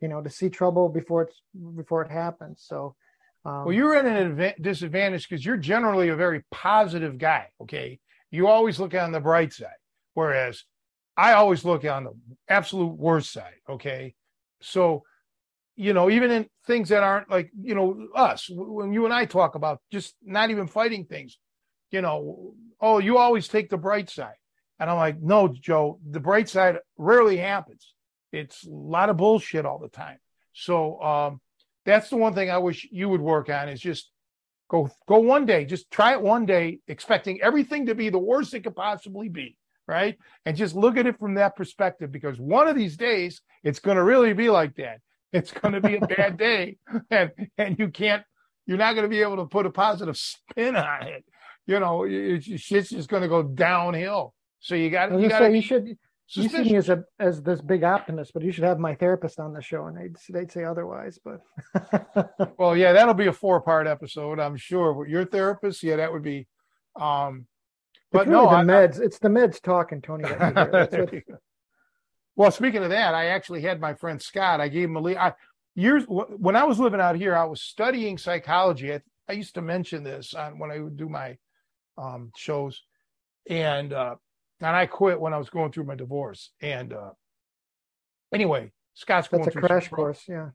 You 0.00 0.08
know, 0.08 0.20
to 0.20 0.30
see 0.30 0.50
trouble 0.50 0.88
before 0.88 1.22
it's 1.22 1.42
before 1.76 2.02
it 2.02 2.10
happens. 2.10 2.64
So, 2.66 2.96
um, 3.44 3.66
well, 3.66 3.72
you're 3.72 3.94
at 3.94 4.04
an 4.04 4.54
disadvantage 4.60 5.28
because 5.28 5.44
you're 5.44 5.56
generally 5.56 6.08
a 6.08 6.16
very 6.16 6.42
positive 6.50 7.18
guy. 7.18 7.48
Okay, 7.62 8.00
you 8.30 8.48
always 8.48 8.80
look 8.80 8.94
on 8.94 9.12
the 9.12 9.20
bright 9.20 9.52
side, 9.52 9.68
whereas 10.14 10.64
I 11.16 11.34
always 11.34 11.64
look 11.64 11.84
on 11.84 12.04
the 12.04 12.12
absolute 12.48 12.96
worst 12.98 13.32
side. 13.32 13.54
Okay, 13.68 14.14
so 14.60 15.04
you 15.76 15.92
know, 15.92 16.10
even 16.10 16.30
in 16.30 16.46
things 16.66 16.90
that 16.90 17.02
aren't 17.02 17.30
like, 17.30 17.50
you 17.60 17.74
know, 17.74 18.08
us, 18.14 18.46
when 18.50 18.92
you 18.92 19.04
and 19.04 19.14
I 19.14 19.24
talk 19.24 19.54
about 19.54 19.80
just 19.90 20.14
not 20.22 20.50
even 20.50 20.66
fighting 20.66 21.06
things, 21.06 21.38
you 21.90 22.02
know, 22.02 22.54
oh, 22.80 22.98
you 22.98 23.18
always 23.18 23.48
take 23.48 23.70
the 23.70 23.78
bright 23.78 24.10
side. 24.10 24.34
And 24.78 24.90
I'm 24.90 24.96
like, 24.96 25.20
no, 25.20 25.48
Joe, 25.48 25.98
the 26.08 26.20
bright 26.20 26.48
side 26.48 26.78
rarely 26.98 27.36
happens. 27.36 27.94
It's 28.32 28.66
a 28.66 28.70
lot 28.70 29.10
of 29.10 29.16
bullshit 29.16 29.66
all 29.66 29.78
the 29.78 29.88
time. 29.88 30.18
So 30.52 31.00
um, 31.00 31.40
that's 31.84 32.10
the 32.10 32.16
one 32.16 32.34
thing 32.34 32.50
I 32.50 32.58
wish 32.58 32.88
you 32.90 33.08
would 33.08 33.20
work 33.20 33.48
on 33.48 33.68
is 33.68 33.80
just 33.80 34.10
go 34.68 34.90
go 35.06 35.18
one 35.18 35.46
day, 35.46 35.64
just 35.64 35.90
try 35.90 36.12
it 36.12 36.20
one 36.20 36.46
day, 36.46 36.80
expecting 36.88 37.40
everything 37.40 37.86
to 37.86 37.94
be 37.94 38.08
the 38.08 38.18
worst 38.18 38.54
it 38.54 38.64
could 38.64 38.76
possibly 38.76 39.28
be, 39.28 39.56
right? 39.86 40.18
And 40.44 40.56
just 40.56 40.74
look 40.74 40.96
at 40.96 41.06
it 41.06 41.18
from 41.18 41.34
that 41.34 41.56
perspective 41.56 42.10
because 42.10 42.38
one 42.38 42.68
of 42.68 42.76
these 42.76 42.96
days 42.96 43.40
it's 43.62 43.80
going 43.80 43.96
to 43.96 44.02
really 44.02 44.32
be 44.32 44.50
like 44.50 44.74
that 44.76 45.00
it's 45.32 45.52
going 45.52 45.74
to 45.74 45.80
be 45.80 45.96
a 45.96 46.00
bad 46.00 46.36
day, 46.36 46.78
and 47.10 47.30
and 47.58 47.78
you 47.78 47.88
can't. 47.88 48.22
You're 48.66 48.78
not 48.78 48.94
going 48.94 49.04
to 49.04 49.08
be 49.08 49.22
able 49.22 49.36
to 49.36 49.46
put 49.46 49.66
a 49.66 49.70
positive 49.70 50.16
spin 50.16 50.76
on 50.76 51.08
it. 51.08 51.24
You 51.66 51.80
know, 51.80 52.04
it's, 52.04 52.46
shit's 52.46 52.90
just 52.90 53.08
going 53.08 53.22
to 53.22 53.28
go 53.28 53.42
downhill. 53.42 54.34
So 54.60 54.74
you 54.74 54.90
got. 54.90 55.18
You 55.18 55.28
got. 55.28 55.52
You 55.52 55.62
should. 55.62 55.96
You 56.34 56.48
see 56.48 56.62
me 56.62 56.76
as 56.76 56.88
a 56.88 57.04
as 57.18 57.42
this 57.42 57.60
big 57.60 57.84
optimist, 57.84 58.32
but 58.32 58.42
you 58.42 58.52
should 58.52 58.64
have 58.64 58.78
my 58.78 58.94
therapist 58.94 59.38
on 59.38 59.52
the 59.52 59.60
show, 59.60 59.86
and 59.86 59.96
they'd 59.96 60.16
they'd 60.30 60.50
say 60.50 60.64
otherwise. 60.64 61.18
But 61.22 61.42
well, 62.58 62.76
yeah, 62.76 62.92
that'll 62.92 63.14
be 63.14 63.26
a 63.26 63.32
four 63.32 63.60
part 63.60 63.86
episode, 63.86 64.40
I'm 64.40 64.56
sure. 64.56 64.94
But 64.94 65.10
your 65.10 65.26
therapist, 65.26 65.82
yeah, 65.82 65.96
that 65.96 66.12
would 66.12 66.22
be. 66.22 66.46
Um, 66.98 67.46
but 68.12 68.28
really 68.28 68.44
no, 68.44 68.50
the 68.50 68.56
I, 68.56 68.64
meds. 68.64 69.00
I, 69.00 69.04
it's 69.04 69.18
the 69.18 69.28
meds 69.28 69.60
talking, 69.60 70.00
Tony. 70.00 70.24
Well, 72.36 72.50
speaking 72.50 72.82
of 72.82 72.90
that, 72.90 73.14
I 73.14 73.26
actually 73.26 73.62
had 73.62 73.80
my 73.80 73.94
friend 73.94 74.20
Scott. 74.20 74.60
I 74.60 74.68
gave 74.68 74.88
him 74.88 74.96
a 74.96 75.16
I, 75.16 75.34
years 75.74 76.04
when 76.06 76.56
I 76.56 76.64
was 76.64 76.78
living 76.78 77.00
out 77.00 77.16
here. 77.16 77.34
I 77.34 77.44
was 77.44 77.60
studying 77.60 78.18
psychology. 78.18 78.92
I, 78.92 79.00
I 79.28 79.32
used 79.32 79.54
to 79.54 79.62
mention 79.62 80.02
this 80.02 80.34
on 80.34 80.58
when 80.58 80.70
I 80.70 80.80
would 80.80 80.96
do 80.96 81.08
my 81.08 81.36
um, 81.98 82.32
shows, 82.36 82.82
and 83.48 83.92
uh, 83.92 84.16
and 84.60 84.76
I 84.76 84.86
quit 84.86 85.20
when 85.20 85.34
I 85.34 85.38
was 85.38 85.50
going 85.50 85.72
through 85.72 85.84
my 85.84 85.94
divorce. 85.94 86.50
And 86.60 86.92
uh, 86.92 87.10
anyway, 88.32 88.72
Scott's 88.94 89.28
going 89.28 89.44
That's 89.44 89.56
a 89.56 89.60
crash 89.60 89.88
course. 89.88 90.22
Yeah. 90.28 90.50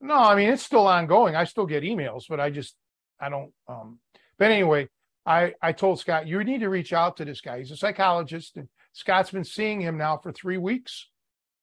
No, 0.00 0.16
I 0.16 0.34
mean 0.34 0.50
it's 0.50 0.62
still 0.62 0.86
ongoing. 0.86 1.36
I 1.36 1.44
still 1.44 1.66
get 1.66 1.82
emails, 1.84 2.24
but 2.28 2.40
I 2.40 2.50
just 2.50 2.76
I 3.20 3.28
don't. 3.28 3.52
Um, 3.68 3.98
but 4.38 4.50
anyway, 4.50 4.88
I, 5.24 5.54
I 5.62 5.72
told 5.72 6.00
Scott, 6.00 6.26
you 6.26 6.42
need 6.42 6.60
to 6.60 6.68
reach 6.68 6.92
out 6.92 7.16
to 7.18 7.24
this 7.24 7.40
guy. 7.40 7.58
He's 7.58 7.70
a 7.70 7.76
psychologist, 7.76 8.56
and 8.56 8.68
Scott's 8.92 9.30
been 9.30 9.44
seeing 9.44 9.80
him 9.80 9.96
now 9.96 10.18
for 10.18 10.32
three 10.32 10.58
weeks, 10.58 11.08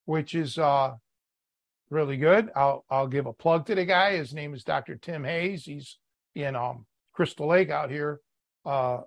which 0.06 0.34
is 0.34 0.58
uh, 0.58 0.94
really 1.90 2.18
good. 2.18 2.50
I'll 2.56 2.86
I'll 2.90 3.08
give 3.08 3.26
a 3.26 3.34
plug 3.34 3.66
to 3.68 3.76
the 3.76 3.86
guy. 3.86 4.18
His 4.18 4.34
name 4.34 4.54
is 4.54 4.64
Dr. 4.64 4.96
Tim 4.96 5.24
Hayes. 5.24 5.64
He's 5.66 5.98
in 6.36 6.56
um, 6.56 6.86
Crystal 7.14 7.48
Lake 7.48 7.70
out 7.70 7.92
here. 7.92 8.20
Uh, 8.66 9.02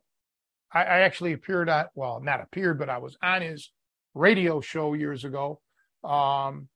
I, 0.72 0.84
I 0.84 0.98
actually 1.00 1.32
appeared 1.32 1.68
at 1.68 1.90
well, 1.94 2.20
not 2.20 2.40
appeared, 2.40 2.78
but 2.78 2.88
I 2.88 2.98
was 2.98 3.16
on 3.22 3.42
his 3.42 3.70
radio 4.14 4.60
show 4.60 4.94
years 4.94 5.24
ago. 5.24 5.60
Um, 6.04 6.68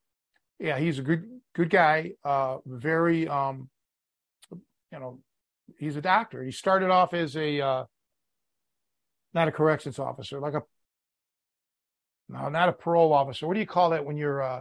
yeah, 0.59 0.79
he's 0.79 0.99
a 0.99 1.03
good 1.03 1.29
good 1.55 1.71
guy. 1.71 2.13
Uh, 2.25 2.59
very 2.67 3.29
um, 3.29 3.69
you 4.51 4.99
know, 4.99 5.21
he's 5.79 5.97
a 5.97 6.03
doctor. 6.03 6.43
He 6.43 6.51
started 6.51 6.91
off 6.91 7.15
as 7.15 7.37
a 7.37 7.61
uh, 7.61 7.85
not 9.35 9.49
a 9.49 9.53
corrections 9.53 9.99
officer, 9.99 10.41
like 10.41 10.55
a 10.55 10.63
no, 12.29 12.49
not 12.49 12.69
a 12.69 12.73
parole 12.73 13.13
officer. 13.13 13.47
What 13.47 13.55
do 13.55 13.61
you 13.61 13.67
call 13.67 13.91
that 13.91 14.05
when 14.05 14.17
you're 14.17 14.43
uh, 14.43 14.61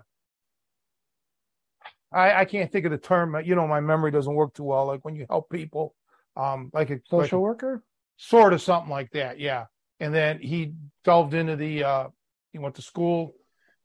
I, 2.16 2.42
I 2.42 2.46
can't 2.46 2.72
think 2.72 2.86
of 2.86 2.92
the 2.92 2.98
term. 2.98 3.36
You 3.44 3.56
know, 3.56 3.68
my 3.68 3.82
memory 3.82 4.10
doesn't 4.10 4.34
work 4.34 4.54
too 4.54 4.64
well. 4.64 4.86
Like 4.86 5.04
when 5.04 5.16
you 5.16 5.26
help 5.30 5.50
people, 5.50 5.94
um, 6.38 6.70
like 6.74 6.90
a 6.90 7.00
social 7.10 7.40
like 7.40 7.44
worker, 7.44 7.84
sort 8.18 8.54
of 8.54 8.62
something 8.62 8.90
like 8.90 9.12
that. 9.12 9.40
Yeah. 9.40 9.66
And 10.00 10.14
then 10.14 10.40
he 10.40 10.74
delved 11.04 11.34
into 11.34 11.56
the. 11.56 11.84
Uh, 11.84 12.08
he 12.54 12.60
went 12.60 12.76
to 12.76 12.82
school, 12.82 13.36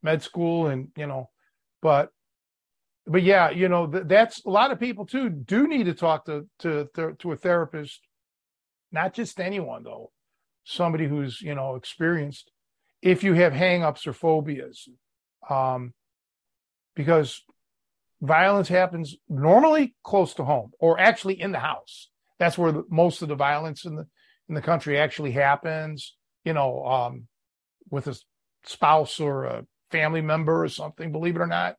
med 0.01 0.23
school, 0.23 0.69
and 0.69 0.89
you 0.97 1.09
know, 1.09 1.29
but, 1.83 2.11
but 3.05 3.25
yeah, 3.25 3.51
you 3.51 3.69
know, 3.69 3.89
th- 3.89 4.05
that's 4.07 4.45
a 4.45 4.51
lot 4.51 4.71
of 4.71 4.79
people 4.79 5.07
too 5.07 5.29
do 5.29 5.67
need 5.67 5.87
to 5.87 5.95
talk 5.95 6.27
to 6.27 6.49
to 6.61 6.89
to 7.19 7.33
a 7.33 7.37
therapist, 7.37 8.01
not 8.93 9.13
just 9.13 9.41
anyone 9.41 9.83
though, 9.83 10.13
somebody 10.63 11.09
who's 11.09 11.41
you 11.43 11.57
know 11.57 11.75
experienced. 11.75 12.53
If 13.03 13.25
you 13.25 13.35
have 13.35 13.53
hangups 13.53 14.07
or 14.07 14.13
phobias, 14.13 14.89
um, 15.49 15.95
because 16.95 17.43
violence 18.21 18.69
happens 18.69 19.17
normally 19.29 19.95
close 20.03 20.35
to 20.35 20.45
home 20.45 20.73
or 20.79 20.99
actually 21.01 21.41
in 21.41 21.53
the 21.53 21.59
house. 21.59 22.11
That's 22.39 22.59
where 22.59 22.73
the, 22.73 22.85
most 22.91 23.23
of 23.23 23.29
the 23.29 23.35
violence 23.35 23.85
in 23.85 23.97
the 23.97 24.07
in 24.49 24.55
the 24.55 24.63
country 24.63 24.99
actually 24.99 25.33
happens. 25.33 26.17
You 26.45 26.55
know, 26.55 26.85
um, 26.85 27.27
with 27.91 28.07
a 28.07 28.19
spouse 28.65 29.21
or 29.21 29.45
a 29.45 29.67
family 29.91 30.21
member 30.21 30.63
or 30.63 30.69
something. 30.69 31.13
Believe 31.13 31.37
it 31.37 31.43
or 31.43 31.47
not. 31.47 31.77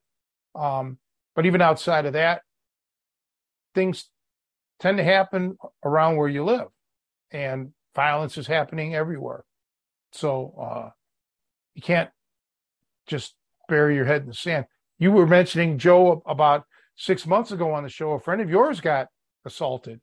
Um, 0.54 0.98
but 1.34 1.46
even 1.46 1.62
outside 1.62 2.06
of 2.06 2.12
that, 2.12 2.42
things 3.74 4.08
tend 4.80 4.98
to 4.98 5.04
happen 5.04 5.56
around 5.84 6.16
where 6.16 6.28
you 6.28 6.44
live, 6.44 6.68
and 7.30 7.72
violence 7.94 8.36
is 8.36 8.46
happening 8.46 8.94
everywhere. 8.94 9.44
So 10.12 10.54
uh, 10.60 10.90
you 11.74 11.82
can't 11.82 12.10
just 13.06 13.34
bury 13.68 13.94
your 13.94 14.04
head 14.04 14.22
in 14.22 14.28
the 14.28 14.34
sand 14.34 14.66
you 15.02 15.10
were 15.10 15.26
mentioning 15.26 15.78
Joe 15.78 16.22
about 16.26 16.64
six 16.94 17.26
months 17.26 17.50
ago 17.50 17.72
on 17.72 17.82
the 17.82 17.88
show. 17.88 18.12
A 18.12 18.20
friend 18.20 18.40
of 18.40 18.48
yours 18.48 18.80
got 18.80 19.08
assaulted. 19.44 20.00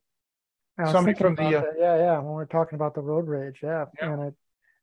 Somebody 0.92 1.16
from 1.16 1.34
the 1.34 1.58
uh, 1.58 1.62
yeah 1.78 1.96
yeah 1.96 2.18
when 2.18 2.34
we 2.36 2.42
are 2.42 2.46
talking 2.46 2.76
about 2.76 2.94
the 2.94 3.02
road 3.02 3.28
rage 3.28 3.60
yeah, 3.62 3.86
yeah. 3.98 4.12
and 4.12 4.22
it 4.22 4.34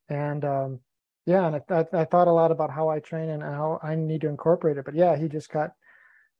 and 0.10 0.46
um 0.46 0.80
yeah 1.26 1.48
and 1.48 1.56
I, 1.56 1.62
I, 1.74 2.02
I 2.02 2.06
thought 2.06 2.28
a 2.28 2.32
lot 2.32 2.52
about 2.52 2.70
how 2.70 2.88
I 2.90 3.00
train 3.00 3.30
and 3.30 3.42
how 3.42 3.80
I 3.82 3.96
need 3.96 4.22
to 4.22 4.28
incorporate 4.28 4.78
it. 4.78 4.86
But 4.86 4.94
yeah, 4.96 5.16
he 5.18 5.28
just 5.28 5.52
got 5.52 5.72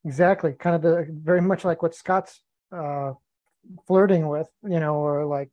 exactly 0.06 0.54
kind 0.54 0.76
of 0.76 0.82
the 0.82 1.08
very 1.10 1.42
much 1.42 1.64
like 1.64 1.82
what 1.84 1.96
Scott's 1.96 2.42
uh, 2.72 3.14
flirting 3.88 4.28
with, 4.28 4.48
you 4.64 4.80
know, 4.80 4.96
or 4.96 5.26
like 5.26 5.50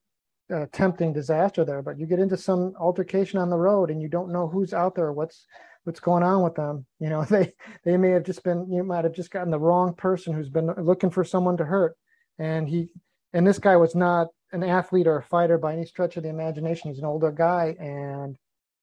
uh, 0.52 0.66
tempting 0.72 1.12
disaster 1.12 1.64
there. 1.64 1.82
But 1.82 1.98
you 1.98 2.06
get 2.06 2.18
into 2.18 2.36
some 2.36 2.74
altercation 2.78 3.38
on 3.38 3.50
the 3.50 3.56
road 3.56 3.90
and 3.90 4.00
you 4.00 4.08
don't 4.08 4.32
know 4.32 4.48
who's 4.48 4.74
out 4.74 4.94
there, 4.94 5.12
what's 5.12 5.46
what's 5.84 6.00
going 6.00 6.22
on 6.22 6.42
with 6.42 6.54
them. 6.54 6.86
You 7.00 7.10
know, 7.10 7.24
they 7.24 7.52
they 7.84 7.96
may 7.96 8.10
have 8.10 8.24
just 8.24 8.42
been 8.42 8.70
you 8.70 8.82
might 8.82 9.04
have 9.04 9.14
just 9.14 9.30
gotten 9.30 9.50
the 9.50 9.58
wrong 9.58 9.94
person 9.94 10.32
who's 10.32 10.48
been 10.48 10.72
looking 10.78 11.10
for 11.10 11.24
someone 11.24 11.56
to 11.58 11.64
hurt, 11.64 11.96
and 12.38 12.68
he 12.68 12.88
and 13.32 13.46
this 13.46 13.58
guy 13.58 13.76
was 13.76 13.94
not 13.94 14.28
an 14.52 14.62
athlete 14.62 15.06
or 15.06 15.18
a 15.18 15.22
fighter 15.22 15.58
by 15.58 15.74
any 15.74 15.84
stretch 15.84 16.16
of 16.16 16.22
the 16.22 16.28
imagination. 16.28 16.90
He's 16.90 17.00
an 17.00 17.04
older 17.04 17.30
guy, 17.30 17.76
and 17.78 18.36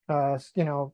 uh, 0.08 0.38
you 0.56 0.66
know, 0.66 0.94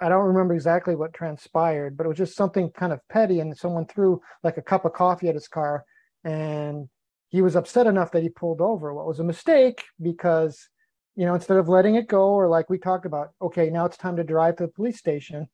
I 0.00 0.08
don't 0.08 0.26
remember 0.26 0.54
exactly 0.54 0.94
what 0.94 1.14
transpired, 1.14 1.96
but 1.96 2.04
it 2.04 2.08
was 2.08 2.18
just 2.18 2.36
something 2.36 2.70
kind 2.70 2.92
of 2.92 3.00
petty, 3.08 3.40
and 3.40 3.56
someone 3.56 3.86
threw 3.86 4.20
like 4.44 4.58
a 4.58 4.62
cup 4.62 4.84
of 4.84 4.92
coffee 4.92 5.28
at 5.28 5.34
his 5.34 5.48
car, 5.48 5.84
and 6.22 6.88
he 7.28 7.42
was 7.42 7.56
upset 7.56 7.86
enough 7.86 8.12
that 8.12 8.22
he 8.22 8.28
pulled 8.28 8.60
over. 8.60 8.94
What 8.94 9.06
was 9.06 9.20
a 9.20 9.24
mistake 9.24 9.82
because 10.00 10.68
you 11.16 11.24
know, 11.24 11.34
instead 11.34 11.56
of 11.56 11.68
letting 11.68 11.96
it 11.96 12.08
go, 12.08 12.28
or 12.28 12.46
like 12.46 12.68
we 12.68 12.78
talked 12.78 13.06
about, 13.06 13.30
okay, 13.40 13.70
now 13.70 13.86
it's 13.86 13.96
time 13.96 14.16
to 14.16 14.24
drive 14.24 14.56
to 14.56 14.64
the 14.64 14.72
police 14.72 14.98
station, 14.98 15.48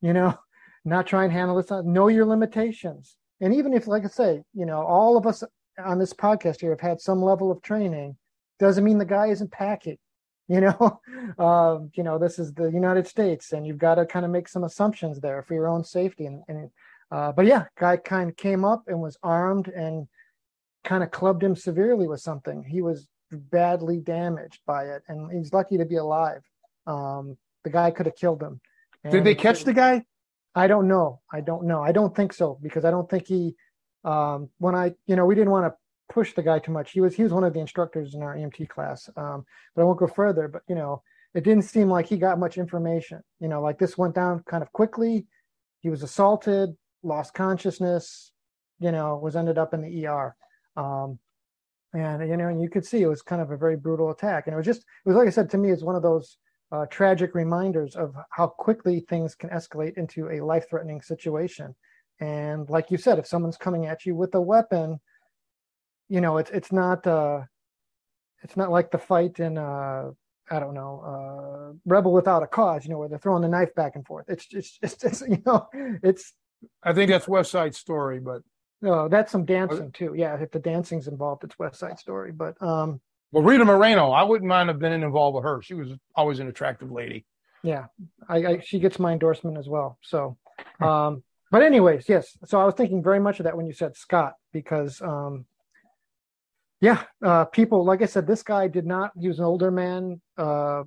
you 0.00 0.14
know, 0.14 0.34
not 0.84 1.06
try 1.06 1.24
and 1.24 1.32
handle 1.32 1.56
this, 1.56 1.70
know 1.84 2.08
your 2.08 2.24
limitations. 2.24 3.16
And 3.40 3.54
even 3.54 3.74
if, 3.74 3.86
like 3.86 4.04
I 4.04 4.08
say, 4.08 4.42
you 4.54 4.64
know, 4.64 4.82
all 4.82 5.16
of 5.16 5.26
us 5.26 5.44
on 5.82 5.98
this 5.98 6.14
podcast 6.14 6.60
here 6.60 6.70
have 6.70 6.80
had 6.80 7.00
some 7.00 7.22
level 7.22 7.50
of 7.50 7.60
training, 7.62 8.16
doesn't 8.58 8.84
mean 8.84 8.98
the 8.98 9.04
guy 9.04 9.28
isn't 9.28 9.52
packing. 9.52 9.98
You 10.46 10.60
know, 10.60 11.00
uh, 11.38 11.78
you 11.94 12.02
know, 12.02 12.18
this 12.18 12.38
is 12.38 12.52
the 12.52 12.66
United 12.66 13.06
States, 13.06 13.52
and 13.52 13.66
you've 13.66 13.78
got 13.78 13.94
to 13.94 14.04
kind 14.04 14.26
of 14.26 14.30
make 14.30 14.46
some 14.46 14.64
assumptions 14.64 15.18
there 15.18 15.42
for 15.42 15.54
your 15.54 15.68
own 15.68 15.82
safety. 15.82 16.26
And, 16.26 16.42
and 16.48 16.70
uh, 17.10 17.32
but 17.32 17.46
yeah, 17.46 17.64
guy 17.78 17.96
kind 17.96 18.28
of 18.28 18.36
came 18.36 18.62
up 18.62 18.82
and 18.86 19.00
was 19.00 19.16
armed 19.22 19.68
and 19.68 20.06
kind 20.84 21.02
of 21.02 21.10
clubbed 21.10 21.42
him 21.42 21.56
severely 21.56 22.06
with 22.06 22.20
something. 22.20 22.62
He 22.62 22.82
was 22.82 23.08
badly 23.30 23.98
damaged 23.98 24.60
by 24.66 24.84
it, 24.84 25.02
and 25.08 25.30
he's 25.32 25.52
lucky 25.52 25.78
to 25.78 25.84
be 25.84 25.96
alive. 25.96 26.42
Um, 26.86 27.36
the 27.64 27.70
guy 27.70 27.90
could 27.90 28.06
have 28.06 28.16
killed 28.16 28.42
him. 28.42 28.60
And 29.02 29.12
Did 29.12 29.24
they 29.24 29.34
catch 29.34 29.64
the 29.64 29.72
guy? 29.72 30.04
I 30.54 30.66
don't 30.66 30.86
know. 30.86 31.20
I 31.32 31.40
don't 31.40 31.64
know. 31.64 31.82
I 31.82 31.92
don't 31.92 32.14
think 32.14 32.32
so 32.32 32.58
because 32.62 32.84
I 32.84 32.90
don't 32.90 33.08
think 33.08 33.26
he. 33.26 33.54
Um, 34.04 34.50
when 34.58 34.74
I, 34.74 34.92
you 35.06 35.16
know, 35.16 35.24
we 35.24 35.34
didn't 35.34 35.50
want 35.50 35.66
to 35.66 35.74
push 36.12 36.34
the 36.34 36.42
guy 36.42 36.58
too 36.58 36.72
much. 36.72 36.92
He 36.92 37.00
was 37.00 37.14
he 37.14 37.22
was 37.22 37.32
one 37.32 37.44
of 37.44 37.54
the 37.54 37.60
instructors 37.60 38.14
in 38.14 38.22
our 38.22 38.36
EMT 38.36 38.68
class. 38.68 39.08
Um, 39.16 39.44
but 39.74 39.82
I 39.82 39.84
won't 39.84 39.98
go 39.98 40.06
further. 40.06 40.48
But 40.48 40.62
you 40.68 40.74
know, 40.74 41.02
it 41.34 41.44
didn't 41.44 41.64
seem 41.64 41.88
like 41.88 42.06
he 42.06 42.16
got 42.16 42.38
much 42.38 42.58
information. 42.58 43.20
You 43.40 43.48
know, 43.48 43.60
like 43.60 43.78
this 43.78 43.98
went 43.98 44.14
down 44.14 44.42
kind 44.46 44.62
of 44.62 44.70
quickly. 44.72 45.26
He 45.80 45.90
was 45.90 46.02
assaulted, 46.02 46.70
lost 47.02 47.34
consciousness. 47.34 48.32
You 48.78 48.92
know, 48.92 49.16
was 49.16 49.36
ended 49.36 49.58
up 49.58 49.74
in 49.74 49.82
the 49.82 50.06
ER. 50.06 50.36
Um, 50.76 51.18
and 51.94 52.28
you 52.28 52.36
know 52.36 52.48
and 52.48 52.60
you 52.60 52.68
could 52.68 52.84
see 52.84 53.02
it 53.02 53.06
was 53.06 53.22
kind 53.22 53.40
of 53.40 53.50
a 53.50 53.56
very 53.56 53.76
brutal 53.76 54.10
attack 54.10 54.46
and 54.46 54.54
it 54.54 54.56
was 54.56 54.66
just 54.66 54.80
it 54.80 55.08
was 55.08 55.16
like 55.16 55.28
i 55.28 55.30
said 55.30 55.48
to 55.48 55.58
me 55.58 55.70
it's 55.70 55.82
one 55.82 55.94
of 55.94 56.02
those 56.02 56.38
uh, 56.72 56.86
tragic 56.86 57.34
reminders 57.34 57.94
of 57.94 58.16
how 58.30 58.48
quickly 58.48 59.00
things 59.08 59.34
can 59.34 59.48
escalate 59.50 59.96
into 59.96 60.28
a 60.30 60.40
life-threatening 60.40 61.00
situation 61.00 61.74
and 62.20 62.68
like 62.68 62.90
you 62.90 62.98
said 62.98 63.18
if 63.18 63.26
someone's 63.26 63.56
coming 63.56 63.86
at 63.86 64.04
you 64.04 64.16
with 64.16 64.34
a 64.34 64.40
weapon 64.40 64.98
you 66.08 66.20
know 66.20 66.36
it's 66.36 66.50
it's 66.50 66.72
not 66.72 67.06
uh 67.06 67.40
it's 68.42 68.56
not 68.56 68.70
like 68.70 68.90
the 68.90 68.98
fight 68.98 69.38
in 69.38 69.56
uh 69.56 70.10
I 70.50 70.60
don't 70.60 70.74
know, 70.74 71.00
uh, 71.00 71.72
rebel 71.86 72.12
without 72.12 72.42
a 72.42 72.46
cause, 72.46 72.84
you 72.84 72.90
know, 72.90 72.98
where 72.98 73.08
they're 73.08 73.18
throwing 73.18 73.40
the 73.40 73.48
knife 73.48 73.74
back 73.74 73.96
and 73.96 74.06
forth. 74.06 74.26
It's 74.28 74.46
just, 74.46 74.78
it's, 74.82 75.02
it's, 75.02 75.22
you 75.28 75.42
know, 75.46 75.68
it's. 76.02 76.34
I 76.82 76.92
think 76.92 77.10
that's 77.10 77.26
West 77.26 77.50
Side 77.50 77.74
Story, 77.74 78.20
but 78.20 78.42
no, 78.82 79.08
that's 79.08 79.32
some 79.32 79.44
dancing 79.44 79.92
too. 79.92 80.14
Yeah, 80.16 80.36
if 80.40 80.50
the 80.50 80.58
dancing's 80.58 81.08
involved, 81.08 81.44
it's 81.44 81.58
West 81.58 81.78
Side 81.78 81.98
Story. 81.98 82.32
But 82.32 82.60
um, 82.60 83.00
well, 83.32 83.42
Rita 83.42 83.64
Moreno, 83.64 84.10
I 84.10 84.22
wouldn't 84.22 84.48
mind 84.48 84.68
have 84.68 84.78
been 84.78 84.92
involved 84.92 85.36
with 85.36 85.44
her. 85.44 85.62
She 85.62 85.74
was 85.74 85.88
always 86.14 86.38
an 86.38 86.48
attractive 86.48 86.90
lady. 86.90 87.24
Yeah, 87.62 87.86
I, 88.28 88.36
I 88.36 88.60
she 88.60 88.78
gets 88.78 88.98
my 88.98 89.12
endorsement 89.12 89.56
as 89.56 89.68
well. 89.68 89.98
So, 90.02 90.36
um, 90.80 91.22
but 91.50 91.62
anyways, 91.62 92.08
yes. 92.08 92.36
So 92.44 92.60
I 92.60 92.64
was 92.64 92.74
thinking 92.74 93.02
very 93.02 93.20
much 93.20 93.40
of 93.40 93.44
that 93.44 93.56
when 93.56 93.66
you 93.66 93.72
said 93.72 93.96
Scott 93.96 94.34
because, 94.52 95.00
um, 95.00 95.46
yeah, 96.80 97.04
uh, 97.24 97.46
people 97.46 97.84
like 97.84 98.02
I 98.02 98.06
said, 98.06 98.26
this 98.26 98.42
guy 98.42 98.68
did 98.68 98.86
not. 98.86 99.12
He 99.18 99.28
was 99.28 99.38
an 99.38 99.46
older 99.46 99.70
man. 99.70 100.20
Uh, 100.36 100.82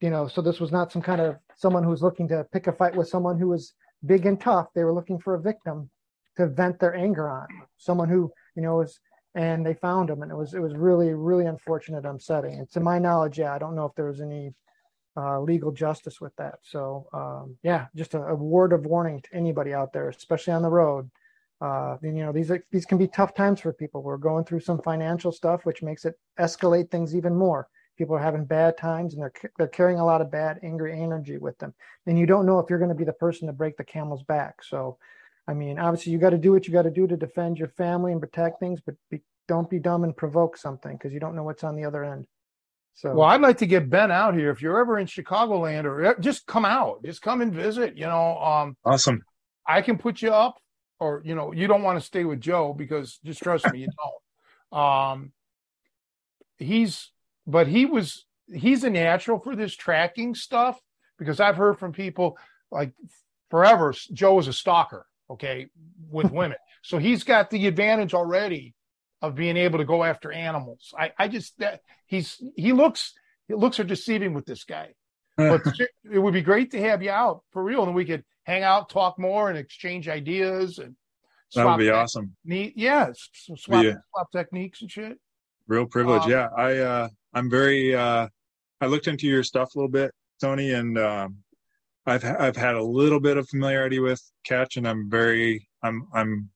you 0.00 0.10
know, 0.10 0.28
so 0.28 0.40
this 0.40 0.60
was 0.60 0.70
not 0.70 0.92
some 0.92 1.02
kind 1.02 1.20
of 1.20 1.36
someone 1.56 1.82
who 1.82 1.90
was 1.90 2.02
looking 2.02 2.28
to 2.28 2.46
pick 2.52 2.66
a 2.66 2.72
fight 2.72 2.94
with 2.94 3.08
someone 3.08 3.38
who 3.38 3.48
was 3.48 3.74
big 4.06 4.26
and 4.26 4.40
tough. 4.40 4.68
They 4.74 4.84
were 4.84 4.92
looking 4.92 5.18
for 5.18 5.34
a 5.34 5.40
victim 5.40 5.90
to 6.36 6.46
vent 6.46 6.78
their 6.80 6.94
anger 6.94 7.28
on 7.28 7.46
someone 7.76 8.08
who 8.08 8.32
you 8.56 8.62
know 8.62 8.76
was 8.76 9.00
and 9.34 9.66
they 9.66 9.74
found 9.74 10.10
him 10.10 10.22
and 10.22 10.30
it 10.30 10.36
was 10.36 10.54
it 10.54 10.60
was 10.60 10.74
really 10.74 11.12
really 11.14 11.46
unfortunate 11.46 12.04
upsetting. 12.04 12.58
And 12.58 12.70
to 12.70 12.80
my 12.80 12.98
knowledge 12.98 13.38
yeah 13.38 13.54
i 13.54 13.58
don't 13.58 13.74
know 13.74 13.86
if 13.86 13.94
there 13.94 14.06
was 14.06 14.20
any 14.20 14.52
uh, 15.16 15.40
legal 15.40 15.70
justice 15.70 16.20
with 16.20 16.34
that. 16.36 16.56
So 16.62 17.06
um, 17.12 17.56
yeah 17.62 17.86
just 17.94 18.14
a, 18.14 18.22
a, 18.22 18.34
word 18.34 18.72
of 18.72 18.84
warning 18.84 19.20
to 19.22 19.34
anybody 19.34 19.72
out 19.72 19.92
there 19.92 20.08
especially 20.08 20.52
on 20.52 20.62
the 20.62 20.70
road. 20.70 21.10
Uh, 21.60 21.96
and, 22.02 22.16
you 22.16 22.24
know 22.24 22.32
these 22.32 22.50
are, 22.50 22.64
these 22.72 22.84
can 22.84 22.98
be 22.98 23.08
tough 23.08 23.34
times 23.34 23.60
for 23.60 23.72
people. 23.72 24.02
We're 24.02 24.16
going 24.16 24.44
through 24.44 24.60
some 24.60 24.80
financial 24.82 25.32
stuff 25.32 25.64
which 25.64 25.82
makes 25.82 26.04
it 26.04 26.14
escalate 26.38 26.90
things 26.90 27.14
even 27.14 27.34
more. 27.34 27.68
People 27.96 28.16
are 28.16 28.22
having 28.22 28.44
bad 28.44 28.76
times 28.76 29.14
and 29.14 29.22
they're 29.22 29.50
they're 29.56 29.68
carrying 29.68 30.00
a 30.00 30.04
lot 30.04 30.20
of 30.20 30.32
bad 30.32 30.58
angry 30.64 31.00
energy 31.00 31.38
with 31.38 31.56
them. 31.58 31.72
And 32.06 32.18
you 32.18 32.26
don't 32.26 32.46
know 32.46 32.58
if 32.58 32.68
you're 32.68 32.80
going 32.80 32.88
to 32.88 32.94
be 32.94 33.04
the 33.04 33.12
person 33.12 33.46
to 33.46 33.52
break 33.52 33.76
the 33.76 33.84
camel's 33.84 34.24
back. 34.24 34.64
So 34.64 34.98
I 35.46 35.54
mean, 35.54 35.78
obviously, 35.78 36.12
you 36.12 36.18
got 36.18 36.30
to 36.30 36.38
do 36.38 36.52
what 36.52 36.66
you 36.66 36.72
got 36.72 36.82
to 36.82 36.90
do 36.90 37.06
to 37.06 37.16
defend 37.16 37.58
your 37.58 37.68
family 37.68 38.12
and 38.12 38.20
protect 38.20 38.60
things, 38.60 38.80
but 38.80 38.94
be, 39.10 39.20
don't 39.46 39.68
be 39.68 39.78
dumb 39.78 40.04
and 40.04 40.16
provoke 40.16 40.56
something 40.56 40.96
because 40.96 41.12
you 41.12 41.20
don't 41.20 41.36
know 41.36 41.42
what's 41.42 41.64
on 41.64 41.76
the 41.76 41.84
other 41.84 42.04
end. 42.04 42.26
So 42.94 43.12
Well, 43.12 43.28
I'd 43.28 43.40
like 43.40 43.58
to 43.58 43.66
get 43.66 43.90
Ben 43.90 44.10
out 44.10 44.34
here. 44.34 44.50
If 44.50 44.62
you're 44.62 44.78
ever 44.78 44.98
in 44.98 45.06
Chicagoland 45.06 45.84
or 45.84 46.06
uh, 46.06 46.14
just 46.20 46.46
come 46.46 46.64
out, 46.64 47.04
just 47.04 47.22
come 47.22 47.40
and 47.40 47.52
visit. 47.52 47.96
You 47.96 48.06
know, 48.06 48.38
um, 48.38 48.76
Awesome. 48.84 49.22
I 49.66 49.82
can 49.82 49.98
put 49.98 50.22
you 50.22 50.30
up, 50.30 50.58
or 51.00 51.20
you 51.24 51.34
know, 51.34 51.52
you 51.52 51.66
don't 51.66 51.82
want 51.82 51.98
to 51.98 52.04
stay 52.04 52.24
with 52.24 52.40
Joe 52.40 52.72
because 52.72 53.18
just 53.24 53.42
trust 53.42 53.70
me, 53.72 53.80
you 53.80 53.88
don't. 54.72 54.80
Um, 54.80 55.32
he's, 56.58 57.10
but 57.46 57.66
he 57.66 57.84
was, 57.84 58.26
he's 58.52 58.84
a 58.84 58.90
natural 58.90 59.38
for 59.38 59.56
this 59.56 59.74
tracking 59.74 60.34
stuff 60.34 60.80
because 61.18 61.40
I've 61.40 61.56
heard 61.56 61.78
from 61.78 61.92
people 61.92 62.38
like 62.70 62.92
forever. 63.50 63.94
Joe 64.12 64.34
was 64.34 64.48
a 64.48 64.52
stalker, 64.52 65.06
okay, 65.30 65.68
with 66.10 66.30
women, 66.30 66.58
so 66.82 66.98
he's 66.98 67.24
got 67.24 67.50
the 67.50 67.66
advantage 67.66 68.14
already 68.14 68.74
of 69.22 69.34
being 69.34 69.56
able 69.56 69.78
to 69.78 69.84
go 69.84 70.04
after 70.04 70.30
animals. 70.32 70.92
I, 70.98 71.12
I 71.18 71.28
just 71.28 71.58
that 71.58 71.80
he's 72.06 72.42
he 72.56 72.72
looks 72.72 73.14
it 73.48 73.56
looks 73.56 73.80
are 73.80 73.84
deceiving 73.84 74.34
with 74.34 74.46
this 74.46 74.64
guy. 74.64 74.94
But 75.36 75.62
it 76.12 76.18
would 76.20 76.34
be 76.34 76.42
great 76.42 76.70
to 76.72 76.80
have 76.80 77.02
you 77.02 77.10
out 77.10 77.42
for 77.52 77.64
real, 77.64 77.82
and 77.82 77.92
we 77.94 78.04
could 78.04 78.24
hang 78.44 78.62
out, 78.62 78.88
talk 78.88 79.18
more, 79.18 79.48
and 79.48 79.58
exchange 79.58 80.08
ideas 80.08 80.78
and 80.78 80.94
that 81.54 81.66
would 81.66 81.78
be 81.78 81.86
tech- 81.86 81.94
awesome. 81.94 82.36
Neat, 82.44 82.74
yeah, 82.76 83.10
swap, 83.32 83.84
Yeah. 83.84 83.94
swap 84.10 84.30
techniques 84.32 84.82
and 84.82 84.90
shit. 84.90 85.18
Real 85.66 85.86
privilege. 85.86 86.22
Um, 86.24 86.30
yeah. 86.30 86.48
I, 86.56 86.78
uh, 86.78 87.08
I'm 87.32 87.48
very, 87.50 87.94
uh, 87.94 88.28
I 88.80 88.86
looked 88.86 89.06
into 89.06 89.26
your 89.26 89.42
stuff 89.42 89.74
a 89.74 89.78
little 89.78 89.90
bit, 89.90 90.10
Tony, 90.40 90.72
and, 90.72 90.98
um, 90.98 91.38
I've, 92.06 92.24
I've 92.24 92.56
had 92.56 92.74
a 92.74 92.82
little 92.82 93.20
bit 93.20 93.36
of 93.36 93.48
familiarity 93.48 93.98
with 93.98 94.22
catch 94.44 94.76
and 94.76 94.86
I'm 94.86 95.10
very, 95.10 95.68
I'm, 95.82 96.08
I'm, 96.12 96.50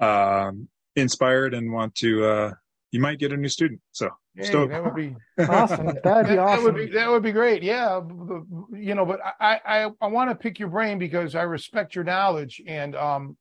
um, 0.00 0.68
inspired 0.96 1.54
and 1.54 1.72
want 1.72 1.94
to, 1.96 2.24
uh, 2.24 2.52
you 2.90 3.00
might 3.00 3.18
get 3.18 3.32
a 3.32 3.36
new 3.36 3.48
student. 3.48 3.80
So 3.92 4.10
Hey, 4.36 4.46
Stoked. 4.46 4.72
that 4.72 4.82
would 4.82 4.96
be 4.96 5.14
awesome. 5.48 5.86
That'd 6.02 6.28
be 6.28 6.34
that, 6.34 6.46
that 6.46 6.62
would 6.62 6.74
be 6.74 6.86
that 6.86 7.08
would 7.08 7.22
be 7.22 7.30
great. 7.30 7.62
Yeah, 7.62 8.00
b- 8.00 8.14
b- 8.14 8.80
you 8.84 8.96
know, 8.96 9.06
but 9.06 9.20
I 9.38 9.60
I 9.64 9.90
I 10.00 10.06
want 10.08 10.28
to 10.30 10.34
pick 10.34 10.58
your 10.58 10.68
brain 10.68 10.98
because 10.98 11.36
I 11.36 11.42
respect 11.42 11.94
your 11.94 12.02
knowledge 12.02 12.60
and 12.66 12.96
um, 12.96 13.36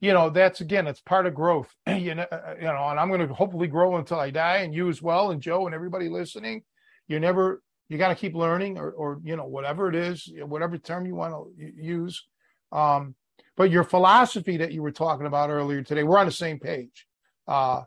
you 0.00 0.12
know, 0.12 0.30
that's 0.30 0.60
again, 0.60 0.86
it's 0.86 1.00
part 1.00 1.26
of 1.26 1.34
growth. 1.34 1.74
you 1.88 2.14
know, 2.14 2.26
uh, 2.30 2.54
you 2.56 2.66
know, 2.66 2.88
and 2.88 3.00
I'm 3.00 3.08
going 3.08 3.26
to 3.26 3.34
hopefully 3.34 3.66
grow 3.66 3.96
until 3.96 4.20
I 4.20 4.30
die, 4.30 4.58
and 4.58 4.72
you 4.72 4.88
as 4.88 5.02
well, 5.02 5.32
and 5.32 5.40
Joe 5.40 5.66
and 5.66 5.74
everybody 5.74 6.08
listening. 6.08 6.62
you're 7.08 7.18
never, 7.18 7.60
you 7.88 7.98
got 7.98 8.08
to 8.08 8.14
keep 8.14 8.34
learning, 8.34 8.78
or 8.78 8.90
or 8.90 9.20
you 9.24 9.36
know, 9.36 9.46
whatever 9.46 9.88
it 9.88 9.94
is, 9.94 10.30
whatever 10.42 10.78
term 10.78 11.06
you 11.06 11.14
want 11.14 11.32
to 11.34 11.72
use. 11.76 12.24
Um, 12.70 13.14
but 13.56 13.70
your 13.70 13.84
philosophy 13.84 14.58
that 14.58 14.72
you 14.72 14.82
were 14.82 14.92
talking 14.92 15.26
about 15.26 15.50
earlier 15.50 15.82
today, 15.82 16.02
we're 16.02 16.18
on 16.18 16.26
the 16.26 16.32
same 16.32 16.58
page. 16.58 17.06
Uh, 17.46 17.82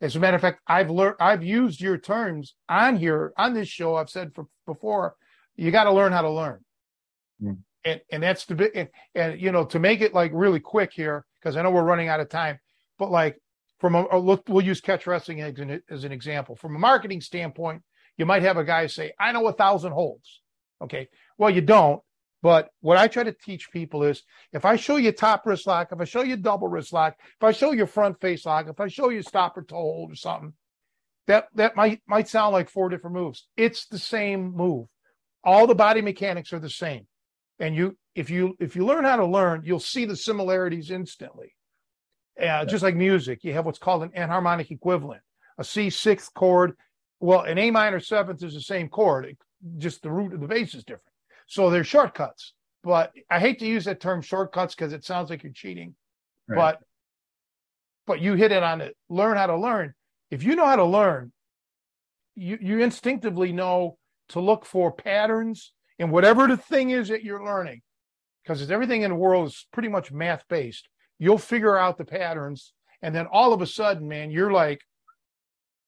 as 0.00 0.16
a 0.16 0.20
matter 0.20 0.34
of 0.34 0.40
fact, 0.42 0.60
I've 0.66 0.90
learned, 0.90 1.16
I've 1.20 1.42
used 1.42 1.80
your 1.80 1.96
terms 1.96 2.54
on 2.68 2.96
here 2.96 3.32
on 3.36 3.54
this 3.54 3.68
show. 3.68 3.96
I've 3.96 4.10
said 4.10 4.34
for, 4.34 4.46
before, 4.66 5.14
you 5.56 5.70
got 5.70 5.84
to 5.84 5.92
learn 5.92 6.12
how 6.12 6.22
to 6.22 6.30
learn, 6.30 6.60
Mm. 7.42 7.58
and 7.84 8.00
and 8.12 8.22
that's 8.22 8.44
the 8.44 8.54
big 8.54 8.72
And, 8.74 8.88
and 9.14 9.40
you 9.40 9.50
know, 9.52 9.64
to 9.66 9.78
make 9.78 10.00
it 10.00 10.14
like 10.14 10.32
really 10.34 10.60
quick 10.60 10.92
here, 10.92 11.24
because 11.40 11.56
I 11.56 11.62
know 11.62 11.70
we're 11.70 11.82
running 11.82 12.08
out 12.08 12.20
of 12.20 12.28
time. 12.28 12.58
But 12.98 13.10
like 13.10 13.40
from 13.80 13.94
a, 13.94 14.06
a 14.10 14.18
look, 14.18 14.42
we'll 14.48 14.64
use 14.64 14.80
catch 14.80 15.06
wrestling 15.06 15.40
as 15.40 15.58
an, 15.58 15.82
as 15.90 16.04
an 16.04 16.12
example. 16.12 16.54
From 16.54 16.76
a 16.76 16.78
marketing 16.78 17.20
standpoint, 17.20 17.82
you 18.16 18.26
might 18.26 18.42
have 18.42 18.56
a 18.56 18.64
guy 18.64 18.86
say, 18.86 19.12
"I 19.18 19.32
know 19.32 19.46
a 19.48 19.52
thousand 19.52 19.92
holds." 19.92 20.40
Okay, 20.82 21.08
well, 21.38 21.50
you 21.50 21.60
don't. 21.60 22.02
But 22.42 22.68
what 22.82 22.98
I 22.98 23.08
try 23.08 23.22
to 23.22 23.32
teach 23.32 23.70
people 23.70 24.02
is 24.02 24.22
if 24.52 24.66
I 24.66 24.76
show 24.76 24.96
you 24.96 25.12
top 25.12 25.46
wrist 25.46 25.66
lock, 25.66 25.88
if 25.92 26.00
I 26.00 26.04
show 26.04 26.22
you 26.22 26.36
double 26.36 26.68
wrist 26.68 26.92
lock, 26.92 27.16
if 27.18 27.42
I 27.42 27.52
show 27.52 27.72
you 27.72 27.86
front 27.86 28.20
face 28.20 28.44
lock, 28.44 28.68
if 28.68 28.78
I 28.80 28.88
show 28.88 29.08
you 29.08 29.22
stopper 29.22 29.62
toe 29.62 29.76
hold 29.76 30.12
or 30.12 30.14
something, 30.14 30.52
that 31.26 31.48
that 31.54 31.74
might 31.74 32.02
might 32.06 32.28
sound 32.28 32.52
like 32.52 32.68
four 32.68 32.90
different 32.90 33.16
moves. 33.16 33.46
It's 33.56 33.86
the 33.86 33.98
same 33.98 34.52
move. 34.54 34.88
All 35.42 35.66
the 35.66 35.74
body 35.74 36.02
mechanics 36.02 36.52
are 36.52 36.58
the 36.58 36.68
same. 36.68 37.06
And 37.58 37.74
you 37.74 37.96
if 38.14 38.28
you 38.28 38.56
if 38.60 38.76
you 38.76 38.84
learn 38.84 39.04
how 39.04 39.16
to 39.16 39.26
learn, 39.26 39.62
you'll 39.64 39.80
see 39.80 40.04
the 40.04 40.16
similarities 40.16 40.90
instantly. 40.90 41.54
Uh, 42.38 42.66
just 42.66 42.82
like 42.82 42.96
music, 42.96 43.42
you 43.42 43.54
have 43.54 43.64
what's 43.64 43.78
called 43.78 44.02
an 44.02 44.10
enharmonic 44.10 44.70
equivalent. 44.70 45.22
A 45.56 45.64
C 45.64 45.88
sixth 45.88 46.34
chord, 46.34 46.74
well, 47.24 47.40
an 47.40 47.58
A 47.58 47.70
minor 47.70 48.00
seventh 48.00 48.42
is 48.42 48.54
the 48.54 48.60
same 48.60 48.88
chord, 48.88 49.24
it- 49.24 49.38
just 49.78 50.02
the 50.02 50.10
root 50.10 50.34
of 50.34 50.40
the 50.40 50.46
bass 50.46 50.74
is 50.74 50.84
different. 50.84 51.14
So 51.46 51.70
they're 51.70 51.84
shortcuts. 51.84 52.52
But 52.82 53.12
I 53.30 53.40
hate 53.40 53.58
to 53.60 53.66
use 53.66 53.86
that 53.86 53.98
term 53.98 54.20
shortcuts 54.20 54.74
because 54.74 54.92
it 54.92 55.04
sounds 55.04 55.30
like 55.30 55.42
you're 55.42 55.52
cheating. 55.52 55.94
Right. 56.46 56.56
But 56.56 56.80
but 58.06 58.20
you 58.20 58.34
hit 58.34 58.52
it 58.52 58.62
on 58.62 58.82
it. 58.82 58.94
Learn 59.08 59.38
how 59.38 59.46
to 59.46 59.56
learn. 59.56 59.94
If 60.30 60.42
you 60.42 60.54
know 60.54 60.66
how 60.66 60.76
to 60.76 60.84
learn, 60.84 61.32
you 62.34 62.58
you 62.60 62.80
instinctively 62.80 63.52
know 63.52 63.96
to 64.28 64.40
look 64.40 64.66
for 64.66 64.92
patterns 64.92 65.72
in 65.98 66.10
whatever 66.10 66.46
the 66.46 66.58
thing 66.58 66.90
is 66.90 67.08
that 67.08 67.24
you're 67.24 67.44
learning. 67.44 67.80
Because 68.42 68.70
everything 68.70 69.00
in 69.02 69.10
the 69.10 69.16
world 69.16 69.46
is 69.46 69.66
pretty 69.72 69.88
much 69.88 70.12
math 70.12 70.44
based. 70.48 70.88
You'll 71.18 71.38
figure 71.38 71.78
out 71.78 71.96
the 71.96 72.04
patterns, 72.04 72.74
and 73.00 73.14
then 73.14 73.26
all 73.26 73.54
of 73.54 73.62
a 73.62 73.66
sudden, 73.66 74.06
man, 74.08 74.30
you're 74.30 74.52
like 74.52 74.82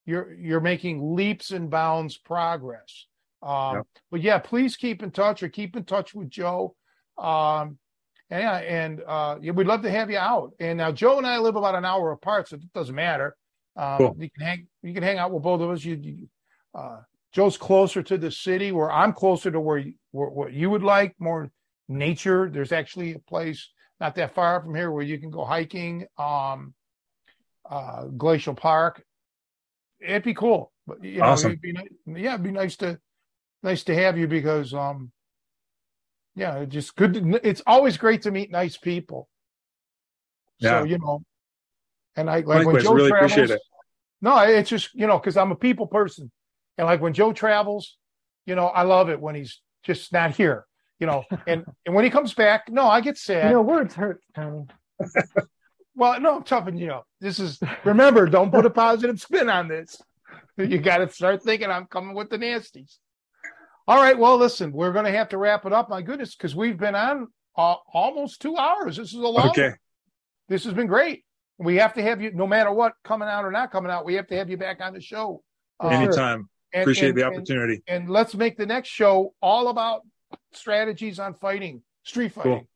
you're 0.07 0.33
you're 0.35 0.61
making 0.61 1.15
leaps 1.15 1.51
and 1.51 1.69
bounds 1.69 2.17
progress. 2.17 3.07
Um, 3.43 3.77
Yep. 3.77 3.87
But 4.11 4.23
yeah, 4.23 4.39
please 4.39 4.77
keep 4.77 5.03
in 5.03 5.11
touch 5.11 5.43
or 5.43 5.49
keep 5.49 5.77
in 5.77 5.85
touch 5.85 6.15
with 6.15 6.31
Joe. 6.31 6.75
Um, 7.19 7.79
and 8.31 8.43
yeah, 8.43 8.57
and 8.57 9.03
uh, 9.07 9.37
yeah, 9.41 9.53
we'd 9.53 9.67
love 9.67 9.83
to 9.83 9.91
have 9.91 10.11
you 10.11 10.19
out. 10.19 10.53
And 10.59 10.79
now 10.79 10.91
Joe 10.91 11.19
and 11.19 11.27
I 11.27 11.39
live 11.39 11.57
about 11.57 11.75
an 11.75 11.85
hour 11.85 12.13
apart, 12.13 12.49
so 12.49 12.57
it 12.57 12.73
doesn't 12.73 12.95
matter. 12.95 13.37
Um, 13.77 13.99
Cool. 13.99 14.17
You 14.19 14.31
can 14.31 14.47
hang, 14.47 14.67
you 14.83 14.95
can 14.95 15.03
hang 15.03 15.19
out 15.19 15.33
with 15.33 15.43
both 15.43 15.61
of 15.61 15.71
us. 15.71 15.85
You, 15.85 15.97
you 15.97 16.29
uh, 16.75 17.01
Joe's 17.33 17.57
closer 17.57 18.03
to 18.03 18.17
the 18.17 18.31
city, 18.31 18.73
where 18.73 18.91
I'm 18.91 19.13
closer 19.13 19.51
to 19.51 19.61
where, 19.61 19.79
you, 19.79 19.95
where 20.13 20.29
what 20.29 20.53
you 20.53 20.71
would 20.71 20.83
like, 20.83 21.15
more 21.19 21.51
nature. 21.89 22.49
There's 22.51 22.73
actually 22.73 23.15
a 23.15 23.19
place 23.19 23.69
not 24.01 24.15
that 24.17 24.35
far 24.35 24.61
from 24.61 24.75
here 24.75 24.91
where 24.91 25.05
you 25.05 25.19
can 25.19 25.31
go 25.31 25.45
hiking. 25.45 26.07
Um, 26.19 26.75
uh, 27.69 28.05
Glacial 28.05 28.55
Park. 28.55 29.05
It'd 30.01 30.25
be 30.25 30.35
cool, 30.35 30.73
but 30.87 31.03
you 31.03 31.19
know, 31.19 31.27
Awesome. 31.27 31.53
it'd 31.53 31.63
be 31.63 31.73
ni- 31.73 32.23
yeah, 32.23 32.35
it'd 32.35 32.43
be 32.45 32.53
nice 32.53 32.77
to 32.77 32.99
nice 33.63 33.85
to 33.85 33.95
have 33.95 34.19
you 34.19 34.29
because 34.29 34.75
um, 34.75 35.11
yeah, 36.35 36.57
it's 36.57 36.73
just 36.73 36.97
good. 36.97 37.15
To, 37.15 37.41
it's 37.49 37.63
always 37.67 37.97
great 37.97 38.23
to 38.23 38.31
meet 38.31 38.51
nice 38.51 38.77
people. 38.77 39.29
Yeah. 40.59 40.81
So 40.81 40.85
you 40.85 40.99
know, 40.99 41.23
and 42.15 42.31
I 42.31 42.41
like 42.41 42.67
when 42.67 42.81
Joe 42.81 42.93
really 42.93 43.11
travels. 43.11 43.33
appreciate 43.33 43.57
it. 43.57 43.63
No, 44.21 44.39
it's 44.41 44.71
just 44.71 44.95
you 44.95 45.07
know 45.07 45.19
because 45.19 45.37
I'm 45.37 45.53
a 45.53 45.57
people 45.57 45.87
person, 45.87 46.31
and 46.79 46.87
like 46.87 47.01
when 47.01 47.13
Joe 47.15 47.33
travels, 47.33 47.97
you 48.45 48.55
know, 48.55 48.67
I 48.67 48.83
love 48.83 49.09
it 49.09 49.21
when 49.21 49.35
he's 49.35 49.61
just 49.83 50.13
not 50.13 50.37
here. 50.37 50.67
You 50.99 51.07
know, 51.07 51.25
and 51.47 51.65
and 51.87 51.95
when 51.95 52.05
he 52.05 52.11
comes 52.11 52.35
back, 52.35 52.71
no, 52.71 52.87
I 52.87 53.01
get 53.01 53.17
sad. 53.17 53.47
You 53.47 53.57
know, 53.57 53.63
words 53.63 53.95
hurt, 53.95 54.23
Tony. 54.35 54.67
Well, 55.97 56.21
no, 56.21 56.37
I'm 56.37 56.43
toughing 56.45 56.77
you 56.77 56.93
up. 56.93 57.07
This 57.21 57.41
is 57.41 57.59
remember, 57.85 58.27
don't 58.27 58.51
put 58.53 58.67
a 58.67 58.71
positive 58.71 59.21
spin 59.21 59.49
on 59.49 59.67
this. 59.69 60.01
You 60.59 60.79
got 60.79 60.99
to 60.99 61.11
start 61.11 61.43
thinking 61.43 61.71
I'm 61.71 61.87
coming 61.87 62.15
with 62.15 62.31
the 62.31 62.39
nasties. 62.39 62.97
All 63.89 63.97
right. 63.99 64.19
Well, 64.19 64.37
listen, 64.37 64.73
we're 64.73 64.93
going 64.93 65.05
to 65.05 65.11
have 65.13 65.29
to 65.31 65.39
wrap 65.39 65.65
it 65.67 65.73
up. 65.73 65.89
My 65.89 66.03
goodness, 66.03 66.35
because 66.35 66.55
we've 66.55 66.79
been 66.79 66.95
on 66.95 67.29
uh, 67.57 67.77
almost 67.93 68.41
two 68.43 68.57
hours. 68.57 68.97
This 68.97 69.09
is 69.09 69.15
a 69.15 69.21
long. 69.27 69.49
Okay. 69.51 69.73
This 70.49 70.65
has 70.65 70.75
been 70.75 70.87
great. 70.87 71.25
We 71.59 71.77
have 71.77 71.95
to 71.95 72.03
have 72.03 72.21
you, 72.21 72.31
no 72.33 72.47
matter 72.47 72.71
what, 72.73 72.93
coming 73.05 73.29
out 73.29 73.45
or 73.45 73.51
not 73.51 73.71
coming 73.73 73.91
out. 73.91 74.05
We 74.05 74.15
have 74.15 74.27
to 74.29 74.37
have 74.37 74.51
you 74.51 74.57
back 74.59 74.81
on 74.81 74.93
the 74.93 75.01
show. 75.01 75.43
For 75.81 75.87
Um. 75.89 75.93
Anytime. 76.05 76.49
and- 76.73 76.83
Appreciate 76.83 77.11
and- 77.11 77.19
the 77.19 77.23
opportunity. 77.25 77.83
and 77.89 78.11
let's 78.11 78.35
make 78.35 78.57
the 78.59 78.67
next 78.67 78.89
show 78.89 79.35
all 79.41 79.69
about 79.69 80.03
strategies 80.53 81.19
on 81.19 81.35
fighting, 81.35 81.83
street 82.03 82.33
fighting. 82.33 82.67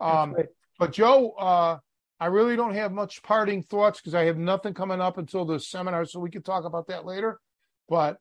Um, 0.00 0.34
but 0.78 0.92
Joe, 0.92 1.30
uh, 1.38 1.78
I 2.18 2.26
really 2.26 2.56
don't 2.56 2.74
have 2.74 2.92
much 2.92 3.22
parting 3.22 3.62
thoughts 3.62 4.00
because 4.00 4.14
I 4.14 4.24
have 4.24 4.38
nothing 4.38 4.72
coming 4.72 5.00
up 5.00 5.18
until 5.18 5.44
the 5.44 5.60
seminar, 5.60 6.04
so 6.06 6.18
we 6.20 6.30
could 6.30 6.44
talk 6.44 6.64
about 6.64 6.86
that 6.88 7.04
later. 7.04 7.40
But 7.88 8.18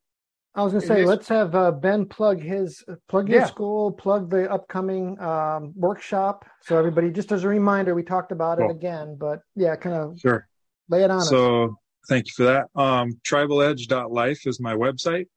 I 0.54 0.64
was 0.64 0.74
going 0.74 0.82
to 0.82 0.88
say, 0.88 1.02
is- 1.02 1.08
let's 1.08 1.28
have 1.30 1.56
uh, 1.56 1.72
Ben 1.72 2.06
plug 2.06 2.42
his 2.42 2.84
plug 3.08 3.30
your 3.30 3.42
Yeah. 3.42 3.46
school, 3.48 3.92
plug 3.92 4.30
the 4.30 4.52
upcoming 4.52 5.20
um, 5.20 5.74
workshop. 5.76 6.46
So 6.64 6.78
everybody, 6.78 7.10
just 7.12 7.32
as 7.32 7.44
a 7.44 7.48
reminder, 7.48 7.96
we 7.96 8.04
talked 8.04 8.32
about 8.32 8.60
it 8.60 8.70
again, 8.70 9.16
but 9.18 9.40
yeah, 9.56 9.76
kind 9.76 9.96
of 9.96 10.20
Sure. 10.20 10.48
lay 10.90 11.04
it 11.04 11.10
on 11.12 11.20
us. 11.22 11.30
So 11.30 11.78
thank 12.10 12.28
you 12.28 12.34
for 12.36 12.44
that. 12.44 12.68
Um, 12.76 13.20
tribaledge.life 13.26 14.46
is 14.46 14.60
my 14.60 14.74
website. 14.76 15.28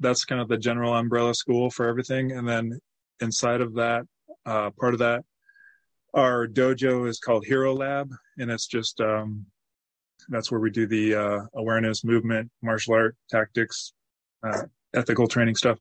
That's 0.00 0.24
kind 0.24 0.40
of 0.40 0.48
the 0.48 0.58
general 0.58 0.94
umbrella 0.94 1.34
school 1.34 1.70
for 1.70 1.86
everything. 1.86 2.32
And 2.32 2.48
then 2.48 2.78
inside 3.20 3.60
of 3.60 3.74
that, 3.74 4.04
uh, 4.44 4.70
part 4.70 4.94
of 4.94 4.98
that, 5.00 5.24
our 6.14 6.46
dojo 6.46 7.08
is 7.08 7.18
called 7.18 7.44
Hero 7.46 7.74
Lab. 7.74 8.10
And 8.38 8.50
it's 8.50 8.66
just, 8.66 9.00
um, 9.00 9.46
that's 10.28 10.50
where 10.50 10.60
we 10.60 10.70
do 10.70 10.86
the, 10.86 11.14
uh, 11.14 11.40
awareness 11.54 12.04
movement, 12.04 12.50
martial 12.62 12.94
art 12.94 13.16
tactics, 13.30 13.92
uh, 14.42 14.62
ethical 14.94 15.26
training 15.26 15.56
stuff. 15.56 15.78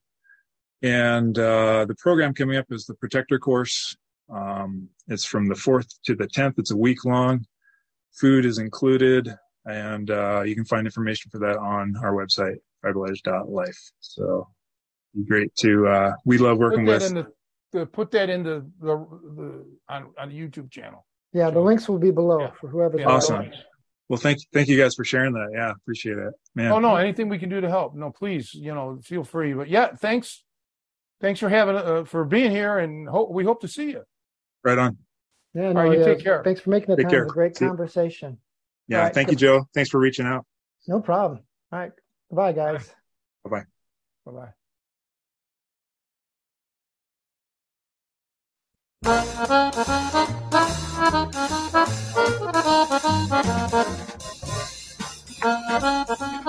And, 0.82 1.38
uh, 1.38 1.86
the 1.86 1.96
program 1.96 2.34
coming 2.34 2.58
up 2.58 2.66
is 2.72 2.86
the 2.86 2.96
protector 2.96 3.40
course. 3.40 3.96
Um, 4.34 4.90
it's 5.08 5.26
from 5.26 5.48
the 5.48 5.56
fourth 5.56 5.88
to 6.04 6.16
the 6.16 6.28
10th. 6.28 6.58
It's 6.58 6.72
a 6.72 6.78
week 6.78 7.06
long. 7.06 7.46
Food 8.14 8.46
is 8.46 8.58
included 8.58 9.34
and 9.66 10.10
uh, 10.10 10.42
you 10.42 10.56
can 10.56 10.66
find 10.66 10.88
information 10.88 11.30
for 11.30 11.40
that 11.40 11.58
on 11.58 11.96
our 12.02 12.14
website 12.14 12.56
tribaledge.life. 12.84 13.92
So 14.00 14.48
great 15.28 15.54
to, 15.58 15.88
uh, 15.88 16.14
we 16.26 16.38
love 16.38 16.58
working 16.58 16.86
with. 16.86 17.26
In 17.74 17.80
the, 17.80 17.86
the 17.86 17.86
put 17.86 18.12
that 18.12 18.30
in 18.30 18.44
the, 18.44 18.66
the, 18.80 18.98
the 19.36 19.66
on, 19.90 20.10
on 20.18 20.30
the 20.30 20.36
YouTube 20.36 20.72
channel. 20.72 21.06
Yeah, 21.34 21.50
the 21.50 21.60
links 21.60 21.88
will 21.88 22.00
be 22.00 22.12
below 22.12 22.42
Yeah. 22.42 22.52
for 22.60 22.68
whoever. 22.68 23.00
Yeah, 23.00 23.08
Awesome. 23.08 23.38
watching. 23.38 23.54
Well, 24.10 24.20
thank 24.20 24.40
thank 24.52 24.68
you 24.68 24.78
guys 24.78 24.94
for 24.96 25.06
sharing 25.06 25.32
that. 25.34 25.52
Yeah, 25.54 25.72
appreciate 25.72 26.18
it, 26.18 26.34
man. 26.54 26.72
Oh 26.74 26.80
no, 26.80 26.98
anything 26.98 27.30
we 27.30 27.40
can 27.40 27.48
do 27.48 27.62
to 27.62 27.70
help. 27.70 27.96
No, 27.96 28.12
please, 28.12 28.54
you 28.54 28.74
know, 28.74 29.00
feel 29.02 29.24
free. 29.24 29.54
But 29.54 29.70
yeah, 29.70 29.96
thanks, 29.96 30.44
thanks 31.22 31.40
for 31.40 31.48
having 31.48 31.78
uh, 31.78 32.04
for 32.04 32.26
being 32.26 32.52
here, 32.52 32.78
and 32.80 33.08
hope 33.08 33.32
we 33.32 33.46
hope 33.46 33.62
to 33.62 33.70
see 33.70 33.92
you. 33.92 34.04
Right 34.66 34.78
on. 34.78 34.98
Yeah, 35.54 35.72
no, 35.72 35.80
All 35.82 35.88
right, 35.88 35.94
you 35.94 36.00
yeah. 36.00 36.14
take 36.14 36.24
care. 36.24 36.44
Thanks 36.44 36.60
for 36.60 36.72
making 36.72 36.90
the 36.90 36.98
Take 36.98 37.06
time. 37.06 37.10
It 37.10 37.16
care. 37.16 37.24
was 37.24 37.32
a 37.32 37.34
great 37.34 37.56
See 37.58 37.64
you. 37.64 37.70
conversation. 37.72 38.38
Yeah, 38.90 38.98
All 38.98 39.04
right. 39.06 39.14
thank 39.14 39.30
you, 39.32 39.38
Joe. 39.38 39.66
Thanks 39.74 39.90
for 39.90 40.00
reaching 40.00 40.26
out. 40.26 40.46
No 40.90 41.00
problem. 41.00 41.40
All 41.72 41.80
right. 41.80 41.92
Goodbye, 42.30 42.52
guys. 42.52 42.94
Bye 43.46 43.50
bye. 43.50 43.64
Bye 44.26 44.32
bye. 44.34 44.61
Thank 49.04 49.26
you. 56.36 56.41